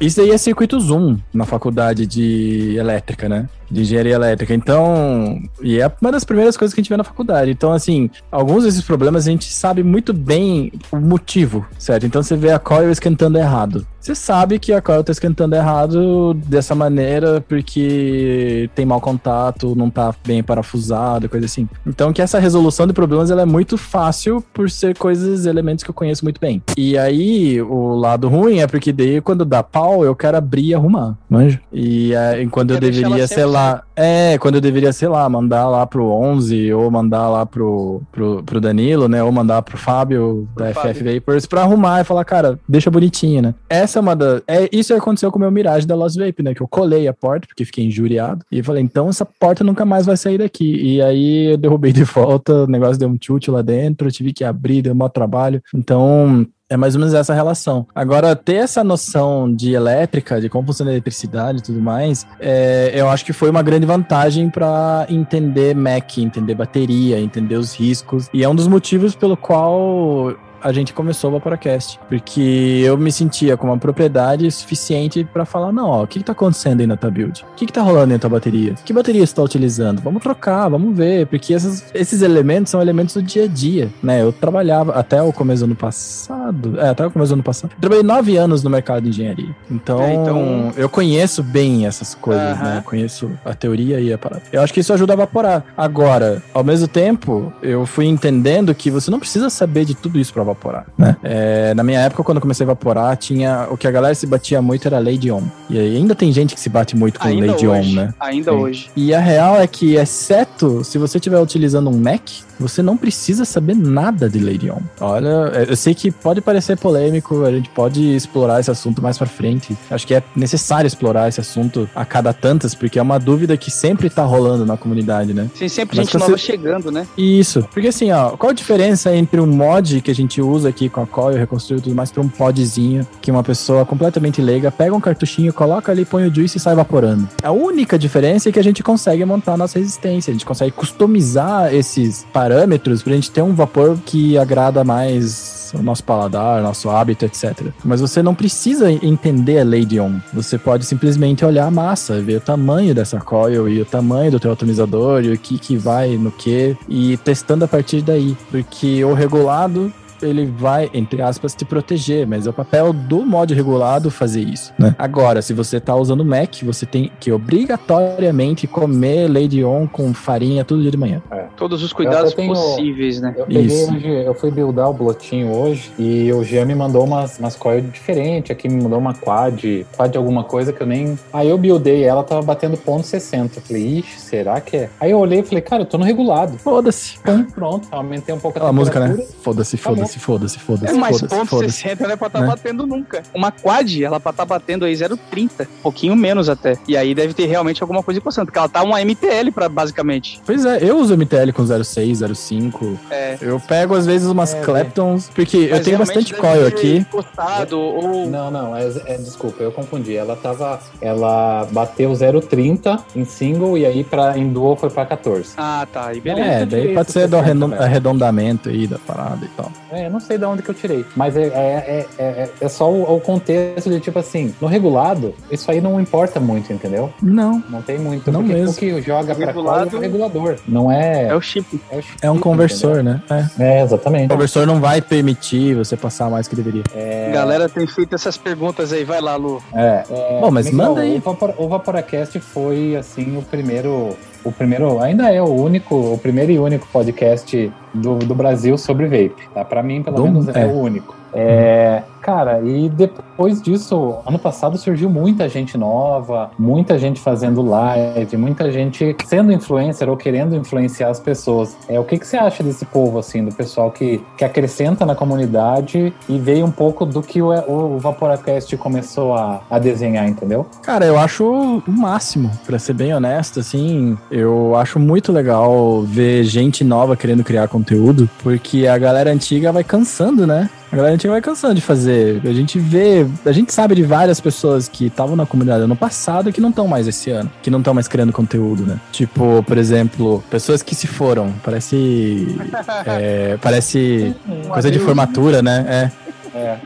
isso 0.00 0.20
aí 0.20 0.30
é 0.30 0.38
circuito 0.38 0.80
zoom 0.80 1.16
na 1.32 1.44
faculdade 1.44 2.06
de 2.06 2.76
elétrica, 2.76 3.28
né? 3.28 3.48
De 3.70 3.82
engenharia 3.82 4.14
elétrica. 4.14 4.54
Então, 4.54 5.40
e 5.62 5.80
é 5.80 5.90
uma 6.00 6.12
das 6.12 6.24
primeiras 6.24 6.56
coisas 6.56 6.74
que 6.74 6.80
a 6.80 6.82
gente 6.82 6.90
vê 6.90 6.96
na 6.96 7.04
faculdade. 7.04 7.50
Então, 7.50 7.72
assim, 7.72 8.10
alguns 8.30 8.64
desses 8.64 8.82
problemas 8.82 9.26
a 9.26 9.30
gente 9.30 9.52
sabe 9.52 9.82
muito 9.82 10.12
bem 10.12 10.72
o 10.92 10.96
motivo, 10.96 11.66
certo? 11.78 12.06
Então, 12.06 12.22
você 12.22 12.36
vê 12.36 12.52
a 12.52 12.58
coil 12.58 12.90
esquentando 12.90 13.38
errado. 13.38 13.86
Você 14.06 14.14
sabe 14.14 14.60
que 14.60 14.72
a 14.72 14.80
coil 14.80 15.00
está 15.00 15.10
esquentando 15.10 15.56
errado 15.56 16.32
dessa 16.32 16.76
maneira 16.76 17.40
porque 17.40 18.70
tem 18.72 18.86
mau 18.86 19.00
contato, 19.00 19.74
não 19.74 19.88
está 19.88 20.14
bem 20.24 20.44
parafusado, 20.44 21.28
coisa 21.28 21.46
assim. 21.46 21.68
Então, 21.84 22.12
que 22.12 22.22
essa 22.22 22.38
resolução 22.38 22.86
de 22.86 22.92
problemas 22.92 23.32
ela 23.32 23.42
é 23.42 23.44
muito 23.44 23.76
fácil 23.76 24.40
por 24.54 24.70
ser 24.70 24.96
coisas, 24.96 25.44
elementos 25.44 25.82
que 25.82 25.90
eu 25.90 25.94
conheço 25.94 26.24
muito 26.24 26.40
bem. 26.40 26.62
E 26.76 26.96
aí, 26.96 27.60
o 27.60 27.96
lado 27.96 28.28
ruim 28.28 28.60
é 28.60 28.68
porque 28.68 28.92
daí, 28.92 29.20
quando 29.20 29.44
dá 29.44 29.60
pau, 29.60 30.04
eu 30.04 30.14
quero 30.14 30.36
abrir 30.36 30.66
e 30.66 30.74
arrumar, 30.76 31.16
manja? 31.28 31.60
E 31.72 32.14
aí, 32.14 32.46
quando 32.46 32.74
eu 32.74 32.78
deveria, 32.78 33.26
sei 33.26 33.44
lá, 33.44 33.82
é, 33.96 34.36
quando 34.38 34.56
eu 34.56 34.60
deveria, 34.60 34.92
sei 34.92 35.08
lá, 35.08 35.28
mandar 35.28 35.66
lá 35.68 35.84
pro 35.86 36.06
11 36.06 36.72
ou 36.74 36.88
mandar 36.90 37.28
lá 37.28 37.46
pro, 37.46 38.02
pro, 38.12 38.42
pro 38.44 38.60
Danilo, 38.60 39.08
né? 39.08 39.20
Ou 39.22 39.32
mandar 39.32 39.62
pro 39.62 39.78
Fábio 39.78 40.46
pro 40.54 40.64
da 40.64 40.74
Fábio. 40.74 40.94
FF 40.94 41.14
Vapors 41.14 41.46
pra 41.46 41.62
arrumar 41.62 42.02
e 42.02 42.04
falar, 42.04 42.24
cara, 42.24 42.60
deixa 42.68 42.90
bonitinho, 42.90 43.40
né? 43.40 43.54
Essa 43.68 43.95
é 43.98 44.00
uma. 44.00 44.16
É, 44.46 44.68
isso 44.72 44.94
aconteceu 44.94 45.30
com 45.30 45.38
o 45.38 45.40
meu 45.40 45.50
Mirage 45.50 45.86
da 45.86 45.94
Lost 45.94 46.16
Vape, 46.16 46.42
né? 46.42 46.54
Que 46.54 46.62
eu 46.62 46.68
colei 46.68 47.08
a 47.08 47.12
porta, 47.12 47.46
porque 47.46 47.64
fiquei 47.64 47.84
injuriado. 47.84 48.44
E 48.50 48.62
falei, 48.62 48.82
então 48.82 49.08
essa 49.08 49.24
porta 49.24 49.64
nunca 49.64 49.84
mais 49.84 50.06
vai 50.06 50.16
sair 50.16 50.38
daqui. 50.38 50.76
E 50.76 51.02
aí 51.02 51.52
eu 51.52 51.56
derrubei 51.56 51.92
de 51.92 52.04
volta, 52.04 52.64
o 52.64 52.66
negócio 52.66 52.98
deu 52.98 53.08
um 53.08 53.18
chute 53.20 53.50
lá 53.50 53.62
dentro, 53.62 54.08
eu 54.08 54.12
tive 54.12 54.32
que 54.32 54.44
abrir, 54.44 54.82
deu 54.82 54.94
maior 54.94 55.08
trabalho. 55.08 55.62
Então, 55.74 56.46
é 56.68 56.76
mais 56.76 56.94
ou 56.94 57.00
menos 57.00 57.14
essa 57.14 57.32
relação. 57.32 57.86
Agora, 57.94 58.34
ter 58.34 58.56
essa 58.56 58.82
noção 58.82 59.52
de 59.52 59.72
elétrica, 59.72 60.40
de 60.40 60.48
como 60.48 60.66
funciona 60.66 60.90
a 60.90 60.94
eletricidade 60.94 61.58
e 61.58 61.62
tudo 61.62 61.80
mais, 61.80 62.26
é, 62.40 62.92
eu 62.94 63.08
acho 63.08 63.24
que 63.24 63.32
foi 63.32 63.48
uma 63.48 63.62
grande 63.62 63.86
vantagem 63.86 64.50
para 64.50 65.06
entender 65.08 65.76
Mac, 65.76 66.18
entender 66.18 66.54
bateria, 66.54 67.20
entender 67.20 67.56
os 67.56 67.74
riscos. 67.74 68.28
E 68.34 68.42
é 68.42 68.48
um 68.48 68.54
dos 68.54 68.66
motivos 68.66 69.14
pelo 69.14 69.36
qual 69.36 70.34
a 70.66 70.72
gente 70.72 70.92
começou 70.92 71.30
o 71.30 71.32
Vaporacast. 71.34 72.00
Porque 72.08 72.82
eu 72.84 72.98
me 72.98 73.12
sentia 73.12 73.56
com 73.56 73.68
uma 73.68 73.78
propriedade 73.78 74.50
suficiente 74.50 75.24
para 75.24 75.44
falar: 75.44 75.72
não, 75.72 75.88
ó, 75.88 76.02
o 76.02 76.06
que, 76.06 76.18
que 76.18 76.24
tá 76.24 76.32
acontecendo 76.32 76.80
aí 76.80 76.86
na 76.86 76.96
tua 76.96 77.10
build? 77.10 77.44
O 77.52 77.54
que, 77.54 77.66
que 77.66 77.72
tá 77.72 77.82
rolando 77.82 78.12
na 78.12 78.18
tua 78.18 78.30
bateria? 78.30 78.74
Que 78.84 78.92
bateria 78.92 79.24
você 79.24 79.34
tá 79.34 79.42
utilizando? 79.42 80.02
Vamos 80.02 80.22
trocar, 80.22 80.68
vamos 80.68 80.96
ver. 80.96 81.26
Porque 81.26 81.54
essas, 81.54 81.84
esses 81.94 82.20
elementos 82.20 82.70
são 82.70 82.82
elementos 82.82 83.14
do 83.14 83.22
dia 83.22 83.44
a 83.44 83.46
dia, 83.46 83.90
né? 84.02 84.22
Eu 84.22 84.32
trabalhava 84.32 84.92
até 84.92 85.22
o 85.22 85.32
começo 85.32 85.60
do 85.60 85.66
ano 85.66 85.76
passado. 85.76 86.80
É, 86.80 86.88
até 86.88 87.06
o 87.06 87.10
começo 87.10 87.30
do 87.30 87.34
ano 87.34 87.42
passado. 87.44 87.70
Eu 87.74 87.80
trabalhei 87.80 88.02
nove 88.02 88.36
anos 88.36 88.64
no 88.64 88.70
mercado 88.70 89.04
de 89.04 89.10
engenharia. 89.10 89.54
Então, 89.70 90.02
é, 90.02 90.14
então... 90.14 90.72
eu 90.76 90.88
conheço 90.88 91.42
bem 91.44 91.86
essas 91.86 92.14
coisas, 92.14 92.58
né? 92.58 92.78
Eu 92.78 92.82
conheço 92.82 93.30
a 93.44 93.54
teoria 93.54 94.00
e 94.00 94.12
a 94.12 94.18
parada. 94.18 94.42
Eu 94.52 94.62
acho 94.62 94.74
que 94.74 94.80
isso 94.80 94.92
ajuda 94.92 95.12
a 95.12 95.14
evaporar. 95.14 95.64
Agora, 95.76 96.42
ao 96.52 96.64
mesmo 96.64 96.88
tempo, 96.88 97.52
eu 97.62 97.86
fui 97.86 98.06
entendendo 98.06 98.74
que 98.74 98.90
você 98.90 99.10
não 99.10 99.20
precisa 99.20 99.48
saber 99.48 99.84
de 99.84 99.94
tudo 99.94 100.18
isso 100.18 100.32
pra 100.32 100.42
evaporar, 100.42 100.55
né? 100.96 101.16
É, 101.22 101.74
na 101.74 101.82
minha 101.82 102.00
época, 102.00 102.22
quando 102.22 102.36
eu 102.38 102.42
comecei 102.42 102.64
a 102.64 102.66
evaporar, 102.66 103.16
tinha 103.16 103.68
o 103.70 103.76
que 103.76 103.86
a 103.86 103.90
galera 103.90 104.14
se 104.14 104.26
batia 104.26 104.60
muito 104.60 104.86
era 104.86 104.98
Lady 104.98 105.30
On. 105.30 105.42
E 105.68 105.78
ainda 105.78 106.14
tem 106.14 106.32
gente 106.32 106.54
que 106.54 106.60
se 106.60 106.68
bate 106.68 106.96
muito 106.96 107.18
com 107.18 107.28
ainda 107.28 107.52
Lady 107.52 107.66
hoje, 107.66 107.92
On, 107.92 107.94
né? 107.94 108.14
Ainda 108.20 108.50
Sim. 108.50 108.56
hoje. 108.56 108.90
E 108.96 109.14
a 109.14 109.20
real 109.20 109.56
é 109.60 109.66
que, 109.66 109.96
exceto 109.96 110.82
se 110.84 110.98
você 110.98 111.18
estiver 111.18 111.38
utilizando 111.38 111.90
um 111.90 111.98
Mac, 111.98 112.22
você 112.58 112.82
não 112.82 112.96
precisa 112.96 113.44
saber 113.44 113.76
nada 113.76 114.28
de 114.28 114.38
Lady 114.38 114.70
On. 114.70 114.80
Olha, 115.00 115.52
eu 115.68 115.76
sei 115.76 115.94
que 115.94 116.10
pode 116.10 116.40
parecer 116.40 116.76
polêmico, 116.76 117.44
a 117.44 117.50
gente 117.50 117.68
pode 117.70 118.14
explorar 118.14 118.60
esse 118.60 118.70
assunto 118.70 119.02
mais 119.02 119.18
para 119.18 119.26
frente. 119.26 119.76
Acho 119.90 120.06
que 120.06 120.14
é 120.14 120.22
necessário 120.34 120.86
explorar 120.86 121.28
esse 121.28 121.40
assunto 121.40 121.88
a 121.94 122.04
cada 122.04 122.32
tantas, 122.32 122.74
porque 122.74 122.98
é 122.98 123.02
uma 123.02 123.18
dúvida 123.18 123.56
que 123.56 123.70
sempre 123.70 124.08
tá 124.08 124.24
rolando 124.24 124.64
na 124.64 124.76
comunidade, 124.76 125.34
né? 125.34 125.50
Sim, 125.54 125.68
sempre 125.68 125.96
Mas 125.98 126.06
gente 126.06 126.18
você... 126.18 126.24
nova 126.24 126.38
chegando, 126.38 126.90
né? 126.90 127.06
Isso. 127.16 127.66
Porque 127.72 127.88
assim, 127.88 128.10
ó, 128.10 128.30
qual 128.30 128.50
a 128.50 128.54
diferença 128.54 129.14
entre 129.14 129.40
um 129.40 129.46
mod 129.46 130.00
que 130.00 130.10
a 130.10 130.14
gente 130.14 130.40
usa 130.48 130.68
aqui 130.68 130.88
com 130.88 131.02
a 131.02 131.06
coil, 131.06 131.36
reconstruir 131.36 131.80
tudo 131.80 131.94
mais, 131.94 132.10
para 132.10 132.22
um 132.22 132.28
podzinho 132.28 133.06
que 133.20 133.30
uma 133.30 133.42
pessoa 133.42 133.84
completamente 133.84 134.40
leiga 134.40 134.70
pega 134.70 134.94
um 134.94 135.00
cartuchinho, 135.00 135.52
coloca 135.52 135.92
ali, 135.92 136.04
põe 136.04 136.26
o 136.26 136.34
juice 136.34 136.58
e 136.58 136.60
sai 136.60 136.72
evaporando? 136.72 137.28
A 137.42 137.50
única 137.50 137.98
diferença 137.98 138.48
é 138.48 138.52
que 138.52 138.58
a 138.58 138.64
gente 138.64 138.82
consegue 138.82 139.24
montar 139.24 139.54
a 139.54 139.56
nossa 139.56 139.78
resistência, 139.78 140.30
a 140.30 140.34
gente 140.34 140.46
consegue 140.46 140.72
customizar 140.72 141.74
esses 141.74 142.26
parâmetros 142.32 143.02
pra 143.02 143.14
gente 143.14 143.30
ter 143.30 143.42
um 143.42 143.54
vapor 143.54 143.98
que 144.04 144.36
agrada 144.38 144.84
mais 144.84 145.56
o 145.74 145.82
nosso 145.82 146.04
paladar, 146.04 146.62
nosso 146.62 146.88
hábito, 146.90 147.24
etc. 147.24 147.68
Mas 147.84 148.00
você 148.00 148.22
não 148.22 148.34
precisa 148.34 148.90
entender 148.90 149.58
a 149.58 149.64
lei 149.64 149.84
de 149.84 149.98
Ohm. 150.00 150.20
Você 150.32 150.58
pode 150.58 150.84
simplesmente 150.84 151.44
olhar 151.44 151.66
a 151.66 151.70
massa, 151.70 152.20
ver 152.20 152.36
o 152.36 152.40
tamanho 152.40 152.94
dessa 152.94 153.18
coil 153.18 153.68
e 153.68 153.80
o 153.80 153.84
tamanho 153.84 154.30
do 154.30 154.40
teu 154.40 154.52
atomizador 154.52 155.24
e 155.24 155.32
o 155.32 155.38
que 155.38 155.58
que 155.58 155.76
vai 155.76 156.16
no 156.16 156.30
que 156.30 156.76
e 156.88 157.16
testando 157.18 157.64
a 157.64 157.68
partir 157.68 158.02
daí. 158.02 158.36
Porque 158.50 159.04
o 159.04 159.14
regulado 159.14 159.92
ele 160.22 160.46
vai, 160.46 160.90
entre 160.92 161.22
aspas, 161.22 161.54
te 161.54 161.64
proteger, 161.64 162.26
mas 162.26 162.46
é 162.46 162.50
o 162.50 162.52
papel 162.52 162.92
do 162.92 163.24
mod 163.24 163.52
regulado 163.54 164.10
fazer 164.10 164.42
isso, 164.42 164.72
né? 164.78 164.94
Agora, 164.98 165.42
se 165.42 165.52
você 165.52 165.80
tá 165.80 165.94
usando 165.94 166.24
Mac, 166.24 166.62
você 166.62 166.86
tem 166.86 167.10
que 167.20 167.32
obrigatoriamente 167.32 168.66
comer 168.66 169.28
Lady 169.28 169.64
On 169.64 169.86
com 169.86 170.12
farinha 170.14 170.64
todo 170.64 170.82
dia 170.82 170.90
de 170.90 170.96
manhã. 170.96 171.22
É. 171.30 171.46
Todos 171.56 171.82
os 171.82 171.92
cuidados 171.92 172.34
tenho, 172.34 172.52
possíveis, 172.52 173.20
né? 173.20 173.34
Eu, 173.36 173.46
isso. 173.48 173.92
Hoje, 173.92 174.08
eu 174.08 174.34
fui 174.34 174.50
buildar 174.50 174.90
o 174.90 174.92
blotinho 174.92 175.52
hoje 175.52 175.92
e 175.98 176.32
o 176.32 176.42
Jean 176.44 176.64
me 176.64 176.74
mandou 176.74 177.04
umas, 177.04 177.38
umas 177.38 177.56
coil 177.56 177.80
diferentes, 177.82 178.50
aqui 178.50 178.68
me 178.68 178.82
mandou 178.82 178.98
uma 178.98 179.14
quad, 179.14 179.86
quad 179.96 180.16
alguma 180.16 180.44
coisa 180.44 180.72
que 180.72 180.82
eu 180.82 180.86
nem... 180.86 181.18
Aí 181.32 181.48
eu 181.48 181.58
buildei 181.58 182.04
ela, 182.04 182.22
tava 182.22 182.42
batendo 182.42 182.76
ponto 182.76 183.06
60. 183.06 183.58
Eu 183.58 183.62
falei, 183.62 183.98
ixi, 183.98 184.20
será 184.20 184.60
que 184.60 184.76
é? 184.76 184.90
Aí 185.00 185.10
eu 185.10 185.18
olhei 185.18 185.40
e 185.40 185.42
falei, 185.42 185.62
cara, 185.62 185.82
eu 185.82 185.86
tô 185.86 185.98
no 185.98 186.04
regulado. 186.04 186.58
Foda-se. 186.58 187.18
Pronto, 187.54 187.88
aumentei 187.90 188.34
um 188.34 188.38
pouco 188.38 188.58
a, 188.58 188.68
a 188.68 188.72
música, 188.72 189.00
né? 189.00 189.16
Foda-se, 189.42 189.76
foda-se 189.76 190.05
foda-se, 190.06 190.18
foda-se, 190.18 190.58
foda-se. 190.58 190.94
É, 190.94 190.98
mas 190.98 191.20
foda 191.20 191.36
ponto 191.36 191.58
60 191.58 192.04
não 192.04 192.10
é 192.12 192.16
pra 192.16 192.26
estar 192.26 192.38
tá 192.38 192.44
né? 192.44 192.50
batendo 192.50 192.86
nunca. 192.86 193.22
Uma 193.34 193.50
quad, 193.50 194.02
ela 194.02 194.20
pra 194.20 194.30
estar 194.30 194.44
tá 194.44 194.54
batendo 194.54 194.84
aí 194.84 194.94
0,30, 194.94 195.62
um 195.62 195.82
pouquinho 195.82 196.16
menos 196.16 196.48
até. 196.48 196.76
E 196.86 196.96
aí 196.96 197.14
deve 197.14 197.34
ter 197.34 197.46
realmente 197.46 197.82
alguma 197.82 198.02
coisa 198.02 198.20
encostando, 198.20 198.46
porque 198.46 198.58
ela 198.58 198.68
tá 198.68 198.82
uma 198.82 199.00
MTL 199.00 199.50
pra, 199.52 199.68
basicamente. 199.68 200.40
Pois 200.44 200.64
é, 200.64 200.78
eu 200.82 200.98
uso 200.98 201.16
MTL 201.16 201.52
com 201.52 201.62
0,6, 201.62 202.12
0,5. 202.12 202.98
É. 203.10 203.38
Eu 203.40 203.60
pego 203.60 203.94
às 203.94 204.06
vezes 204.06 204.28
umas 204.28 204.54
é, 204.54 204.60
Claptons, 204.60 205.30
porque 205.34 205.56
eu 205.56 205.82
tenho 205.82 205.98
bastante 205.98 206.34
coil 206.34 206.66
aqui. 206.66 206.96
Encostado, 206.98 207.78
ou... 207.78 208.28
Não, 208.28 208.50
não, 208.50 208.76
é, 208.76 208.86
é, 209.06 209.16
desculpa, 209.16 209.62
eu 209.62 209.72
confundi. 209.72 210.16
Ela 210.16 210.36
tava, 210.36 210.80
ela 211.00 211.66
bateu 211.70 212.10
0,30 212.12 213.00
em 213.14 213.24
single 213.24 213.76
e 213.78 213.86
aí 213.86 214.04
pra, 214.04 214.36
em 214.38 214.48
dual 214.48 214.76
foi 214.76 214.90
pra 214.90 215.06
14. 215.06 215.54
Ah, 215.56 215.86
tá, 215.90 216.12
e 216.14 216.20
beleza. 216.20 216.48
É, 216.48 216.66
daí 216.66 216.94
pode 216.94 217.12
ser 217.12 217.28
do 217.28 217.36
arredondamento 217.36 218.68
aí 218.68 218.86
da 218.86 218.98
parada 218.98 219.44
e 219.44 219.48
tal. 219.48 219.70
É, 219.90 219.95
não 220.08 220.20
sei 220.20 220.38
de 220.38 220.44
onde 220.44 220.62
que 220.62 220.70
eu 220.70 220.74
tirei. 220.74 221.04
Mas 221.14 221.36
é, 221.36 221.46
é, 221.46 222.06
é, 222.18 222.50
é, 222.60 222.68
só 222.68 222.90
o, 222.90 223.16
o, 223.16 223.20
contexto 223.20 223.90
de 223.90 224.00
tipo 224.00 224.18
assim, 224.18 224.54
no 224.60 224.66
regulado, 224.66 225.34
isso 225.50 225.70
aí 225.70 225.80
não 225.80 226.00
importa 226.00 226.38
muito, 226.38 226.72
entendeu? 226.72 227.12
Não. 227.22 227.62
Não 227.68 227.82
tem 227.82 227.98
muito. 227.98 228.30
Não 228.30 228.42
mesmo. 228.42 228.70
O 228.70 228.74
que 228.74 229.02
joga 229.02 229.34
pra 229.34 229.46
regulado, 229.46 229.96
é 229.96 229.98
o 229.98 230.00
regulador. 230.00 230.56
Não 230.66 230.90
é. 230.90 231.28
É 231.28 231.34
o 231.34 231.40
chip. 231.40 231.80
É, 231.90 231.98
o 231.98 232.02
chip, 232.02 232.18
é 232.22 232.30
um 232.30 232.38
conversor, 232.38 233.00
entendeu? 233.00 233.20
né? 233.28 233.50
É. 233.58 233.82
exatamente. 233.82 234.26
O 234.26 234.34
conversor 234.34 234.66
não 234.66 234.80
vai 234.80 235.00
permitir 235.00 235.74
você 235.74 235.96
passar 235.96 236.30
mais 236.30 236.48
que 236.48 236.56
deveria. 236.56 236.82
É... 236.94 237.30
Galera 237.32 237.68
tem 237.68 237.86
feito 237.86 238.14
essas 238.14 238.36
perguntas 238.36 238.92
aí, 238.92 239.04
vai 239.04 239.20
lá, 239.20 239.36
Lu. 239.36 239.62
É. 239.74 240.04
Bom, 240.40 240.50
mas 240.50 240.70
manda 240.70 241.00
aí. 241.00 241.18
O, 241.18 241.20
Vapor, 241.20 241.54
o 241.58 241.68
Vaporacast 241.68 242.38
foi, 242.40 242.96
assim, 242.96 243.36
o 243.36 243.42
primeiro 243.42 244.16
o 244.46 244.52
primeiro, 244.52 245.00
ainda 245.00 245.30
é 245.32 245.42
o 245.42 245.52
único, 245.52 245.94
o 245.94 246.18
primeiro 246.18 246.52
e 246.52 246.58
único 246.58 246.86
podcast 246.92 247.72
do, 247.92 248.16
do 248.18 248.34
Brasil 248.34 248.78
sobre 248.78 249.06
vape, 249.06 249.48
tá? 249.52 249.64
Para 249.64 249.82
mim, 249.82 250.02
pelo 250.02 250.16
do, 250.16 250.24
menos, 250.24 250.48
é. 250.48 250.62
é. 250.62 250.66
o 250.66 250.70
único. 250.70 251.16
É, 251.34 252.02
Cara, 252.26 252.60
e 252.60 252.88
depois 252.88 253.62
disso, 253.62 254.16
ano 254.26 254.36
passado 254.36 254.76
surgiu 254.76 255.08
muita 255.08 255.48
gente 255.48 255.78
nova, 255.78 256.50
muita 256.58 256.98
gente 256.98 257.20
fazendo 257.20 257.62
live, 257.62 258.36
muita 258.36 258.68
gente 258.72 259.14
sendo 259.24 259.52
influencer 259.52 260.08
ou 260.10 260.16
querendo 260.16 260.56
influenciar 260.56 261.10
as 261.10 261.20
pessoas. 261.20 261.76
É, 261.88 262.00
o 262.00 262.02
que, 262.02 262.18
que 262.18 262.26
você 262.26 262.36
acha 262.36 262.64
desse 262.64 262.84
povo, 262.84 263.20
assim, 263.20 263.44
do 263.44 263.54
pessoal 263.54 263.92
que, 263.92 264.20
que 264.36 264.44
acrescenta 264.44 265.06
na 265.06 265.14
comunidade 265.14 266.12
e 266.28 266.36
veio 266.36 266.66
um 266.66 266.70
pouco 266.72 267.06
do 267.06 267.22
que 267.22 267.40
o, 267.40 267.52
o 267.52 267.96
Vaporacast 268.00 268.76
começou 268.76 269.32
a, 269.32 269.60
a 269.70 269.78
desenhar, 269.78 270.28
entendeu? 270.28 270.66
Cara, 270.82 271.06
eu 271.06 271.16
acho 271.16 271.44
o 271.46 271.82
máximo, 271.86 272.50
para 272.66 272.76
ser 272.76 272.94
bem 272.94 273.14
honesto, 273.14 273.60
assim, 273.60 274.18
eu 274.32 274.74
acho 274.74 274.98
muito 274.98 275.30
legal 275.30 276.02
ver 276.02 276.42
gente 276.42 276.82
nova 276.82 277.16
querendo 277.16 277.44
criar 277.44 277.68
conteúdo, 277.68 278.28
porque 278.42 278.88
a 278.88 278.98
galera 278.98 279.30
antiga 279.30 279.70
vai 279.70 279.84
cansando, 279.84 280.44
né? 280.44 280.68
A 280.90 280.96
galera 280.96 281.14
antiga 281.14 281.32
vai 281.32 281.42
cansando 281.42 281.74
de 281.74 281.80
fazer. 281.80 282.40
A 282.44 282.52
gente 282.52 282.78
vê, 282.78 283.26
a 283.44 283.52
gente 283.52 283.72
sabe 283.72 283.94
de 283.94 284.02
várias 284.02 284.40
pessoas 284.40 284.88
que 284.88 285.06
estavam 285.06 285.34
na 285.34 285.44
comunidade 285.44 285.82
ano 285.82 285.96
passado 285.96 286.48
e 286.48 286.52
que 286.52 286.60
não 286.60 286.70
estão 286.70 286.86
mais 286.86 287.06
esse 287.08 287.30
ano, 287.30 287.50
que 287.62 287.70
não 287.70 287.80
estão 287.80 287.92
mais 287.92 288.06
criando 288.06 288.32
conteúdo, 288.32 288.84
né? 288.84 289.00
Tipo, 289.10 289.62
por 289.64 289.78
exemplo, 289.78 290.42
pessoas 290.48 290.82
que 290.82 290.94
se 290.94 291.06
foram. 291.06 291.52
Parece. 291.64 292.56
é, 293.06 293.58
parece 293.60 294.34
coisa 294.68 294.90
de 294.90 294.98
formatura, 294.98 295.60
né? 295.60 295.84
É. 295.88 296.26
É. 296.56 296.78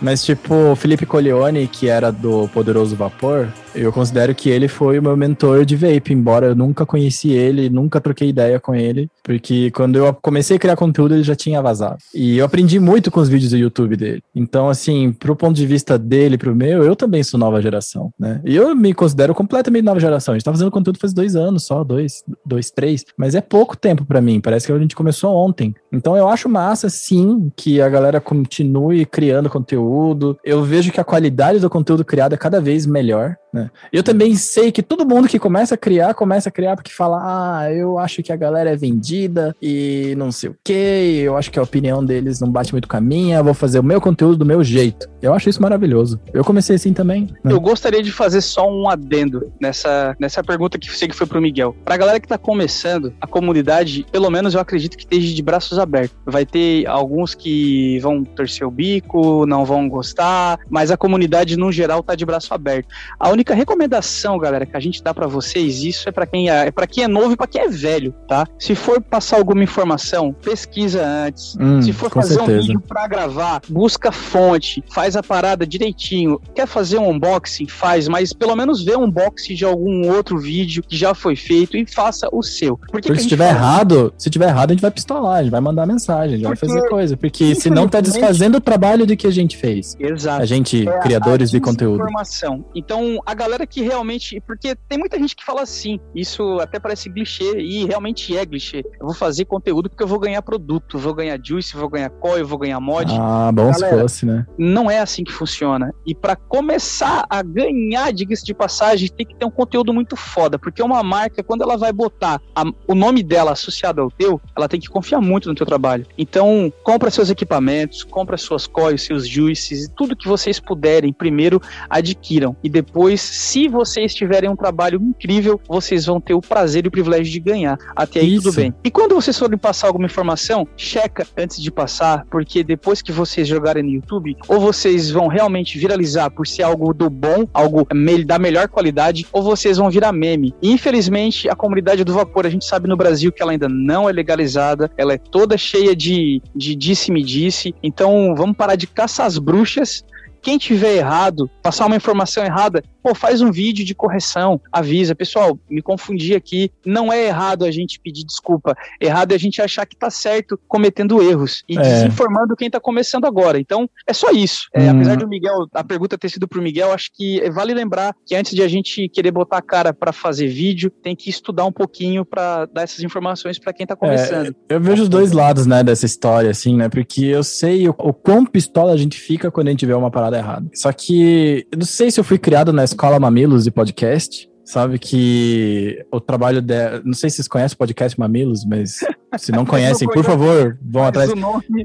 Mas, 0.00 0.24
tipo, 0.24 0.54
o 0.54 0.76
Felipe 0.76 1.04
Colione, 1.04 1.66
que 1.66 1.88
era 1.88 2.10
do 2.10 2.48
Poderoso 2.48 2.96
Vapor, 2.96 3.48
eu 3.78 3.92
considero 3.92 4.34
que 4.34 4.50
ele 4.50 4.68
foi 4.68 4.98
o 4.98 5.02
meu 5.02 5.16
mentor 5.16 5.64
de 5.64 5.76
vape, 5.76 6.12
embora 6.12 6.46
eu 6.46 6.54
nunca 6.54 6.84
conheci 6.84 7.30
ele, 7.30 7.70
nunca 7.70 8.00
troquei 8.00 8.28
ideia 8.28 8.58
com 8.58 8.74
ele, 8.74 9.08
porque 9.22 9.70
quando 9.70 9.96
eu 9.96 10.12
comecei 10.14 10.56
a 10.56 10.60
criar 10.60 10.76
conteúdo 10.76 11.14
ele 11.14 11.22
já 11.22 11.34
tinha 11.34 11.62
vazado. 11.62 11.98
E 12.14 12.38
eu 12.38 12.44
aprendi 12.44 12.78
muito 12.80 13.10
com 13.10 13.20
os 13.20 13.28
vídeos 13.28 13.50
do 13.50 13.56
YouTube 13.56 13.96
dele. 13.96 14.22
Então, 14.34 14.68
assim, 14.68 15.12
pro 15.12 15.36
ponto 15.36 15.56
de 15.56 15.66
vista 15.66 15.98
dele, 15.98 16.36
pro 16.36 16.54
meu, 16.54 16.82
eu 16.82 16.96
também 16.96 17.22
sou 17.22 17.38
nova 17.38 17.60
geração, 17.62 18.12
né? 18.18 18.40
E 18.44 18.56
eu 18.56 18.74
me 18.74 18.92
considero 18.92 19.34
completamente 19.34 19.84
nova 19.84 20.00
geração. 20.00 20.34
A 20.34 20.38
gente 20.38 20.44
tá 20.44 20.52
fazendo 20.52 20.70
conteúdo 20.70 20.98
faz 20.98 21.12
dois 21.12 21.36
anos 21.36 21.64
só, 21.64 21.84
dois, 21.84 22.24
dois, 22.44 22.70
três, 22.70 23.04
mas 23.16 23.34
é 23.34 23.40
pouco 23.40 23.76
tempo 23.76 24.04
para 24.04 24.20
mim, 24.20 24.40
parece 24.40 24.66
que 24.66 24.72
a 24.72 24.78
gente 24.78 24.96
começou 24.96 25.34
ontem. 25.34 25.74
Então 25.92 26.16
eu 26.16 26.28
acho 26.28 26.48
massa, 26.48 26.88
sim, 26.88 27.50
que 27.56 27.80
a 27.80 27.88
galera 27.88 28.20
continue 28.20 29.06
criando 29.06 29.50
conteúdo. 29.50 30.38
Eu 30.44 30.62
vejo 30.62 30.92
que 30.92 31.00
a 31.00 31.04
qualidade 31.04 31.60
do 31.60 31.70
conteúdo 31.70 32.04
criado 32.04 32.34
é 32.34 32.36
cada 32.36 32.60
vez 32.60 32.86
melhor. 32.86 33.36
Né? 33.52 33.67
Eu 33.92 34.02
também 34.02 34.34
sei 34.34 34.72
que 34.72 34.82
todo 34.82 35.06
mundo 35.06 35.28
que 35.28 35.38
começa 35.38 35.74
a 35.74 35.78
criar, 35.78 36.14
começa 36.14 36.48
a 36.48 36.52
criar 36.52 36.76
porque 36.76 36.92
fala: 36.92 37.18
ah, 37.20 37.72
eu 37.72 37.98
acho 37.98 38.22
que 38.22 38.32
a 38.32 38.36
galera 38.36 38.70
é 38.70 38.76
vendida 38.76 39.54
e 39.60 40.14
não 40.16 40.30
sei 40.30 40.50
o 40.50 40.56
que, 40.64 41.20
eu 41.22 41.36
acho 41.36 41.50
que 41.50 41.58
a 41.58 41.62
opinião 41.62 42.04
deles 42.04 42.40
não 42.40 42.50
bate 42.50 42.72
muito 42.72 42.88
com 42.88 42.96
a 42.96 43.00
minha, 43.00 43.42
vou 43.42 43.54
fazer 43.54 43.78
o 43.78 43.82
meu 43.82 44.00
conteúdo 44.00 44.36
do 44.36 44.44
meu 44.44 44.62
jeito. 44.62 45.08
Eu 45.20 45.34
acho 45.34 45.48
isso 45.48 45.60
maravilhoso. 45.60 46.20
Eu 46.32 46.44
comecei 46.44 46.76
assim 46.76 46.92
também. 46.92 47.28
Né? 47.42 47.52
Eu 47.52 47.60
gostaria 47.60 48.02
de 48.02 48.12
fazer 48.12 48.40
só 48.40 48.70
um 48.70 48.88
adendo 48.88 49.52
nessa, 49.60 50.16
nessa 50.18 50.42
pergunta 50.42 50.78
que 50.78 50.90
sei 50.96 51.08
que 51.08 51.14
foi 51.14 51.26
pro 51.26 51.40
Miguel. 51.40 51.74
Pra 51.84 51.96
galera 51.96 52.20
que 52.20 52.28
tá 52.28 52.38
começando, 52.38 53.12
a 53.20 53.26
comunidade, 53.26 54.06
pelo 54.10 54.30
menos 54.30 54.54
eu 54.54 54.60
acredito 54.60 54.96
que 54.96 55.02
esteja 55.02 55.34
de 55.34 55.42
braços 55.42 55.78
abertos. 55.78 56.16
Vai 56.24 56.46
ter 56.46 56.86
alguns 56.86 57.34
que 57.34 57.98
vão 58.00 58.24
torcer 58.24 58.66
o 58.66 58.70
bico, 58.70 59.46
não 59.46 59.64
vão 59.64 59.88
gostar, 59.88 60.58
mas 60.68 60.90
a 60.90 60.96
comunidade 60.96 61.56
no 61.56 61.72
geral 61.72 62.02
tá 62.02 62.14
de 62.14 62.24
braço 62.24 62.52
aberto. 62.54 62.88
A 63.18 63.30
única 63.30 63.54
recomendação, 63.58 64.38
galera, 64.38 64.64
que 64.64 64.76
a 64.76 64.80
gente 64.80 65.02
dá 65.02 65.12
para 65.12 65.26
vocês, 65.26 65.82
isso 65.82 66.08
é 66.08 66.12
para 66.12 66.26
quem 66.26 66.48
é, 66.50 66.68
é 66.68 66.70
para 66.70 66.86
quem 66.86 67.04
é 67.04 67.08
novo 67.08 67.32
e 67.32 67.36
para 67.36 67.46
quem 67.46 67.60
é 67.60 67.68
velho, 67.68 68.14
tá? 68.26 68.46
Se 68.58 68.74
for 68.74 69.00
passar 69.00 69.36
alguma 69.36 69.62
informação, 69.62 70.32
pesquisa 70.32 71.04
antes. 71.04 71.56
Hum, 71.60 71.82
Se 71.82 71.92
for 71.92 72.10
fazer 72.10 72.34
certeza. 72.34 72.58
um 72.58 72.62
vídeo 72.62 72.80
para 72.80 73.06
gravar, 73.06 73.60
busca 73.68 74.12
fonte, 74.12 74.82
faz 74.90 75.16
a 75.16 75.22
parada 75.22 75.66
direitinho. 75.66 76.40
Quer 76.54 76.66
fazer 76.66 76.98
um 76.98 77.10
unboxing, 77.10 77.66
faz, 77.66 78.08
mas 78.08 78.32
pelo 78.32 78.54
menos 78.54 78.82
vê 78.84 78.96
um 78.96 79.04
unboxing 79.04 79.54
de 79.54 79.64
algum 79.64 80.08
outro 80.10 80.38
vídeo 80.38 80.82
que 80.82 80.96
já 80.96 81.14
foi 81.14 81.34
feito 81.34 81.76
e 81.76 81.86
faça 81.86 82.28
o 82.32 82.42
seu. 82.42 82.76
Porque, 82.76 83.08
porque 83.08 83.22
se 83.22 83.28
tiver 83.28 83.52
fala? 83.52 83.58
errado, 83.58 84.14
se 84.16 84.30
tiver 84.30 84.48
errado, 84.48 84.70
a 84.70 84.72
gente 84.74 84.82
vai 84.82 84.90
pistolar, 84.90 85.38
a 85.38 85.42
gente 85.42 85.50
vai 85.50 85.60
mandar 85.60 85.86
mensagem, 85.86 86.34
a 86.34 86.38
gente 86.38 86.46
porque, 86.46 86.66
vai 86.66 86.76
fazer 86.76 86.88
coisa, 86.88 87.16
porque 87.16 87.54
senão 87.54 87.88
tá 87.88 88.00
desfazendo 88.00 88.58
o 88.58 88.60
trabalho 88.60 89.06
do 89.06 89.16
que 89.16 89.26
a 89.26 89.32
gente 89.32 89.56
fez. 89.56 89.96
Exato. 89.98 90.42
A 90.42 90.46
gente, 90.46 90.88
é, 90.88 90.98
criadores 91.00 91.50
a 91.50 91.52
de 91.52 91.60
conteúdo. 91.60 92.02
Informação. 92.02 92.64
Então, 92.74 93.20
a 93.26 93.34
galera 93.38 93.66
que 93.66 93.80
realmente. 93.80 94.40
Porque 94.46 94.74
tem 94.88 94.98
muita 94.98 95.18
gente 95.18 95.34
que 95.34 95.44
fala 95.44 95.62
assim, 95.62 95.98
isso 96.14 96.58
até 96.60 96.78
parece 96.78 97.10
clichê, 97.10 97.58
e 97.58 97.86
realmente 97.86 98.36
é 98.36 98.44
clichê. 98.44 98.84
Eu 99.00 99.06
vou 99.06 99.14
fazer 99.14 99.44
conteúdo 99.44 99.88
porque 99.88 100.02
eu 100.02 100.08
vou 100.08 100.18
ganhar 100.18 100.42
produto, 100.42 100.98
vou 100.98 101.14
ganhar 101.14 101.38
juice, 101.42 101.76
vou 101.76 101.88
ganhar 101.88 102.10
coil, 102.10 102.46
vou 102.46 102.58
ganhar 102.58 102.80
mod. 102.80 103.12
Ah, 103.18 103.50
bom 103.52 103.70
galera, 103.70 103.94
se 103.94 104.00
fosse, 104.02 104.26
né? 104.26 104.46
Não 104.58 104.90
é 104.90 104.98
assim 104.98 105.24
que 105.24 105.32
funciona. 105.32 105.94
E 106.06 106.14
para 106.14 106.36
começar 106.36 107.24
a 107.30 107.42
ganhar, 107.42 108.12
diga-se 108.12 108.44
de 108.44 108.52
passagem, 108.52 109.08
tem 109.08 109.26
que 109.26 109.34
ter 109.34 109.44
um 109.44 109.50
conteúdo 109.50 109.92
muito 109.94 110.16
foda, 110.16 110.58
porque 110.58 110.82
uma 110.82 111.02
marca, 111.02 111.42
quando 111.42 111.62
ela 111.62 111.76
vai 111.76 111.92
botar 111.92 112.40
a, 112.54 112.64
o 112.86 112.94
nome 112.94 113.22
dela 113.22 113.52
associado 113.52 114.00
ao 114.00 114.10
teu, 114.10 114.40
ela 114.56 114.68
tem 114.68 114.80
que 114.80 114.88
confiar 114.88 115.20
muito 115.20 115.48
no 115.48 115.54
teu 115.54 115.66
trabalho. 115.66 116.06
Então, 116.16 116.72
compra 116.82 117.10
seus 117.10 117.30
equipamentos, 117.30 118.02
compra 118.02 118.36
suas 118.36 118.66
coils, 118.66 119.02
seus 119.02 119.26
juices, 119.28 119.90
tudo 119.96 120.16
que 120.16 120.26
vocês 120.26 120.58
puderem, 120.58 121.12
primeiro 121.12 121.60
adquiram. 121.88 122.56
E 122.62 122.68
depois, 122.68 123.20
se 123.28 123.68
vocês 123.68 124.14
tiverem 124.14 124.50
um 124.50 124.56
trabalho 124.56 125.00
incrível, 125.00 125.60
vocês 125.68 126.06
vão 126.06 126.20
ter 126.20 126.34
o 126.34 126.40
prazer 126.40 126.84
e 126.84 126.88
o 126.88 126.90
privilégio 126.90 127.32
de 127.32 127.40
ganhar. 127.40 127.78
Até 127.94 128.20
aí 128.20 128.34
Isso. 128.34 128.44
tudo 128.44 128.56
bem. 128.56 128.74
E 128.82 128.90
quando 128.90 129.14
vocês 129.14 129.38
forem 129.38 129.58
passar 129.58 129.86
alguma 129.86 130.06
informação, 130.06 130.66
checa 130.76 131.26
antes 131.36 131.60
de 131.60 131.70
passar, 131.70 132.24
porque 132.30 132.64
depois 132.64 133.02
que 133.02 133.12
vocês 133.12 133.46
jogarem 133.46 133.82
no 133.82 133.90
YouTube, 133.90 134.36
ou 134.48 134.60
vocês 134.60 135.10
vão 135.10 135.26
realmente 135.28 135.78
viralizar 135.78 136.30
por 136.30 136.46
ser 136.46 136.62
algo 136.62 136.92
do 136.92 137.10
bom, 137.10 137.46
algo 137.52 137.86
da 138.24 138.38
melhor 138.38 138.68
qualidade, 138.68 139.26
ou 139.32 139.42
vocês 139.42 139.76
vão 139.76 139.90
virar 139.90 140.12
meme. 140.12 140.54
E, 140.62 140.72
infelizmente, 140.72 141.48
a 141.48 141.54
comunidade 141.54 142.04
do 142.04 142.12
vapor, 142.12 142.46
a 142.46 142.50
gente 142.50 142.64
sabe 142.64 142.88
no 142.88 142.96
Brasil 142.96 143.32
que 143.32 143.42
ela 143.42 143.52
ainda 143.52 143.68
não 143.68 144.08
é 144.08 144.12
legalizada, 144.12 144.90
ela 144.96 145.14
é 145.14 145.18
toda 145.18 145.56
cheia 145.56 145.94
de, 145.94 146.42
de 146.54 146.74
disse-me 146.74 147.22
disse. 147.22 147.74
Então, 147.82 148.34
vamos 148.36 148.56
parar 148.56 148.76
de 148.76 148.86
caçar 148.86 149.26
as 149.26 149.38
bruxas 149.38 150.04
quem 150.42 150.58
tiver 150.58 150.96
errado, 150.96 151.50
passar 151.62 151.86
uma 151.86 151.96
informação 151.96 152.44
errada, 152.44 152.82
pô, 153.02 153.14
faz 153.14 153.40
um 153.40 153.50
vídeo 153.50 153.84
de 153.84 153.94
correção, 153.94 154.60
avisa, 154.72 155.14
pessoal, 155.14 155.58
me 155.68 155.82
confundi 155.82 156.34
aqui, 156.34 156.70
não 156.84 157.12
é 157.12 157.26
errado 157.26 157.64
a 157.64 157.70
gente 157.70 158.00
pedir 158.00 158.24
desculpa, 158.24 158.76
errado 159.00 159.32
é 159.32 159.34
a 159.34 159.38
gente 159.38 159.60
achar 159.62 159.86
que 159.86 159.96
tá 159.96 160.10
certo 160.10 160.58
cometendo 160.68 161.22
erros 161.22 161.62
e 161.68 161.78
é. 161.78 161.82
desinformando 161.82 162.56
quem 162.56 162.70
tá 162.70 162.80
começando 162.80 163.24
agora. 163.24 163.58
Então, 163.58 163.88
é 164.06 164.12
só 164.12 164.30
isso. 164.30 164.68
É, 164.74 164.82
hum. 164.82 164.96
Apesar 164.96 165.16
do 165.16 165.28
Miguel, 165.28 165.66
a 165.72 165.84
pergunta 165.84 166.18
ter 166.18 166.28
sido 166.28 166.48
pro 166.48 166.62
Miguel, 166.62 166.92
acho 166.92 167.10
que 167.14 167.48
vale 167.50 167.74
lembrar 167.74 168.14
que 168.26 168.34
antes 168.34 168.54
de 168.54 168.62
a 168.62 168.68
gente 168.68 169.08
querer 169.08 169.30
botar 169.30 169.58
a 169.58 169.62
cara 169.62 169.92
para 169.92 170.12
fazer 170.12 170.48
vídeo, 170.48 170.90
tem 170.90 171.14
que 171.14 171.30
estudar 171.30 171.64
um 171.64 171.72
pouquinho 171.72 172.24
para 172.24 172.66
dar 172.66 172.82
essas 172.82 173.00
informações 173.00 173.58
para 173.58 173.72
quem 173.72 173.86
tá 173.86 173.96
começando. 173.96 174.54
É, 174.68 174.74
eu 174.74 174.80
vejo 174.80 175.02
os 175.02 175.08
dois 175.08 175.32
lados, 175.32 175.66
né, 175.66 175.82
dessa 175.82 176.06
história, 176.06 176.50
assim, 176.50 176.76
né, 176.76 176.88
porque 176.88 177.24
eu 177.24 177.42
sei 177.42 177.88
o, 177.88 177.94
o 177.98 178.12
quão 178.12 178.44
pistola 178.44 178.92
a 178.92 178.96
gente 178.96 179.18
fica 179.18 179.50
quando 179.50 179.68
a 179.68 179.70
gente 179.70 179.86
vê 179.86 179.94
uma 179.94 180.10
parada 180.10 180.37
errada. 180.38 180.68
Só 180.74 180.92
que 180.92 181.66
eu 181.70 181.78
não 181.78 181.86
sei 181.86 182.10
se 182.10 182.18
eu 182.18 182.24
fui 182.24 182.38
criado 182.38 182.72
na 182.72 182.84
escola 182.84 183.20
Mamilos 183.20 183.64
de 183.64 183.70
podcast, 183.70 184.48
sabe 184.64 184.98
que 184.98 186.04
o 186.12 186.20
trabalho 186.20 186.60
dela. 186.60 187.02
Não 187.04 187.14
sei 187.14 187.30
se 187.30 187.36
vocês 187.36 187.48
conhecem 187.48 187.74
o 187.74 187.78
podcast 187.78 188.18
Mamilos, 188.18 188.64
mas 188.64 188.98
se 189.36 189.52
não 189.52 189.66
conhecem, 189.66 190.08
por 190.08 190.24
favor, 190.24 190.78
vão 190.82 191.04
atrás. 191.04 191.30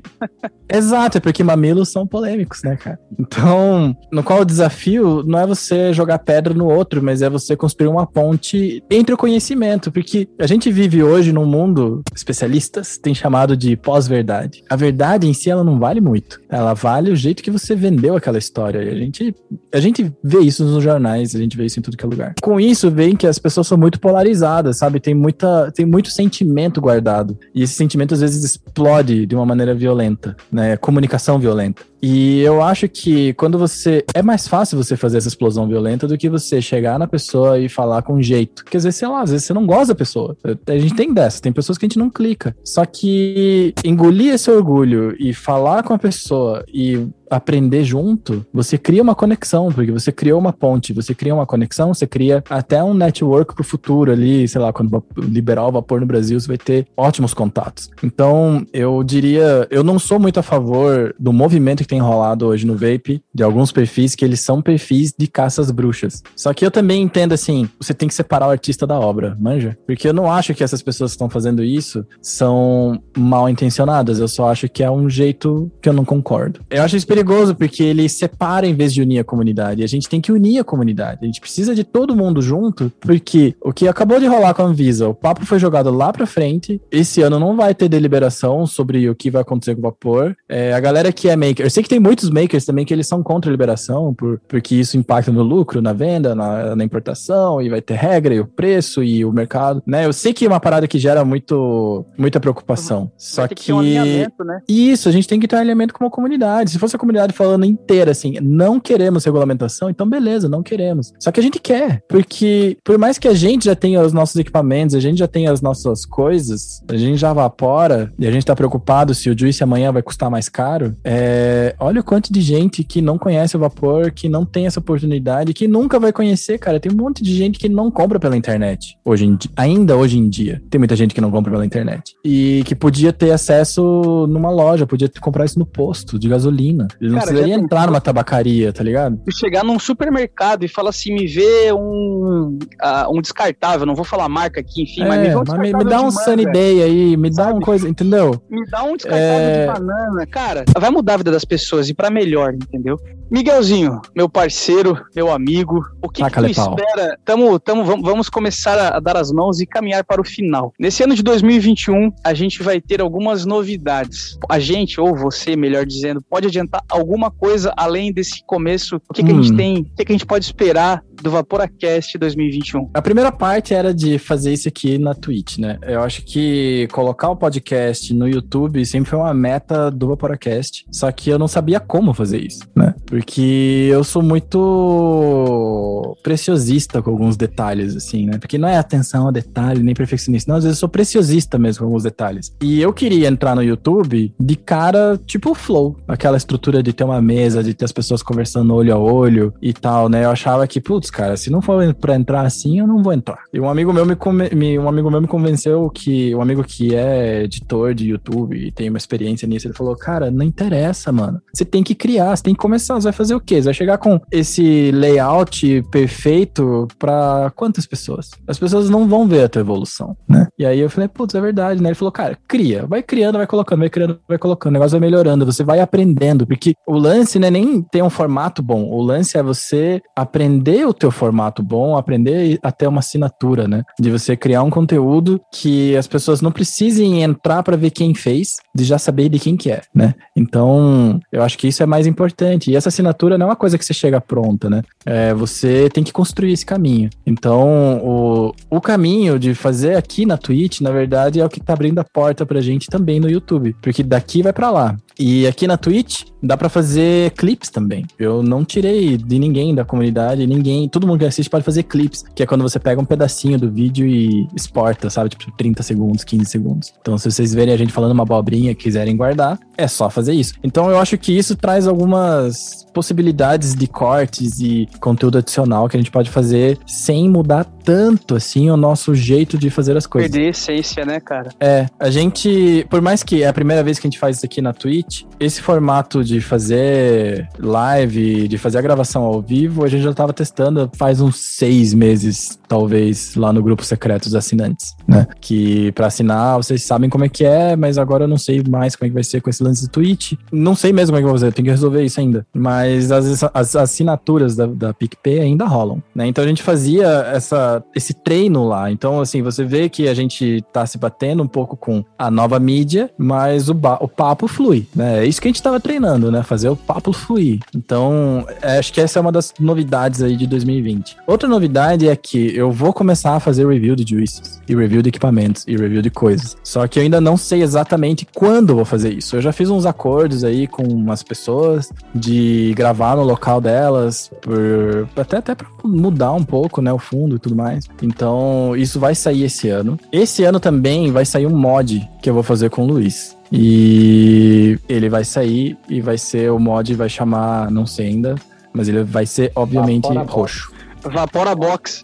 Exato, 0.71 1.17
é 1.17 1.21
porque 1.21 1.43
mamilos 1.43 1.89
são 1.89 2.07
polêmicos, 2.07 2.63
né, 2.63 2.75
cara? 2.75 2.99
Então, 3.19 3.95
no 4.11 4.23
qual 4.23 4.41
o 4.41 4.45
desafio 4.45 5.23
não 5.23 5.39
é 5.39 5.45
você 5.45 5.93
jogar 5.93 6.19
pedra 6.19 6.53
no 6.53 6.67
outro, 6.67 7.03
mas 7.03 7.21
é 7.21 7.29
você 7.29 7.55
construir 7.55 7.87
uma 7.87 8.07
ponte 8.07 8.83
entre 8.89 9.13
o 9.13 9.17
conhecimento, 9.17 9.91
porque 9.91 10.27
a 10.39 10.47
gente 10.47 10.71
vive 10.71 11.03
hoje 11.03 11.33
num 11.33 11.45
mundo, 11.45 12.01
especialistas 12.15 12.97
têm 12.97 13.13
chamado 13.13 13.57
de 13.57 13.75
pós-verdade. 13.75 14.63
A 14.69 14.75
verdade 14.75 15.27
em 15.27 15.33
si, 15.33 15.49
ela 15.49 15.63
não 15.63 15.77
vale 15.77 16.01
muito. 16.01 16.41
Ela 16.49 16.73
vale 16.73 17.11
o 17.11 17.15
jeito 17.15 17.43
que 17.43 17.51
você 17.51 17.75
vendeu 17.75 18.15
aquela 18.15 18.37
história. 18.37 18.83
E 18.83 18.89
a 18.89 18.95
gente, 18.95 19.35
a 19.73 19.79
gente 19.79 20.13
vê 20.23 20.39
isso 20.39 20.63
nos 20.63 20.83
jornais, 20.83 21.35
a 21.35 21.39
gente 21.39 21.57
vê 21.57 21.65
isso 21.65 21.79
em 21.79 21.81
tudo 21.81 21.97
que 21.97 22.05
é 22.05 22.07
lugar. 22.07 22.33
Com 22.41 22.59
isso, 22.59 22.89
vem 22.89 23.15
que 23.15 23.27
as 23.27 23.37
pessoas 23.37 23.67
são 23.67 23.77
muito 23.77 23.99
polarizadas, 23.99 24.77
sabe? 24.77 24.99
Tem, 24.99 25.13
muita, 25.13 25.71
tem 25.71 25.85
muito 25.85 26.09
sentimento 26.09 26.81
guardado. 26.81 27.32
E 27.53 27.63
esse 27.63 27.73
sentimento 27.73 28.13
às 28.13 28.21
vezes 28.21 28.43
explode 28.43 29.25
de 29.25 29.36
uma 29.36 29.45
maneira 29.45 29.73
violenta, 29.73 30.36
né? 30.51 30.77
Comunicação 30.77 31.39
violenta. 31.39 31.84
E 32.05 32.41
eu 32.41 32.61
acho 32.61 32.89
que 32.89 33.34
quando 33.36 33.57
você. 33.57 34.03
É 34.13 34.21
mais 34.21 34.45
fácil 34.45 34.77
você 34.77 34.97
fazer 34.97 35.19
essa 35.19 35.29
explosão 35.29 35.65
violenta 35.67 36.05
do 36.05 36.17
que 36.17 36.29
você 36.29 36.61
chegar 36.61 36.99
na 36.99 37.07
pessoa 37.07 37.57
e 37.57 37.69
falar 37.69 38.01
com 38.01 38.21
jeito. 38.21 38.65
Porque 38.65 38.75
às 38.75 38.84
vezes, 38.84 38.99
sei 38.99 39.07
lá, 39.07 39.21
às 39.21 39.31
vezes 39.31 39.45
você 39.45 39.53
não 39.53 39.65
gosta 39.65 39.88
da 39.88 39.95
pessoa. 39.95 40.36
A 40.67 40.77
gente 40.77 40.95
tem 40.95 41.13
dessa, 41.13 41.41
tem 41.41 41.53
pessoas 41.53 41.77
que 41.77 41.86
a 41.86 41.88
gente 41.88 41.97
não 41.97 42.09
clica. 42.09 42.53
Só 42.61 42.86
que 42.86 43.73
engolir 43.86 44.34
esse 44.34 44.51
orgulho 44.51 45.15
e 45.17 45.34
falar 45.34 45.84
com 45.84 45.93
a 45.93 45.97
pessoa 45.97 46.65
e 46.67 47.07
aprender 47.34 47.84
junto, 47.84 48.45
você 48.53 48.77
cria 48.77 49.01
uma 49.01 49.15
conexão, 49.15 49.71
porque 49.71 49.91
você 49.91 50.11
criou 50.11 50.39
uma 50.39 50.53
ponte, 50.53 50.93
você 50.93 51.13
cria 51.13 51.34
uma 51.34 51.45
conexão, 51.45 51.93
você 51.93 52.07
cria 52.07 52.43
até 52.49 52.84
um 52.84 52.93
network 52.93 53.53
pro 53.53 53.63
futuro 53.63 54.11
ali, 54.11 54.47
sei 54.47 54.61
lá, 54.61 54.71
quando 54.71 55.03
liberar 55.17 55.67
o 55.67 55.71
vapor 55.71 55.99
no 55.99 56.05
Brasil, 56.05 56.39
você 56.39 56.47
vai 56.47 56.57
ter 56.57 56.88
ótimos 56.95 57.34
contatos. 57.34 57.89
Então, 58.03 58.65
eu 58.73 59.03
diria, 59.03 59.67
eu 59.69 59.84
não 59.84 59.99
sou 59.99 60.19
muito 60.19 60.39
a 60.39 60.43
favor 60.43 61.13
do 61.19 61.34
movimento 61.34 61.79
que 61.79 61.88
tem 61.88 61.99
rolado 61.99 62.45
hoje 62.47 62.65
no 62.65 62.75
vape, 62.75 63.21
de 63.34 63.43
alguns 63.43 63.71
perfis 63.71 64.15
que 64.15 64.23
eles 64.23 64.39
são 64.39 64.61
perfis 64.61 65.13
de 65.17 65.27
caças 65.27 65.71
bruxas. 65.71 66.21
Só 66.36 66.53
que 66.53 66.65
eu 66.65 66.71
também 66.71 67.01
entendo 67.01 67.34
assim, 67.34 67.69
você 67.79 67.93
tem 67.93 68.07
que 68.07 68.13
separar 68.13 68.47
o 68.47 68.51
artista 68.51 68.86
da 68.86 68.99
obra, 68.99 69.36
manja? 69.39 69.77
Porque 69.86 70.07
eu 70.07 70.13
não 70.13 70.31
acho 70.31 70.53
que 70.53 70.63
essas 70.63 70.81
pessoas 70.81 71.11
que 71.11 71.15
estão 71.15 71.29
fazendo 71.29 71.63
isso 71.63 72.05
são 72.21 73.01
mal 73.17 73.49
intencionadas, 73.49 74.19
eu 74.19 74.27
só 74.27 74.49
acho 74.49 74.67
que 74.69 74.84
é 74.84 74.91
um 74.91 75.09
jeito 75.09 75.71
que 75.81 75.89
eu 75.89 75.93
não 75.93 76.05
concordo. 76.05 76.59
Eu 76.69 76.84
acho 76.84 76.95
isso 76.95 77.07
perigoso 77.24 77.55
porque 77.55 77.84
ele 77.84 78.07
separa 78.09 78.67
em 78.67 78.76
vez 78.76 78.93
de 78.93 79.01
unir 79.01 79.19
a 79.19 79.24
comunidade. 79.24 79.84
A 79.84 79.88
gente 79.88 80.09
tem 80.09 80.19
que 80.19 80.32
unir 80.32 80.59
a 80.59 80.63
comunidade. 80.63 81.19
A 81.21 81.26
gente 81.26 81.39
precisa 81.39 81.74
de 81.74 81.84
todo 81.84 82.15
mundo 82.15 82.41
junto, 82.41 82.91
porque 82.99 83.55
o 83.61 83.71
que 83.71 83.88
acabou 83.88 84.19
de 84.19 84.28
rolar 84.28 84.53
com 84.53 84.61
a 84.61 84.65
Anvisa, 84.65 85.07
o 85.07 85.13
papo 85.13 85.45
foi 85.45 85.57
jogado 85.57 85.89
lá 85.89 86.11
pra 86.11 86.26
frente. 86.26 86.82
Esse 86.91 87.21
ano 87.21 87.39
não 87.39 87.55
vai 87.55 87.74
ter 87.74 87.88
deliberação 87.88 88.65
sobre 88.65 89.09
o 89.09 89.15
que 89.15 89.32
vai 89.32 89.41
acontecer 89.41 89.74
com 89.74 89.80
o 89.80 89.84
vapor. 89.84 90.36
É, 90.49 90.74
a 90.74 90.80
galera 90.80 91.11
que 91.11 91.30
é 91.30 91.36
maker, 91.36 91.65
eu 91.65 91.69
sei 91.69 91.82
que 91.82 91.89
tem 91.89 91.99
muitos 91.99 92.30
makers 92.30 92.65
também 92.65 92.86
que 92.86 92.93
eles 92.93 93.07
são 93.07 93.24
contra 93.24 93.49
a 93.49 93.53
liberação, 93.53 94.13
por, 94.13 94.39
porque 94.47 94.76
isso 94.76 94.97
impacta 94.97 95.32
no 95.32 95.43
lucro, 95.43 95.82
na 95.82 95.93
venda, 95.93 96.36
na, 96.36 96.76
na 96.76 96.84
importação, 96.84 97.61
e 97.61 97.69
vai 97.69 97.82
ter 97.82 97.95
regra, 97.95 98.34
e 98.34 98.39
o 98.39 98.45
preço, 98.45 99.03
e 99.03 99.24
o 99.24 99.32
mercado, 99.32 99.82
né? 99.88 100.05
Eu 100.05 100.13
sei 100.13 100.34
que 100.34 100.45
é 100.45 100.47
uma 100.47 100.59
parada 100.59 100.88
que 100.88 100.99
gera 100.99 101.24
muito, 101.24 102.05
muita 102.17 102.39
preocupação. 102.39 103.03
Uhum. 103.03 103.11
Só 103.17 103.47
que. 103.47 103.55
que 103.55 103.74
um 103.74 103.82
né? 103.82 104.61
Isso, 104.67 105.07
a 105.07 105.11
gente 105.11 105.28
tem 105.28 105.39
que 105.39 105.47
ter 105.47 105.55
um 105.55 105.59
alinhamento 105.59 105.93
com 105.93 106.05
a 106.05 106.09
comunidade. 106.09 106.71
Se 106.71 106.80
fosse 106.80 106.95
a 106.95 106.99
comunidade 107.03 107.33
falando 107.33 107.65
inteira 107.65 108.11
assim, 108.11 108.35
não 108.41 108.79
queremos 108.79 109.25
regulamentação, 109.25 109.89
então 109.89 110.07
beleza, 110.07 110.47
não 110.47 110.63
queremos. 110.63 111.13
Só 111.19 111.31
que 111.31 111.39
a 111.39 111.43
gente 111.43 111.59
quer, 111.59 112.01
porque 112.07 112.77
por 112.83 112.97
mais 112.97 113.17
que 113.17 113.27
a 113.27 113.33
gente 113.33 113.65
já 113.65 113.75
tenha 113.75 114.01
os 114.01 114.13
nossos 114.13 114.35
equipamentos, 114.35 114.95
a 114.95 114.99
gente 114.99 115.17
já 115.17 115.27
tenha 115.27 115.51
as 115.51 115.61
nossas 115.61 116.05
coisas, 116.05 116.81
a 116.89 116.95
gente 116.95 117.17
já 117.17 117.31
evapora 117.31 118.11
e 118.17 118.27
a 118.27 118.31
gente 118.31 118.45
tá 118.45 118.55
preocupado 118.55 119.13
se 119.13 119.29
o 119.29 119.37
juice 119.37 119.63
amanhã 119.63 119.91
vai 119.91 120.01
custar 120.01 120.29
mais 120.29 120.49
caro, 120.49 120.95
é, 121.03 121.75
olha 121.79 122.01
o 122.01 122.03
quanto 122.03 122.31
de 122.31 122.41
gente 122.41 122.83
que 122.83 123.01
não 123.01 123.17
conhece 123.17 123.55
o 123.57 123.59
vapor, 123.59 124.11
que 124.11 124.29
não 124.29 124.45
tem 124.45 124.65
essa 124.65 124.79
oportunidade, 124.79 125.53
que 125.53 125.67
nunca 125.67 125.99
vai 125.99 126.13
conhecer, 126.13 126.57
cara. 126.57 126.79
Tem 126.79 126.91
um 126.91 126.95
monte 126.95 127.23
de 127.23 127.35
gente 127.35 127.59
que 127.59 127.67
não 127.67 127.91
compra 127.91 128.19
pela 128.19 128.37
internet. 128.37 128.97
Hoje 129.03 129.25
em, 129.25 129.37
ainda 129.55 129.97
hoje 129.97 130.17
em 130.17 130.29
dia, 130.29 130.61
tem 130.69 130.79
muita 130.79 130.95
gente 130.95 131.13
que 131.13 131.21
não 131.21 131.31
compra 131.31 131.51
pela 131.51 131.65
internet. 131.65 132.13
E 132.23 132.63
que 132.65 132.75
podia 132.75 133.11
ter 133.11 133.31
acesso 133.31 134.27
numa 134.27 134.49
loja, 134.49 134.87
podia 134.87 135.09
comprar 135.19 135.45
isso 135.45 135.59
no 135.59 135.65
posto 135.65 136.17
de 136.17 136.29
gasolina. 136.29 136.87
Ele 136.99 137.09
não 137.09 137.19
cara, 137.19 137.27
precisaria 137.27 137.55
entrar 137.55 137.87
numa 137.87 138.01
tabacaria, 138.01 138.71
tá 138.71 138.83
ligado? 138.83 139.19
Chegar 139.31 139.63
num 139.63 139.79
supermercado 139.79 140.63
e 140.63 140.67
falar 140.67 140.89
assim, 140.89 141.13
me 141.13 141.27
vê 141.27 141.71
um, 141.73 142.57
uh, 142.81 143.17
um 143.17 143.21
descartável, 143.21 143.85
não 143.85 143.95
vou 143.95 144.05
falar 144.05 144.29
marca 144.29 144.59
aqui, 144.59 144.83
enfim, 144.83 145.03
é, 145.03 145.07
mas 145.07 145.19
me 145.19 145.29
vê 145.29 145.35
um 145.35 145.43
mas 145.47 145.59
me, 145.59 145.73
me 145.73 145.83
dá 145.83 146.01
um 146.01 146.11
Sunny 146.11 146.45
Day 146.51 146.83
aí, 146.83 147.17
me 147.17 147.29
dá 147.29 147.51
uma 147.51 147.61
coisa, 147.61 147.87
entendeu? 147.87 148.41
Me 148.49 148.65
dá 148.69 148.83
um 148.83 148.95
descartável 148.95 149.27
é... 149.27 149.67
de 149.67 149.73
banana. 149.73 150.27
Cara, 150.27 150.65
vai 150.77 150.89
mudar 150.89 151.15
a 151.15 151.17
vida 151.17 151.31
das 151.31 151.45
pessoas 151.45 151.89
e 151.89 151.93
para 151.93 152.09
melhor, 152.09 152.53
entendeu? 152.53 152.97
Miguelzinho, 153.32 154.01
meu 154.15 154.30
parceiro, 154.30 154.97
meu 155.15 155.32
amigo, 155.32 155.84
o 156.01 156.09
que, 156.09 156.24
que 156.24 156.32
tu 156.32 156.45
espera? 156.45 157.17
Tamo, 157.26 157.59
tamo, 157.59 157.84
vamos 157.84 158.30
começar 158.30 158.95
a 158.95 158.99
dar 158.99 159.17
as 159.17 159.32
mãos 159.32 159.59
e 159.59 159.65
caminhar 159.65 160.03
para 160.03 160.21
o 160.21 160.26
final. 160.26 160.74
Nesse 160.80 161.03
ano 161.03 161.15
de 161.15 161.24
2021, 161.24 162.11
a 162.24 162.34
gente 162.34 162.61
vai 162.61 162.80
ter 162.80 163.01
algumas 163.01 163.45
novidades. 163.45 164.38
A 164.49 164.59
gente, 164.59 164.99
ou 165.01 165.15
você, 165.15 165.55
melhor 165.55 165.86
dizendo, 165.86 166.21
pode 166.21 166.47
adiantar 166.47 166.84
alguma 166.89 167.32
coisa 167.32 167.74
além 167.76 168.11
desse 168.11 168.43
começo? 168.45 169.01
O 169.09 169.13
que, 169.13 169.21
hum. 169.21 169.26
que 169.26 169.32
a 169.32 169.36
gente 169.36 169.53
hum. 169.53 169.57
tem? 169.57 169.78
O 169.80 169.95
que, 169.95 170.05
que 170.05 170.11
a 170.11 170.15
gente 170.15 170.26
pode 170.26 170.45
esperar 170.45 171.03
do 171.21 171.32
Vaporacast 171.32 172.17
2021? 172.17 172.89
A 172.93 173.01
primeira 173.01 173.32
parte 173.32 173.74
era 173.74 173.93
de 173.93 174.19
fazer 174.19 174.53
isso 174.53 174.67
aqui 174.67 174.97
na 174.97 175.13
Twitch, 175.13 175.57
né? 175.57 175.80
Eu 175.84 176.01
acho 176.01 176.24
que 176.24 176.88
colocar 176.91 177.30
o 177.30 177.36
podcast 177.36 178.13
no 178.13 178.28
YouTube 178.28 178.86
sempre 178.86 179.09
foi 179.09 179.19
uma 179.19 179.34
meta 179.34 179.89
do 179.89 180.07
Vaporacast, 180.07 180.86
só 180.91 181.11
que 181.11 181.30
eu 181.30 181.39
não 181.39 181.47
sabia 181.47 181.80
como 181.80 182.13
fazer 182.13 182.41
isso, 182.41 182.67
né? 182.76 182.93
Porque 183.14 183.89
eu 183.91 184.03
sou 184.03 184.24
muito 184.24 186.18
preciosista 186.24 186.99
com 186.99 187.11
alguns 187.11 187.38
detalhes, 187.38 187.95
assim, 187.95 188.26
né? 188.26 188.39
Porque 188.39 188.57
não 188.57 188.68
é 188.68 188.76
atenção 188.76 189.28
a 189.28 189.32
detalhe, 189.32 189.84
nem 189.84 189.93
perfeccionista. 189.93 190.51
Não, 190.51 190.57
às 190.57 190.64
vezes 190.64 190.78
eu 190.78 190.80
sou 190.80 190.89
preciosista 190.89 191.59
mesmo 191.59 191.82
com 191.82 191.86
alguns 191.86 192.01
detalhes. 192.01 192.51
E 192.59 192.82
eu 192.82 192.91
queria 192.91 193.28
entrar 193.28 193.53
no 193.53 193.61
YouTube 193.61 194.34
de 194.39 194.55
cara, 194.55 195.16
tipo 195.28 195.53
Flow. 195.53 195.95
Aquela 196.07 196.38
estrutura 196.38 196.82
de 196.82 196.91
ter 196.91 197.03
uma 197.03 197.22
mesa, 197.22 197.64
de 197.64 197.76
ter 197.76 197.86
as 197.86 197.91
pessoas 197.91 198.24
conversando 198.24 198.74
olho 198.74 198.91
a 198.91 198.97
olho 198.97 199.53
e 199.61 199.74
tal, 199.74 200.09
né? 200.09 200.26
Eu 200.26 200.32
achava 200.32 200.66
que, 200.66 200.82
putz, 200.82 201.11
cara, 201.11 201.38
se 201.38 201.51
não 201.51 201.61
for 201.61 201.93
pra 201.93 202.16
entrar 202.16 202.43
assim, 202.47 202.80
eu 202.80 202.88
não 202.88 203.03
vou 203.03 203.14
entrar. 203.14 203.43
E 203.53 203.59
um 203.59 203.70
amigo 203.70 203.93
meu 203.93 204.07
me, 204.07 204.16
me, 204.55 204.80
um 204.80 204.89
amigo 204.89 205.11
meu 205.11 205.22
me 205.22 205.28
convenceu 205.28 205.88
que, 205.91 206.34
um 206.34 206.41
amigo 206.41 206.64
que 206.64 206.95
é 206.95 207.43
editor 207.43 207.93
de 207.93 208.09
YouTube 208.09 208.57
e 208.57 208.72
tem 208.72 208.89
uma 208.89 208.97
experiência 208.97 209.47
nisso, 209.47 209.68
ele 209.68 209.76
falou, 209.76 209.95
cara, 209.95 210.32
não 210.32 210.43
interessa, 210.43 211.11
mano. 211.11 211.39
Você 211.53 211.64
tem 211.64 211.84
que 211.84 211.93
criar, 211.93 212.36
você 212.36 212.41
tem 212.41 212.55
que 212.55 212.59
começar, 212.59 213.02
vai 213.03 213.13
fazer 213.13 213.35
o 213.35 213.39
quê? 213.39 213.55
Você 213.55 213.65
vai 213.65 213.73
chegar 213.73 213.97
com 213.97 214.19
esse 214.31 214.91
layout 214.91 215.83
perfeito 215.91 216.87
para 216.97 217.51
quantas 217.55 217.85
pessoas? 217.85 218.31
As 218.47 218.59
pessoas 218.59 218.89
não 218.89 219.07
vão 219.07 219.27
ver 219.27 219.43
a 219.43 219.49
tua 219.49 219.61
evolução, 219.61 220.15
né? 220.27 220.47
E 220.57 220.65
aí 220.65 220.79
eu 220.79 220.89
falei, 220.89 221.07
putz, 221.07 221.35
é 221.35 221.41
verdade, 221.41 221.81
né? 221.81 221.89
Ele 221.89 221.95
falou, 221.95 222.11
cara, 222.11 222.37
cria, 222.47 222.85
vai 222.85 223.01
criando, 223.01 223.37
vai 223.37 223.47
colocando, 223.47 223.79
vai 223.79 223.89
criando, 223.89 224.19
vai 224.27 224.37
colocando, 224.37 224.71
o 224.71 224.73
negócio 224.73 224.99
vai 224.99 225.09
melhorando, 225.09 225.45
você 225.45 225.63
vai 225.63 225.79
aprendendo, 225.79 226.45
porque 226.45 226.73
o 226.87 226.97
lance 226.97 227.39
não 227.39 227.47
é 227.47 227.51
nem 227.51 227.81
ter 227.81 228.03
um 228.03 228.09
formato 228.09 228.61
bom, 228.61 228.83
o 228.89 229.01
lance 229.01 229.37
é 229.37 229.43
você 229.43 230.01
aprender 230.15 230.85
o 230.85 230.93
teu 230.93 231.11
formato 231.11 231.63
bom, 231.63 231.97
aprender 231.97 232.59
a 232.61 232.71
ter 232.71 232.87
uma 232.87 232.99
assinatura, 232.99 233.67
né? 233.67 233.83
De 233.99 234.09
você 234.11 234.35
criar 234.35 234.63
um 234.63 234.69
conteúdo 234.69 235.39
que 235.51 235.95
as 235.95 236.07
pessoas 236.07 236.41
não 236.41 236.51
precisem 236.51 237.23
entrar 237.23 237.63
para 237.63 237.77
ver 237.77 237.91
quem 237.91 238.13
fez, 238.13 238.57
de 238.75 238.83
já 238.83 238.97
saber 238.97 239.29
de 239.29 239.39
quem 239.39 239.57
que 239.57 239.71
é, 239.71 239.81
né? 239.93 240.13
Então, 240.35 241.19
eu 241.31 241.43
acho 241.43 241.57
que 241.57 241.67
isso 241.67 241.83
é 241.83 241.85
mais 241.85 242.07
importante. 242.07 242.71
E 242.71 242.75
essa 242.75 242.91
assinatura 242.93 243.37
não 243.37 243.47
é 243.47 243.49
uma 243.49 243.55
coisa 243.55 243.77
que 243.77 243.83
você 243.83 243.93
chega 243.93 244.21
pronta, 244.21 244.69
né? 244.69 244.81
É, 245.05 245.33
você 245.33 245.89
tem 245.89 246.03
que 246.03 246.13
construir 246.13 246.53
esse 246.53 246.65
caminho. 246.65 247.09
Então, 247.25 247.97
o, 248.03 248.53
o 248.69 248.81
caminho 248.81 249.37
de 249.37 249.53
fazer 249.53 249.95
aqui 249.95 250.25
na 250.25 250.37
Twitch, 250.37 250.81
na 250.81 250.91
verdade, 250.91 251.39
é 251.39 251.45
o 251.45 251.49
que 251.49 251.59
tá 251.59 251.73
abrindo 251.73 251.99
a 251.99 252.03
porta 252.03 252.45
pra 252.45 252.61
gente 252.61 252.87
também 252.87 253.19
no 253.19 253.29
YouTube. 253.29 253.75
Porque 253.81 254.03
daqui 254.03 254.41
vai 254.41 254.53
para 254.53 254.69
lá. 254.69 254.95
E 255.20 255.45
aqui 255.47 255.68
na 255.68 255.78
Twitch 255.78 256.24
dá 256.41 256.57
para 256.57 256.70
fazer 256.70 257.32
clips 257.32 257.70
também. 257.70 258.05
Eu 258.20 258.43
não 258.43 258.66
tirei 258.66 259.18
de 259.18 259.39
ninguém 259.39 259.74
da 259.74 259.86
comunidade, 259.86 260.45
ninguém, 260.45 260.89
todo 260.89 261.07
mundo 261.07 261.20
que 261.20 261.26
assiste 261.26 261.49
pode 261.49 261.64
fazer 261.64 261.84
clips, 261.84 262.24
que 262.36 262.43
é 262.43 262.45
quando 262.45 262.61
você 262.61 262.80
pega 262.80 262.99
um 262.99 263.05
pedacinho 263.05 263.57
do 263.57 263.72
vídeo 263.72 264.05
e 264.05 264.47
exporta, 264.55 265.09
sabe? 265.09 265.30
Tipo 265.30 265.51
30 265.51 265.84
segundos, 265.84 266.24
15 266.24 266.45
segundos. 266.45 266.93
Então, 266.99 267.18
se 267.18 267.32
vocês 267.32 267.53
verem 267.53 267.74
a 267.74 267.78
gente 267.78 267.93
falando 267.93 268.11
uma 268.11 268.24
abobrinha 268.24 268.72
e 268.72 268.76
quiserem 268.76 269.16
guardar, 269.16 269.59
é 269.78 269.88
só 269.88 270.09
fazer 270.09 270.34
isso. 270.34 270.53
Então, 270.64 270.89
eu 270.89 270.97
acho 270.97 271.18
que 271.18 271.32
isso 271.32 271.55
traz 271.55 271.88
algumas 271.88 272.86
possibilidades 272.93 273.75
de 273.75 273.87
cortes 273.87 274.59
e 274.59 274.87
conteúdo 274.99 275.39
adicional 275.39 275.89
que 275.89 275.97
a 275.97 275.99
gente 275.99 276.11
pode 276.11 276.29
fazer 276.29 276.77
sem 276.85 277.29
mudar 277.29 277.65
tanto 277.83 278.35
assim 278.35 278.69
o 278.69 278.77
nosso 278.77 279.13
jeito 279.13 279.57
de 279.57 279.69
fazer 279.69 279.97
as 279.97 280.07
coisas. 280.07 280.31
Perder 280.31 280.47
a 280.47 280.49
essência, 280.51 281.05
né, 281.05 281.19
cara? 281.19 281.49
É, 281.59 281.87
a 281.99 282.09
gente, 282.09 282.85
por 282.89 283.01
mais 283.01 283.23
que 283.23 283.43
é 283.43 283.47
a 283.47 283.53
primeira 283.53 283.83
vez 283.83 283.99
que 283.99 284.07
a 284.07 284.09
gente 284.09 284.19
faz 284.19 284.37
isso 284.37 284.45
aqui 284.45 284.61
na 284.61 284.71
Twitch, 284.71 285.23
esse 285.39 285.61
formato 285.61 286.23
de 286.23 286.39
fazer 286.39 287.47
live, 287.59 288.47
de 288.47 288.57
fazer 288.57 288.77
a 288.77 288.81
gravação 288.81 289.23
ao 289.23 289.41
vivo, 289.41 289.83
a 289.83 289.87
gente 289.87 290.03
já 290.03 290.13
tava 290.13 290.31
testando 290.31 290.89
faz 290.95 291.19
uns 291.19 291.37
seis 291.37 291.93
meses, 291.93 292.57
talvez, 292.74 293.36
lá 293.36 293.53
no 293.53 293.61
grupo 293.61 293.86
secreto 293.86 294.24
dos 294.24 294.34
assinantes, 294.34 294.95
né? 295.07 295.28
Que 295.39 295.91
para 295.91 296.07
assinar, 296.07 296.57
vocês 296.57 296.82
sabem 296.82 297.07
como 297.07 297.24
é 297.24 297.30
que 297.30 297.45
é, 297.45 297.76
mas 297.76 297.99
agora 297.99 298.24
eu 298.24 298.28
não 298.28 298.38
sei 298.38 298.63
mais 298.67 298.95
como 298.95 299.05
é 299.05 299.09
que 299.09 299.13
vai 299.13 299.24
ser 299.24 299.41
com 299.41 299.49
esse 299.51 299.63
lance 299.63 299.84
de 299.84 299.89
Twitch. 299.89 300.34
Não 300.51 300.74
sei 300.74 300.91
mesmo 300.91 301.13
como 301.13 301.17
é 301.17 301.21
que 301.21 301.26
vai 301.26 301.34
fazer, 301.34 301.47
eu 301.47 301.51
tenho 301.51 301.65
que 301.67 301.71
resolver 301.71 302.03
isso 302.03 302.19
ainda. 302.19 302.47
Mas 302.51 303.11
as, 303.11 303.43
as 303.53 303.76
assinaturas 303.76 304.55
da, 304.55 304.65
da 304.65 304.91
PicPay 304.91 305.41
ainda 305.41 305.65
rolam, 305.65 306.01
né? 306.15 306.26
Então 306.26 306.43
a 306.43 306.47
gente 306.47 306.63
fazia 306.63 307.05
essa, 307.32 307.84
esse 307.95 308.11
treino 308.15 308.67
lá. 308.67 308.89
Então, 308.89 309.21
assim, 309.21 309.43
você 309.43 309.63
vê 309.63 309.88
que 309.88 310.07
a 310.07 310.15
gente 310.15 310.63
tá 310.74 310.84
se 310.88 310.97
batendo 310.97 311.43
um 311.43 311.47
pouco 311.47 311.78
com 311.78 312.03
a 312.17 312.32
nova 312.32 312.59
mídia, 312.59 313.11
mas 313.19 313.69
o, 313.69 313.80
o 313.99 314.07
papo 314.07 314.47
flui, 314.47 314.88
né? 314.95 315.19
É 315.19 315.28
isso 315.28 315.39
que 315.39 315.47
a 315.47 315.51
gente 315.51 315.61
tava 315.61 315.80
treinando, 315.80 316.32
né? 316.32 316.41
Fazer 316.41 316.69
o 316.69 316.76
papo 316.76 317.13
fluir. 317.13 317.59
Então, 317.76 318.47
é, 318.63 318.80
acho 318.80 318.91
que 318.91 318.99
essa 318.99 319.19
é 319.19 319.21
uma 319.21 319.32
das 319.32 319.53
novidades 319.59 320.24
aí 320.24 320.36
de 320.36 320.47
2020. 320.47 321.17
Outra 321.28 321.47
novidade 321.47 322.07
é 322.07 322.15
que 322.15 322.55
eu 322.55 322.62
vou 322.72 322.93
começar 322.93 323.36
a 323.36 323.39
fazer 323.39 323.68
review 323.68 323.95
de 323.95 324.07
juices, 324.07 324.61
e 324.68 324.76
review 324.76 325.01
de 325.01 325.09
equipamentos, 325.09 325.66
e 325.68 325.76
review 325.76 326.01
de 326.01 326.09
coisas. 326.09 326.55
Só 326.64 326.88
que 326.88 326.99
eu 326.99 327.03
ainda 327.03 327.20
não 327.20 327.38
sei 327.38 327.61
exatamente 327.61 328.28
quando 328.34 328.72
eu 328.72 328.76
vou 328.78 328.86
fazer 328.86 329.14
isso. 329.14 329.36
Eu 329.36 329.41
já 329.41 329.51
fiz 329.51 329.70
uns 329.70 329.86
acordos 329.86 330.43
aí 330.43 330.68
com 330.68 330.84
umas 330.84 331.24
pessoas 331.24 331.91
de 332.14 332.74
gravar 332.76 333.16
no 333.16 333.24
local 333.24 333.59
delas, 333.59 334.32
por, 334.41 335.07
até, 335.16 335.38
até 335.38 335.55
pra 335.55 335.68
mudar 335.84 336.34
um 336.34 336.43
pouco, 336.43 336.82
né, 336.82 336.91
o 336.91 336.99
fundo 336.99 337.36
e 337.36 337.39
tudo 337.39 337.55
mais. 337.55 337.88
Então, 338.01 338.76
isso 338.76 338.99
vai 338.99 339.16
sair 339.16 339.43
esse 339.43 339.70
ano. 339.70 339.99
Esse 340.11 340.43
ano 340.43 340.59
também 340.59 341.11
vai 341.11 341.26
sair 341.26 341.45
um 341.45 341.55
mod 341.55 342.07
que 342.22 342.30
eu 342.30 342.34
vou 342.34 342.43
fazer 342.43 342.70
com 342.70 342.84
o 342.84 342.88
Luiz. 342.88 343.36
E 343.51 344.80
ele 344.89 345.09
vai 345.09 345.24
sair 345.24 345.78
e 345.88 346.01
vai 346.01 346.18
ser 346.18 346.51
o 346.51 346.57
mod, 346.57 346.91
vai 346.95 347.07
chamar, 347.07 347.70
não 347.70 347.86
sei 347.86 348.07
ainda, 348.07 348.36
mas 348.74 348.89
ele 348.89 349.03
vai 349.03 349.28
ser 349.28 349.51
obviamente 349.55 350.07
roxo. 350.28 350.72
Vapora 351.03 351.55
Box. 351.55 352.03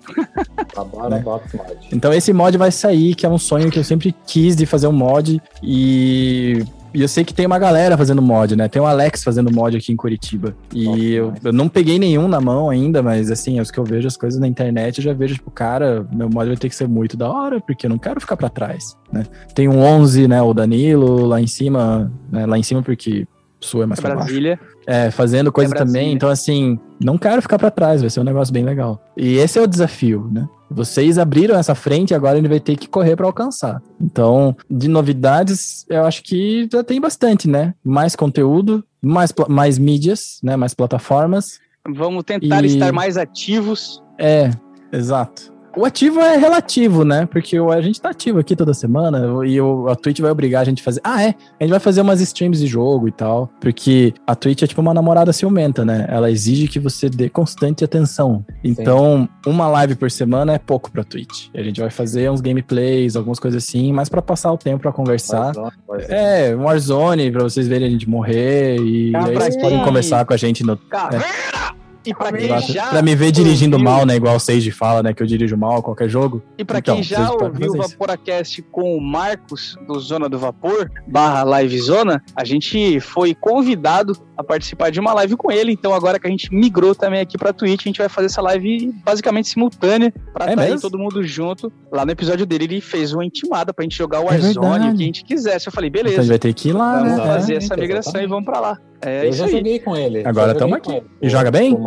Vapora 0.76 1.10
né? 1.10 1.20
Box 1.20 1.54
mod. 1.54 1.78
Então 1.92 2.14
esse 2.14 2.34
mod 2.34 2.58
vai 2.58 2.72
sair, 2.72 3.16
que 3.16 3.26
é 3.26 3.30
um 3.30 3.38
sonho 3.38 3.72
que 3.72 3.80
eu 3.80 3.84
sempre 3.84 4.16
quis 4.26 4.56
de 4.56 4.66
fazer 4.66 4.88
um 4.88 4.92
mod 4.92 5.42
e 5.64 6.64
e 6.94 7.02
eu 7.02 7.08
sei 7.08 7.24
que 7.24 7.34
tem 7.34 7.46
uma 7.46 7.60
galera 7.60 7.96
fazendo 7.96 8.22
mod, 8.22 8.56
né? 8.56 8.68
Tem 8.68 8.82
o 8.82 8.86
Alex 8.86 9.24
fazendo 9.24 9.54
mod 9.54 9.78
aqui 9.78 9.92
em 9.92 9.96
Curitiba. 9.96 10.56
E 10.74 11.14
eu, 11.14 11.34
eu, 11.44 11.54
não 11.54 11.70
peguei 11.70 12.00
nenhum 12.00 12.28
na 12.28 12.42
mão 12.42 12.70
ainda, 12.70 13.04
mas 13.04 13.30
assim, 13.30 13.60
os 13.60 13.70
que 13.70 13.78
eu 13.78 13.84
vejo 13.84 14.08
as 14.08 14.18
coisas 14.18 14.40
na 14.40 14.48
internet, 14.48 14.98
eu 14.98 15.04
já 15.04 15.14
vejo, 15.14 15.36
tipo, 15.36 15.52
cara, 15.52 16.06
meu 16.12 16.30
mod 16.30 16.48
vai 16.48 16.58
ter 16.58 16.68
que 16.68 16.76
ser 16.76 16.88
muito 16.88 17.16
da 17.16 17.32
hora, 17.32 17.62
porque 17.62 17.86
eu 17.86 17.90
não 17.90 18.00
quero 18.00 18.20
ficar 18.20 18.36
para 18.36 18.50
trás, 18.50 18.98
né? 19.12 19.24
Tem 19.54 19.68
um 19.68 19.80
11, 19.80 20.28
né? 20.28 20.42
O 20.42 20.54
Danilo 20.54 21.28
lá 21.28 21.40
em 21.40 21.48
cima, 21.48 22.12
né? 22.32 22.46
Lá 22.46 22.58
em 22.58 22.64
cima 22.64 22.82
porque 22.82 23.28
sua 23.60 23.84
é 23.84 23.86
mais 23.86 24.00
é 24.00 24.02
Brasília. 24.02 24.60
É, 24.88 25.12
fazendo 25.12 25.52
coisa 25.52 25.74
é 25.76 25.78
também. 25.78 26.14
Então, 26.14 26.30
assim, 26.30 26.80
não 27.04 27.18
quero 27.18 27.42
ficar 27.42 27.60
para 27.60 27.70
trás, 27.72 28.02
vai 28.02 28.10
ser 28.10 28.20
um 28.20 28.24
negócio 28.24 28.54
bem 28.54 28.64
legal. 28.64 29.04
E 29.16 29.38
esse 29.38 29.60
é 29.60 29.62
o 29.62 29.68
desafio, 29.68 30.30
né? 30.32 30.48
Vocês 30.72 31.18
abriram 31.18 31.58
essa 31.58 31.74
frente 31.74 32.12
e 32.12 32.14
agora 32.14 32.38
ele 32.38 32.48
vai 32.48 32.60
ter 32.60 32.76
que 32.76 32.88
correr 32.88 33.16
para 33.16 33.26
alcançar. 33.26 33.82
Então, 34.00 34.56
de 34.70 34.88
novidades, 34.88 35.86
eu 35.90 36.06
acho 36.06 36.24
que 36.24 36.68
já 36.72 36.84
tem 36.84 37.02
bastante, 37.02 37.50
né? 37.50 37.74
Mais 37.84 38.16
conteúdo, 38.16 38.84
mais, 39.02 39.34
mais 39.48 39.80
mídias, 39.80 40.40
né? 40.44 40.56
Mais 40.56 40.74
plataformas. 40.74 41.60
Vamos 41.88 42.24
tentar 42.24 42.64
e... 42.64 42.68
estar 42.68 42.94
mais 42.94 43.18
ativos. 43.18 44.04
É, 44.18 44.52
exato. 44.92 45.52
O 45.76 45.86
ativo 45.86 46.20
é 46.20 46.38
relativo, 46.38 47.04
né? 47.04 47.26
Porque 47.26 47.58
a 47.58 47.82
gente 47.82 48.02
tá 48.02 48.10
ativo 48.10 48.40
aqui 48.40 48.56
toda 48.56 48.74
semana 48.74 49.46
e 49.46 49.58
a 49.90 49.96
Twitch 49.96 50.20
vai 50.20 50.32
obrigar 50.32 50.62
a 50.62 50.66
gente 50.66 50.82
a 50.82 50.84
fazer. 50.84 51.02
Ah, 51.04 51.22
é? 51.22 51.36
A 51.60 51.64
gente 51.64 51.72
vai 51.72 51.80
fazer 51.80 52.02
umas 52.02 52.20
streams 52.22 52.60
de 52.60 52.68
jogo 52.68 53.08
e 53.08 53.12
tal. 53.12 53.50
Porque 53.60 54.14
a 54.26 54.36
Twitch 54.36 54.64
é 54.64 54.68
tipo 54.68 54.82
uma 54.82 54.94
namorada 54.94 55.32
ciumenta, 55.32 55.86
né? 55.86 56.06
Ela 56.10 56.32
exige 56.32 56.68
que 56.68 56.80
você 56.80 57.10
dê 57.10 57.30
constante 57.30 57.84
atenção. 57.84 58.44
Então, 58.64 59.30
Sim. 59.46 59.52
uma 59.52 59.68
live 59.68 59.96
por 59.96 60.10
semana 60.10 60.54
é 60.54 60.58
pouco 60.58 60.92
pra 60.92 61.04
Twitch. 61.04 61.48
A 61.54 61.62
gente 61.62 61.80
vai 61.80 61.90
fazer 61.90 62.30
uns 62.30 62.42
gameplays, 62.42 63.16
algumas 63.16 63.40
coisas 63.40 63.64
assim, 63.64 63.94
mas 63.94 64.10
para 64.10 64.22
passar 64.22 64.52
o 64.52 64.58
tempo 64.58 64.82
para 64.82 64.92
conversar. 64.92 65.56
Warzone, 65.56 65.72
Warzone. 65.88 66.14
É, 66.14 66.56
um 66.56 66.64
Warzone, 66.64 67.32
pra 67.32 67.44
vocês 67.44 67.68
verem 67.68 67.88
a 67.88 67.92
gente 67.92 68.10
morrer. 68.10 68.78
E 68.80 69.16
aí 69.16 69.34
vocês 69.34 69.58
podem 69.58 69.84
conversar 69.84 70.26
com 70.26 70.34
a 70.34 70.38
gente 70.38 70.64
no. 70.64 70.74
É. 70.74 71.79
E 72.10 72.14
pra 72.14 72.32
quem 72.32 72.62
já. 72.62 72.88
Pra 72.88 73.02
me 73.02 73.16
ver 73.16 73.32
dirigindo 73.32 73.78
ouviu... 73.78 73.90
mal, 73.90 74.06
né? 74.06 74.16
Igual 74.16 74.36
o 74.36 74.40
Seiji 74.40 74.72
fala, 74.72 75.04
né? 75.04 75.14
Que 75.14 75.22
eu 75.22 75.28
dirijo 75.28 75.56
mal 75.56 75.84
qualquer 75.84 76.10
jogo. 76.10 76.42
E 76.58 76.66
pra 76.66 76.80
então, 76.80 76.96
quem 76.96 77.04
já 77.04 77.32
ouviu 77.32 77.74
o 77.74 77.78
Vaporacast 77.78 78.62
com 78.72 78.98
o 78.98 79.02
Marcos, 79.02 79.78
do 79.88 80.00
Zona 80.00 80.28
do 80.28 80.40
Vapor, 80.40 80.90
barra 81.08 81.44
Live 81.44 81.80
Zona, 81.80 82.24
a 82.36 82.44
gente 82.44 83.00
foi 83.00 83.36
convidado 83.36 84.14
a 84.40 84.44
participar 84.44 84.90
de 84.90 85.02
uma 85.02 85.14
live 85.16 85.36
com 85.36 85.52
ele. 85.52 85.74
Então, 85.74 85.94
agora 85.94 86.18
que 86.18 86.26
a 86.26 86.30
gente 86.30 86.54
migrou 86.54 86.96
também 86.96 87.20
aqui 87.20 87.38
pra 87.38 87.52
Twitch, 87.52 87.82
a 87.82 87.90
gente 87.90 87.98
vai 87.98 88.08
fazer 88.08 88.28
essa 88.28 88.42
live 88.42 88.94
basicamente 89.04 89.50
simultânea 89.50 90.14
pra 90.34 90.50
é 90.50 90.56
tá 90.56 90.62
aí 90.62 90.80
todo 90.80 90.98
mundo 90.98 91.22
junto. 91.22 91.70
Lá 91.92 92.06
no 92.06 92.12
episódio 92.12 92.46
dele, 92.46 92.64
ele 92.64 92.82
fez 92.82 93.12
uma 93.12 93.26
intimada 93.26 93.74
pra 93.74 93.84
gente 93.84 93.98
jogar 93.98 94.22
o 94.22 94.24
é 94.24 94.40
Warzone, 94.40 94.88
é 94.88 94.92
o 94.92 94.96
que 94.96 95.04
a 95.04 95.06
gente 95.06 95.26
quisesse. 95.26 95.68
Eu 95.68 95.74
falei, 95.74 95.90
beleza. 95.90 96.14
Então, 96.14 96.22
a 96.22 96.24
gente 96.24 96.30
vai 96.30 96.40
ter 96.40 96.54
que 96.54 96.70
ir 96.70 96.74
lá, 96.74 97.00
Vamos 97.00 97.18
né? 97.18 97.26
fazer 97.26 97.54
é, 97.54 97.58
essa 97.58 97.76
migração 97.76 98.22
e 98.22 98.28
vamos 98.28 98.46
pra 98.46 98.62
lá. 98.62 98.78
É 99.02 99.28
eu 99.28 99.34
já 99.34 99.44
aí. 99.44 99.52
joguei 99.52 99.80
com 99.80 99.96
ele. 99.98 100.26
Agora 100.26 100.54
estamos 100.54 100.78
aqui. 100.78 101.04
E 101.22 101.28
joga 101.28 101.52
bem? 101.52 101.78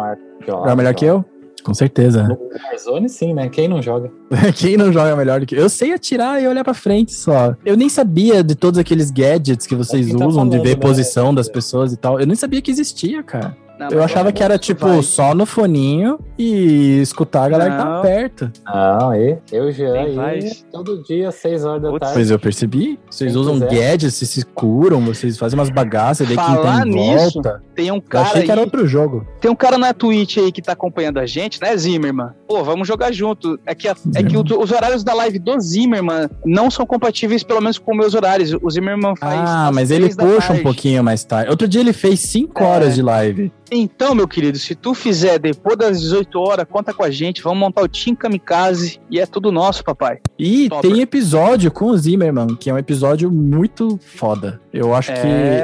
Joga 0.46 0.76
melhor 0.76 0.94
que 0.94 1.06
eu? 1.06 1.24
Com 1.62 1.74
certeza. 1.74 2.24
No 2.24 2.38
Warzone, 2.64 3.08
sim, 3.08 3.32
né? 3.32 3.48
Quem 3.48 3.68
não 3.68 3.80
joga? 3.80 4.10
Quem 4.56 4.76
não 4.76 4.92
joga 4.92 5.16
melhor 5.16 5.40
do 5.40 5.46
que 5.46 5.54
eu? 5.54 5.68
Sei 5.68 5.92
atirar 5.92 6.42
e 6.42 6.46
olhar 6.46 6.64
pra 6.64 6.74
frente 6.74 7.14
só. 7.14 7.54
Eu 7.64 7.76
nem 7.76 7.88
sabia 7.88 8.42
de 8.42 8.54
todos 8.54 8.78
aqueles 8.78 9.10
gadgets 9.10 9.66
que 9.66 9.74
vocês 9.74 10.08
é 10.10 10.14
usam 10.14 10.48
tá 10.48 10.56
de 10.56 10.62
ver 10.62 10.76
né? 10.76 10.82
posição 10.82 11.34
das 11.34 11.48
pessoas 11.48 11.92
e 11.92 11.96
tal. 11.96 12.18
Eu 12.18 12.26
nem 12.26 12.36
sabia 12.36 12.60
que 12.60 12.70
existia, 12.70 13.22
cara. 13.22 13.56
Não, 13.90 13.98
eu 13.98 14.02
achava 14.02 14.32
que 14.32 14.42
era 14.42 14.58
tipo 14.58 14.86
vai. 14.86 15.02
só 15.02 15.34
no 15.34 15.46
foninho 15.46 16.18
e 16.38 17.00
escutar 17.00 17.44
a 17.44 17.48
galera 17.48 17.70
não. 17.70 17.78
que 17.78 17.84
tá 17.84 18.00
perto. 18.00 18.52
Não, 18.64 19.10
aí 19.10 19.38
eu 19.50 19.72
já 19.72 19.92
aí 19.92 20.52
todo 20.70 21.02
dia, 21.02 21.30
6 21.30 21.64
horas 21.64 21.82
da 21.82 21.88
Putz, 21.90 22.00
tarde. 22.00 22.14
Pois 22.14 22.30
eu 22.30 22.38
percebi. 22.38 22.98
Vocês 23.10 23.32
Quem 23.32 23.40
usam 23.40 23.54
quiser. 23.54 23.70
gadgets, 23.70 24.14
vocês 24.14 24.30
se 24.30 24.44
curam, 24.44 25.00
vocês 25.00 25.38
fazem 25.38 25.58
umas 25.58 25.70
bagaças, 25.70 26.26
daí 26.26 26.36
quem 26.36 26.62
tá 26.62 26.86
em 26.86 26.90
nisso, 26.90 27.34
volta. 27.34 27.62
Tem 27.74 27.90
um 27.90 28.00
cara. 28.00 28.24
Eu 28.24 28.28
achei 28.28 28.40
aí, 28.40 28.46
que 28.46 28.52
era 28.52 28.60
outro 28.60 28.86
jogo. 28.86 29.26
Tem 29.40 29.50
um 29.50 29.56
cara 29.56 29.78
na 29.78 29.92
Twitch 29.92 30.38
aí 30.38 30.52
que 30.52 30.62
tá 30.62 30.72
acompanhando 30.72 31.18
a 31.18 31.26
gente, 31.26 31.60
né, 31.60 31.76
Zimmerman? 31.76 32.30
Pô, 32.46 32.62
vamos 32.62 32.86
jogar 32.86 33.12
junto. 33.12 33.58
É 33.66 33.74
que, 33.74 33.88
a, 33.88 33.94
é 34.14 34.22
que 34.22 34.36
o, 34.36 34.42
os 34.60 34.70
horários 34.70 35.02
da 35.02 35.14
live 35.14 35.38
do 35.38 35.58
Zimmerman 35.60 36.28
não 36.44 36.70
são 36.70 36.84
compatíveis, 36.86 37.42
pelo 37.42 37.60
menos 37.60 37.78
com 37.78 37.94
meus 37.94 38.14
horários. 38.14 38.54
O 38.60 38.70
Zimmerman 38.70 39.16
faz. 39.16 39.40
Ah, 39.44 39.70
mas 39.72 39.90
ele 39.90 40.14
puxa 40.14 40.52
um 40.52 40.62
pouquinho 40.62 41.02
mais 41.02 41.24
tarde. 41.24 41.50
Outro 41.50 41.66
dia 41.68 41.80
ele 41.80 41.92
fez 41.92 42.20
5 42.20 42.62
é. 42.62 42.66
horas 42.66 42.94
de 42.94 43.02
live. 43.02 43.52
Então, 43.74 44.14
meu 44.14 44.28
querido, 44.28 44.58
se 44.58 44.74
tu 44.74 44.92
fizer 44.92 45.38
depois 45.38 45.78
das 45.78 45.98
18 45.98 46.38
horas, 46.38 46.66
conta 46.68 46.92
com 46.92 47.02
a 47.02 47.10
gente, 47.10 47.42
vamos 47.42 47.58
montar 47.58 47.80
o 47.80 47.88
Team 47.88 48.14
Kamikaze 48.14 49.00
e 49.10 49.18
é 49.18 49.24
tudo 49.24 49.50
nosso, 49.50 49.82
papai. 49.82 50.20
E 50.38 50.68
Topper. 50.68 50.90
tem 50.90 51.00
episódio 51.00 51.70
com 51.70 51.86
o 51.86 51.96
Zimmerman, 51.96 52.54
que 52.54 52.68
é 52.68 52.74
um 52.74 52.76
episódio 52.76 53.30
muito 53.30 53.98
foda. 53.98 54.60
Eu 54.70 54.94
acho 54.94 55.12
é... 55.12 55.14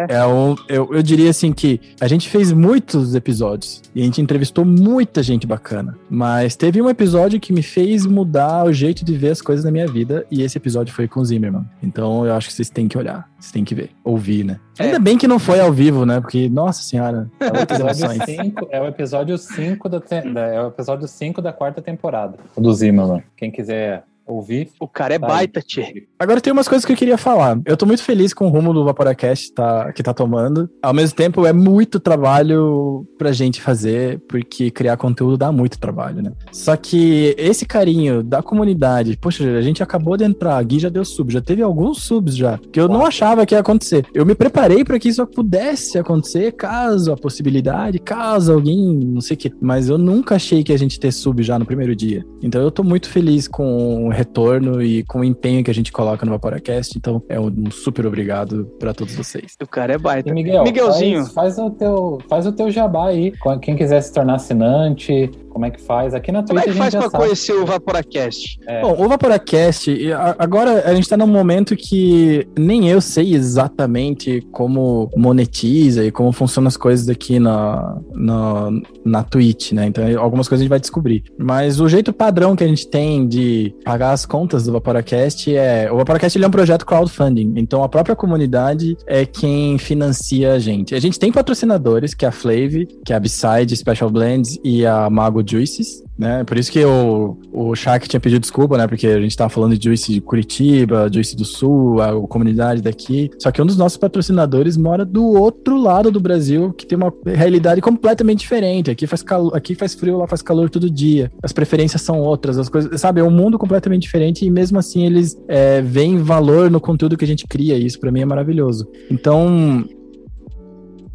que 0.07 0.13
é 0.13 0.27
um. 0.27 0.57
Eu, 0.69 0.95
eu 0.95 1.03
diria 1.03 1.29
assim 1.29 1.53
que 1.53 1.81
a 2.01 2.09
gente 2.09 2.31
fez 2.31 2.51
muitos 2.51 3.15
episódios 3.15 3.83
e 3.95 4.01
a 4.01 4.05
gente 4.05 4.23
entrevistou 4.23 4.65
muita 4.65 5.23
gente 5.23 5.47
bacana. 5.47 5.99
Mas 6.09 6.57
teve 6.57 6.81
um 6.81 6.89
episódio 6.89 7.39
que 7.39 7.53
me 7.53 7.63
fez 7.63 8.07
mudar 8.07 8.65
o 8.65 8.73
jeito 8.73 9.05
de 9.05 9.17
ver 9.19 9.33
as 9.33 9.43
coisas 9.43 9.67
na 9.67 9.71
minha 9.71 9.87
vida, 9.87 10.27
e 10.31 10.43
esse 10.43 10.57
episódio 10.57 10.95
foi 10.95 11.07
com 11.07 11.21
o 11.21 11.25
Zimmerman. 11.25 11.67
Então 11.83 12.25
eu 12.25 12.33
acho 12.33 12.49
que 12.49 12.55
vocês 12.55 12.71
têm 12.71 12.89
que 12.89 12.97
olhar, 12.97 13.29
vocês 13.39 13.53
têm 13.53 13.65
que 13.65 13.75
ver, 13.75 13.91
ouvir, 14.03 14.45
né? 14.45 14.59
É. 14.79 14.85
Ainda 14.85 14.99
bem 14.99 15.17
que 15.17 15.29
não 15.29 15.39
foi 15.39 15.61
ao 15.61 15.73
vivo, 15.73 16.05
né? 16.05 16.21
Porque, 16.21 16.49
nossa 16.49 16.83
senhora, 16.83 17.31
é 17.39 17.51
o 17.51 17.63
episódio 17.63 18.25
5 18.25 18.69
é 18.71 18.81
o 18.81 18.87
episódio 18.87 19.39
5 19.39 19.89
da, 19.89 19.99
da, 19.99 20.41
é 20.47 20.63
o 20.63 20.69
episódio 20.69 21.07
5 21.07 21.41
da 21.41 21.53
quarta 21.53 21.81
temporada 21.81 22.37
do 22.57 22.75
Zimmerman. 22.75 23.23
Quem 23.37 23.51
quiser 23.51 24.05
ouvir. 24.29 24.69
O 24.81 24.87
cara 24.87 25.15
é 25.15 25.19
tá 25.19 25.27
baita, 25.27 25.61
tchê. 25.61 26.07
Agora 26.19 26.41
tem 26.41 26.53
umas 26.53 26.69
coisas 26.69 26.85
que 26.85 26.93
eu 26.93 26.97
queria 26.97 27.19
falar. 27.19 27.59
Eu 27.65 27.77
tô 27.77 27.87
muito 27.87 28.03
feliz 28.03 28.33
com 28.35 28.47
o 28.47 28.51
rumo 28.51 28.73
do 28.73 28.85
Vaporacast 28.85 29.53
tá, 29.53 29.93
que 29.93 30.03
tá 30.03 30.13
tomando. 30.13 30.69
Ao 30.83 30.93
mesmo 30.93 31.17
tempo, 31.17 31.47
é 31.47 31.53
muito 31.53 31.99
trabalho 31.99 33.07
pra 33.17 33.33
gente 33.33 33.61
fazer, 33.61 34.21
porque 34.29 34.71
criar 34.71 34.97
conteúdo 34.97 35.37
dá 35.37 35.51
muito 35.51 35.79
trabalho, 35.79 36.23
né? 36.23 36.33
Só 36.53 36.77
que 36.77 37.35
esse 37.39 37.67
carinho 37.67 38.23
da 38.23 38.43
comunidade, 38.43 39.17
poxa, 39.17 39.45
a 39.57 39.63
gente 39.63 39.83
acabou 39.83 40.17
de 40.17 40.25
entrar, 40.25 40.57
a 40.57 40.63
Gui 40.63 40.79
já 40.79 40.89
deu 40.89 41.05
sub, 41.05 41.33
já 41.33 41.41
teve 41.41 41.63
alguns 41.63 42.03
subs 42.03 42.37
já, 42.37 42.59
que 42.73 42.81
eu 42.81 42.89
não 42.89 43.05
achava 43.05 43.47
que 43.47 43.55
ia 43.55 43.61
acontecer. 43.61 44.05
Eu 44.13 44.27
me 44.27 44.35
preparei 44.35 44.85
para 44.85 44.99
que 44.99 45.09
isso 45.09 45.27
pudesse 45.27 45.99
acontecer, 45.99 46.53
caso 46.53 47.13
a 47.13 47.17
possibilidade, 47.17 47.99
caso 47.99 48.53
alguém, 48.53 48.97
não 48.97 49.21
sei 49.21 49.35
o 49.35 49.39
que, 49.39 49.53
mas 49.61 49.89
eu 49.89 49.99
nunca 49.99 50.37
achei 50.37 50.63
que 50.63 50.73
a 50.73 50.77
gente 50.77 50.99
ter 50.99 51.13
sub 51.13 51.43
já 51.43 51.59
no 51.59 51.67
primeiro 51.67 51.95
dia. 51.95 52.25
Então 52.43 52.61
eu 52.61 52.71
tô 52.71 52.83
muito 52.83 53.09
feliz 53.09 53.49
com 53.49 54.09
retorno 54.19 54.83
e 54.83 55.05
com 55.05 55.21
o 55.21 55.25
empenho 55.25 55.63
que 55.63 55.71
a 55.71 55.75
gente 55.75 55.93
coloca 55.93 56.27
no 56.27 56.33
Vaporacast. 56.33 56.99
Então, 56.99 57.23
é 57.29 57.39
um 57.39 57.71
super 57.71 58.05
obrigado 58.05 58.65
para 58.79 58.93
todos 58.93 59.15
vocês. 59.15 59.55
O 59.63 59.67
cara 59.67 59.95
é 59.95 59.99
baita. 59.99 60.29
E 60.29 60.33
Miguel, 60.33 60.65
Miguelzinho. 60.65 61.25
Faz, 61.27 61.57
faz, 61.57 61.59
o 61.59 61.71
teu, 61.71 62.19
faz 62.29 62.47
o 62.47 62.53
teu 62.53 62.71
jabá 62.71 63.09
aí. 63.09 63.33
Quem 63.63 63.77
quiser 63.77 64.01
se 64.01 64.13
tornar 64.13 64.35
assinante, 64.35 65.31
como 65.59 65.67
é 65.67 65.71
que 65.71 65.81
faz? 65.81 66.15
Aqui 66.15 66.31
na 66.31 66.43
Twitch 66.43 66.49
Como 66.49 66.61
é 66.61 66.73
que 66.73 66.79
faz 66.79 66.95
para 66.95 67.11
conhecer 67.11 67.53
o 67.53 67.67
Vaporacast? 67.67 68.61
É. 68.67 68.81
Bom, 68.81 68.95
o 68.97 69.09
Vaporacast, 69.09 69.91
agora 70.39 70.89
a 70.89 70.95
gente 70.95 71.03
está 71.05 71.17
num 71.17 71.27
momento 71.27 71.77
que 71.77 72.47
nem 72.57 72.89
eu 72.89 73.01
sei 73.01 73.35
exatamente 73.35 74.41
como 74.53 75.11
monetiza 75.17 76.05
e 76.05 76.13
como 76.13 76.33
funcionam 76.33 76.69
as 76.69 76.77
coisas 76.77 77.09
aqui 77.09 77.39
na, 77.41 77.99
na, 78.15 78.71
na 79.05 79.23
Twitch, 79.23 79.73
né? 79.73 79.87
Então, 79.87 80.05
algumas 80.21 80.49
coisas 80.49 80.63
a 80.63 80.65
gente 80.65 80.71
vai 80.71 80.81
descobrir. 80.81 81.25
Mas 81.39 81.81
o 81.81 81.89
jeito 81.89 82.13
padrão 82.13 82.55
que 82.55 82.65
a 82.65 82.69
gente 82.69 82.89
tem 82.89 83.27
de 83.27 83.75
pagar 83.85 84.08
as 84.13 84.27
contas 84.27 84.65
do 84.65 84.73
Vaporacast 84.73 85.55
é. 85.55 85.91
O 85.91 85.97
Vaporacast 85.97 86.37
ele 86.37 86.45
é 86.45 86.49
um 86.49 86.51
projeto 86.51 86.85
crowdfunding, 86.85 87.55
então 87.57 87.83
a 87.83 87.89
própria 87.89 88.17
comunidade 88.17 88.97
é 89.07 89.25
quem 89.25 89.79
financia 89.79 90.53
a 90.53 90.59
gente. 90.59 90.95
A 90.95 91.01
gente 91.01 91.19
tem 91.19 91.33
patrocinadores, 91.33 92.15
que 92.15 92.25
é 92.25 92.29
a 92.29 92.33
Flave, 92.33 92.87
que 93.05 93.13
é 93.13 93.17
a 93.17 93.21
Beside 93.21 93.77
Special 93.77 94.11
Blends 94.11 94.59
e 94.65 94.85
a 94.87 95.09
Mago 95.11 95.43
Juices, 95.47 96.03
né? 96.19 96.43
Por 96.43 96.59
isso 96.59 96.73
que 96.73 96.85
o, 96.85 97.39
o 97.53 97.75
Shark 97.77 98.09
tinha 98.09 98.19
pedido 98.19 98.41
desculpa, 98.41 98.77
né? 98.77 98.87
Porque 98.89 99.07
a 99.07 99.21
gente 99.21 99.37
tava 99.37 99.49
falando 99.49 99.79
de 99.79 99.85
Juice 99.85 100.15
de 100.15 100.21
Curitiba, 100.21 101.09
Juice 101.13 101.37
do 101.37 101.45
Sul, 101.45 102.01
a, 102.01 102.11
a 102.11 102.27
comunidade 102.27 102.83
daqui. 102.83 103.31
Só 103.39 103.53
que 103.53 103.63
um 103.63 103.67
dos 103.67 103.77
nossos 103.77 103.97
patrocinadores 103.97 104.77
mora 104.77 105.05
do 105.05 105.25
outro 105.25 105.81
lado 105.81 106.11
do 106.11 106.19
Brasil, 106.19 106.73
que 106.73 106.85
tem 106.85 106.99
uma 106.99 107.13
realidade 107.25 107.81
completamente 107.81 108.41
diferente. 108.41 108.91
Aqui 108.91 109.07
faz 109.07 109.23
calor, 109.23 109.57
aqui 109.57 109.75
faz 109.75 109.95
frio, 109.95 110.19
lá 110.19 110.27
faz 110.27 110.43
calor 110.43 110.69
todo 110.69 110.91
dia. 110.91 111.31
As 111.43 111.53
preferências 111.53 112.03
são 112.03 112.21
outras, 112.21 112.59
as 112.59 112.69
coisas, 112.69 113.01
sabe? 113.01 113.21
É 113.21 113.25
um 113.25 113.31
mundo 113.31 113.57
completamente 113.57 114.03
diferente 114.03 114.45
e 114.45 114.51
mesmo 114.51 114.79
assim 114.79 115.07
eles 115.07 115.39
é, 115.47 115.81
veem 115.81 116.19
valor 116.19 116.71
no 116.71 116.81
conteúdo 116.81 117.17
que 117.17 117.25
a 117.25 117.29
gente 117.29 117.47
cria. 117.47 117.77
E 117.77 117.87
isso 117.87 118.01
para 118.01 118.11
mim 118.11 118.21
é 118.21 118.27
maravilhoso. 118.27 118.89
Então, 119.11 119.85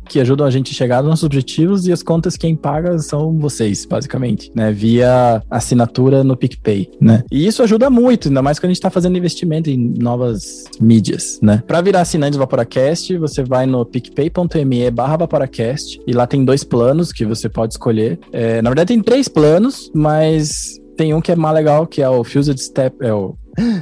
que 0.07 0.19
ajudam 0.19 0.45
a 0.45 0.51
gente 0.51 0.71
a 0.71 0.75
chegar 0.75 1.01
nos 1.01 1.09
nossos 1.09 1.23
objetivos 1.23 1.87
e 1.87 1.91
as 1.91 2.03
contas 2.03 2.37
quem 2.37 2.55
paga 2.55 2.97
são 2.99 3.37
vocês, 3.37 3.85
basicamente, 3.85 4.51
né? 4.55 4.71
Via 4.71 5.41
assinatura 5.49 6.23
no 6.23 6.35
PicPay, 6.35 6.89
né? 6.99 7.23
E 7.31 7.45
isso 7.45 7.63
ajuda 7.63 7.89
muito, 7.89 8.27
ainda 8.27 8.41
mais 8.41 8.59
quando 8.59 8.65
a 8.65 8.69
gente 8.69 8.77
está 8.77 8.89
fazendo 8.89 9.17
investimento 9.17 9.69
em 9.69 9.77
novas 9.77 10.65
mídias, 10.79 11.39
né? 11.41 11.63
Para 11.65 11.81
virar 11.81 12.01
assinante 12.01 12.33
do 12.33 12.39
Vaporacast, 12.39 13.17
você 13.17 13.43
vai 13.43 13.65
no 13.65 13.85
picpay.me 13.85 14.91
barra 14.91 15.17
Vaporacast 15.17 15.99
e 16.05 16.13
lá 16.13 16.27
tem 16.27 16.43
dois 16.43 16.63
planos 16.63 17.11
que 17.11 17.25
você 17.25 17.49
pode 17.49 17.73
escolher. 17.73 18.19
É, 18.31 18.61
na 18.61 18.69
verdade 18.69 18.87
tem 18.89 19.01
três 19.01 19.27
planos, 19.27 19.91
mas 19.93 20.79
tem 20.95 21.13
um 21.13 21.21
que 21.21 21.31
é 21.31 21.35
mais 21.35 21.55
legal, 21.55 21.87
que 21.87 22.01
é 22.01 22.09
o 22.09 22.23
Fused 22.23 22.59
Step, 22.59 22.95
é 23.01 23.13
o 23.13 23.35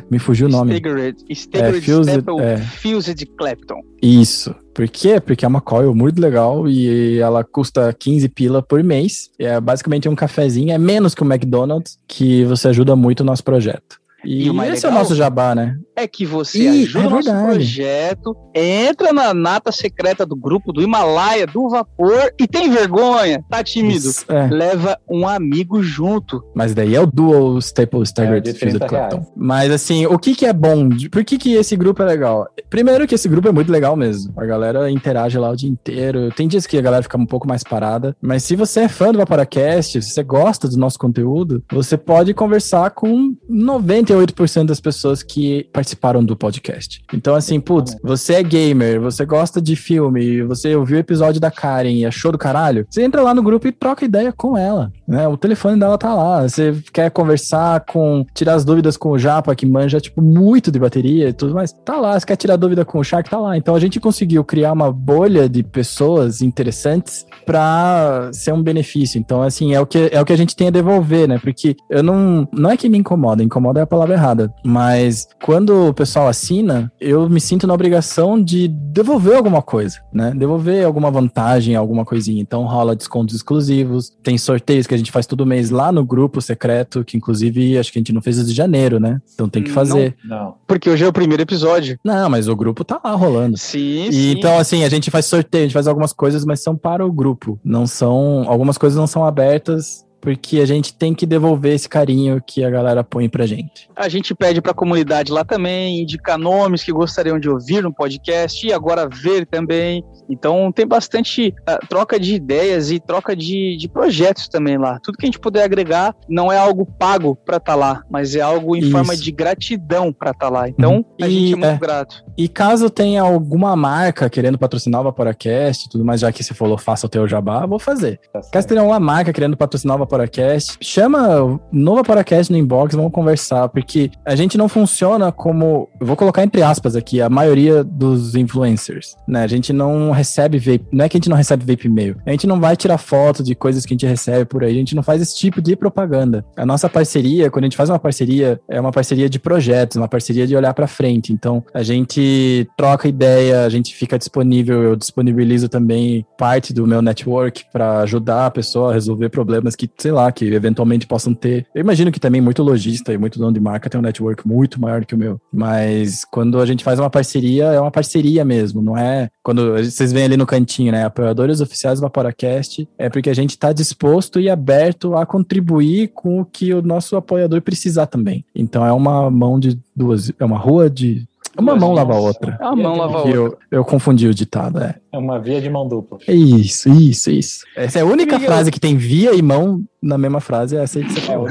me 0.10 0.19
fugiu 0.19 0.48
o 0.48 0.49
nome. 0.49 0.73
Staggered, 0.73 1.23
Staggered 1.30 1.77
é, 1.77 1.81
Fused, 1.81 2.23
é. 2.39 2.57
Fused 2.57 3.26
Clapton. 3.38 3.81
Isso. 4.02 4.53
Por 4.73 4.88
quê? 4.88 5.19
Porque 5.19 5.45
é 5.45 5.48
uma 5.48 5.61
coil 5.61 5.93
muito 5.93 6.22
legal 6.22 6.68
e 6.68 7.19
ela 7.19 7.43
custa 7.43 7.93
15 7.93 8.30
pila 8.30 8.61
por 8.61 8.84
mês. 8.84 9.30
É 9.38 9.60
basicamente 9.60 10.07
um 10.07 10.15
cafezinho, 10.15 10.72
é 10.72 10.77
menos 10.77 11.14
que 11.14 11.23
o 11.23 11.26
McDonald's, 11.26 11.98
que 12.07 12.45
você 12.45 12.69
ajuda 12.69 12.95
muito 12.95 13.22
o 13.22 13.26
nosso 13.26 13.43
projeto. 13.43 13.99
E, 14.23 14.49
e 14.49 14.60
esse 14.69 14.85
é 14.85 14.89
o 14.89 14.93
nosso 14.93 15.15
jabá, 15.15 15.56
né? 15.56 15.77
É 16.02 16.07
que 16.07 16.26
você 16.26 16.64
e, 16.64 16.84
ajuda 16.84 17.03
é 17.03 17.07
o 17.07 17.10
nosso 17.11 17.32
projeto, 17.32 18.36
entra 18.56 19.14
na 19.14 19.34
nata 19.34 19.72
secreta 19.72 20.26
do 20.26 20.36
grupo 20.36 20.73
do 20.73 20.82
Himalaia, 20.82 21.45
do 21.45 21.69
Vapor, 21.69 22.32
e 22.40 22.48
tem 22.48 22.69
vergonha, 22.69 23.44
tá 23.49 23.64
tímido. 23.64 24.10
Isso, 24.10 24.26
é. 24.28 24.48
Leva 24.48 24.98
um 25.10 25.28
amigo 25.28 25.82
junto. 25.82 26.44
Mas 26.56 26.73
daí 26.73 26.95
é 26.95 27.02
o 27.02 27.06
Dual 27.06 27.60
Staple 27.60 28.02
Staggered 28.03 28.49
é, 28.49 28.53
Fused 28.53 28.80
Clapton. 28.80 29.26
Mas 29.36 29.72
assim, 29.72 30.06
o 30.06 30.18
que 30.18 30.36
que 30.36 30.45
é 30.45 30.53
bom? 30.53 30.90
Por 31.11 31.23
que 31.23 31.38
que 31.38 31.53
esse 31.53 31.76
grupo 31.76 32.02
é 32.02 32.06
legal? 32.06 32.48
Primeiro 32.69 33.07
que 33.07 33.15
esse 33.15 33.30
grupo 33.30 33.48
é 33.48 33.52
muito 33.52 33.72
legal 33.72 33.95
mesmo. 33.95 34.34
A 34.38 34.45
galera 34.45 34.90
interage 34.90 35.38
lá 35.38 35.52
o 35.52 35.56
dia 35.56 35.69
inteiro. 35.69 36.32
Tem 36.32 36.48
dias 36.48 36.65
que 36.65 36.78
a 36.78 36.82
galera 36.82 37.03
fica 37.03 37.18
um 37.18 37.26
pouco 37.26 37.48
mais 37.48 37.64
parada. 37.64 38.15
Mas 38.22 38.44
se 38.44 38.56
você 38.56 38.82
é 38.82 38.88
fã 38.88 39.11
do 39.11 39.19
Vaporacast, 39.19 40.02
se 40.02 40.11
você 40.11 40.23
gosta 40.23 40.68
do 40.68 40.78
nosso 40.78 40.98
conteúdo, 40.98 41.64
você 41.72 41.95
pode 41.95 42.34
conversar 42.34 42.90
com 42.91 43.36
90 43.48 44.02
98% 44.02 44.65
das 44.65 44.80
pessoas 44.80 45.23
que 45.23 45.69
participaram 45.96 46.24
do 46.24 46.36
podcast. 46.36 47.02
Então, 47.14 47.36
assim, 47.36 47.60
putz, 47.60 47.96
você 48.04 48.36
é 48.36 48.44
gamer, 48.44 49.00
você 49.00 49.26
gosta 49.26 49.62
de 49.62 49.76
filme, 49.76 50.44
você 50.44 50.76
ouviu 50.76 50.98
o 50.98 51.00
episódio 51.00 51.40
da 51.40 51.50
Karen 51.50 51.92
e 51.92 52.06
achou 52.06 52.32
do 52.32 52.38
caralho, 52.38 52.86
você 52.90 53.04
entra 53.04 53.22
lá 53.22 53.34
no 53.34 53.42
grupo 53.42 53.68
e 53.68 53.72
troca 53.72 54.06
ideia 54.06 54.32
com 54.32 54.58
ela, 54.58 54.92
né? 55.08 55.28
O 55.28 55.38
telefone 55.38 55.80
dela 55.80 55.98
tá 55.98 56.14
lá. 56.14 56.48
Você 56.48 56.76
quer 56.94 57.10
conversar 57.10 57.86
com, 57.86 58.26
tirar 58.34 58.56
as 58.56 58.66
dúvidas 58.66 58.98
com 58.98 59.10
o 59.10 59.20
Japa, 59.20 59.56
que 59.56 59.66
manja, 59.66 60.00
tipo, 60.00 60.22
muito 60.22 60.72
de 60.72 60.80
bateria 60.80 61.30
e 61.30 61.34
tudo 61.34 61.54
mais, 61.54 61.72
tá 61.72 61.98
lá. 61.98 62.20
Você 62.20 62.26
quer 62.26 62.36
tirar 62.36 62.56
dúvida 62.56 62.84
com 62.86 63.00
o 63.00 63.04
Shark, 63.04 63.30
tá 63.30 63.40
lá. 63.40 63.58
Então, 63.58 63.76
a 63.76 63.80
gente 63.80 64.00
conseguiu 64.00 64.44
criar 64.44 64.74
uma 64.74 64.92
bolha 64.92 65.48
de 65.48 65.64
pessoas 65.64 66.42
interessantes 66.42 67.26
para 67.46 68.30
ser 68.34 68.54
um 68.54 68.62
benefício. 68.62 69.18
Então, 69.18 69.42
assim, 69.42 69.74
é 69.74 69.80
o 69.80 69.86
que, 69.86 70.10
é 70.12 70.22
o 70.22 70.26
que 70.26 70.34
a 70.34 70.38
gente 70.38 70.56
tem 70.56 70.68
a 70.68 70.72
devolver, 70.72 71.28
né? 71.28 71.40
Porque 71.40 71.76
eu 71.90 72.04
não, 72.04 72.48
não 72.52 72.70
é 72.70 72.78
que 72.78 72.90
me 72.90 72.98
incomoda, 72.98 73.44
incomoda 73.44 73.80
é 73.80 73.84
a 73.84 73.88
palavra 73.88 74.02
palavra 74.02 74.14
errada. 74.14 74.54
Mas 74.64 75.28
quando 75.44 75.70
o 75.72 75.93
pessoal 75.93 76.27
assina, 76.27 76.91
eu 76.99 77.30
me 77.30 77.39
sinto 77.39 77.65
na 77.65 77.73
obrigação 77.73 78.41
de 78.41 78.68
devolver 78.68 79.35
alguma 79.35 79.61
coisa, 79.61 79.99
né? 80.14 80.34
Devolver 80.35 80.85
alguma 80.85 81.10
vantagem, 81.10 81.76
alguma 81.76 82.06
coisinha. 82.06 82.41
Então 82.41 82.64
rola 82.65 82.95
descontos 82.95 83.35
exclusivos, 83.35 84.11
tem 84.22 84.38
sorteios 84.38 84.85
que 84.85 84.93
a 84.93 84.98
gente 84.98 85.11
faz 85.11 85.26
todo 85.26 85.45
mês 85.45 85.69
lá 85.69 85.91
no 85.91 86.06
grupo 86.06 86.41
secreto, 86.41 87.03
que 87.03 87.18
inclusive 87.18 87.77
acho 87.77 87.91
que 87.91 87.98
a 87.98 88.02
gente 88.02 88.14
não 88.14 88.22
fez 88.22 88.38
desde 88.38 88.53
janeiro, 88.53 88.99
né? 88.99 89.22
Então 89.34 89.49
tem 89.49 89.64
que 89.64 89.72
fazer. 89.72 90.15
Não, 90.23 90.38
não. 90.38 90.56
porque 90.68 90.89
hoje 90.89 91.03
é 91.03 91.07
o 91.07 91.14
primeiro 91.14 91.43
episódio. 91.43 91.98
Não, 92.03 92.30
mas 92.30 92.48
o 92.48 92.56
grupo 92.56 92.84
tá 92.84 92.99
lá 93.03 93.11
rolando. 93.11 93.57
Sim, 93.57 94.07
e, 94.10 94.14
sim. 94.14 94.31
Então 94.31 94.57
assim, 94.57 94.84
a 94.84 94.89
gente 94.89 95.10
faz 95.10 95.26
sorteio, 95.26 95.64
a 95.64 95.68
gente 95.68 95.73
faz 95.73 95.88
algumas 95.88 96.14
coisas, 96.14 96.45
mas 96.45 96.61
são 96.61 96.76
para 96.76 97.06
o 97.06 97.11
grupo. 97.11 97.60
Não 97.64 97.88
são, 97.88 98.45
algumas 98.48 98.77
coisas 98.77 98.98
não 98.98 99.07
são 99.07 99.26
abertas 99.26 100.06
porque 100.22 100.60
a 100.60 100.65
gente 100.65 100.93
tem 100.93 101.14
que 101.14 101.26
devolver 101.26 101.73
esse 101.73 101.89
carinho 101.89 102.41
que 102.45 102.64
a 102.64 102.69
galera 102.69 103.03
põe 103.03 103.27
pra 103.27 103.45
gente. 103.45 103.89
A 103.95 104.07
gente 104.07 104.35
pede 104.35 104.61
pra 104.61 104.73
comunidade 104.73 105.31
lá 105.31 105.43
também, 105.43 106.02
indicar 106.02 106.38
nomes 106.38 106.84
que 106.84 106.91
gostariam 106.91 107.39
de 107.39 107.49
ouvir 107.49 107.81
no 107.81 107.91
podcast 107.91 108.65
e 108.65 108.72
agora 108.72 109.10
ver 109.10 109.45
também. 109.45 110.03
Então 110.30 110.72
tem 110.72 110.88
bastante 110.88 111.53
uh, 111.68 111.88
troca 111.88 112.19
de 112.19 112.35
ideias 112.35 112.91
e 112.91 112.99
troca 112.99 113.35
de, 113.35 113.76
de 113.77 113.89
projetos 113.89 114.48
também 114.48 114.77
lá. 114.77 114.99
Tudo 115.03 115.18
que 115.18 115.26
a 115.26 115.27
gente 115.27 115.39
puder 115.39 115.64
agregar 115.64 116.15
não 116.30 116.52
é 116.52 116.57
algo 116.57 116.85
pago 116.85 117.35
para 117.35 117.57
estar 117.57 117.73
tá 117.73 117.76
lá, 117.76 118.03
mas 118.10 118.35
é 118.35 118.41
algo 118.41 118.76
em 118.76 118.80
Isso. 118.80 118.91
forma 118.91 119.15
de 119.18 119.31
gratidão 119.31 120.14
para 120.14 120.31
estar 120.31 120.48
tá 120.48 120.52
lá. 120.52 120.69
Então 120.69 120.98
uhum. 120.98 121.06
a 121.22 121.27
e, 121.27 121.31
gente 121.31 121.53
é 121.53 121.56
muito 121.56 121.65
é, 121.65 121.77
grato. 121.77 122.23
E 122.38 122.48
caso 122.48 122.89
tenha 122.89 123.22
alguma 123.22 123.76
marca 123.76 124.30
querendo 124.30 124.57
patrocinar 124.57 125.02
o 125.02 125.06
Vaporacast 125.06 125.89
tudo 125.89 126.06
mais, 126.06 126.22
já 126.22 126.31
que 126.31 126.43
você 126.43 126.53
falou 126.53 126.77
faça 126.77 127.06
o 127.06 127.10
teu 127.10 127.27
jabá, 127.27 127.65
vou 127.65 127.80
fazer. 127.80 128.19
Tá 128.31 128.41
caso 128.52 128.68
tenha 128.68 128.81
alguma 128.81 128.99
marca 128.99 129.34
querendo 129.34 129.57
patrocinar 129.57 129.95
o 129.95 129.99
Vaporacast, 130.12 130.78
chama 130.82 131.60
no 131.72 131.96
Vaporacast 131.96 132.52
no 132.52 132.58
inbox, 132.58 132.94
vamos 132.96 133.12
conversar, 133.12 133.70
porque 133.70 134.12
a 134.26 134.36
gente 134.36 134.58
não 134.58 134.68
funciona 134.68 135.32
como, 135.32 135.88
vou 136.00 136.18
colocar 136.18 136.44
entre 136.44 136.62
aspas 136.62 136.96
aqui, 136.96 137.22
a 137.22 137.30
maioria 137.30 137.84
dos 137.84 138.36
influencers, 138.36 139.16
né? 139.26 139.44
A 139.44 139.48
gente 139.48 139.72
não 139.72 140.12
recebe 140.12 140.58
vape, 140.60 140.86
não 140.92 141.06
é 141.06 141.10
que 141.10 141.16
a 141.16 141.20
gente 141.20 141.30
não 141.30 141.38
recebe 141.38 141.66
vape 141.66 141.88
e-mail, 141.88 142.18
a 142.26 142.32
gente 142.32 142.46
não 142.46 142.60
vai 142.60 142.76
tirar 142.76 142.98
foto 142.98 143.42
de 143.42 143.56
coisas 143.56 143.86
que 143.86 143.94
a 143.94 143.96
gente 143.96 144.06
recebe 144.06 144.44
por 144.44 144.64
aí, 144.64 144.72
a 144.72 144.80
gente 144.80 144.96
não 144.96 145.04
faz 145.04 145.22
esse 145.22 145.36
tipo 145.36 145.62
de 145.62 145.76
propaganda. 145.76 146.44
A 146.58 146.66
nossa 146.66 146.90
parceria, 146.90 147.50
quando 147.50 147.64
a 147.64 147.68
gente 147.68 147.78
faz 147.78 147.90
uma 147.90 148.00
parceria, 148.00 148.60
é 148.68 148.80
uma 148.82 148.92
parceria 148.92 149.30
de 149.30 149.40
projetos, 149.40 149.96
uma 149.96 150.08
parceria 150.08 150.46
de 150.46 150.56
olhar 150.56 150.74
para 150.74 150.88
frente. 150.88 151.32
Então, 151.32 151.64
a 151.74 151.84
gente 151.84 152.68
troca 152.76 153.08
ideia, 153.08 153.64
a 153.66 153.70
gente 153.70 153.96
fica 153.96 154.18
disponível, 154.18 154.84
eu 154.84 154.96
disponibilizo 154.96 155.70
também 155.70 156.26
parte 156.38 156.74
do 156.74 156.86
meu 156.86 157.02
network 157.02 157.64
para 157.72 158.00
ajudar 158.00 158.48
a 158.48 158.52
pessoa 158.52 158.92
a 158.92 158.94
resolver 158.94 159.30
problemas 159.30 159.76
que, 159.76 159.88
sei 160.02 160.11
lá, 160.11 160.32
que 160.32 160.45
eventualmente 160.45 161.06
possam 161.06 161.34
ter. 161.34 161.68
Eu 161.73 161.82
imagino 161.82 162.11
que 162.11 162.19
também 162.19 162.41
muito 162.41 162.64
lojista 162.64 163.14
e 163.14 163.18
muito 163.18 163.38
dono 163.38 163.53
de 163.53 163.60
marca 163.60 163.90
tem 163.90 163.99
um 163.99 164.03
network 164.03 164.48
muito 164.48 164.82
maior 164.82 165.06
que 165.06 165.15
o 165.15 165.18
meu, 165.18 165.40
mas 165.52 166.26
quando 166.26 166.60
a 166.60 166.65
gente 166.65 166.84
faz 166.84 166.99
uma 166.99 167.10
parceria, 167.10 167.65
é 167.65 167.80
uma 167.80 167.91
parceria 167.91 168.44
mesmo, 168.44 168.82
não 168.82 168.98
é 168.98 169.30
quando 169.44 169.73
vocês 169.73 170.11
veem 170.11 170.26
ali 170.26 170.38
no 170.38 170.45
cantinho, 170.45 170.91
né? 170.91 171.06
Apoiadores 171.06 171.61
oficiais 171.61 171.99
do 171.99 172.03
Vaporacast, 172.03 172.88
é 172.98 173.10
porque 173.10 173.30
a 173.30 173.34
gente 173.34 173.52
está 173.52 173.72
disposto 173.72 174.40
e 174.40 174.49
aberto 174.49 175.15
a 175.15 175.26
contribuir 175.26 176.10
com 176.14 176.41
o 176.41 176.45
que 176.45 176.73
o 176.73 176.82
nosso 176.82 177.15
apoiador 177.15 177.61
precisar 177.61 178.07
também. 178.07 178.45
Então 178.56 178.86
é 178.86 178.91
uma 178.91 179.30
mão 179.30 179.60
de 179.60 179.80
duas, 179.95 180.32
é 180.40 180.45
uma 180.45 180.57
rua 180.57 180.90
de 180.90 181.28
uma 181.57 181.76
mão 181.76 181.91
lava 181.91 182.14
a 182.14 182.19
outra. 182.19 182.57
É 182.60 182.65
uma 182.65 182.76
mão 182.76 182.95
lava 182.95 183.14
a 183.14 183.18
outra. 183.18 183.32
Eu, 183.32 183.57
eu 183.69 183.86
confundi 183.86 184.28
o 184.28 184.34
ditado, 184.34 184.80
é. 184.80 184.95
É 185.11 185.18
uma 185.18 185.40
via 185.40 185.60
de 185.60 185.69
mão 185.69 185.88
dupla. 185.88 186.18
Isso, 186.28 186.90
isso, 186.90 187.30
isso. 187.30 187.65
Essa 187.76 187.99
é 187.99 188.02
a 188.02 188.06
única 188.06 188.40
frase 188.40 188.72
que 188.72 188.80
tem 188.80 188.95
via 188.95 189.34
e 189.34 189.41
mão 189.41 189.84
na 190.02 190.18
mesma 190.18 190.40
frase, 190.40 190.76
é 190.76 190.84
essa 190.84 190.99
aí 190.99 191.06
que 191.06 191.14
você 191.14 191.19
é, 191.19 191.23
falou. 191.23 191.48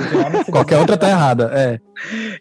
Qualquer 0.51 0.79
outra 0.79 0.97
tá 0.97 1.09
errada, 1.09 1.51
é. 1.55 1.81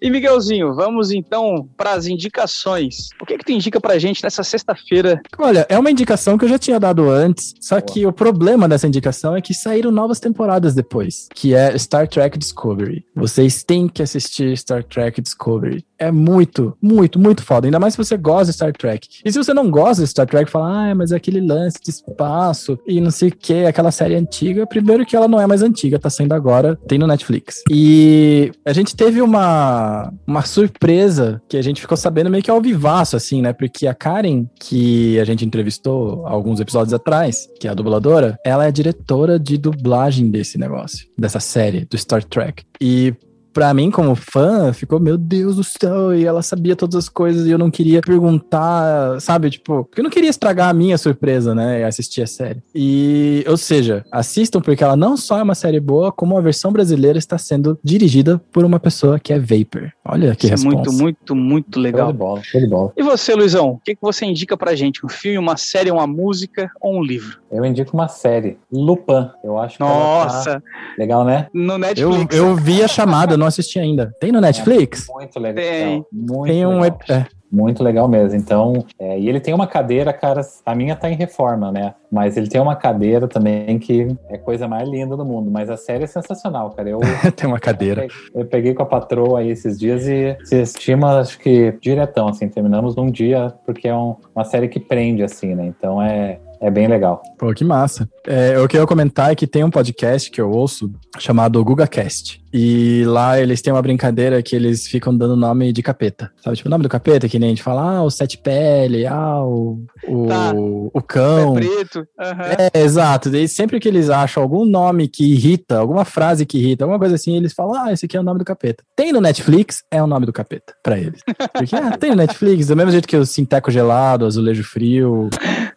E 0.02 0.10
Miguelzinho, 0.10 0.74
vamos 0.74 1.12
então 1.12 1.68
para 1.76 1.94
as 1.94 2.08
indicações. 2.08 3.10
O 3.22 3.26
que 3.26 3.38
que 3.38 3.46
tu 3.46 3.52
indica 3.52 3.80
pra 3.80 4.00
gente 4.00 4.24
nessa 4.24 4.44
sexta-feira? 4.44 5.22
Olha, 5.38 5.66
é 5.70 5.78
uma 5.78 5.92
indicação 5.92 6.38
que 6.38 6.46
eu 6.46 6.50
já 6.50 6.58
tinha 6.58 6.80
dado 6.80 7.10
antes, 7.10 7.54
só 7.60 7.80
que 7.82 8.06
o 8.06 8.14
problema 8.14 8.68
dessa 8.68 8.88
indicação 8.88 9.36
é 9.36 9.42
que 9.42 9.54
saíram 9.54 9.92
novas 9.92 10.20
temporadas 10.20 10.74
depois, 10.74 11.28
que 11.36 11.54
é 11.54 11.78
Star 11.78 12.08
Trek 12.08 12.38
Discovery. 12.38 13.06
Vocês 13.16 13.64
têm 13.64 13.88
que 13.88 14.02
assistir 14.02 14.58
Star 14.58 14.84
Trek 14.84 15.22
Discovery. 15.22 15.86
É 15.98 16.12
muito, 16.12 16.78
muito, 16.82 17.20
muito 17.20 17.44
foda. 17.44 17.68
Ainda 17.68 17.80
mais 17.80 17.94
se 17.94 17.98
você 17.98 18.16
gosta 18.16 18.46
de 18.46 18.54
Star 18.54 18.72
Trek. 18.72 19.08
E 19.26 19.32
se 19.32 19.38
você 19.38 19.54
não 19.54 19.70
gosta 19.70 20.02
de 20.02 20.10
Star 20.10 20.26
Trek, 20.26 20.50
fala, 20.50 20.92
ah, 20.92 20.96
mas 20.96 21.12
é 21.12 21.18
aquele 21.18 21.42
lance 21.42 21.78
de 21.84 21.90
espaço 21.90 22.80
e 22.88 23.02
não 23.02 23.12
sei 23.12 23.30
o 23.30 23.36
que, 23.36 23.66
aquela 23.66 23.92
série 23.92 24.16
antiga. 24.16 24.66
Primeiro 24.66 25.06
que 25.06 25.16
ela 25.16 25.28
não 25.28 25.42
é 25.42 25.46
mais 25.46 25.62
antiga, 25.62 25.99
tá 26.00 26.10
saindo 26.10 26.34
agora, 26.34 26.76
tem 26.88 26.98
no 26.98 27.08
Netflix. 27.08 27.64
E 27.70 28.52
a 28.66 28.74
gente 28.74 28.96
teve 28.96 29.22
uma, 29.22 30.12
uma 30.26 30.42
surpresa 30.44 31.42
que 31.48 31.58
a 31.58 31.62
gente 31.62 31.82
ficou 31.82 31.98
sabendo 31.98 32.30
meio 32.30 32.44
que 32.44 32.52
ao 32.52 32.62
vivaço, 32.62 33.16
assim, 33.16 33.42
né? 33.42 33.54
Porque 33.54 33.88
a 33.88 33.94
Karen, 33.94 34.46
que 34.60 35.20
a 35.20 35.24
gente 35.24 35.46
entrevistou 35.46 36.26
alguns 36.28 36.60
episódios 36.60 36.94
atrás, 36.94 37.48
que 37.60 37.68
é 37.68 37.72
a 37.72 37.74
dubladora, 37.74 38.38
ela 38.46 38.66
é 38.66 38.72
diretora 38.72 39.40
de 39.40 39.58
dublagem 39.58 40.30
desse 40.30 40.58
negócio, 40.58 41.08
dessa 41.18 41.40
série, 41.40 41.86
do 41.86 41.98
Star 41.98 42.24
Trek. 42.24 42.64
E 42.82 43.14
pra 43.60 43.74
mim, 43.74 43.92
como 43.92 44.16
fã, 44.16 44.72
ficou, 44.72 45.02
meu 45.02 45.18
Deus 45.18 45.58
do 45.58 45.66
céu, 45.66 46.16
e 46.16 46.24
ela 46.24 46.42
sabia 46.42 46.78
todas 46.78 46.96
as 46.96 47.10
coisas 47.10 47.46
e 47.46 47.52
eu 47.52 47.58
não 47.58 47.70
queria 47.70 48.00
perguntar, 48.00 49.20
sabe? 49.20 49.50
Tipo, 49.50 49.84
porque 49.84 50.00
eu 50.00 50.04
não 50.06 50.10
queria 50.10 50.30
estragar 50.30 50.70
a 50.70 50.74
minha 50.74 50.98
surpresa, 50.98 51.54
né? 51.54 51.84
Assistir 51.84 52.22
a 52.22 52.28
série. 52.28 52.64
E, 52.74 53.44
ou 53.46 53.58
seja, 53.58 54.06
assistam 54.14 54.62
porque 54.62 54.82
ela 54.82 54.96
não 54.96 55.18
só 55.18 55.40
é 55.40 55.44
uma 55.44 55.56
série 55.56 55.82
boa, 55.82 56.10
como 56.10 56.38
a 56.38 56.42
versão 56.42 56.72
brasileira 56.72 57.20
está 57.20 57.38
sendo 57.38 57.78
dirigida 57.84 58.40
por 58.50 58.64
uma 58.64 58.80
pessoa 58.80 59.20
que 59.20 59.34
é 59.34 59.38
Vapor. 59.38 59.92
Olha 60.06 60.34
que 60.38 60.46
Isso 60.46 60.64
resposta. 60.64 60.92
Muito, 60.92 60.94
muito, 60.94 61.36
muito 61.36 61.80
legal. 61.82 62.06
Show 62.06 62.14
de 62.14 62.18
bola, 62.18 62.42
show 62.42 62.62
de 62.62 62.68
bola. 62.68 62.94
E 62.96 63.04
você, 63.04 63.36
Luizão, 63.36 63.72
o 63.72 63.80
que, 63.80 63.94
que 63.94 64.02
você 64.02 64.26
indica 64.26 64.56
pra 64.56 64.74
gente? 64.74 65.06
Um 65.06 65.10
filme, 65.10 65.38
uma 65.38 65.58
série, 65.58 65.92
uma 65.92 66.08
música 66.08 66.72
ou 66.80 66.98
um 66.98 67.04
livro? 67.04 67.42
Eu 67.52 67.66
indico 67.66 67.94
uma 67.94 68.08
série, 68.08 68.58
Lupin. 68.72 69.30
Eu 69.44 69.60
acho 69.60 69.76
que 69.76 69.84
Nossa! 69.84 70.62
Tá... 70.62 70.64
Legal, 70.98 71.26
né? 71.26 71.48
No 71.54 71.78
Netflix. 71.78 72.38
Eu, 72.38 72.48
eu 72.48 72.56
vi 72.56 72.82
a 72.82 72.88
chamada, 72.88 73.36
não 73.36 73.49
assisti 73.50 73.80
ainda. 73.80 74.14
Tem 74.20 74.32
no 74.32 74.40
Netflix? 74.40 75.08
É 75.10 75.14
muito 75.14 75.40
legal. 75.40 75.64
Tem. 75.64 76.06
Muito 76.12 76.46
Tem 76.46 76.66
um. 76.66 76.80
legal. 76.80 77.00
É, 77.10 77.26
Muito 77.52 77.84
legal 77.84 78.08
mesmo. 78.08 78.38
Então, 78.38 78.86
é, 79.00 79.20
e 79.20 79.28
ele 79.28 79.40
tem 79.40 79.54
uma 79.54 79.66
cadeira, 79.66 80.14
cara, 80.14 80.42
a 80.66 80.76
minha 80.76 80.96
tá 80.96 81.10
em 81.10 81.16
reforma, 81.16 81.72
né? 81.72 81.96
Mas 82.12 82.38
ele 82.38 82.48
tem 82.48 82.62
uma 82.62 82.76
cadeira 82.76 83.28
também 83.28 83.80
que 83.80 84.08
é 84.30 84.38
coisa 84.38 84.68
mais 84.68 84.88
linda 84.88 85.18
do 85.18 85.26
mundo. 85.26 85.50
Mas 85.50 85.70
a 85.70 85.76
série 85.76 86.04
é 86.04 86.08
sensacional, 86.08 86.70
cara. 86.72 86.90
Eu 86.90 87.00
tem 87.36 87.48
uma 87.48 87.60
cadeira. 87.60 88.08
Eu 88.34 88.46
peguei 88.46 88.74
com 88.74 88.84
a 88.84 88.86
patroa 88.86 89.40
aí 89.40 89.50
esses 89.50 89.80
dias 89.80 90.08
e 90.08 90.38
se 90.44 90.62
estima, 90.62 91.20
acho 91.20 91.40
que 91.40 91.76
diretão, 91.82 92.28
assim, 92.28 92.48
terminamos 92.48 92.96
num 92.96 93.10
dia, 93.10 93.54
porque 93.66 93.88
é 93.88 93.96
um, 93.96 94.16
uma 94.36 94.46
série 94.46 94.68
que 94.68 94.80
prende, 94.80 95.24
assim, 95.24 95.56
né? 95.56 95.66
Então 95.66 96.02
é, 96.02 96.40
é 96.62 96.70
bem 96.70 96.88
legal. 96.88 97.22
Pô, 97.38 97.54
que 97.54 97.64
massa. 97.64 98.08
É, 98.28 98.60
o 98.60 98.68
que 98.68 98.78
eu 98.78 98.82
ia 98.82 98.88
comentar 98.88 99.32
é 99.32 99.36
que 99.36 99.48
tem 99.48 99.64
um 99.64 99.72
podcast 99.72 100.30
que 100.30 100.42
eu 100.42 100.52
ouço 100.52 100.92
chamado 101.18 101.64
GugaCast. 101.64 102.44
E 102.52 103.04
lá 103.06 103.40
eles 103.40 103.62
têm 103.62 103.72
uma 103.72 103.82
brincadeira 103.82 104.42
que 104.42 104.56
eles 104.56 104.88
ficam 104.88 105.16
dando 105.16 105.36
nome 105.36 105.72
de 105.72 105.84
capeta. 105.84 106.32
Sabe? 106.44 106.58
Tipo, 106.58 106.70
o 106.70 106.72
nome 106.72 106.84
do 106.84 106.90
capeta, 106.90 107.28
que 107.30 107.38
nem 107.38 107.50
a 107.50 107.52
gente 107.52 107.64
fala, 107.64 107.98
ah, 107.98 108.04
o 108.04 108.10
sete 108.10 108.38
pele, 108.38 109.06
ah, 109.06 109.44
o, 109.44 109.84
o, 110.08 110.28
tá. 110.28 110.54
o 110.56 111.02
cão. 111.02 111.58
É 111.58 111.62
preto. 111.62 112.00
Uhum. 112.00 112.70
É, 112.74 112.80
exato. 112.80 113.36
E 113.36 113.48
sempre 113.48 113.80
que 113.80 113.88
eles 113.88 114.10
acham 114.10 114.42
algum 114.42 114.66
nome 114.66 115.08
que 115.08 115.24
irrita, 115.34 115.78
alguma 115.78 116.06
frase 116.06 116.46
que 116.46 116.58
irrita, 116.58 116.84
alguma 116.84 117.00
coisa 117.00 117.16
assim, 117.16 117.36
eles 117.38 117.54
falam, 117.54 117.86
ah, 117.86 117.94
esse 117.94 118.06
aqui 118.06 118.18
é 118.18 118.20
o 118.20 118.24
nome 118.24 118.40
do 118.40 118.46
capeta. 118.46 118.84
Tem 118.96 119.12
no 119.12 119.22
Netflix, 119.22 119.84
é 119.92 120.02
o 120.02 120.08
nome 120.08 120.26
do 120.26 120.34
capeta, 120.34 120.74
pra 120.84 120.98
eles. 120.98 121.22
Porque, 121.54 121.76
ah, 121.76 121.98
tem 121.98 122.12
no 122.12 122.16
Netflix, 122.16 122.68
do 122.68 122.76
mesmo 122.76 122.92
jeito 122.92 123.08
que 123.08 123.18
o 123.18 123.26
Sinteco 123.26 123.72
Gelado, 123.72 124.26
Azulejo 124.26 124.64
Frio. 124.64 125.30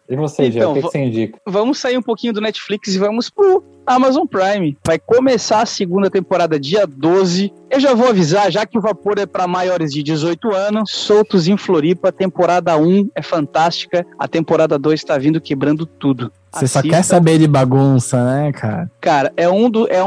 E 0.09 0.15
você, 0.15 0.47
então, 0.47 0.71
o 0.71 0.73
que, 0.75 0.81
que 0.81 0.87
você 0.87 0.99
indica? 0.99 1.39
Vamos 1.47 1.77
sair 1.77 1.97
um 1.97 2.01
pouquinho 2.01 2.33
do 2.33 2.41
Netflix 2.41 2.93
e 2.95 2.99
vamos 2.99 3.29
pro 3.29 3.63
Amazon 3.85 4.25
Prime. 4.25 4.77
Vai 4.85 4.97
começar 4.99 5.61
a 5.61 5.65
segunda 5.65 6.09
temporada 6.09 6.59
dia 6.59 6.87
12. 6.87 7.53
Eu 7.69 7.79
já 7.79 7.93
vou 7.93 8.07
avisar, 8.07 8.51
já 8.51 8.65
que 8.65 8.77
o 8.77 8.81
Vapor 8.81 9.15
é 9.17 9.25
para 9.25 9.47
maiores 9.47 9.91
de 9.91 10.01
18 10.03 10.53
anos, 10.53 10.91
soltos 10.91 11.47
em 11.47 11.57
Floripa, 11.57 12.11
temporada 12.11 12.77
1 12.77 13.09
é 13.15 13.21
fantástica, 13.21 14.05
a 14.17 14.27
temporada 14.27 14.77
2 14.77 14.99
está 14.99 15.17
vindo 15.17 15.41
quebrando 15.41 15.85
tudo. 15.85 16.31
Você 16.53 16.67
só 16.67 16.81
quer 16.83 17.03
saber 17.03 17.39
de 17.39 17.47
bagunça, 17.47 18.23
né, 18.23 18.51
cara? 18.51 18.91
Cara, 19.01 19.33
é, 19.35 19.49
um 19.49 19.69
do, 19.69 19.87
é 19.91 20.03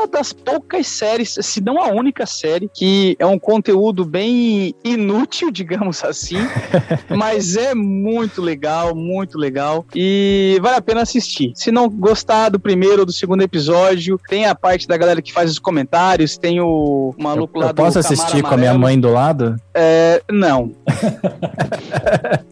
uma 0.00 0.06
das 0.06 0.32
poucas 0.32 0.86
séries, 0.86 1.36
se 1.40 1.60
não 1.60 1.80
a 1.80 1.88
única 1.88 2.24
série, 2.24 2.70
que 2.72 3.16
é 3.18 3.26
um 3.26 3.38
conteúdo 3.38 4.04
bem 4.04 4.74
inútil, 4.82 5.50
digamos 5.52 6.02
assim, 6.02 6.38
mas 7.08 7.56
é 7.56 7.74
muito 7.74 8.40
legal, 8.40 8.94
muito 8.94 9.36
legal 9.36 9.84
e 9.94 10.58
vale 10.62 10.76
a 10.76 10.82
pena 10.82 11.02
assistir. 11.02 11.52
Se 11.54 11.70
não 11.70 11.88
gostar 11.88 12.48
do 12.48 12.58
primeiro 12.58 13.00
ou 13.00 13.06
do 13.06 13.12
segundo 13.12 13.42
episódio, 13.42 14.18
tem 14.28 14.46
a 14.46 14.54
parte 14.54 14.88
da 14.88 14.96
galera 14.96 15.20
que 15.20 15.32
faz 15.32 15.50
os 15.50 15.58
comentários, 15.58 16.38
tem 16.38 16.60
o 16.60 17.14
maluco 17.18 17.58
eu, 17.58 17.60
lá 17.60 17.66
eu 17.68 17.72
do. 17.74 17.76
Posso 17.76 17.98
assistir 17.98 18.42
com 18.42 18.54
a 18.54 18.56
minha 18.56 18.74
mãe 18.74 18.98
do 18.98 19.12
lado? 19.12 19.56
É, 19.74 20.22
não. 20.30 20.72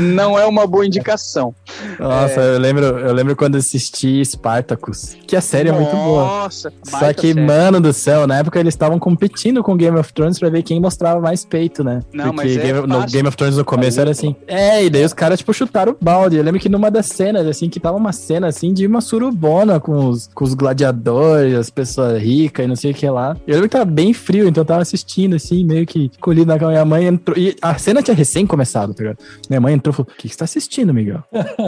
não 0.00 0.38
é 0.38 0.46
uma 0.46 0.66
boa 0.66 0.86
indicação. 0.86 1.54
Nossa, 1.98 2.40
é... 2.40 2.54
eu, 2.54 2.58
lembro, 2.58 2.84
eu 2.84 3.12
lembro 3.12 3.36
quando 3.36 3.56
assisti 3.56 4.24
Spartacus, 4.24 5.16
que 5.26 5.36
a 5.36 5.40
série 5.40 5.70
Nossa, 5.70 5.82
é 5.82 5.84
muito 5.84 5.96
boa. 5.96 6.33
Nossa, 6.34 6.72
Só 6.82 7.12
que, 7.12 7.28
série. 7.28 7.40
mano 7.40 7.80
do 7.80 7.92
céu, 7.92 8.26
na 8.26 8.38
época 8.38 8.58
eles 8.58 8.74
estavam 8.74 8.98
competindo 8.98 9.62
com 9.62 9.76
Game 9.76 9.96
of 9.98 10.12
Thrones 10.12 10.38
pra 10.38 10.48
ver 10.50 10.62
quem 10.62 10.80
mostrava 10.80 11.20
mais 11.20 11.44
peito, 11.44 11.84
né? 11.84 12.00
Não, 12.12 12.26
Porque 12.26 12.36
mas 12.36 12.56
é 12.56 12.60
Game, 12.60 12.86
no 12.86 13.06
Game 13.06 13.28
of 13.28 13.36
Thrones 13.36 13.56
no 13.56 13.64
começo 13.64 14.00
era 14.00 14.10
assim. 14.10 14.34
É, 14.46 14.84
e 14.84 14.90
daí 14.90 15.04
os 15.04 15.12
caras, 15.12 15.38
tipo, 15.38 15.52
chutaram 15.52 15.92
o 15.92 15.96
balde. 16.04 16.36
Eu 16.36 16.42
lembro 16.42 16.60
que 16.60 16.68
numa 16.68 16.90
das 16.90 17.06
cenas, 17.06 17.46
assim, 17.46 17.68
que 17.68 17.78
tava 17.78 17.96
uma 17.96 18.12
cena, 18.12 18.48
assim, 18.48 18.72
de 18.72 18.86
uma 18.86 19.00
surubona 19.00 19.78
com 19.78 20.08
os, 20.08 20.28
com 20.34 20.44
os 20.44 20.54
gladiadores, 20.54 21.54
as 21.54 21.70
pessoas 21.70 22.20
ricas 22.20 22.64
e 22.64 22.68
não 22.68 22.76
sei 22.76 22.90
o 22.90 22.94
que 22.94 23.08
lá. 23.08 23.36
Eu 23.46 23.54
lembro 23.54 23.68
que 23.68 23.76
tava 23.76 23.84
bem 23.84 24.12
frio, 24.12 24.48
então 24.48 24.62
eu 24.62 24.66
tava 24.66 24.82
assistindo, 24.82 25.36
assim, 25.36 25.64
meio 25.64 25.86
que 25.86 26.10
colhido 26.20 26.46
na 26.46 26.58
cama. 26.58 26.72
Minha 26.72 26.84
mãe 26.84 27.06
entrou. 27.06 27.36
E 27.38 27.56
a 27.62 27.76
cena 27.78 28.02
tinha 28.02 28.14
recém 28.14 28.46
começado, 28.46 28.92
tá 28.94 29.02
ligado? 29.02 29.18
Minha 29.48 29.60
mãe 29.60 29.74
entrou 29.74 29.92
e 29.92 29.96
falou: 29.96 30.10
O 30.12 30.16
que, 30.16 30.28
você 30.28 30.36
tá 30.36 30.44
assistindo, 30.44 30.92
Miguel? 30.92 31.22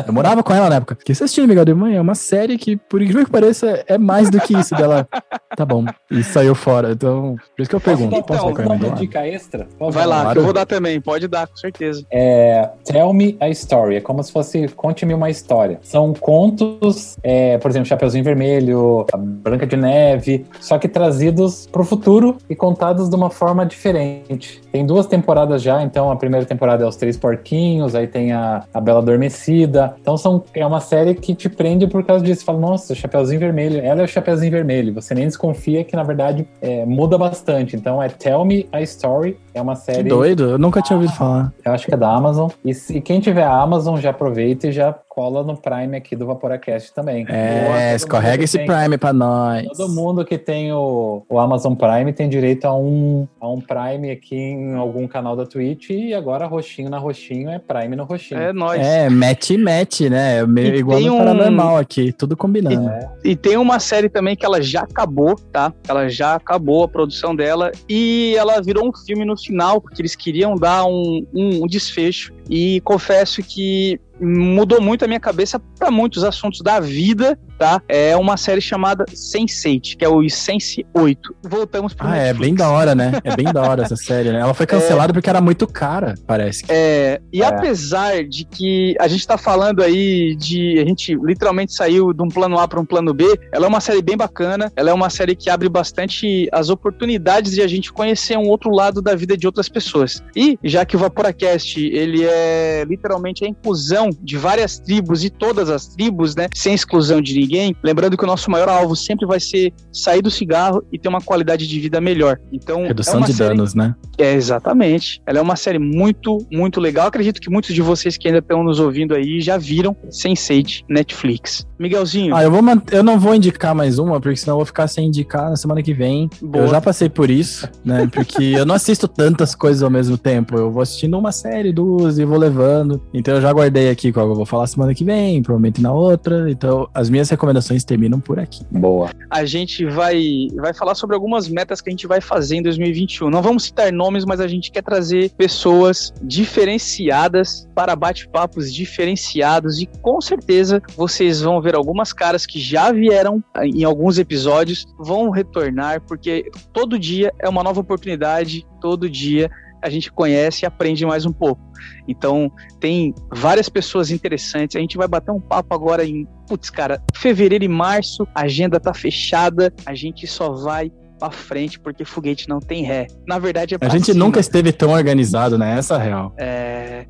Eu 0.07 0.13
morava 0.13 0.43
com 0.43 0.53
ela 0.53 0.69
na 0.69 0.77
época. 0.77 0.95
O 0.95 0.97
que 0.97 1.15
você 1.15 1.21
tá 1.21 1.25
assistindo, 1.25 1.49
Miguel? 1.49 1.65
Eu, 1.67 1.77
mãe, 1.77 1.97
é 1.97 2.01
uma 2.01 2.15
série 2.15 2.59
que, 2.59 2.77
por 2.77 3.01
incrível 3.03 3.25
que 3.25 3.31
pareça, 3.31 3.85
é 3.87 3.99
mais 3.99 4.31
do 4.31 4.41
que 4.41 4.56
isso 4.61 4.75
dela. 4.75 5.09
Tá 5.57 5.65
bom. 5.65 5.85
E 6.11 6.23
saiu 6.23 6.55
fora. 6.55 6.93
Então, 6.93 7.37
por 7.57 7.63
isso 7.63 7.71
que 7.71 7.77
eu 7.77 7.81
pergunto. 7.81 8.15
Então, 8.15 8.23
posso 8.23 8.53
dar 8.53 8.67
uma 8.67 8.91
dica 8.91 9.27
extra? 9.27 9.67
Vai 9.79 10.07
lá, 10.07 10.33
que 10.33 10.39
eu 10.39 10.45
vou 10.45 10.53
dar 10.53 10.67
também. 10.67 11.01
Pode 11.01 11.29
dar, 11.29 11.47
com 11.47 11.57
certeza. 11.57 12.05
É, 12.11 12.69
tell 12.85 13.13
me 13.13 13.37
a 13.41 13.49
story. 13.49 13.97
É 13.97 14.01
como 14.01 14.23
se 14.23 14.33
fosse 14.33 14.69
conte-me 14.69 15.15
uma 15.15 15.31
história. 15.31 15.79
São 15.83 16.13
contos, 16.13 17.17
é, 17.23 17.59
por 17.59 17.71
exemplo, 17.71 17.89
Chapeuzinho 17.89 18.25
Vermelho, 18.25 19.07
a 19.13 19.17
Branca 19.17 19.67
de 19.67 19.77
Neve, 19.77 20.47
só 20.61 20.79
que 20.79 20.89
trazidos 20.89 21.67
pro 21.67 21.85
futuro 21.85 22.37
e 22.49 22.55
contados 22.55 23.09
de 23.09 23.17
uma 23.17 23.31
forma 23.31 23.65
diferente. 23.65 24.61
Tem 24.73 24.85
duas 24.85 25.07
temporadas 25.07 25.63
já, 25.63 25.83
então 25.83 26.11
a 26.11 26.17
primeira 26.17 26.45
temporada 26.45 26.85
é 26.85 26.87
Os 26.87 26.97
Três 26.97 27.17
Porquinhos, 27.17 27.95
aí 27.95 28.07
tem 28.07 28.33
a, 28.33 28.65
a 28.73 28.81
Bela 28.81 28.99
Adormecida. 28.99 29.95
Então 30.01 30.17
são, 30.17 30.43
é 30.55 30.67
uma 30.67 30.81
série 30.81 31.15
que 31.15 31.35
te 31.35 31.49
prende 31.49 31.87
por 31.87 32.05
causa 32.05 32.25
disso. 32.25 32.45
Fala, 32.45 32.59
nossa, 32.59 32.95
Chapeuzinho 32.95 33.41
Vermelho, 33.41 33.81
ela 33.81 34.03
é 34.03 34.05
o 34.05 34.09
Chapeuzinho 34.09 34.46
Vermelho. 34.51 34.95
Você 34.95 35.15
nem 35.15 35.25
desconfia 35.27 35.85
que, 35.85 35.97
na 35.97 36.03
verdade, 36.03 36.47
é, 36.61 36.85
muda 36.85 37.17
bastante. 37.17 37.77
Então 37.77 38.03
é 38.03 38.09
Tell 38.09 38.45
Me 38.45 38.69
a 38.73 38.81
Story, 38.83 39.39
é 39.55 39.61
uma 39.61 39.77
série. 39.77 40.05
Que 40.05 40.09
doido, 40.09 40.51
eu 40.51 40.59
nunca 40.59 40.83
tinha 40.83 40.97
ouvido 40.97 41.13
falar. 41.15 41.53
Eu 41.65 41.73
acho 41.73 41.87
que 41.87 41.95
é 41.95 41.97
da 41.97 42.15
Amazon. 42.15 42.51
E, 42.65 42.73
e 42.91 43.01
quem 43.01 43.21
tiver 43.21 43.45
a 43.45 43.61
Amazon, 43.61 43.97
já 43.99 44.11
aproveita 44.11 44.69
e 44.69 44.73
já 44.73 44.95
cola 45.17 45.43
no 45.43 45.57
Prime 45.57 45.97
aqui 45.97 46.15
do 46.15 46.27
Vaporacast 46.27 46.93
também. 46.93 47.25
É, 47.27 47.95
escorrega 47.97 48.45
esse 48.45 48.59
tem, 48.59 48.67
Prime 48.67 48.99
pra 48.99 49.15
nós. 49.15 49.67
Todo 49.69 49.89
mundo 49.89 50.27
que 50.27 50.37
tem 50.37 50.71
o, 50.75 51.23
o 51.27 51.39
Amazon 51.39 51.73
Prime 51.73 52.13
tem 52.13 52.29
direito 52.29 52.67
a 52.67 52.77
um, 52.77 53.27
a 53.41 53.49
um 53.49 53.59
Prime 53.59 54.11
aqui 54.11 54.37
em 54.37 54.75
algum 54.75 55.09
canal 55.09 55.35
da 55.35 55.47
Twitch 55.47 55.89
e 55.89 56.13
agora 56.13 56.45
roxinho 56.45 56.91
na 56.91 56.99
roxinho 56.99 57.49
é 57.49 57.59
Prime 57.59 57.97
no 57.97 58.05
roxinho. 58.05 58.39
É 58.39 58.53
nóis. 58.53 58.87
É, 58.87 59.09
match 59.09 59.53
match, 59.53 60.01
né? 60.03 60.45
Meio 60.45 60.75
igual 60.75 61.01
no 61.01 61.15
um... 61.15 61.19
Paranormal 61.19 61.79
aqui, 61.79 62.13
tudo 62.13 62.37
combinando. 62.37 62.87
E, 63.25 63.29
é. 63.29 63.31
e 63.33 63.37
tem 63.37 63.57
uma 63.57 63.79
série 63.79 64.11
também 64.11 64.37
que 64.37 64.45
ela 64.45 64.61
já 64.61 64.83
acabou, 64.83 65.35
tá? 65.51 65.73
Ela 65.89 66.11
já 66.11 66.35
acabou 66.35 66.85
a 66.85 66.89
produção 66.89 67.35
dela 67.35 67.73
e 67.89 68.35
ela 68.37 68.61
virou 68.61 68.87
um 68.87 68.93
filme 68.95 69.25
no 69.25 69.35
final, 69.35 69.81
porque 69.81 70.03
eles 70.03 70.15
queriam 70.15 70.57
dar 70.57 70.85
um, 70.85 71.27
um, 71.35 71.63
um 71.63 71.67
desfecho. 71.67 72.35
E 72.51 72.81
confesso 72.83 73.43
que 73.43 73.99
mudou 74.21 74.81
muito 74.81 75.05
a 75.05 75.09
minha 75.09 75.21
cabeça 75.21 75.61
para 75.79 75.91
muitos 75.91 76.25
assuntos 76.25 76.61
da 76.61 76.81
vida, 76.81 77.39
tá? 77.59 77.81
É 77.89 78.17
uma 78.17 78.37
série 78.37 78.61
chamada 78.61 79.05
Sense8, 79.07 79.97
que 79.97 80.05
é 80.05 80.09
o 80.09 80.29
Sense 80.29 80.85
8. 80.95 81.37
Voltamos 81.45 81.95
pro 81.95 82.07
Ah, 82.07 82.11
Netflix. 82.11 82.37
é 82.37 82.41
bem 82.41 82.55
da 82.55 82.71
hora, 82.71 82.95
né? 82.95 83.13
É 83.25 83.37
bem 83.37 83.47
da 83.53 83.63
hora 83.63 83.83
essa 83.83 83.97
série, 83.97 84.31
né? 84.31 84.41
Ela 84.41 84.55
foi 84.55 84.67
cancelada 84.67 85.13
é... 85.13 85.15
porque 85.15 85.29
era 85.29 85.41
muito 85.41 85.67
cara, 85.67 86.15
parece. 86.27 86.65
É, 86.69 87.21
e 87.33 87.43
é. 87.43 87.47
apesar 87.47 88.25
de 88.25 88.45
que 88.45 88.97
a 88.99 89.09
gente 89.09 89.27
tá 89.27 89.37
falando 89.39 89.83
aí 89.83 90.35
de 90.37 90.79
a 90.79 90.85
gente 90.85 91.15
literalmente 91.15 91.73
saiu 91.73 92.13
de 92.13 92.23
um 92.23 92.29
plano 92.29 92.59
A 92.59 92.67
para 92.69 92.81
um 92.81 92.85
plano 92.85 93.13
B, 93.13 93.39
ela 93.53 93.67
é 93.67 93.69
uma 93.69 93.81
série 93.81 94.03
bem 94.03 94.17
bacana, 94.17 94.73
ela 94.77 94.91
é 94.91 94.93
uma 94.93 95.11
série 95.11 95.35
que 95.35 95.51
abre 95.51 95.69
bastante 95.69 96.49
as 96.53 96.69
oportunidades 96.69 97.53
de 97.53 97.63
a 97.63 97.67
gente 97.67 97.93
conhecer 97.93 98.37
um 98.37 98.49
outro 98.49 98.71
lado 98.71 99.01
da 99.03 99.15
vida 99.15 99.37
de 99.37 99.47
outras 99.47 99.69
pessoas. 99.69 100.23
E 100.35 100.59
já 100.63 100.85
que 100.85 100.97
o 100.97 100.99
Vaporacast, 100.99 101.79
ele 101.81 102.25
é 102.25 102.85
literalmente 102.87 103.45
a 103.45 103.49
inclusão 103.49 104.06
de 104.21 104.37
várias 104.37 104.79
tribos 104.79 105.25
e 105.25 105.31
todas 105.31 105.71
as 105.71 105.87
tribos, 105.87 106.35
né, 106.35 106.49
sem 106.55 106.75
exclusão 106.75 107.21
de 107.21 107.39
ninguém. 107.39 107.75
Lembrando 107.83 108.17
que 108.17 108.25
o 108.25 108.27
nosso 108.27 108.51
maior 108.51 108.69
alvo 108.69 108.97
sempre 108.97 109.27
vai 109.27 109.41
ser 109.41 109.73
sair 109.93 110.23
do 110.23 110.31
cigarro 110.31 110.83
e 110.93 110.99
ter 110.99 111.09
uma 111.09 111.21
qualidade 111.21 111.67
de 111.67 111.81
vida 111.81 112.01
melhor. 112.01 112.39
Então, 112.53 112.83
redução 112.83 113.23
é 113.23 113.27
de 113.27 113.35
série... 113.35 113.57
danos, 113.57 113.75
né? 113.75 113.95
É 114.19 114.35
exatamente. 114.35 115.21
Ela 115.27 115.39
é 115.39 115.43
uma 115.43 115.57
série 115.57 115.79
muito, 115.79 116.39
muito 116.51 116.81
legal. 116.81 117.07
Acredito 117.07 117.41
que 117.41 117.51
muitos 117.51 117.75
de 117.75 117.83
vocês 117.83 118.17
que 118.17 118.29
ainda 118.29 118.41
estão 118.41 118.63
nos 118.63 118.81
ouvindo 118.81 119.15
aí 119.15 119.41
já 119.41 119.57
viram 119.57 119.97
Sense8 120.09 120.85
Netflix. 120.89 121.67
Miguelzinho. 121.79 122.35
Ah, 122.35 122.43
eu 122.43 122.51
vou 122.51 122.63
man... 122.63 122.83
eu 122.91 123.03
não 123.03 123.19
vou 123.19 123.35
indicar 123.35 123.75
mais 123.75 123.99
uma, 123.99 124.21
porque 124.21 124.37
senão 124.37 124.55
eu 124.55 124.59
vou 124.59 124.67
ficar 124.67 124.89
sem 124.89 125.09
indicar 125.09 125.51
na 125.51 125.57
semana 125.57 125.83
que 125.83 125.93
vem. 125.93 126.29
Boa. 126.41 126.65
Eu 126.65 126.69
já 126.69 126.81
passei 126.81 127.09
por 127.09 127.31
isso, 127.31 127.69
né? 127.85 128.09
Porque 128.11 128.43
eu 128.43 128.65
não 128.65 128.75
assisto 128.75 129.07
tantas 129.07 129.55
coisas 129.55 129.83
ao 129.83 129.91
mesmo 129.91 130.17
tempo. 130.17 130.57
Eu 130.57 130.71
vou 130.71 130.83
assistindo 130.83 131.19
uma 131.19 131.33
série, 131.33 131.73
duas 131.73 132.19
e 132.19 132.25
vou 132.25 132.39
levando. 132.39 133.03
Então 133.13 133.35
eu 133.35 133.41
já 133.41 133.53
guardei 133.53 133.91
aqui 133.91 133.96
qual 134.13 134.29
eu 134.29 134.35
vou 134.35 134.47
falar 134.47 134.67
semana 134.67 134.95
que 134.95 135.05
vem, 135.05 135.43
provavelmente 135.43 135.81
na 135.81 135.93
outra. 135.93 136.51
Então, 136.51 136.89
as 136.95 137.11
minhas 137.11 137.29
recomendações 137.29 137.85
terminam 137.85 138.21
por 138.21 138.39
aqui. 138.39 138.65
Boa. 138.71 139.11
A 139.31 139.45
gente 139.45 139.85
vai, 139.87 140.49
vai 140.57 140.73
falar 140.73 140.95
sobre 140.95 141.15
algumas 141.15 141.49
metas 141.49 141.81
que 141.81 141.89
a 141.89 141.93
gente 141.93 142.07
vai 142.07 142.21
fazer 142.21 142.57
em 142.57 142.63
2021. 142.63 143.31
Não 143.31 143.43
vamos 143.43 143.65
citar 143.65 143.93
nomes, 143.93 144.25
mas 144.25 144.41
a 144.41 144.47
gente 144.47 144.71
quer 144.71 144.83
trazer 144.83 145.31
pessoas 145.31 146.13
diferenciadas 146.23 147.69
para 147.75 147.97
bate-papos 147.97 148.73
diferenciados 148.73 149.81
e 149.81 149.87
com 150.01 150.21
certeza 150.21 150.83
vocês 150.97 151.41
vão 151.41 151.61
ver 151.61 151.75
algumas 151.75 152.13
caras 152.13 152.47
que 152.47 152.61
já 152.61 152.93
vieram 152.93 153.43
em 153.63 153.85
alguns 153.85 154.19
episódios, 154.19 154.87
vão 154.99 155.31
retornar, 155.31 156.01
porque 156.03 156.51
todo 156.73 156.99
dia 156.99 157.33
é 157.39 157.49
uma 157.49 157.63
nova 157.63 157.81
oportunidade, 157.81 158.67
todo 158.81 159.09
dia 159.11 159.51
a 159.83 159.91
gente 159.91 160.13
conhece 160.13 160.65
e 160.65 160.67
aprende 160.67 161.05
mais 161.05 161.27
um 161.27 161.33
pouco. 161.33 161.61
Então, 162.09 162.51
tem 162.81 163.15
várias 163.33 163.69
pessoas 163.69 164.11
interessantes. 164.11 164.77
A 164.77 164.81
gente 164.81 164.97
vai 164.97 165.09
bater 165.09 165.31
um 165.31 165.41
papo 165.41 165.75
agora 165.75 166.05
em, 166.05 166.27
putz, 166.49 166.71
cara, 166.71 167.03
fevereiro 167.15 167.65
e 167.65 167.69
março, 167.69 168.27
a 168.35 168.43
agenda 168.43 168.81
tá 168.81 168.95
fechada, 168.95 169.73
a 169.85 169.95
gente 169.95 170.27
só 170.27 170.53
vai 170.53 170.91
pra 171.19 171.31
frente, 171.31 171.81
porque 171.81 172.05
foguete 172.05 172.49
não 172.49 172.61
tem 172.61 172.85
ré. 172.85 173.07
Na 173.27 173.39
verdade 173.39 173.75
é 173.75 173.79
A 173.81 173.89
gente 173.89 174.07
cima. 174.07 174.25
nunca 174.25 174.39
esteve 174.41 174.73
tão 174.73 174.91
organizado, 174.91 175.57
né? 175.57 175.79
Essa 175.79 175.95
é 175.95 175.97
a 175.97 176.01
real. 176.01 176.35
É... 176.37 177.07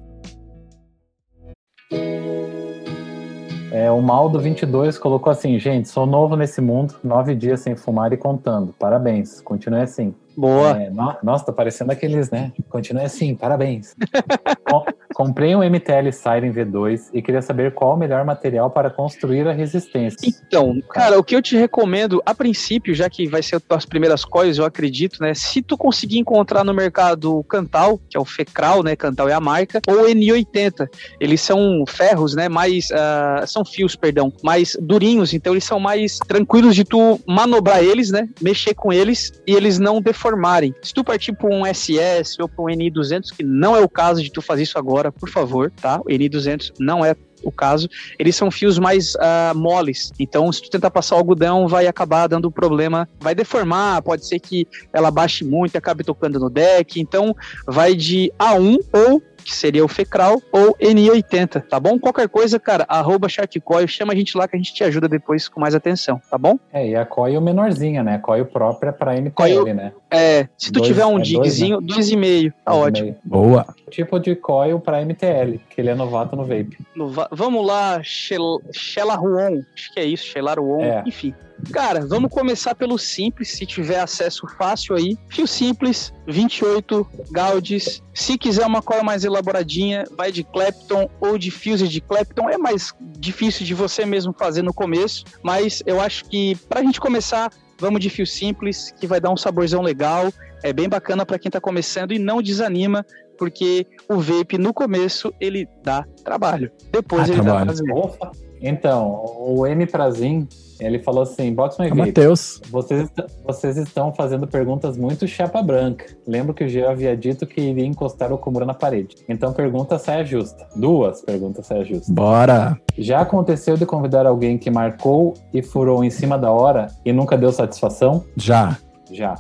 É, 3.73 3.91
o 3.91 4.01
Maldo 4.01 4.41
22 4.41 4.97
colocou 4.97 5.31
assim, 5.31 5.59
gente, 5.59 5.89
sou 5.89 6.07
novo 6.07 6.35
nesse 6.35 6.63
mundo, 6.63 6.95
nove 7.05 7.35
dias 7.35 7.61
sem 7.61 7.77
fumar 7.77 8.11
e 8.13 8.17
contando. 8.17 8.73
Parabéns, 8.79 9.41
continue 9.43 9.81
assim. 9.83 10.15
Boa. 10.37 10.83
É, 10.83 10.91
no, 10.91 11.17
nossa, 11.23 11.47
tá 11.47 11.53
parecendo 11.53 11.93
aqueles, 11.93 12.31
né? 12.31 12.53
Continue 12.69 13.05
assim, 13.05 13.35
parabéns. 13.35 13.95
Com, 14.69 14.85
comprei 15.15 15.57
um 15.57 15.61
MTL 15.61 16.13
Siren 16.13 16.53
V2 16.53 17.11
e 17.15 17.23
queria 17.23 17.41
saber 17.41 17.73
qual 17.73 17.95
o 17.95 17.97
melhor 17.97 18.25
material 18.25 18.69
para 18.71 18.91
construir 18.91 19.49
a 19.49 19.53
resistência. 19.53 20.19
Então, 20.23 20.79
cara, 20.91 21.19
o 21.19 21.25
que 21.25 21.35
eu 21.35 21.41
te 21.41 21.57
recomendo, 21.57 22.21
a 22.27 22.35
princípio, 22.35 22.95
já 22.95 23.09
que 23.09 23.27
vai 23.27 23.43
ser 23.43 23.63
as 23.71 23.87
primeiras 23.87 24.25
coisas, 24.25 24.59
eu 24.59 24.65
acredito, 24.65 25.23
né? 25.23 25.33
Se 25.33 25.63
tu 25.63 25.79
conseguir 25.79 26.19
encontrar 26.19 26.65
no 26.65 26.75
mercado 26.75 27.39
o 27.39 27.45
Cantal, 27.45 27.99
que 28.11 28.17
é 28.17 28.21
o 28.21 28.25
Fecral, 28.25 28.83
né? 28.83 28.95
Cantal 28.95 29.29
é 29.29 29.33
a 29.33 29.41
marca, 29.41 29.81
ou 29.89 30.03
o 30.03 30.07
N80. 30.07 30.89
Eles 31.19 31.41
são 31.41 31.85
ferros, 31.89 32.35
né? 32.35 32.49
Mais. 32.49 32.91
Uh, 32.91 33.47
são 33.47 33.65
fios, 33.65 33.97
perdão, 33.97 34.33
mais 34.43 34.77
durinhos, 34.81 35.33
então 35.33 35.55
eles 35.55 35.65
são 35.65 35.81
mais 35.81 36.19
tranquilos 36.19 36.75
de 36.75 36.85
tu 36.85 37.19
manobrar 37.27 37.83
eles, 37.83 38.11
né? 38.11 38.29
Mexer 38.41 38.75
com 38.75 38.93
eles 38.93 39.33
e 39.47 39.55
eles 39.55 39.79
não 39.79 40.03
deformarem. 40.27 40.75
Se 40.83 40.93
tu 40.93 41.05
partir 41.05 41.33
para 41.33 41.49
um 41.49 41.65
SS 41.65 42.41
ou 42.41 42.49
para 42.49 42.65
um 42.65 42.67
NI200, 42.67 43.31
que 43.37 43.45
não 43.45 43.77
é 43.77 43.81
o 43.81 43.89
caso 43.89 44.23
de 44.23 44.31
tu 44.31 44.43
fazer 44.43 44.65
isso 44.65 44.79
agora, 44.79 45.13
por 45.13 45.29
favor, 45.29 45.71
tá? 45.71 46.01
O 46.01 46.09
NI200 46.09 46.73
não 46.79 47.05
é 47.05 47.15
o 47.45 47.53
caso, 47.53 47.89
eles 48.19 48.35
são 48.35 48.51
fios 48.51 48.79
mais 48.79 49.15
uh, 49.15 49.55
moles. 49.55 50.13
Então, 50.19 50.51
se 50.51 50.63
tu 50.63 50.71
tentar 50.71 50.91
passar 50.91 51.15
o 51.15 51.19
algodão, 51.19 51.69
vai 51.69 51.87
acabar 51.87 52.27
dando 52.27 52.51
problema, 52.51 53.09
vai 53.21 53.35
deformar, 53.35 54.03
pode 54.03 54.27
ser 54.27 54.41
que 54.41 54.67
ela 54.93 55.11
baixe 55.11 55.45
muito 55.45 55.75
e 55.75 55.79
acabe 55.79 56.03
tocando 56.03 56.41
no 56.41 56.51
deck. 56.51 57.01
Então, 57.01 57.37
vai 57.67 57.95
de 57.95 58.33
A1 58.39 58.79
ou 58.93 59.23
que 59.47 59.55
seria 59.55 59.85
o 59.85 59.89
Fecral, 59.89 60.43
ou 60.51 60.77
NI80, 60.77 61.63
tá 61.63 61.79
bom? 61.79 61.99
Qualquer 62.01 62.29
coisa, 62.29 62.59
cara, 62.59 62.85
arroba 62.89 63.29
Sharkcoil, 63.29 63.87
chama 63.87 64.13
a 64.13 64.17
gente 64.17 64.37
lá 64.37 64.49
que 64.49 64.57
a 64.57 64.59
gente 64.59 64.75
te 64.75 64.83
ajuda 64.83 65.09
depois 65.09 65.49
com 65.49 65.61
mais 65.61 65.73
atenção, 65.73 66.21
tá 66.29 66.37
bom? 66.37 66.59
É, 66.73 66.89
e 66.89 66.97
a 66.97 67.07
coil 67.07 67.41
menorzinha, 67.41 68.03
né? 68.03 68.17
A 68.17 68.19
coil 68.19 68.45
própria 68.45 68.93
para 68.93 69.15
MTL, 69.15 69.33
coil, 69.33 69.75
né? 69.75 69.93
É, 70.11 70.49
se 70.59 70.73
tu 70.73 70.81
dois, 70.81 70.89
tiver 70.89 71.07
um 71.07 71.19
é 71.19 71.23
digzinho, 71.23 71.81
dois, 71.81 72.11
né? 72.11 72.17
2,5, 72.17 72.53
tá 72.65 72.73
dois 72.73 72.85
ótimo. 72.85 73.07
Meio. 73.07 73.19
Boa. 73.25 73.67
Tipo 73.89 74.19
de 74.19 74.35
coil 74.35 74.81
para 74.81 75.05
MTL, 75.05 75.61
que 75.71 75.81
ele 75.81 75.91
é 75.91 75.95
novato 75.95 76.35
no 76.35 76.43
vape. 76.43 76.79
No 76.95 77.09
va 77.09 77.29
Vamos 77.31 77.65
lá, 77.65 78.01
Xelaruon, 78.03 79.63
acho 79.75 79.93
que 79.93 80.01
é 80.01 80.05
isso, 80.05 80.27
Xelaruon, 80.27 80.83
é. 80.83 81.05
enfim. 81.07 81.33
Cara, 81.73 82.07
vamos 82.07 82.31
começar 82.31 82.75
pelo 82.75 82.99
simples, 82.99 83.53
se 83.53 83.67
tiver 83.67 83.99
acesso 83.99 84.47
fácil 84.59 84.95
aí. 84.95 85.17
Fio 85.29 85.47
simples, 85.47 86.13
28 86.27 87.07
Gaudes. 87.31 88.03
Se 88.15 88.39
quiser 88.39 88.67
uma 88.67 88.83
cola 88.83 89.03
mais 89.03 89.25
elaboradinha, 89.25 90.05
vai 90.17 90.31
de 90.31 90.45
Clapton 90.45 91.09
ou 91.21 91.39
de 91.39 91.51
Fuse 91.51 91.89
de 91.89 92.01
Clapton. 92.01 92.49
É 92.51 92.59
mais 92.59 92.95
difícil 93.19 93.65
de 93.65 93.75
você 93.75 94.05
mesmo 94.05 94.33
fazer 94.33 94.63
no 94.63 94.73
começo, 94.73 95.25
mas 95.43 95.83
eu 95.87 96.01
acho 96.01 96.27
que 96.27 96.57
pra 96.69 96.83
gente 96.83 97.01
começar, 97.01 97.51
vamos 97.79 98.01
de 98.01 98.11
fio 98.11 98.27
simples, 98.27 98.93
que 98.99 99.07
vai 99.07 99.21
dar 99.21 99.31
um 99.31 99.37
saborzão 99.37 99.83
legal. 99.83 100.33
É 100.63 100.73
bem 100.73 100.89
bacana 100.89 101.25
para 101.25 101.39
quem 101.39 101.51
tá 101.51 101.61
começando 101.61 102.13
e 102.13 102.19
não 102.19 102.43
desanima, 102.43 103.05
porque 103.39 103.87
o 104.09 104.19
vape 104.19 104.59
no 104.59 104.73
começo 104.73 105.33
ele 105.41 105.69
dá 105.83 106.05
trabalho. 106.25 106.71
Depois 106.91 107.25
ah, 107.25 107.33
ele 107.33 107.43
trabalho. 107.43 107.67
dá 107.67 107.73
prazer. 107.73 108.46
Então, 108.61 109.25
o 109.39 109.67
M 109.67 109.87
Prazin, 109.87 110.49
ele 110.81 110.99
falou 110.99 111.23
assim, 111.23 111.53
Box 111.55 111.79
My 111.79 111.91
Matheus. 111.91 112.61
Vocês, 112.71 113.09
vocês 113.45 113.77
estão 113.77 114.13
fazendo 114.13 114.47
perguntas 114.47 114.97
muito 114.97 115.27
chapa 115.27 115.63
branca. 115.63 116.07
Lembro 116.27 116.55
que 116.55 116.65
o 116.65 116.69
Geo 116.69 116.89
havia 116.89 117.17
dito 117.17 117.47
que 117.47 117.61
iria 117.61 117.85
encostar 117.85 118.33
o 118.33 118.39
Kumura 118.39 118.65
na 118.65 118.75
parede. 118.75 119.17
Então, 119.29 119.53
pergunta 119.53 119.99
saia 119.99 120.25
justa. 120.25 120.67
Duas 120.75 121.23
perguntas 121.23 121.67
saia 121.67 121.85
justa. 121.85 122.13
Bora! 122.13 122.79
Já 122.99 123.21
aconteceu 123.21 123.77
de 123.77 123.87
convidar 123.87 124.27
alguém 124.27 124.59
que 124.59 124.71
marcou 124.71 125.35
e 125.53 125.63
furou 125.63 126.03
em 126.05 126.11
cima 126.11 126.39
da 126.39 126.51
hora 126.51 126.89
e 127.05 127.13
nunca 127.13 127.37
deu 127.37 127.53
satisfação? 127.53 128.25
Já. 128.37 128.79
Já. 129.11 129.35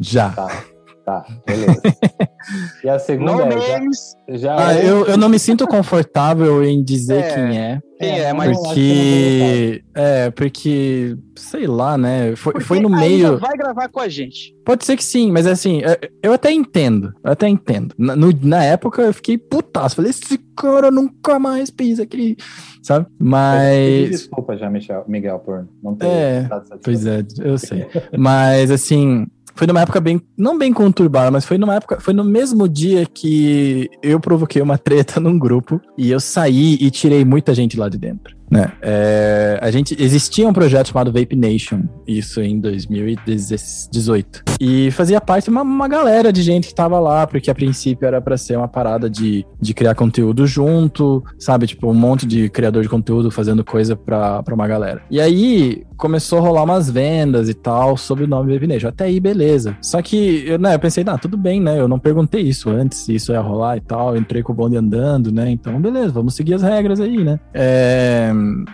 Já. 0.00 0.30
Tá. 0.30 0.75
Tá, 1.06 1.24
beleza. 1.46 1.80
E 2.84 2.88
a 2.88 2.96
segunda 2.96 3.44
no 3.44 3.52
é, 3.60 3.72
names. 3.80 3.98
já, 4.28 4.36
já 4.36 4.68
ah, 4.68 4.74
eu, 4.80 5.04
eu 5.06 5.16
não 5.16 5.28
me 5.28 5.36
sinto 5.36 5.66
confortável 5.66 6.62
em 6.62 6.80
dizer 6.80 7.24
É. 7.24 7.34
quem 7.34 7.58
é. 7.58 7.80
Quem 7.98 8.20
é, 8.20 8.32
mas 8.32 8.56
Porque. 8.56 9.82
É, 9.94 10.30
porque. 10.30 11.16
Sei 11.34 11.66
lá, 11.66 11.98
né? 11.98 12.36
Foi, 12.36 12.52
Porque 12.52 12.64
foi 12.64 12.78
no 12.80 12.88
meio. 12.88 13.36
vai 13.38 13.56
gravar 13.56 13.88
com 13.88 13.98
a 13.98 14.08
gente. 14.08 14.54
Pode 14.64 14.84
ser 14.84 14.96
que 14.96 15.02
sim, 15.02 15.32
mas 15.32 15.44
assim, 15.46 15.82
é, 15.82 15.98
eu 16.22 16.32
até 16.32 16.52
entendo. 16.52 17.12
Eu 17.24 17.32
até 17.32 17.48
entendo. 17.48 17.92
Na, 17.98 18.14
no- 18.14 18.32
na 18.42 18.62
época 18.62 19.02
eu 19.02 19.12
fiquei 19.12 19.36
putaço. 19.36 19.96
Falei, 19.96 20.10
esse 20.12 20.38
cara 20.56 20.88
nunca 20.90 21.38
mais 21.40 21.68
pisa 21.68 22.04
aqui. 22.04 22.36
Sabe? 22.80 23.06
Mas. 23.18 24.10
Desculpa 24.10 24.56
já, 24.56 24.70
Michel, 24.70 25.04
Miguel, 25.08 25.40
por 25.40 25.66
não 25.82 25.96
ter 25.96 26.06
É, 26.06 26.42
dado 26.42 26.66
satisfação. 26.68 26.80
Pois 26.84 27.06
é, 27.06 27.24
eu 27.40 27.58
sei. 27.58 27.86
Mas 28.16 28.70
assim, 28.70 29.26
foi 29.56 29.66
numa 29.66 29.80
época 29.80 30.00
bem, 30.00 30.20
não 30.36 30.56
bem 30.56 30.72
conturbada, 30.72 31.30
mas 31.30 31.44
foi 31.44 31.58
numa 31.58 31.74
época, 31.74 31.98
foi 31.98 32.12
no 32.12 32.22
mesmo 32.22 32.68
dia 32.68 33.06
que 33.06 33.90
eu 34.02 34.20
provoquei 34.20 34.60
uma 34.60 34.78
treta 34.78 35.18
num 35.20 35.38
grupo 35.38 35.80
e 35.96 36.10
eu 36.10 36.20
saí 36.20 36.76
e 36.80 36.90
tirei 36.90 37.24
muita 37.24 37.54
gente 37.54 37.76
lá 37.76 37.88
de 37.88 37.98
dentro. 37.98 38.36
Né? 38.50 38.72
É, 38.80 39.58
a 39.60 39.70
gente 39.70 40.00
existia 40.00 40.48
um 40.48 40.52
projeto 40.52 40.88
chamado 40.88 41.12
Vape 41.12 41.34
Nation, 41.34 41.82
isso 42.06 42.40
em 42.40 42.60
2018. 42.60 44.44
E 44.60 44.90
fazia 44.92 45.20
parte 45.20 45.50
uma, 45.50 45.62
uma 45.62 45.88
galera 45.88 46.32
de 46.32 46.42
gente 46.42 46.68
que 46.68 46.74
tava 46.74 47.00
lá, 47.00 47.26
porque 47.26 47.50
a 47.50 47.54
princípio 47.54 48.06
era 48.06 48.20
para 48.20 48.36
ser 48.36 48.56
uma 48.56 48.68
parada 48.68 49.10
de, 49.10 49.44
de 49.60 49.74
criar 49.74 49.94
conteúdo 49.94 50.46
junto, 50.46 51.24
sabe? 51.38 51.66
Tipo, 51.66 51.90
um 51.90 51.94
monte 51.94 52.24
de 52.24 52.48
criador 52.48 52.82
de 52.82 52.88
conteúdo 52.88 53.30
fazendo 53.30 53.64
coisa 53.64 53.96
pra 53.96 54.42
uma 54.52 54.68
galera. 54.68 55.02
E 55.10 55.20
aí 55.20 55.82
começou 55.96 56.38
a 56.38 56.42
rolar 56.42 56.62
umas 56.62 56.88
vendas 56.88 57.48
e 57.48 57.54
tal 57.54 57.96
sobre 57.96 58.24
o 58.24 58.28
nome 58.28 58.52
Vape 58.52 58.66
Nation. 58.66 58.88
Até 58.88 59.04
aí, 59.04 59.18
beleza. 59.18 59.45
Só 59.80 60.00
que 60.02 60.44
eu, 60.46 60.58
né, 60.58 60.74
eu 60.74 60.78
pensei, 60.78 61.04
ah, 61.06 61.18
tudo 61.18 61.36
bem, 61.36 61.60
né? 61.60 61.78
Eu 61.80 61.88
não 61.88 61.98
perguntei 61.98 62.42
isso 62.42 62.70
antes, 62.70 62.98
se 62.98 63.14
isso 63.14 63.32
ia 63.32 63.40
rolar 63.40 63.76
e 63.76 63.80
tal. 63.80 64.14
Eu 64.14 64.20
entrei 64.20 64.42
com 64.42 64.52
o 64.52 64.54
bonde 64.56 64.76
andando, 64.76 65.30
né? 65.32 65.50
Então, 65.50 65.80
beleza, 65.80 66.12
vamos 66.12 66.34
seguir 66.34 66.54
as 66.54 66.62
regras 66.62 67.00
aí, 67.00 67.22
né? 67.22 67.38
É, 67.54 68.32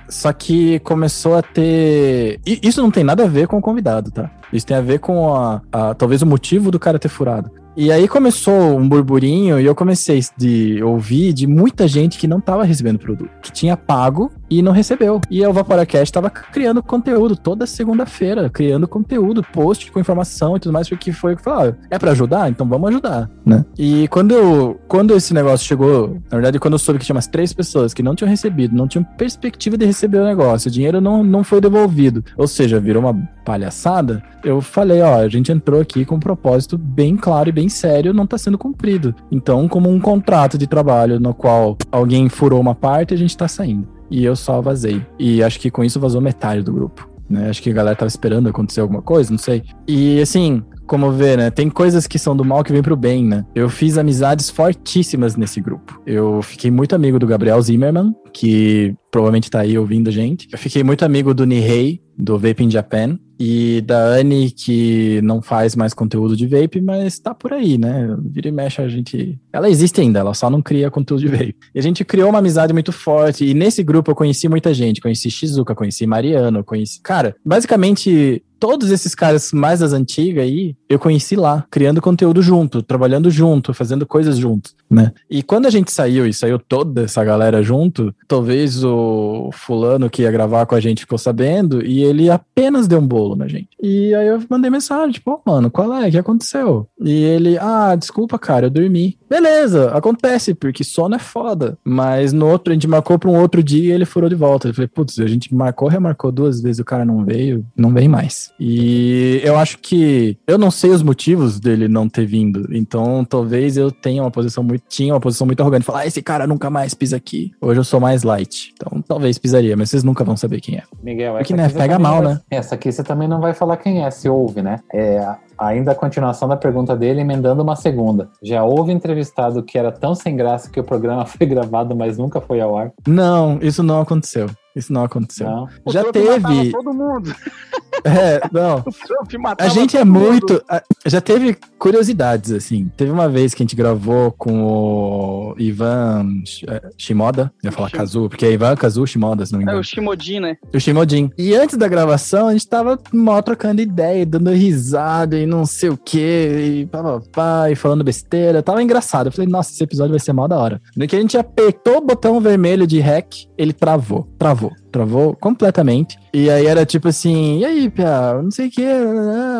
só 0.08 0.32
que 0.32 0.78
começou 0.80 1.36
a 1.36 1.42
ter. 1.42 2.38
e 2.46 2.60
Isso 2.62 2.80
não 2.82 2.90
tem 2.90 3.04
nada 3.04 3.24
a 3.24 3.28
ver 3.28 3.46
com 3.46 3.58
o 3.58 3.62
convidado, 3.62 4.10
tá? 4.10 4.30
Isso 4.52 4.66
tem 4.66 4.76
a 4.76 4.80
ver 4.80 4.98
com 4.98 5.34
a, 5.34 5.62
a- 5.72 5.94
talvez 5.94 6.22
o 6.22 6.26
motivo 6.26 6.70
do 6.70 6.78
cara 6.78 6.98
ter 6.98 7.08
furado. 7.08 7.50
E 7.74 7.90
aí 7.90 8.06
começou 8.06 8.76
um 8.78 8.86
burburinho 8.86 9.58
e 9.58 9.64
eu 9.64 9.74
comecei 9.74 10.20
de 10.36 10.82
ouvir 10.82 11.32
de 11.32 11.46
muita 11.46 11.88
gente 11.88 12.18
que 12.18 12.26
não 12.28 12.38
tava 12.38 12.64
recebendo 12.64 12.98
produto, 12.98 13.30
que 13.40 13.50
tinha 13.50 13.76
pago 13.76 14.30
e 14.50 14.60
não 14.60 14.72
recebeu. 14.72 15.20
E 15.30 15.44
o 15.46 15.52
Vaporacast 15.52 16.12
tava 16.12 16.28
criando 16.28 16.82
conteúdo 16.82 17.34
toda 17.34 17.66
segunda-feira, 17.66 18.50
criando 18.50 18.86
conteúdo, 18.86 19.42
post 19.42 19.90
com 19.90 19.98
informação 19.98 20.56
e 20.56 20.60
tudo 20.60 20.72
mais, 20.72 20.86
porque 20.86 21.12
foi 21.12 21.34
que 21.34 21.42
falou, 21.42 21.70
ah, 21.70 21.86
é 21.90 21.98
pra 21.98 22.10
ajudar? 22.10 22.50
Então 22.50 22.68
vamos 22.68 22.90
ajudar, 22.90 23.30
né? 23.46 23.64
E 23.78 24.06
quando, 24.08 24.32
eu, 24.32 24.78
quando 24.86 25.14
esse 25.14 25.32
negócio 25.32 25.66
chegou, 25.66 26.20
na 26.30 26.36
verdade, 26.36 26.58
quando 26.58 26.74
eu 26.74 26.78
soube 26.78 26.98
que 26.98 27.06
tinha 27.06 27.16
umas 27.16 27.26
três 27.26 27.54
pessoas 27.54 27.94
que 27.94 28.02
não 28.02 28.14
tinham 28.14 28.28
recebido, 28.28 28.76
não 28.76 28.86
tinham 28.86 29.04
perspectiva 29.16 29.78
de 29.78 29.86
receber 29.86 30.18
o 30.18 30.24
negócio, 30.24 30.68
o 30.68 30.72
dinheiro 30.72 31.00
não, 31.00 31.24
não 31.24 31.42
foi 31.42 31.60
devolvido, 31.60 32.22
ou 32.36 32.46
seja, 32.46 32.78
virou 32.78 33.02
uma 33.02 33.14
palhaçada, 33.44 34.22
eu 34.44 34.60
falei, 34.60 35.00
ó, 35.00 35.20
a 35.20 35.28
gente 35.28 35.50
entrou 35.50 35.80
aqui 35.80 36.04
com 36.04 36.16
um 36.16 36.20
propósito 36.20 36.76
bem 36.76 37.16
claro 37.16 37.48
e 37.48 37.52
bem 37.52 37.61
sério, 37.68 38.12
não 38.12 38.26
tá 38.26 38.38
sendo 38.38 38.58
cumprido. 38.58 39.14
Então, 39.30 39.68
como 39.68 39.90
um 39.90 40.00
contrato 40.00 40.56
de 40.56 40.66
trabalho 40.66 41.20
no 41.20 41.34
qual 41.34 41.76
alguém 41.90 42.28
furou 42.28 42.60
uma 42.60 42.74
parte, 42.74 43.14
a 43.14 43.16
gente 43.16 43.36
tá 43.36 43.48
saindo. 43.48 43.88
E 44.10 44.24
eu 44.24 44.36
só 44.36 44.60
vazei. 44.60 45.04
E 45.18 45.42
acho 45.42 45.58
que 45.58 45.70
com 45.70 45.82
isso 45.82 45.98
vazou 45.98 46.20
metade 46.20 46.62
do 46.62 46.72
grupo. 46.72 47.08
Né? 47.28 47.48
Acho 47.48 47.62
que 47.62 47.70
a 47.70 47.72
galera 47.72 47.96
tava 47.96 48.08
esperando 48.08 48.48
acontecer 48.48 48.80
alguma 48.80 49.00
coisa, 49.00 49.30
não 49.30 49.38
sei. 49.38 49.62
E 49.88 50.20
assim, 50.20 50.62
como 50.86 51.10
vê, 51.10 51.36
né? 51.36 51.50
Tem 51.50 51.70
coisas 51.70 52.06
que 52.06 52.18
são 52.18 52.36
do 52.36 52.44
mal 52.44 52.62
que 52.62 52.72
vem 52.72 52.82
pro 52.82 52.94
bem, 52.94 53.24
né? 53.24 53.46
Eu 53.54 53.70
fiz 53.70 53.96
amizades 53.96 54.50
fortíssimas 54.50 55.36
nesse 55.36 55.58
grupo. 55.58 55.98
Eu 56.04 56.42
fiquei 56.42 56.70
muito 56.70 56.94
amigo 56.94 57.18
do 57.18 57.26
Gabriel 57.26 57.60
Zimmerman, 57.62 58.14
que 58.30 58.94
provavelmente 59.10 59.50
tá 59.50 59.60
aí 59.60 59.78
ouvindo 59.78 60.08
a 60.08 60.12
gente. 60.12 60.46
Eu 60.52 60.58
fiquei 60.58 60.84
muito 60.84 61.04
amigo 61.04 61.32
do 61.32 61.46
Nihei, 61.46 62.02
do 62.22 62.38
Vape 62.38 62.64
in 62.64 62.70
Japan. 62.70 63.18
E 63.44 63.80
da 63.80 63.98
Anne, 64.04 64.52
que 64.52 65.20
não 65.22 65.42
faz 65.42 65.74
mais 65.74 65.92
conteúdo 65.92 66.36
de 66.36 66.46
vape, 66.46 66.80
mas 66.80 67.18
tá 67.18 67.34
por 67.34 67.52
aí, 67.52 67.76
né? 67.76 68.16
Vira 68.24 68.48
e 68.48 68.52
mexe, 68.52 68.80
a 68.80 68.88
gente 68.88 69.36
Ela 69.52 69.68
existe 69.68 70.00
ainda, 70.00 70.20
ela 70.20 70.32
só 70.32 70.48
não 70.48 70.62
cria 70.62 70.92
conteúdo 70.92 71.22
de 71.22 71.26
veio. 71.28 71.54
E 71.74 71.78
a 71.80 71.82
gente 71.82 72.04
criou 72.04 72.30
uma 72.30 72.38
amizade 72.38 72.72
muito 72.72 72.92
forte. 72.92 73.44
E 73.44 73.52
nesse 73.52 73.82
grupo 73.82 74.12
eu 74.12 74.14
conheci 74.14 74.48
muita 74.48 74.72
gente. 74.72 75.00
Conheci 75.00 75.28
Shizuka, 75.28 75.74
conheci 75.74 76.06
Mariano, 76.06 76.62
conheci. 76.62 77.00
Cara, 77.02 77.34
basicamente 77.44 78.44
todos 78.60 78.92
esses 78.92 79.12
caras 79.12 79.50
mais 79.52 79.80
das 79.80 79.92
antigas 79.92 80.44
aí, 80.44 80.76
eu 80.92 80.98
conheci 80.98 81.36
lá, 81.36 81.64
criando 81.70 82.00
conteúdo 82.00 82.42
junto, 82.42 82.82
trabalhando 82.82 83.30
junto, 83.30 83.72
fazendo 83.72 84.06
coisas 84.06 84.36
juntos, 84.36 84.74
né? 84.90 85.12
E 85.30 85.42
quando 85.42 85.66
a 85.66 85.70
gente 85.70 85.90
saiu 85.92 86.26
e 86.26 86.32
saiu 86.32 86.58
toda 86.58 87.02
essa 87.02 87.24
galera 87.24 87.62
junto, 87.62 88.14
talvez 88.28 88.84
o 88.84 89.50
fulano 89.52 90.10
que 90.10 90.22
ia 90.22 90.30
gravar 90.30 90.66
com 90.66 90.74
a 90.74 90.80
gente 90.80 91.00
ficou 91.00 91.18
sabendo 91.18 91.84
e 91.84 92.02
ele 92.02 92.30
apenas 92.30 92.86
deu 92.86 92.98
um 92.98 93.06
bolo 93.06 93.36
na 93.36 93.48
gente. 93.48 93.68
E 93.82 94.14
aí 94.14 94.26
eu 94.26 94.42
mandei 94.48 94.70
mensagem, 94.70 95.12
tipo, 95.12 95.40
oh, 95.44 95.50
mano, 95.50 95.70
qual 95.70 95.92
é? 95.94 96.08
O 96.08 96.10
que 96.10 96.18
aconteceu? 96.18 96.86
E 97.00 97.22
ele, 97.24 97.58
ah, 97.58 97.94
desculpa, 97.96 98.38
cara, 98.38 98.66
eu 98.66 98.70
dormi. 98.70 99.18
Beleza, 99.28 99.90
acontece, 99.92 100.52
porque 100.52 100.84
sono 100.84 101.14
é 101.14 101.18
foda. 101.18 101.78
Mas 101.82 102.34
no 102.34 102.46
outro, 102.46 102.70
a 102.70 102.74
gente 102.74 102.86
marcou 102.86 103.18
pra 103.18 103.30
um 103.30 103.40
outro 103.40 103.62
dia 103.62 103.88
e 103.88 103.92
ele 103.92 104.04
furou 104.04 104.28
de 104.28 104.34
volta. 104.34 104.68
Eu 104.68 104.74
falei, 104.74 104.88
putz, 104.88 105.18
a 105.18 105.26
gente 105.26 105.54
marcou, 105.54 105.88
remarcou 105.88 106.30
duas 106.30 106.60
vezes, 106.60 106.80
o 106.80 106.84
cara 106.84 107.04
não 107.04 107.24
veio, 107.24 107.64
não 107.74 107.94
vem 107.94 108.08
mais. 108.08 108.52
E 108.60 109.40
eu 109.42 109.56
acho 109.56 109.78
que 109.78 110.36
eu 110.46 110.58
não 110.58 110.70
sei 110.70 110.81
os 110.90 111.02
motivos 111.02 111.60
dele 111.60 111.88
não 111.88 112.08
ter 112.08 112.26
vindo. 112.26 112.68
Então, 112.74 113.24
talvez 113.24 113.76
eu 113.76 113.90
tenha 113.90 114.22
uma 114.22 114.30
posição 114.30 114.62
muito 114.62 114.82
tinha 114.88 115.14
uma 115.14 115.20
posição 115.20 115.46
muito 115.46 115.60
arrogante, 115.60 115.84
falar, 115.84 116.00
ah, 116.00 116.06
esse 116.06 116.20
cara 116.20 116.46
nunca 116.46 116.68
mais 116.68 116.92
pisa 116.92 117.16
aqui. 117.16 117.52
Hoje 117.60 117.80
eu 117.80 117.84
sou 117.84 118.00
mais 118.00 118.22
light. 118.22 118.72
Então, 118.74 119.00
talvez 119.00 119.38
pisaria, 119.38 119.76
mas 119.76 119.90
vocês 119.90 120.04
nunca 120.04 120.24
vão 120.24 120.36
saber 120.36 120.60
quem 120.60 120.76
é. 120.76 120.82
Miguel, 121.02 121.34
Porque, 121.36 121.54
né, 121.54 121.68
pega 121.68 121.98
mal, 121.98 122.22
vai... 122.22 122.34
né? 122.34 122.40
Essa 122.50 122.74
aqui 122.74 122.90
você 122.90 123.02
também 123.02 123.28
não 123.28 123.40
vai 123.40 123.54
falar 123.54 123.76
quem 123.76 124.04
é, 124.04 124.10
se 124.10 124.28
ouve, 124.28 124.60
né? 124.60 124.80
É, 124.92 125.26
ainda 125.58 125.92
a 125.92 125.94
continuação 125.94 126.48
da 126.48 126.56
pergunta 126.56 126.96
dele, 126.96 127.20
emendando 127.20 127.62
uma 127.62 127.76
segunda. 127.76 128.28
Já 128.42 128.64
houve 128.64 128.92
entrevistado 128.92 129.62
que 129.62 129.78
era 129.78 129.92
tão 129.92 130.14
sem 130.14 130.36
graça 130.36 130.70
que 130.70 130.80
o 130.80 130.84
programa 130.84 131.24
foi 131.26 131.46
gravado, 131.46 131.94
mas 131.96 132.18
nunca 132.18 132.40
foi 132.40 132.60
ao 132.60 132.76
ar? 132.76 132.92
Não, 133.06 133.58
isso 133.62 133.82
não 133.82 134.00
aconteceu. 134.00 134.48
Isso 134.74 134.92
não 134.92 135.04
aconteceu. 135.04 135.46
Não. 135.46 135.68
Já 135.88 136.04
teve. 136.10 136.70
Todo 136.70 136.92
mundo. 136.92 137.34
É, 138.04 138.40
não. 138.50 138.82
a 139.60 139.68
gente 139.68 139.96
é 139.96 140.04
muito. 140.04 140.60
Já 141.04 141.20
teve 141.20 141.56
curiosidades, 141.78 142.50
assim. 142.50 142.90
Teve 142.96 143.10
uma 143.10 143.28
vez 143.28 143.54
que 143.54 143.62
a 143.62 143.64
gente 143.64 143.76
gravou 143.76 144.32
com 144.32 144.64
o 144.64 145.54
Ivan 145.58 146.26
é, 146.66 146.90
Shimoda. 146.96 147.52
Eu 147.62 147.68
ia 147.68 147.72
falar 147.72 147.90
Kazu, 147.90 148.28
porque 148.30 148.46
é 148.46 148.52
Ivan 148.52 148.74
Kazu 148.76 149.06
Shimoda, 149.06 149.44
se 149.44 149.52
não 149.52 149.58
me 149.58 149.64
engano. 149.64 149.78
É 149.78 149.80
o 149.80 149.84
Shimodin, 149.84 150.40
né? 150.40 150.56
O 150.74 150.80
Shimodin. 150.80 151.30
E 151.36 151.54
antes 151.54 151.76
da 151.76 151.86
gravação, 151.86 152.48
a 152.48 152.52
gente 152.52 152.66
tava 152.66 152.98
mal 153.12 153.42
trocando 153.42 153.82
ideia, 153.82 154.24
dando 154.24 154.50
risada 154.50 155.38
e 155.38 155.46
não 155.46 155.66
sei 155.66 155.90
o 155.90 155.96
quê, 155.96 156.80
e 156.80 156.86
pá, 156.86 157.02
pá, 157.02 157.20
pá, 157.30 157.70
e 157.70 157.76
falando 157.76 158.02
besteira. 158.02 158.62
Tava 158.62 158.82
engraçado. 158.82 159.26
Eu 159.26 159.32
falei, 159.32 159.48
nossa, 159.48 159.70
esse 159.70 159.84
episódio 159.84 160.12
vai 160.12 160.20
ser 160.20 160.32
mal 160.32 160.48
da 160.48 160.58
hora. 160.58 160.80
No 160.96 161.06
que 161.06 161.14
a 161.14 161.20
gente 161.20 161.36
apertou 161.36 161.98
o 161.98 162.06
botão 162.06 162.40
vermelho 162.40 162.86
de 162.86 163.00
rec, 163.00 163.46
ele 163.56 163.74
travou. 163.74 164.26
Travou 164.38 164.61
novo 164.62 164.81
travou 164.92 165.34
completamente. 165.34 166.18
E 166.32 166.48
aí 166.48 166.66
era 166.66 166.86
tipo 166.86 167.08
assim, 167.08 167.58
e 167.58 167.64
aí, 167.64 167.90
Pia, 167.90 168.40
não 168.42 168.50
sei 168.50 168.68
o 168.68 168.70
que, 168.70 168.86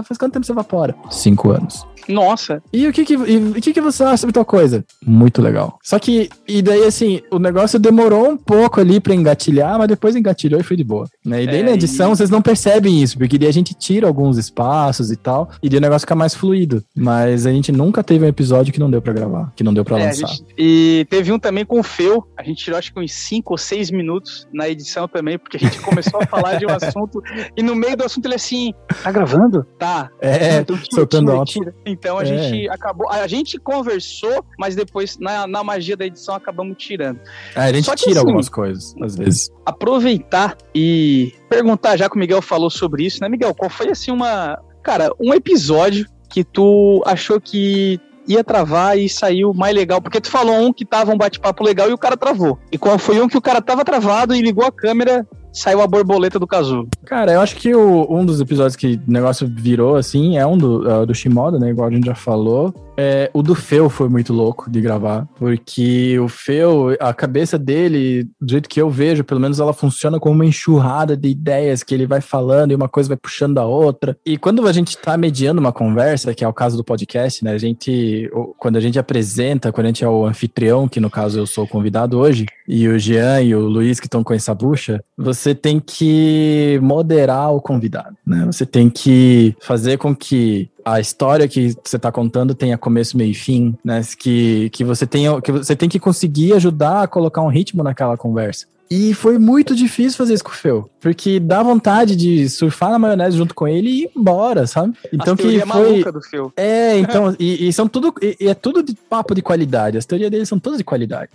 faz 0.04 0.18
quanto 0.18 0.34
tempo 0.34 0.46
você 0.46 0.52
evapora? 0.52 0.94
Cinco 1.10 1.50
anos. 1.50 1.84
Nossa. 2.08 2.62
E 2.72 2.86
o 2.86 2.92
que 2.92 3.04
que, 3.04 3.14
e, 3.14 3.36
o 3.36 3.54
que 3.54 3.72
que 3.72 3.80
você 3.80 4.02
acha 4.02 4.18
sobre 4.18 4.32
tal 4.32 4.44
coisa? 4.44 4.84
Muito 5.04 5.40
legal. 5.40 5.78
Só 5.82 5.98
que, 5.98 6.28
e 6.46 6.62
daí 6.62 6.84
assim, 6.84 7.20
o 7.30 7.38
negócio 7.38 7.78
demorou 7.78 8.28
um 8.28 8.36
pouco 8.36 8.80
ali 8.80 9.00
pra 9.00 9.14
engatilhar, 9.14 9.78
mas 9.78 9.88
depois 9.88 10.16
engatilhou 10.16 10.60
e 10.60 10.64
foi 10.64 10.76
de 10.76 10.84
boa. 10.84 11.08
Né? 11.24 11.44
E 11.44 11.46
daí 11.46 11.60
é, 11.60 11.62
na 11.62 11.72
edição 11.72 12.12
e... 12.12 12.16
vocês 12.16 12.30
não 12.30 12.42
percebem 12.42 13.02
isso, 13.02 13.18
porque 13.18 13.38
daí 13.38 13.48
a 13.48 13.52
gente 13.52 13.74
tira 13.74 14.06
alguns 14.06 14.38
espaços 14.38 15.10
e 15.10 15.16
tal, 15.16 15.50
e 15.62 15.68
daí 15.68 15.78
o 15.78 15.82
negócio 15.82 16.00
fica 16.00 16.14
mais 16.14 16.34
fluido. 16.34 16.82
Mas 16.94 17.46
a 17.46 17.52
gente 17.52 17.70
nunca 17.70 18.02
teve 18.02 18.24
um 18.24 18.28
episódio 18.28 18.72
que 18.72 18.80
não 18.80 18.90
deu 18.90 19.00
pra 19.00 19.12
gravar, 19.12 19.52
que 19.54 19.64
não 19.64 19.74
deu 19.74 19.84
pra 19.84 19.98
é, 20.00 20.06
lançar. 20.06 20.28
Gente, 20.28 20.44
e 20.58 21.06
teve 21.08 21.32
um 21.32 21.38
também 21.38 21.64
com 21.64 21.78
o 21.78 21.82
Feu, 21.82 22.26
a 22.36 22.42
gente 22.42 22.64
tirou 22.64 22.78
acho 22.78 22.92
que 22.92 23.00
uns 23.00 23.12
5 23.12 23.52
ou 23.52 23.58
6 23.58 23.90
minutos 23.90 24.48
na 24.52 24.68
edição 24.68 25.06
também, 25.06 25.21
porque 25.38 25.56
a 25.56 25.60
gente 25.60 25.80
começou 25.80 26.20
a 26.20 26.26
falar 26.26 26.56
de 26.56 26.66
um 26.66 26.70
assunto, 26.74 27.22
e 27.56 27.62
no 27.62 27.74
meio 27.74 27.96
do 27.96 28.04
assunto 28.04 28.26
ele 28.26 28.34
assim, 28.34 28.72
tá 29.02 29.10
gravando? 29.10 29.64
Tá. 29.78 30.10
É, 30.20 30.58
então, 30.58 30.76
tira, 30.76 30.94
soltando 30.94 31.44
tira, 31.44 31.44
tira. 31.44 31.74
Então 31.86 32.18
a 32.18 32.22
é. 32.22 32.26
gente 32.26 32.68
acabou. 32.68 33.10
A 33.10 33.26
gente 33.26 33.58
conversou, 33.58 34.44
mas 34.58 34.74
depois, 34.74 35.18
na, 35.18 35.46
na 35.46 35.62
magia 35.64 35.96
da 35.96 36.06
edição, 36.06 36.34
acabamos 36.34 36.76
tirando. 36.78 37.20
É, 37.54 37.60
a 37.60 37.72
gente 37.72 37.88
que, 37.88 37.96
tira 37.96 38.10
assim, 38.10 38.18
algumas 38.20 38.48
coisas, 38.48 38.94
às 39.02 39.16
vezes. 39.16 39.50
Aproveitar 39.64 40.56
e 40.74 41.32
perguntar, 41.48 41.96
já 41.96 42.08
que 42.08 42.16
o 42.16 42.18
Miguel 42.18 42.42
falou 42.42 42.70
sobre 42.70 43.04
isso, 43.04 43.20
né, 43.20 43.28
Miguel? 43.28 43.54
Qual 43.54 43.70
foi 43.70 43.90
assim 43.90 44.10
uma. 44.10 44.58
Cara, 44.82 45.12
um 45.20 45.32
episódio 45.32 46.06
que 46.28 46.42
tu 46.42 47.02
achou 47.06 47.40
que 47.40 48.00
ia 48.26 48.44
travar 48.44 48.98
e 48.98 49.08
saiu 49.08 49.52
mais 49.54 49.74
legal. 49.74 50.00
Porque 50.00 50.20
tu 50.20 50.30
falou 50.30 50.60
um 50.60 50.72
que 50.72 50.84
tava 50.84 51.12
um 51.12 51.18
bate-papo 51.18 51.64
legal 51.64 51.88
e 51.90 51.92
o 51.92 51.98
cara 51.98 52.16
travou. 52.16 52.58
E 52.70 52.78
qual 52.78 52.98
foi 52.98 53.20
um 53.20 53.28
que 53.28 53.38
o 53.38 53.42
cara 53.42 53.60
tava 53.60 53.84
travado 53.84 54.34
e 54.34 54.40
ligou 54.40 54.64
a 54.64 54.72
câmera 54.72 55.26
saiu 55.52 55.82
a 55.82 55.86
borboleta 55.86 56.38
do 56.38 56.46
casulo. 56.46 56.88
Cara, 57.04 57.32
eu 57.32 57.40
acho 57.40 57.56
que 57.56 57.74
o, 57.74 58.06
um 58.08 58.24
dos 58.24 58.40
episódios 58.40 58.74
que 58.74 58.98
o 59.06 59.10
negócio 59.10 59.46
virou, 59.46 59.96
assim, 59.96 60.38
é 60.38 60.46
um 60.46 60.56
do, 60.56 60.88
uh, 60.88 61.06
do 61.06 61.14
Shimoda, 61.14 61.58
né? 61.58 61.70
Igual 61.70 61.88
a 61.88 61.92
gente 61.92 62.06
já 62.06 62.14
falou. 62.14 62.74
É, 63.04 63.28
o 63.34 63.42
do 63.42 63.56
Feu 63.56 63.90
foi 63.90 64.08
muito 64.08 64.32
louco 64.32 64.70
de 64.70 64.80
gravar, 64.80 65.26
porque 65.36 66.16
o 66.20 66.28
Feu, 66.28 66.96
a 67.00 67.12
cabeça 67.12 67.58
dele, 67.58 68.28
do 68.40 68.52
jeito 68.52 68.68
que 68.68 68.80
eu 68.80 68.88
vejo, 68.88 69.24
pelo 69.24 69.40
menos 69.40 69.58
ela 69.58 69.72
funciona 69.72 70.20
como 70.20 70.36
uma 70.36 70.46
enxurrada 70.46 71.16
de 71.16 71.28
ideias 71.28 71.82
que 71.82 71.92
ele 71.92 72.06
vai 72.06 72.20
falando 72.20 72.70
e 72.70 72.76
uma 72.76 72.88
coisa 72.88 73.08
vai 73.08 73.16
puxando 73.16 73.58
a 73.58 73.66
outra. 73.66 74.16
E 74.24 74.38
quando 74.38 74.64
a 74.68 74.72
gente 74.72 74.96
tá 74.96 75.16
mediando 75.16 75.60
uma 75.60 75.72
conversa, 75.72 76.32
que 76.32 76.44
é 76.44 76.48
o 76.48 76.52
caso 76.52 76.76
do 76.76 76.84
podcast, 76.84 77.44
né? 77.44 77.50
A 77.50 77.58
gente, 77.58 78.30
quando 78.56 78.76
a 78.76 78.80
gente 78.80 79.00
apresenta, 79.00 79.72
quando 79.72 79.86
a 79.86 79.88
gente 79.88 80.04
é 80.04 80.08
o 80.08 80.24
anfitrião, 80.24 80.86
que 80.86 81.00
no 81.00 81.10
caso 81.10 81.40
eu 81.40 81.46
sou 81.46 81.64
o 81.64 81.68
convidado 81.68 82.20
hoje, 82.20 82.46
e 82.68 82.86
o 82.86 82.96
Jean 83.00 83.42
e 83.42 83.52
o 83.52 83.66
Luiz 83.66 83.98
que 83.98 84.06
estão 84.06 84.22
com 84.22 84.32
essa 84.32 84.54
bucha, 84.54 85.02
você 85.18 85.56
tem 85.56 85.80
que 85.80 86.78
moderar 86.80 87.52
o 87.52 87.60
convidado, 87.60 88.16
né? 88.24 88.46
Você 88.46 88.64
tem 88.64 88.88
que 88.88 89.56
fazer 89.60 89.98
com 89.98 90.14
que 90.14 90.70
a 90.84 91.00
história 91.00 91.48
que 91.48 91.76
você 91.84 91.96
está 91.96 92.10
contando 92.10 92.54
tenha 92.54 92.76
começo, 92.78 93.16
meio 93.16 93.30
e 93.30 93.34
fim, 93.34 93.76
né? 93.84 94.02
Que, 94.18 94.70
que 94.70 94.84
você 94.84 95.06
tenha, 95.06 95.40
que 95.40 95.52
você 95.52 95.76
tem 95.76 95.88
que 95.88 95.98
conseguir 95.98 96.54
ajudar 96.54 97.02
a 97.02 97.06
colocar 97.06 97.42
um 97.42 97.48
ritmo 97.48 97.82
naquela 97.82 98.16
conversa. 98.16 98.66
E 98.92 99.14
foi 99.14 99.38
muito 99.38 99.74
difícil 99.74 100.18
fazer 100.18 100.34
isso 100.34 100.44
com 100.44 100.50
o 100.50 100.54
Feu. 100.54 100.90
Porque 101.00 101.40
dá 101.40 101.62
vontade 101.62 102.14
de 102.14 102.46
surfar 102.46 102.90
na 102.90 102.98
maionese 102.98 103.38
junto 103.38 103.54
com 103.54 103.66
ele 103.66 103.88
e 103.88 104.02
ir 104.02 104.10
embora, 104.14 104.66
sabe? 104.66 104.94
Então 105.10 105.32
As 105.32 105.40
que 105.40 105.60
foi. 105.60 106.04
Do 106.12 106.20
Feu. 106.20 106.52
É, 106.58 106.98
então, 106.98 107.34
e, 107.40 107.66
e, 107.66 107.72
são 107.72 107.88
tudo. 107.88 108.12
E, 108.20 108.36
e, 108.38 108.48
é 108.48 108.54
tudo 108.54 108.82
de 108.82 108.94
papo 109.08 109.34
de 109.34 109.40
qualidade. 109.40 109.96
As 109.96 110.04
teorias 110.04 110.30
dele 110.30 110.44
são 110.44 110.58
todas 110.58 110.78
de 110.78 110.84
qualidade. 110.84 111.30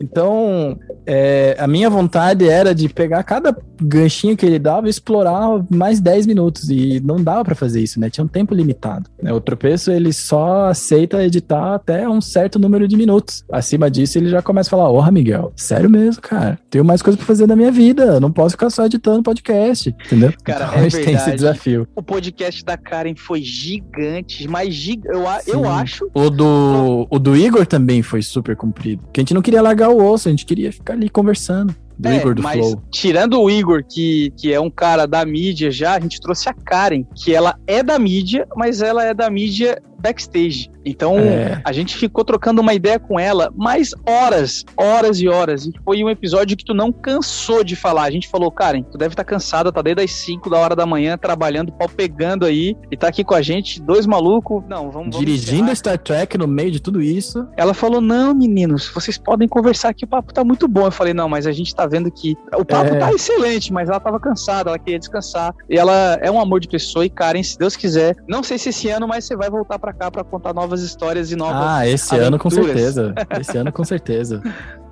Então, 0.00 0.78
é, 1.04 1.54
a 1.58 1.66
minha 1.66 1.90
vontade 1.90 2.48
era 2.48 2.74
de 2.74 2.88
pegar 2.88 3.22
cada 3.22 3.54
ganchinho 3.80 4.36
que 4.36 4.46
ele 4.46 4.58
dava 4.58 4.86
e 4.86 4.90
explorar 4.90 5.62
mais 5.68 6.00
10 6.00 6.26
minutos. 6.26 6.70
E 6.70 7.00
não 7.00 7.22
dava 7.22 7.44
para 7.44 7.54
fazer 7.54 7.82
isso, 7.82 8.00
né? 8.00 8.08
Tinha 8.08 8.24
um 8.24 8.28
tempo 8.28 8.54
limitado. 8.54 9.10
Né? 9.22 9.30
O 9.30 9.40
tropeço, 9.40 9.92
ele 9.92 10.12
só 10.12 10.68
aceita 10.68 11.22
editar 11.22 11.74
até 11.74 12.08
um 12.08 12.22
certo 12.22 12.58
número 12.58 12.88
de 12.88 12.96
minutos. 12.96 13.44
Acima 13.52 13.90
disso, 13.90 14.16
ele 14.16 14.30
já 14.30 14.40
começa 14.40 14.70
a 14.70 14.72
falar: 14.72 14.88
Porra, 14.88 15.12
Miguel, 15.12 15.52
sério 15.54 15.90
mesmo, 15.90 16.22
cara. 16.22 16.58
Tenho 16.70 16.93
mais 16.94 17.02
coisa 17.02 17.16
pra 17.16 17.26
fazer 17.26 17.46
na 17.46 17.56
minha 17.56 17.72
vida. 17.72 18.20
Não 18.20 18.30
posso 18.30 18.52
ficar 18.52 18.70
só 18.70 18.86
editando 18.86 19.22
podcast, 19.22 19.94
entendeu? 20.06 20.32
Cara, 20.44 20.66
então, 20.66 20.74
é 20.74 20.78
a 20.86 20.88
gente 20.88 21.04
tem 21.04 21.14
esse 21.14 21.32
desafio. 21.32 21.88
O 21.94 22.02
podcast 22.02 22.64
da 22.64 22.76
Karen 22.76 23.14
foi 23.16 23.42
gigante, 23.42 24.46
mas 24.48 24.88
eu, 25.04 25.24
eu 25.46 25.68
acho. 25.68 26.08
O 26.14 26.30
do, 26.30 27.06
o 27.10 27.18
do 27.18 27.36
Igor 27.36 27.66
também 27.66 28.02
foi 28.02 28.22
super 28.22 28.56
comprido. 28.56 29.02
Porque 29.02 29.20
a 29.20 29.22
gente 29.22 29.34
não 29.34 29.42
queria 29.42 29.60
largar 29.60 29.88
o 29.88 30.04
osso, 30.04 30.28
a 30.28 30.30
gente 30.30 30.46
queria 30.46 30.72
ficar 30.72 30.94
ali 30.94 31.08
conversando. 31.08 31.74
Do 31.96 32.08
é, 32.08 32.16
Igor 32.16 32.34
do 32.34 32.42
mas 32.42 32.58
Flow. 32.58 32.82
tirando 32.90 33.40
o 33.40 33.48
Igor, 33.48 33.84
que, 33.88 34.32
que 34.36 34.52
é 34.52 34.60
um 34.60 34.70
cara 34.70 35.06
da 35.06 35.24
mídia 35.24 35.70
já, 35.70 35.94
a 35.94 36.00
gente 36.00 36.20
trouxe 36.20 36.48
a 36.48 36.52
Karen, 36.52 37.04
que 37.14 37.32
ela 37.32 37.56
é 37.68 37.84
da 37.84 37.98
mídia, 38.00 38.48
mas 38.56 38.82
ela 38.82 39.04
é 39.04 39.14
da 39.14 39.30
mídia 39.30 39.80
backstage. 40.04 40.70
Então, 40.84 41.18
é. 41.18 41.62
a 41.64 41.72
gente 41.72 41.96
ficou 41.96 42.24
trocando 42.24 42.60
uma 42.60 42.74
ideia 42.74 42.98
com 42.98 43.18
ela 43.18 43.50
mais 43.56 43.94
horas, 44.06 44.64
horas 44.76 45.18
e 45.18 45.26
horas. 45.26 45.64
E 45.64 45.72
foi 45.82 46.04
um 46.04 46.10
episódio 46.10 46.54
que 46.56 46.64
tu 46.64 46.74
não 46.74 46.92
cansou 46.92 47.64
de 47.64 47.74
falar. 47.74 48.02
A 48.02 48.10
gente 48.10 48.28
falou, 48.28 48.50
Karen, 48.50 48.82
tu 48.82 48.98
deve 48.98 49.14
estar 49.14 49.24
tá 49.24 49.30
cansada, 49.30 49.72
tá 49.72 49.80
desde 49.80 50.02
as 50.02 50.12
5 50.12 50.50
da 50.50 50.58
hora 50.58 50.76
da 50.76 50.84
manhã 50.84 51.16
trabalhando, 51.16 51.72
pau 51.72 51.88
pegando 51.88 52.44
aí, 52.44 52.76
e 52.90 52.96
tá 52.98 53.08
aqui 53.08 53.24
com 53.24 53.34
a 53.34 53.40
gente, 53.40 53.80
dois 53.80 54.04
malucos. 54.04 54.62
Não, 54.68 54.90
vamos. 54.90 55.16
Dirigindo 55.16 55.62
vamos 55.62 55.78
Star 55.78 55.98
Trek 55.98 56.36
no 56.36 56.46
meio 56.46 56.70
de 56.70 56.80
tudo 56.80 57.00
isso. 57.00 57.48
Ela 57.56 57.72
falou: 57.72 58.02
não, 58.02 58.34
meninos, 58.34 58.90
vocês 58.94 59.16
podem 59.16 59.48
conversar 59.48 59.88
aqui, 59.88 60.04
o 60.04 60.08
papo 60.08 60.34
tá 60.34 60.44
muito 60.44 60.68
bom. 60.68 60.84
Eu 60.84 60.92
falei, 60.92 61.14
não, 61.14 61.28
mas 61.28 61.46
a 61.46 61.52
gente 61.52 61.74
tá 61.74 61.86
vendo 61.86 62.10
que 62.10 62.36
o 62.52 62.64
papo 62.64 62.94
é. 62.94 62.98
tá 62.98 63.10
excelente, 63.10 63.72
mas 63.72 63.88
ela 63.88 64.00
tava 64.00 64.20
cansada, 64.20 64.68
ela 64.68 64.78
queria 64.78 64.98
descansar. 64.98 65.54
E 65.70 65.78
ela 65.78 66.18
é 66.20 66.30
um 66.30 66.38
amor 66.38 66.60
de 66.60 66.68
pessoa, 66.68 67.06
e 67.06 67.08
Karen, 67.08 67.42
se 67.42 67.58
Deus 67.58 67.74
quiser, 67.74 68.16
não 68.28 68.42
sei 68.42 68.58
se 68.58 68.68
esse 68.68 68.90
ano, 68.90 69.08
mas 69.08 69.24
você 69.24 69.34
vai 69.34 69.48
voltar 69.48 69.78
para 69.78 69.93
cá 69.94 70.10
para 70.10 70.24
contar 70.24 70.52
novas 70.52 70.82
histórias 70.82 71.30
e 71.30 71.36
novas. 71.36 71.62
Ah, 71.62 71.86
esse 71.86 72.14
aventuras. 72.14 72.26
ano 72.26 72.38
com 72.38 72.50
certeza. 72.50 73.14
Esse 73.40 73.58
ano 73.58 73.72
com 73.72 73.84
certeza. 73.84 74.42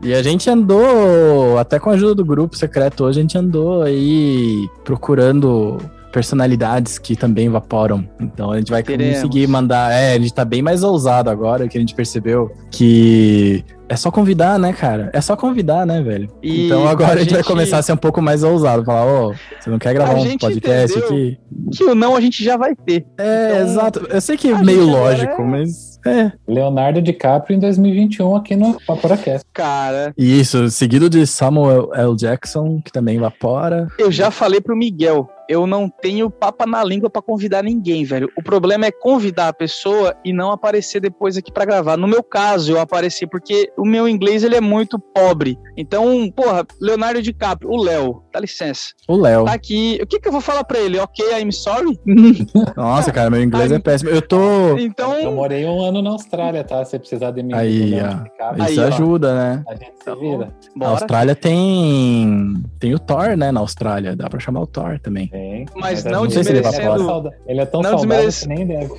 E 0.03 0.15
a 0.15 0.23
gente 0.23 0.49
andou, 0.49 1.59
até 1.59 1.79
com 1.79 1.91
a 1.91 1.95
ajuda 1.95 2.15
do 2.15 2.25
grupo 2.25 2.57
secreto 2.57 3.05
hoje, 3.05 3.19
a 3.19 3.23
gente 3.23 3.39
andou 3.39 3.83
aí 3.83 4.69
procurando 4.85 5.79
personalidades 6.13 6.99
que 6.99 7.17
também 7.17 7.49
vaporam. 7.49 8.07
Então 8.21 8.53
a 8.53 8.59
gente 8.59 8.71
vai 8.71 8.83
Teremos. 8.83 9.17
conseguir 9.17 9.47
mandar. 9.47 9.93
É, 9.93 10.13
a 10.13 10.19
gente 10.19 10.33
tá 10.33 10.45
bem 10.45 10.63
mais 10.63 10.85
ousado 10.85 11.31
agora, 11.31 11.67
que 11.67 11.77
a 11.77 11.81
gente 11.81 11.95
percebeu 11.95 12.53
que 12.71 13.65
é 13.93 13.97
só 13.97 14.11
convidar, 14.11 14.59
né, 14.59 14.73
cara? 14.73 15.11
É 15.13 15.21
só 15.21 15.37
convidar, 15.37 15.85
né, 15.85 16.01
velho? 16.01 16.27
E 16.43 16.67
então 16.67 16.89
agora 16.89 17.13
a 17.13 17.19
gente, 17.19 17.25
gente, 17.25 17.35
vai 17.35 17.43
começar 17.43 17.77
a 17.77 17.83
ser 17.83 17.93
um 17.93 17.97
pouco 17.97 18.23
mais 18.23 18.43
ousado. 18.43 18.83
Falar, 18.85 19.05
ô, 19.05 19.29
oh, 19.29 19.35
você 19.61 19.69
não 19.69 19.79
quer 19.79 19.93
gravar 19.93 20.15
um 20.15 20.39
podcast 20.39 20.99
aqui? 20.99 21.39
Que 21.77 21.85
o 21.85 21.95
não 21.95 22.17
a 22.17 22.21
gente 22.23 22.43
já 22.43 22.57
vai 22.57 22.75
ter. 22.75 23.05
É, 23.19 23.51
então, 23.51 23.67
exato. 23.67 24.07
Eu 24.09 24.21
sei 24.23 24.39
que 24.39 24.49
é 24.49 24.57
meio 24.63 24.87
lógico, 24.87 25.43
é... 25.43 25.45
mas. 25.45 25.93
É. 26.05 26.33
Leonardo 26.49 27.01
DiCaprio 27.01 27.57
em 27.57 27.61
2021 27.61 28.35
aqui 28.35 28.57
no 28.57 28.77
Vaporacast. 28.89 29.47
Cara. 29.53 30.13
Isso, 30.17 30.69
seguido 30.69 31.09
de 31.09 31.27
Samuel 31.27 31.91
L. 31.95 32.17
Jackson, 32.17 32.81
que 32.83 32.91
também 32.91 33.21
vapora. 33.21 33.87
Eu 33.99 34.11
já 34.11 34.31
falei 34.31 34.61
pro 34.61 34.75
Miguel 34.75 35.29
eu 35.49 35.67
não 35.67 35.89
tenho 35.89 36.31
papa 36.31 36.67
na 36.67 36.83
língua 36.83 37.11
para 37.11 37.23
convidar 37.23 37.63
ninguém, 37.63 38.05
velho. 38.05 38.31
O 38.37 38.43
problema 38.43 38.87
é 38.87 38.91
convidar 38.91 39.49
a 39.49 39.53
pessoa 39.53 40.15
e 40.25 40.33
não 40.33 40.51
aparecer 40.51 41.01
depois 41.01 41.37
aqui 41.37 41.53
para 41.53 41.65
gravar. 41.65 41.97
No 41.97 42.09
meu 42.09 42.23
caso, 42.23 42.73
eu 42.73 42.81
apareci 42.81 43.27
porque 43.27 43.71
o 43.77 43.85
meu 43.85 44.09
inglês 44.09 44.43
ele 44.43 44.57
é 44.57 44.61
muito 44.61 44.99
pobre. 44.99 45.59
Então, 45.77 46.31
porra, 46.31 46.67
Leonardo 46.81 47.23
DiCaprio, 47.23 47.71
o 47.71 47.83
Léo, 47.83 48.23
dá 48.33 48.41
licença. 48.41 48.93
O 49.09 49.17
Léo. 49.17 49.45
Tá 49.45 49.53
aqui. 49.53 49.99
O 50.03 50.07
que 50.07 50.21
que 50.21 50.29
eu 50.29 50.33
vou 50.33 50.41
falar 50.41 50.65
para 50.65 50.79
ele? 50.79 50.99
Ok, 50.99 51.25
I'm 51.39 51.53
sorry? 51.53 51.99
Nossa, 52.77 53.13
cara, 53.13 53.31
meu 53.31 53.43
inglês 53.43 53.71
é 53.73 53.79
péssimo. 53.79 54.11
Eu 54.11 54.23
tô. 54.23 54.79
Então. 54.79 55.15
Eu 55.19 55.33
morei 55.33 55.65
um 55.65 55.83
ano 55.83 56.03
na 56.03 56.11
Austrália, 56.11 56.65
tá? 56.65 56.85
Se 56.85 56.99
precisar 56.99 57.31
de 57.31 57.43
mim. 57.43 57.55
Aí, 57.55 57.95
ó. 57.95 58.65
Isso 58.65 58.81
Aí, 58.81 58.87
ajuda, 58.87 59.35
né? 59.35 59.65
A 59.69 59.75
gente 59.75 59.93
se 60.03 60.15
vira. 60.17 60.55
Bora. 60.77 60.91
A 60.91 60.95
Austrália 60.95 61.35
tem. 61.35 62.55
Tem 62.79 62.95
o 62.95 62.99
Thor, 62.99 63.37
né? 63.37 63.51
Na 63.51 63.61
Austrália. 63.61 64.17
Dá 64.17 64.29
pra 64.29 64.41
chamar 64.41 64.61
o 64.61 64.67
Thor 64.67 64.99
também. 65.01 65.31
É. 65.33 65.42
Mas, 65.75 66.05
não 66.05 66.27
desmerecendo. 66.27 67.29
Ele, 67.29 67.53
ele 67.53 67.61
é 67.61 67.67
tão 67.67 67.81
não 67.81 67.97
desmerece... 67.97 68.49
que 68.49 68.55
nem 68.55 68.67
deve. 68.67 68.93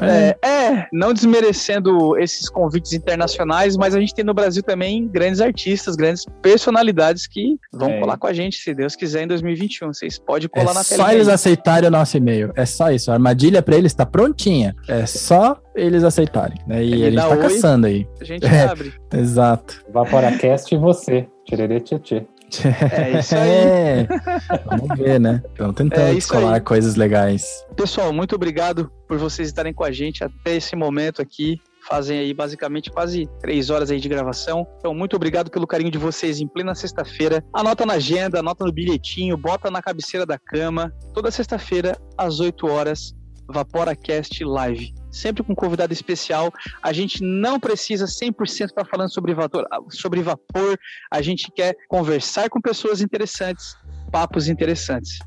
É, 0.00 0.48
é, 0.48 0.88
não 0.92 1.12
desmerecendo 1.12 2.18
esses 2.18 2.48
convites 2.48 2.92
internacionais, 2.92 3.76
mas 3.76 3.94
a 3.94 4.00
gente 4.00 4.14
tem 4.14 4.24
no 4.24 4.34
Brasil 4.34 4.62
também 4.62 5.08
grandes 5.08 5.40
artistas, 5.40 5.96
grandes 5.96 6.24
personalidades 6.42 7.26
que 7.26 7.56
vão 7.72 7.90
é. 7.90 8.00
colar 8.00 8.16
com 8.16 8.26
a 8.26 8.32
gente, 8.32 8.56
se 8.56 8.74
Deus 8.74 8.94
quiser, 8.94 9.24
em 9.24 9.26
2021. 9.26 9.92
Vocês 9.92 10.18
podem 10.18 10.48
colar 10.48 10.72
é 10.72 10.74
na 10.74 10.84
tela. 10.84 11.04
Só 11.04 11.12
eles 11.12 11.28
aceitarem 11.28 11.88
o 11.88 11.92
nosso 11.92 12.16
e-mail. 12.16 12.52
É 12.56 12.66
só 12.66 12.90
isso. 12.90 13.10
A 13.10 13.14
armadilha 13.14 13.62
para 13.62 13.76
eles 13.76 13.92
está 13.92 14.06
prontinha. 14.06 14.74
É 14.88 15.06
só 15.06 15.60
eles 15.74 16.04
aceitarem. 16.04 16.58
Né? 16.66 16.84
E 16.84 16.94
a 16.94 17.10
gente 17.10 17.16
tá 17.16 17.28
oi, 17.28 17.38
caçando 17.38 17.86
aí. 17.86 18.06
A 18.20 18.24
gente 18.24 18.46
é, 18.46 18.64
abre. 18.64 18.92
Exato. 19.12 19.84
Vaporacast 19.92 20.74
e 20.74 20.78
você. 20.78 21.28
Tirerê, 21.44 21.80
tchê, 21.80 21.98
tchê. 21.98 22.26
É 22.58 23.18
isso 23.18 23.34
aí. 23.34 23.50
É. 23.50 24.08
Vamos 24.66 24.98
ver, 24.98 25.20
né? 25.20 25.42
Vamos 25.58 25.76
tentar 25.76 26.02
é 26.02 26.14
descolar 26.14 26.60
coisas 26.62 26.96
legais. 26.96 27.64
Pessoal, 27.76 28.12
muito 28.12 28.34
obrigado 28.34 28.90
por 29.06 29.18
vocês 29.18 29.48
estarem 29.48 29.72
com 29.72 29.84
a 29.84 29.92
gente 29.92 30.24
até 30.24 30.56
esse 30.56 30.74
momento 30.74 31.22
aqui. 31.22 31.60
Fazem 31.88 32.18
aí 32.18 32.34
basicamente 32.34 32.90
quase 32.90 33.26
três 33.40 33.70
horas 33.70 33.90
aí 33.90 33.98
de 33.98 34.08
gravação. 34.08 34.66
Então, 34.78 34.94
muito 34.94 35.16
obrigado 35.16 35.50
pelo 35.50 35.66
carinho 35.66 35.90
de 35.90 35.98
vocês 35.98 36.40
em 36.40 36.46
plena 36.46 36.74
sexta-feira. 36.74 37.42
Anota 37.52 37.86
na 37.86 37.94
agenda, 37.94 38.40
anota 38.40 38.64
no 38.64 38.72
bilhetinho, 38.72 39.36
bota 39.36 39.70
na 39.70 39.80
cabeceira 39.80 40.26
da 40.26 40.38
cama. 40.38 40.92
Toda 41.14 41.30
sexta-feira, 41.30 41.96
às 42.18 42.38
8 42.38 42.66
horas, 42.66 43.14
VaporaCast 43.48 44.44
Live 44.44 44.99
sempre 45.10 45.42
com 45.42 45.54
convidado 45.54 45.92
especial. 45.92 46.52
A 46.82 46.92
gente 46.92 47.22
não 47.22 47.58
precisa 47.58 48.06
100% 48.06 48.66
estar 48.66 48.84
falando 48.84 49.12
sobre 49.12 49.34
vapor, 49.34 49.66
sobre 49.88 50.22
vapor, 50.22 50.78
a 51.10 51.22
gente 51.22 51.50
quer 51.50 51.76
conversar 51.88 52.48
com 52.48 52.60
pessoas 52.60 53.00
interessantes, 53.00 53.76
papos 54.10 54.48
interessantes. 54.48 55.18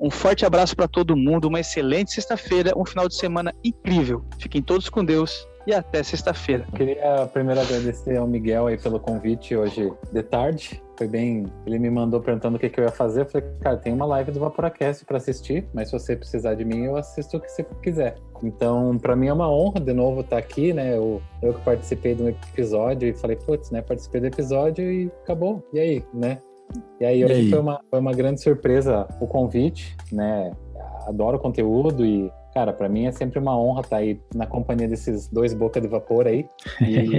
Um 0.00 0.10
forte 0.10 0.44
abraço 0.44 0.74
para 0.74 0.88
todo 0.88 1.16
mundo, 1.16 1.46
uma 1.46 1.60
excelente 1.60 2.12
sexta-feira, 2.12 2.72
um 2.76 2.84
final 2.84 3.08
de 3.08 3.14
semana 3.14 3.54
incrível. 3.62 4.24
Fiquem 4.38 4.60
todos 4.60 4.88
com 4.88 5.04
Deus 5.04 5.46
e 5.66 5.72
até 5.72 6.02
sexta-feira. 6.02 6.66
Queria 6.74 7.26
primeiro 7.32 7.60
agradecer 7.60 8.16
ao 8.16 8.26
Miguel 8.26 8.66
aí 8.66 8.76
pelo 8.76 8.98
convite 8.98 9.54
hoje 9.56 9.92
de 10.12 10.22
tarde. 10.22 10.82
Foi 10.96 11.06
bem. 11.06 11.46
Ele 11.66 11.78
me 11.78 11.90
mandou 11.90 12.20
perguntando 12.20 12.56
o 12.56 12.58
que, 12.58 12.68
que 12.68 12.80
eu 12.80 12.84
ia 12.84 12.90
fazer. 12.90 13.22
Eu 13.22 13.26
falei, 13.26 13.48
cara, 13.60 13.76
tem 13.76 13.92
uma 13.92 14.06
live 14.06 14.32
do 14.32 14.40
Vaporacast 14.40 15.04
para 15.04 15.18
assistir, 15.18 15.68
mas 15.72 15.88
se 15.88 15.98
você 15.98 16.16
precisar 16.16 16.54
de 16.54 16.64
mim, 16.64 16.84
eu 16.84 16.96
assisto 16.96 17.36
o 17.36 17.40
que 17.40 17.48
você 17.48 17.64
quiser. 17.82 18.16
Então, 18.42 18.98
para 18.98 19.14
mim 19.14 19.28
é 19.28 19.32
uma 19.32 19.50
honra 19.50 19.80
de 19.80 19.92
novo 19.92 20.20
estar 20.20 20.38
aqui, 20.38 20.72
né? 20.72 20.96
Eu, 20.96 21.22
eu 21.40 21.54
que 21.54 21.60
participei 21.60 22.14
de 22.14 22.22
um 22.22 22.28
episódio 22.28 23.08
e 23.08 23.14
falei, 23.14 23.36
putz, 23.36 23.70
né? 23.70 23.80
Participei 23.80 24.20
do 24.20 24.26
episódio 24.26 24.84
e 24.90 25.10
acabou. 25.22 25.62
E 25.72 25.78
aí, 25.78 26.04
né? 26.12 26.38
E 27.00 27.04
aí, 27.04 27.24
hoje 27.24 27.34
e 27.34 27.36
aí? 27.36 27.50
Foi, 27.50 27.60
uma, 27.60 27.80
foi 27.88 28.00
uma 28.00 28.12
grande 28.12 28.42
surpresa 28.42 29.06
o 29.20 29.26
convite, 29.26 29.96
né? 30.10 30.52
Adoro 31.06 31.36
o 31.36 31.40
conteúdo 31.40 32.04
e 32.04 32.30
Cara, 32.54 32.72
para 32.72 32.88
mim 32.88 33.06
é 33.06 33.12
sempre 33.12 33.38
uma 33.38 33.58
honra 33.58 33.80
estar 33.80 33.96
tá 33.96 34.02
aí 34.02 34.20
na 34.34 34.46
companhia 34.46 34.86
desses 34.86 35.26
dois 35.28 35.54
boca 35.54 35.80
de 35.80 35.88
vapor 35.88 36.26
aí. 36.26 36.46
E, 36.80 37.18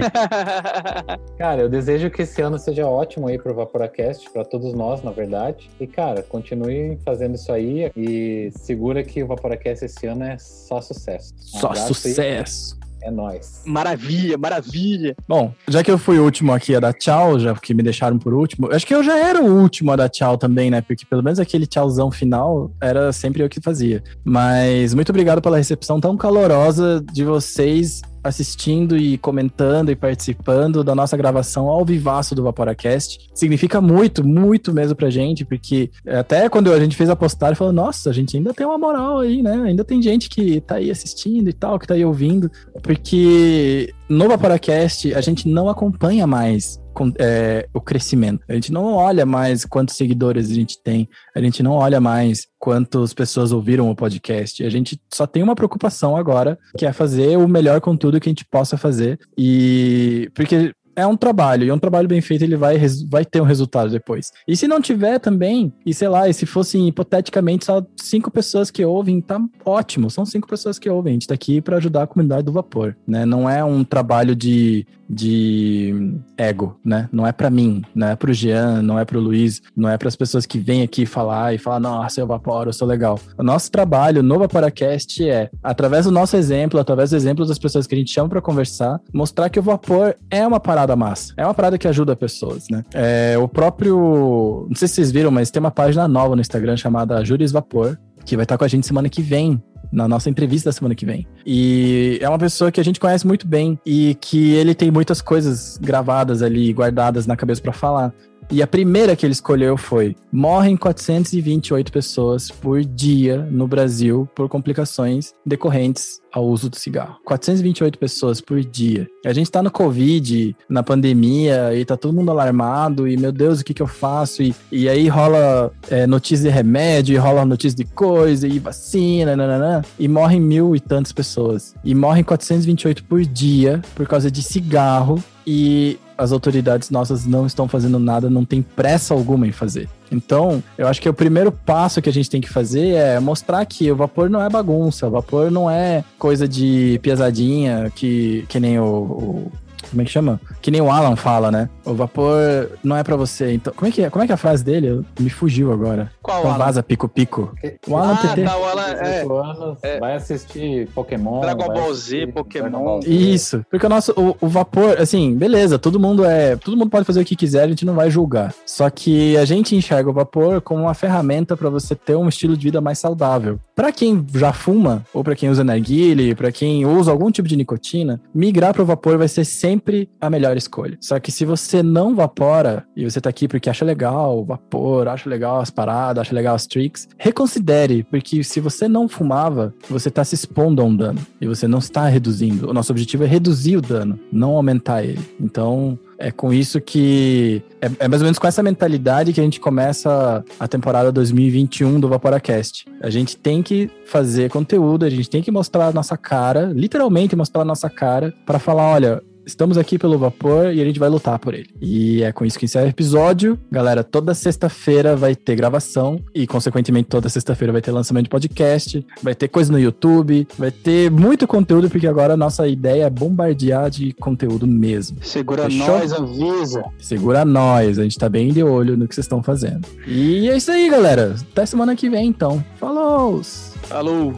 cara, 1.36 1.62
eu 1.62 1.68
desejo 1.68 2.10
que 2.10 2.22
esse 2.22 2.40
ano 2.40 2.58
seja 2.58 2.86
ótimo 2.86 3.26
aí 3.26 3.38
pro 3.38 3.54
Vaporacast, 3.54 4.30
para 4.30 4.44
todos 4.44 4.72
nós, 4.74 5.02
na 5.02 5.10
verdade. 5.10 5.68
E, 5.80 5.86
cara, 5.86 6.22
continue 6.22 6.98
fazendo 7.04 7.34
isso 7.34 7.52
aí 7.52 7.90
e 7.96 8.50
segura 8.56 9.02
que 9.02 9.22
o 9.22 9.26
Vaporacast 9.26 9.84
esse 9.84 10.06
ano 10.06 10.24
é 10.24 10.38
só 10.38 10.80
sucesso. 10.80 11.34
Um 11.54 11.58
só 11.58 11.74
sucesso. 11.74 12.76
Aí. 12.80 12.83
É 13.04 13.10
nóis. 13.10 13.62
Maravilha, 13.66 14.38
maravilha. 14.38 15.14
Bom, 15.28 15.52
já 15.68 15.84
que 15.84 15.90
eu 15.90 15.98
fui 15.98 16.18
o 16.18 16.24
último 16.24 16.54
aqui 16.54 16.74
a 16.74 16.80
dar 16.80 16.94
tchau, 16.94 17.38
já 17.38 17.54
que 17.54 17.74
me 17.74 17.82
deixaram 17.82 18.18
por 18.18 18.32
último, 18.32 18.72
acho 18.72 18.86
que 18.86 18.94
eu 18.94 19.04
já 19.04 19.18
era 19.18 19.42
o 19.42 19.60
último 19.60 19.92
a 19.92 19.96
dar 19.96 20.08
tchau 20.08 20.38
também, 20.38 20.70
né? 20.70 20.80
Porque 20.80 21.04
pelo 21.04 21.22
menos 21.22 21.38
aquele 21.38 21.66
tchauzão 21.66 22.10
final 22.10 22.70
era 22.80 23.12
sempre 23.12 23.42
eu 23.42 23.48
que 23.48 23.60
fazia. 23.60 24.02
Mas 24.24 24.94
muito 24.94 25.10
obrigado 25.10 25.42
pela 25.42 25.58
recepção 25.58 26.00
tão 26.00 26.16
calorosa 26.16 27.04
de 27.12 27.24
vocês 27.24 28.00
assistindo 28.24 28.96
e 28.96 29.18
comentando 29.18 29.90
e 29.90 29.96
participando 29.96 30.82
da 30.82 30.94
nossa 30.94 31.16
gravação 31.16 31.68
ao 31.68 31.84
vivaço 31.84 32.34
do 32.34 32.42
Vaporacast. 32.42 33.28
Significa 33.34 33.80
muito, 33.80 34.26
muito 34.26 34.72
mesmo 34.72 34.96
pra 34.96 35.10
gente, 35.10 35.44
porque 35.44 35.90
até 36.06 36.48
quando 36.48 36.72
a 36.72 36.80
gente 36.80 36.96
fez 36.96 37.10
a 37.10 37.16
postagem, 37.16 37.54
falou, 37.54 37.72
nossa, 37.72 38.08
a 38.08 38.12
gente 38.12 38.36
ainda 38.36 38.54
tem 38.54 38.66
uma 38.66 38.78
moral 38.78 39.20
aí, 39.20 39.42
né? 39.42 39.62
Ainda 39.66 39.84
tem 39.84 40.00
gente 40.00 40.28
que 40.28 40.60
tá 40.60 40.76
aí 40.76 40.90
assistindo 40.90 41.48
e 41.48 41.52
tal, 41.52 41.78
que 41.78 41.86
tá 41.86 41.94
aí 41.94 42.04
ouvindo, 42.04 42.50
porque 42.82 43.92
no 44.08 44.28
Vaporacast 44.28 45.14
a 45.14 45.20
gente 45.20 45.48
não 45.48 45.68
acompanha 45.68 46.26
mais 46.26 46.82
é, 47.18 47.68
o 47.72 47.80
crescimento. 47.80 48.42
A 48.48 48.54
gente 48.54 48.72
não 48.72 48.94
olha 48.94 49.26
mais 49.26 49.64
quantos 49.64 49.96
seguidores 49.96 50.50
a 50.50 50.54
gente 50.54 50.82
tem, 50.82 51.08
a 51.34 51.40
gente 51.40 51.62
não 51.62 51.72
olha 51.72 52.00
mais 52.00 52.46
quantas 52.58 53.12
pessoas 53.12 53.52
ouviram 53.52 53.90
o 53.90 53.96
podcast. 53.96 54.64
A 54.64 54.70
gente 54.70 55.00
só 55.12 55.26
tem 55.26 55.42
uma 55.42 55.54
preocupação 55.54 56.16
agora, 56.16 56.58
que 56.78 56.86
é 56.86 56.92
fazer 56.92 57.36
o 57.36 57.48
melhor 57.48 57.80
conteúdo 57.80 58.20
que 58.20 58.28
a 58.28 58.32
gente 58.32 58.44
possa 58.44 58.76
fazer. 58.76 59.18
E 59.36 60.30
porque 60.34 60.72
é 60.96 61.06
um 61.06 61.16
trabalho, 61.16 61.64
e 61.64 61.72
um 61.72 61.78
trabalho 61.78 62.08
bem 62.08 62.20
feito 62.20 62.42
ele 62.42 62.56
vai, 62.56 62.78
vai 63.08 63.24
ter 63.24 63.40
um 63.40 63.44
resultado 63.44 63.90
depois. 63.90 64.30
E 64.46 64.56
se 64.56 64.68
não 64.68 64.80
tiver 64.80 65.18
também, 65.18 65.72
e 65.84 65.92
sei 65.92 66.08
lá, 66.08 66.28
e 66.28 66.34
se 66.34 66.46
fossem 66.46 66.88
hipoteticamente 66.88 67.64
só 67.64 67.84
cinco 67.96 68.30
pessoas 68.30 68.70
que 68.70 68.84
ouvem, 68.84 69.20
tá 69.20 69.40
ótimo, 69.64 70.10
são 70.10 70.24
cinco 70.24 70.48
pessoas 70.48 70.78
que 70.78 70.88
ouvem, 70.88 71.12
a 71.12 71.14
gente 71.14 71.26
tá 71.26 71.34
aqui 71.34 71.60
para 71.60 71.76
ajudar 71.76 72.04
a 72.04 72.06
comunidade 72.06 72.44
do 72.44 72.52
vapor, 72.52 72.96
né? 73.06 73.24
Não 73.24 73.48
é 73.48 73.64
um 73.64 73.82
trabalho 73.82 74.34
de, 74.34 74.86
de 75.08 76.14
ego, 76.36 76.78
né? 76.84 77.08
Não 77.12 77.26
é 77.26 77.32
para 77.32 77.50
mim, 77.50 77.82
não 77.94 78.08
é 78.08 78.16
pro 78.16 78.32
Jean, 78.32 78.82
não 78.82 78.98
é 78.98 79.04
pro 79.04 79.20
Luiz, 79.20 79.62
não 79.76 79.88
é 79.88 79.96
para 79.96 80.08
as 80.08 80.16
pessoas 80.16 80.46
que 80.46 80.58
vêm 80.58 80.82
aqui 80.82 81.06
falar 81.06 81.54
e 81.54 81.58
falar, 81.58 81.80
nossa, 81.80 82.20
eu 82.20 82.26
vaporo, 82.26 82.70
eu 82.70 82.72
sou 82.72 82.86
legal. 82.86 83.18
O 83.38 83.42
nosso 83.42 83.70
trabalho 83.70 84.22
no 84.22 84.38
Vaporacast 84.38 85.28
é, 85.28 85.50
através 85.62 86.04
do 86.04 86.10
nosso 86.10 86.36
exemplo, 86.36 86.78
através 86.78 87.10
do 87.10 87.16
exemplo 87.16 87.46
das 87.46 87.58
pessoas 87.58 87.86
que 87.86 87.94
a 87.94 87.98
gente 87.98 88.12
chama 88.12 88.28
para 88.28 88.40
conversar, 88.40 89.00
mostrar 89.12 89.48
que 89.48 89.58
o 89.58 89.62
vapor 89.62 90.14
é 90.30 90.46
uma 90.46 90.60
parada 90.60 90.83
parada 90.84 90.96
massa. 90.96 91.34
É 91.36 91.44
uma 91.44 91.54
parada 91.54 91.78
que 91.78 91.88
ajuda 91.88 92.14
pessoas, 92.14 92.68
né? 92.70 92.84
É, 92.92 93.36
o 93.38 93.48
próprio. 93.48 94.66
Não 94.68 94.76
sei 94.76 94.86
se 94.86 94.94
vocês 94.94 95.10
viram, 95.10 95.30
mas 95.30 95.50
tem 95.50 95.60
uma 95.60 95.70
página 95.70 96.06
nova 96.06 96.34
no 96.34 96.40
Instagram 96.40 96.76
chamada 96.76 97.24
Júris 97.24 97.50
Vapor, 97.50 97.98
que 98.24 98.36
vai 98.36 98.44
estar 98.44 98.58
com 98.58 98.64
a 98.64 98.68
gente 98.68 98.86
semana 98.86 99.08
que 99.08 99.22
vem 99.22 99.62
na 99.92 100.08
nossa 100.08 100.28
entrevista 100.28 100.68
da 100.68 100.72
semana 100.72 100.94
que 100.94 101.06
vem. 101.06 101.26
E 101.46 102.18
é 102.20 102.28
uma 102.28 102.38
pessoa 102.38 102.72
que 102.72 102.80
a 102.80 102.84
gente 102.84 102.98
conhece 102.98 103.26
muito 103.26 103.46
bem 103.46 103.78
e 103.86 104.16
que 104.20 104.52
ele 104.54 104.74
tem 104.74 104.90
muitas 104.90 105.22
coisas 105.22 105.78
gravadas 105.80 106.42
ali, 106.42 106.72
guardadas 106.72 107.26
na 107.26 107.36
cabeça 107.36 107.62
para 107.62 107.72
falar. 107.72 108.12
E 108.50 108.62
a 108.62 108.66
primeira 108.66 109.16
que 109.16 109.24
ele 109.26 109.32
escolheu 109.32 109.76
foi: 109.76 110.16
morrem 110.30 110.76
428 110.76 111.90
pessoas 111.90 112.50
por 112.50 112.84
dia 112.84 113.38
no 113.50 113.66
Brasil 113.66 114.28
por 114.34 114.48
complicações 114.48 115.32
decorrentes 115.44 116.20
ao 116.32 116.46
uso 116.46 116.68
do 116.68 116.76
cigarro. 116.76 117.16
428 117.24 117.96
pessoas 117.96 118.40
por 118.40 118.60
dia. 118.60 119.08
A 119.24 119.32
gente 119.32 119.50
tá 119.50 119.62
no 119.62 119.70
Covid, 119.70 120.56
na 120.68 120.82
pandemia, 120.82 121.74
e 121.74 121.84
tá 121.84 121.96
todo 121.96 122.12
mundo 122.12 122.30
alarmado, 122.30 123.06
e 123.06 123.16
meu 123.16 123.30
Deus, 123.30 123.60
o 123.60 123.64
que 123.64 123.72
que 123.72 123.80
eu 123.80 123.86
faço? 123.86 124.42
E, 124.42 124.54
e 124.70 124.88
aí 124.88 125.06
rola 125.06 125.72
é, 125.88 126.06
notícia 126.06 126.48
de 126.48 126.54
remédio, 126.54 127.14
e 127.14 127.16
rola 127.16 127.44
notícia 127.44 127.76
de 127.76 127.84
coisa, 127.84 128.48
e 128.48 128.58
vacina, 128.58 129.36
nananã, 129.36 129.82
e 129.98 130.08
morrem 130.08 130.40
mil 130.40 130.74
e 130.74 130.80
tantas 130.80 131.12
pessoas. 131.12 131.74
E 131.84 131.94
morrem 131.94 132.24
428 132.24 133.04
por 133.04 133.24
dia 133.24 133.80
por 133.94 134.06
causa 134.06 134.28
de 134.28 134.42
cigarro, 134.42 135.22
e 135.46 135.98
as 136.16 136.32
autoridades 136.32 136.90
nossas 136.90 137.26
não 137.26 137.46
estão 137.46 137.66
fazendo 137.66 137.98
nada, 137.98 138.30
não 138.30 138.44
tem 138.44 138.62
pressa 138.62 139.14
alguma 139.14 139.46
em 139.46 139.52
fazer. 139.52 139.88
Então, 140.10 140.62
eu 140.78 140.86
acho 140.86 141.02
que 141.02 141.08
o 141.08 141.14
primeiro 141.14 141.50
passo 141.50 142.00
que 142.00 142.08
a 142.08 142.12
gente 142.12 142.30
tem 142.30 142.40
que 142.40 142.48
fazer 142.48 142.90
é 142.90 143.18
mostrar 143.18 143.64
que 143.66 143.90
o 143.90 143.96
vapor 143.96 144.30
não 144.30 144.40
é 144.40 144.48
bagunça, 144.48 145.08
o 145.08 145.10
vapor 145.10 145.50
não 145.50 145.68
é 145.68 146.04
coisa 146.18 146.46
de 146.46 147.00
pesadinha 147.02 147.90
que, 147.94 148.44
que 148.48 148.60
nem 148.60 148.78
o, 148.78 148.84
o 148.84 149.52
como 149.94 150.02
é 150.02 150.04
que 150.04 150.10
chama? 150.10 150.40
Que 150.60 150.70
nem 150.70 150.80
o 150.80 150.90
Alan 150.90 151.14
fala, 151.14 151.50
né? 151.50 151.70
O 151.84 151.94
vapor 151.94 152.68
não 152.82 152.96
é 152.96 153.04
para 153.04 153.14
você. 153.14 153.52
Então, 153.52 153.72
como 153.74 153.88
é 153.88 153.92
que 153.92 154.02
é? 154.02 154.10
Como 154.10 154.22
é 154.22 154.26
que 154.26 154.32
é 154.32 154.34
a 154.34 154.38
frase 154.38 154.64
dele? 154.64 155.04
Me 155.18 155.30
fugiu 155.30 155.72
agora. 155.72 156.10
Qual 156.20 156.40
então, 156.40 156.58
vaza 156.58 156.82
pico 156.82 157.08
pico. 157.08 157.54
O 157.86 157.96
Alan 157.96 158.14
ah, 158.14 158.26
TT. 158.26 158.42
Tá, 158.42 158.58
o 158.58 158.64
Alan 158.64 158.82
é, 158.82 159.22
anos, 159.22 159.78
é, 159.82 160.00
vai 160.00 160.16
assistir 160.16 160.88
Pokémon. 160.88 161.40
Dragon 161.40 161.68
Ball 161.68 161.94
Z, 161.94 162.26
Pokémon. 162.28 163.00
Isso. 163.06 163.64
Porque 163.70 163.86
o 163.86 163.88
nosso 163.88 164.12
o, 164.16 164.36
o, 164.40 164.48
vapor, 164.48 165.00
assim, 165.00 165.36
beleza, 165.36 165.78
todo 165.78 166.00
mundo 166.00 166.24
é, 166.24 166.56
todo 166.56 166.76
mundo 166.76 166.90
pode 166.90 167.04
fazer 167.04 167.20
o 167.20 167.24
que 167.24 167.36
quiser, 167.36 167.62
a 167.62 167.68
gente 167.68 167.84
não 167.84 167.94
vai 167.94 168.10
julgar. 168.10 168.52
Só 168.66 168.90
que 168.90 169.36
a 169.36 169.44
gente 169.44 169.76
enxerga 169.76 170.10
o 170.10 170.12
vapor 170.12 170.60
como 170.60 170.82
uma 170.82 170.94
ferramenta 170.94 171.56
para 171.56 171.70
você 171.70 171.94
ter 171.94 172.16
um 172.16 172.28
estilo 172.28 172.56
de 172.56 172.64
vida 172.64 172.80
mais 172.80 172.98
saudável. 172.98 173.60
Para 173.74 173.90
quem 173.90 174.24
já 174.32 174.52
fuma 174.52 175.04
ou 175.12 175.24
para 175.24 175.34
quem 175.34 175.50
usa 175.50 175.64
narguile, 175.64 176.32
para 176.34 176.52
quem 176.52 176.86
usa 176.86 177.10
algum 177.10 177.28
tipo 177.28 177.48
de 177.48 177.56
nicotina, 177.56 178.20
migrar 178.32 178.72
para 178.72 178.82
o 178.82 178.86
vapor 178.86 179.18
vai 179.18 179.26
ser 179.26 179.44
sempre 179.44 180.08
a 180.20 180.30
melhor 180.30 180.56
escolha. 180.56 180.96
Só 181.00 181.18
que 181.18 181.32
se 181.32 181.44
você 181.44 181.82
não 181.82 182.14
vapora 182.14 182.86
e 182.96 183.02
você 183.02 183.20
tá 183.20 183.30
aqui 183.30 183.48
porque 183.48 183.68
acha 183.68 183.84
legal 183.84 184.38
o 184.38 184.44
vapor, 184.44 185.08
acha 185.08 185.28
legal 185.28 185.58
as 185.60 185.70
paradas, 185.70 186.22
acha 186.22 186.34
legal 186.34 186.54
as 186.54 186.68
tricks, 186.68 187.08
reconsidere, 187.18 188.04
porque 188.04 188.44
se 188.44 188.60
você 188.60 188.86
não 188.86 189.08
fumava, 189.08 189.74
você 189.90 190.08
tá 190.08 190.22
se 190.22 190.36
expondo 190.36 190.80
a 190.80 190.84
um 190.84 190.94
dano 190.94 191.20
e 191.40 191.46
você 191.48 191.66
não 191.66 191.80
está 191.80 192.06
reduzindo. 192.06 192.70
O 192.70 192.72
nosso 192.72 192.92
objetivo 192.92 193.24
é 193.24 193.26
reduzir 193.26 193.76
o 193.76 193.82
dano, 193.82 194.20
não 194.30 194.52
aumentar 194.52 195.02
ele. 195.02 195.20
Então, 195.40 195.98
é 196.24 196.30
com 196.30 196.54
isso 196.54 196.80
que. 196.80 197.62
É, 197.82 197.90
é, 197.98 198.08
mais 198.08 198.22
ou 198.22 198.24
menos 198.24 198.38
com 198.38 198.46
essa 198.46 198.62
mentalidade 198.62 199.30
que 199.32 199.40
a 199.40 199.44
gente 199.44 199.60
começa 199.60 200.42
a 200.58 200.66
temporada 200.66 201.12
2021 201.12 202.00
do 202.00 202.08
Vaporacast. 202.08 202.86
A 203.02 203.10
gente 203.10 203.36
tem 203.36 203.62
que 203.62 203.90
fazer 204.06 204.48
conteúdo, 204.48 205.04
a 205.04 205.10
gente 205.10 205.28
tem 205.28 205.42
que 205.42 205.50
mostrar 205.50 205.88
a 205.88 205.92
nossa 205.92 206.16
cara, 206.16 206.72
literalmente 206.74 207.36
mostrar 207.36 207.60
a 207.60 207.64
nossa 207.64 207.90
cara, 207.90 208.32
para 208.46 208.58
falar: 208.58 208.90
olha, 208.90 209.22
Estamos 209.46 209.76
aqui 209.76 209.98
pelo 209.98 210.18
vapor 210.18 210.72
e 210.72 210.80
a 210.80 210.84
gente 210.84 210.98
vai 210.98 211.08
lutar 211.08 211.38
por 211.38 211.54
ele. 211.54 211.68
E 211.80 212.22
é 212.22 212.32
com 212.32 212.44
isso 212.44 212.58
que 212.58 212.64
encerra 212.64 212.86
o 212.86 212.88
episódio. 212.88 213.58
Galera, 213.70 214.02
toda 214.02 214.34
sexta-feira 214.34 215.14
vai 215.14 215.34
ter 215.34 215.54
gravação 215.54 216.20
e, 216.34 216.46
consequentemente, 216.46 217.08
toda 217.08 217.28
sexta-feira 217.28 217.72
vai 217.72 217.82
ter 217.82 217.90
lançamento 217.90 218.24
de 218.24 218.30
podcast, 218.30 219.06
vai 219.22 219.34
ter 219.34 219.48
coisa 219.48 219.70
no 219.70 219.78
YouTube, 219.78 220.46
vai 220.58 220.70
ter 220.70 221.10
muito 221.10 221.46
conteúdo, 221.46 221.90
porque 221.90 222.06
agora 222.06 222.34
a 222.34 222.36
nossa 222.36 222.66
ideia 222.66 223.04
é 223.04 223.10
bombardear 223.10 223.90
de 223.90 224.12
conteúdo 224.14 224.66
mesmo. 224.66 225.18
Segura 225.22 225.64
Fechou? 225.64 225.86
nós, 225.86 226.12
avisa. 226.12 226.84
Segura 226.98 227.44
nós, 227.44 227.98
a 227.98 228.02
gente 228.02 228.18
tá 228.18 228.28
bem 228.28 228.52
de 228.52 228.62
olho 228.62 228.96
no 228.96 229.06
que 229.06 229.14
vocês 229.14 229.24
estão 229.24 229.42
fazendo. 229.42 229.86
E 230.06 230.48
é 230.48 230.56
isso 230.56 230.70
aí, 230.70 230.88
galera. 230.88 231.36
Até 231.52 231.66
semana 231.66 231.94
que 231.94 232.08
vem, 232.08 232.28
então. 232.28 232.64
Falou! 232.78 233.42
Falou! 233.82 234.34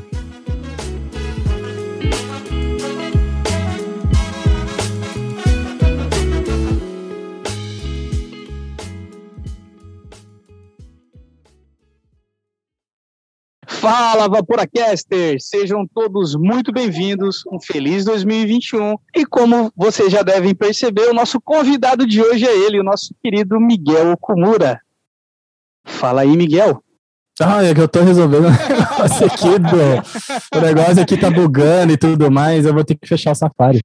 Fala, 13.88 14.28
Vaporacasters! 14.28 15.46
Sejam 15.48 15.86
todos 15.86 16.34
muito 16.34 16.72
bem-vindos, 16.72 17.44
um 17.46 17.60
feliz 17.60 18.04
2021. 18.04 18.96
E 19.14 19.24
como 19.24 19.72
vocês 19.76 20.10
já 20.10 20.22
devem 20.22 20.52
perceber, 20.56 21.08
o 21.08 21.14
nosso 21.14 21.40
convidado 21.40 22.04
de 22.04 22.20
hoje 22.20 22.44
é 22.44 22.66
ele, 22.66 22.80
o 22.80 22.82
nosso 22.82 23.14
querido 23.22 23.60
Miguel 23.60 24.10
Okumura. 24.10 24.80
Fala 25.84 26.22
aí, 26.22 26.36
Miguel. 26.36 26.82
Ah, 27.40 27.62
é 27.62 27.72
que 27.72 27.80
eu 27.80 27.86
tô 27.86 28.00
resolvendo 28.00 28.48
o 28.50 28.50
negócio 28.50 29.24
aqui 29.24 29.56
do... 29.56 30.58
O 30.58 30.60
negócio 30.60 31.02
aqui 31.02 31.16
tá 31.16 31.30
bugando 31.30 31.92
e 31.92 31.96
tudo 31.96 32.28
mais, 32.28 32.66
eu 32.66 32.74
vou 32.74 32.82
ter 32.82 32.96
que 32.96 33.06
fechar 33.06 33.30
o 33.30 33.36
Safari. 33.36 33.78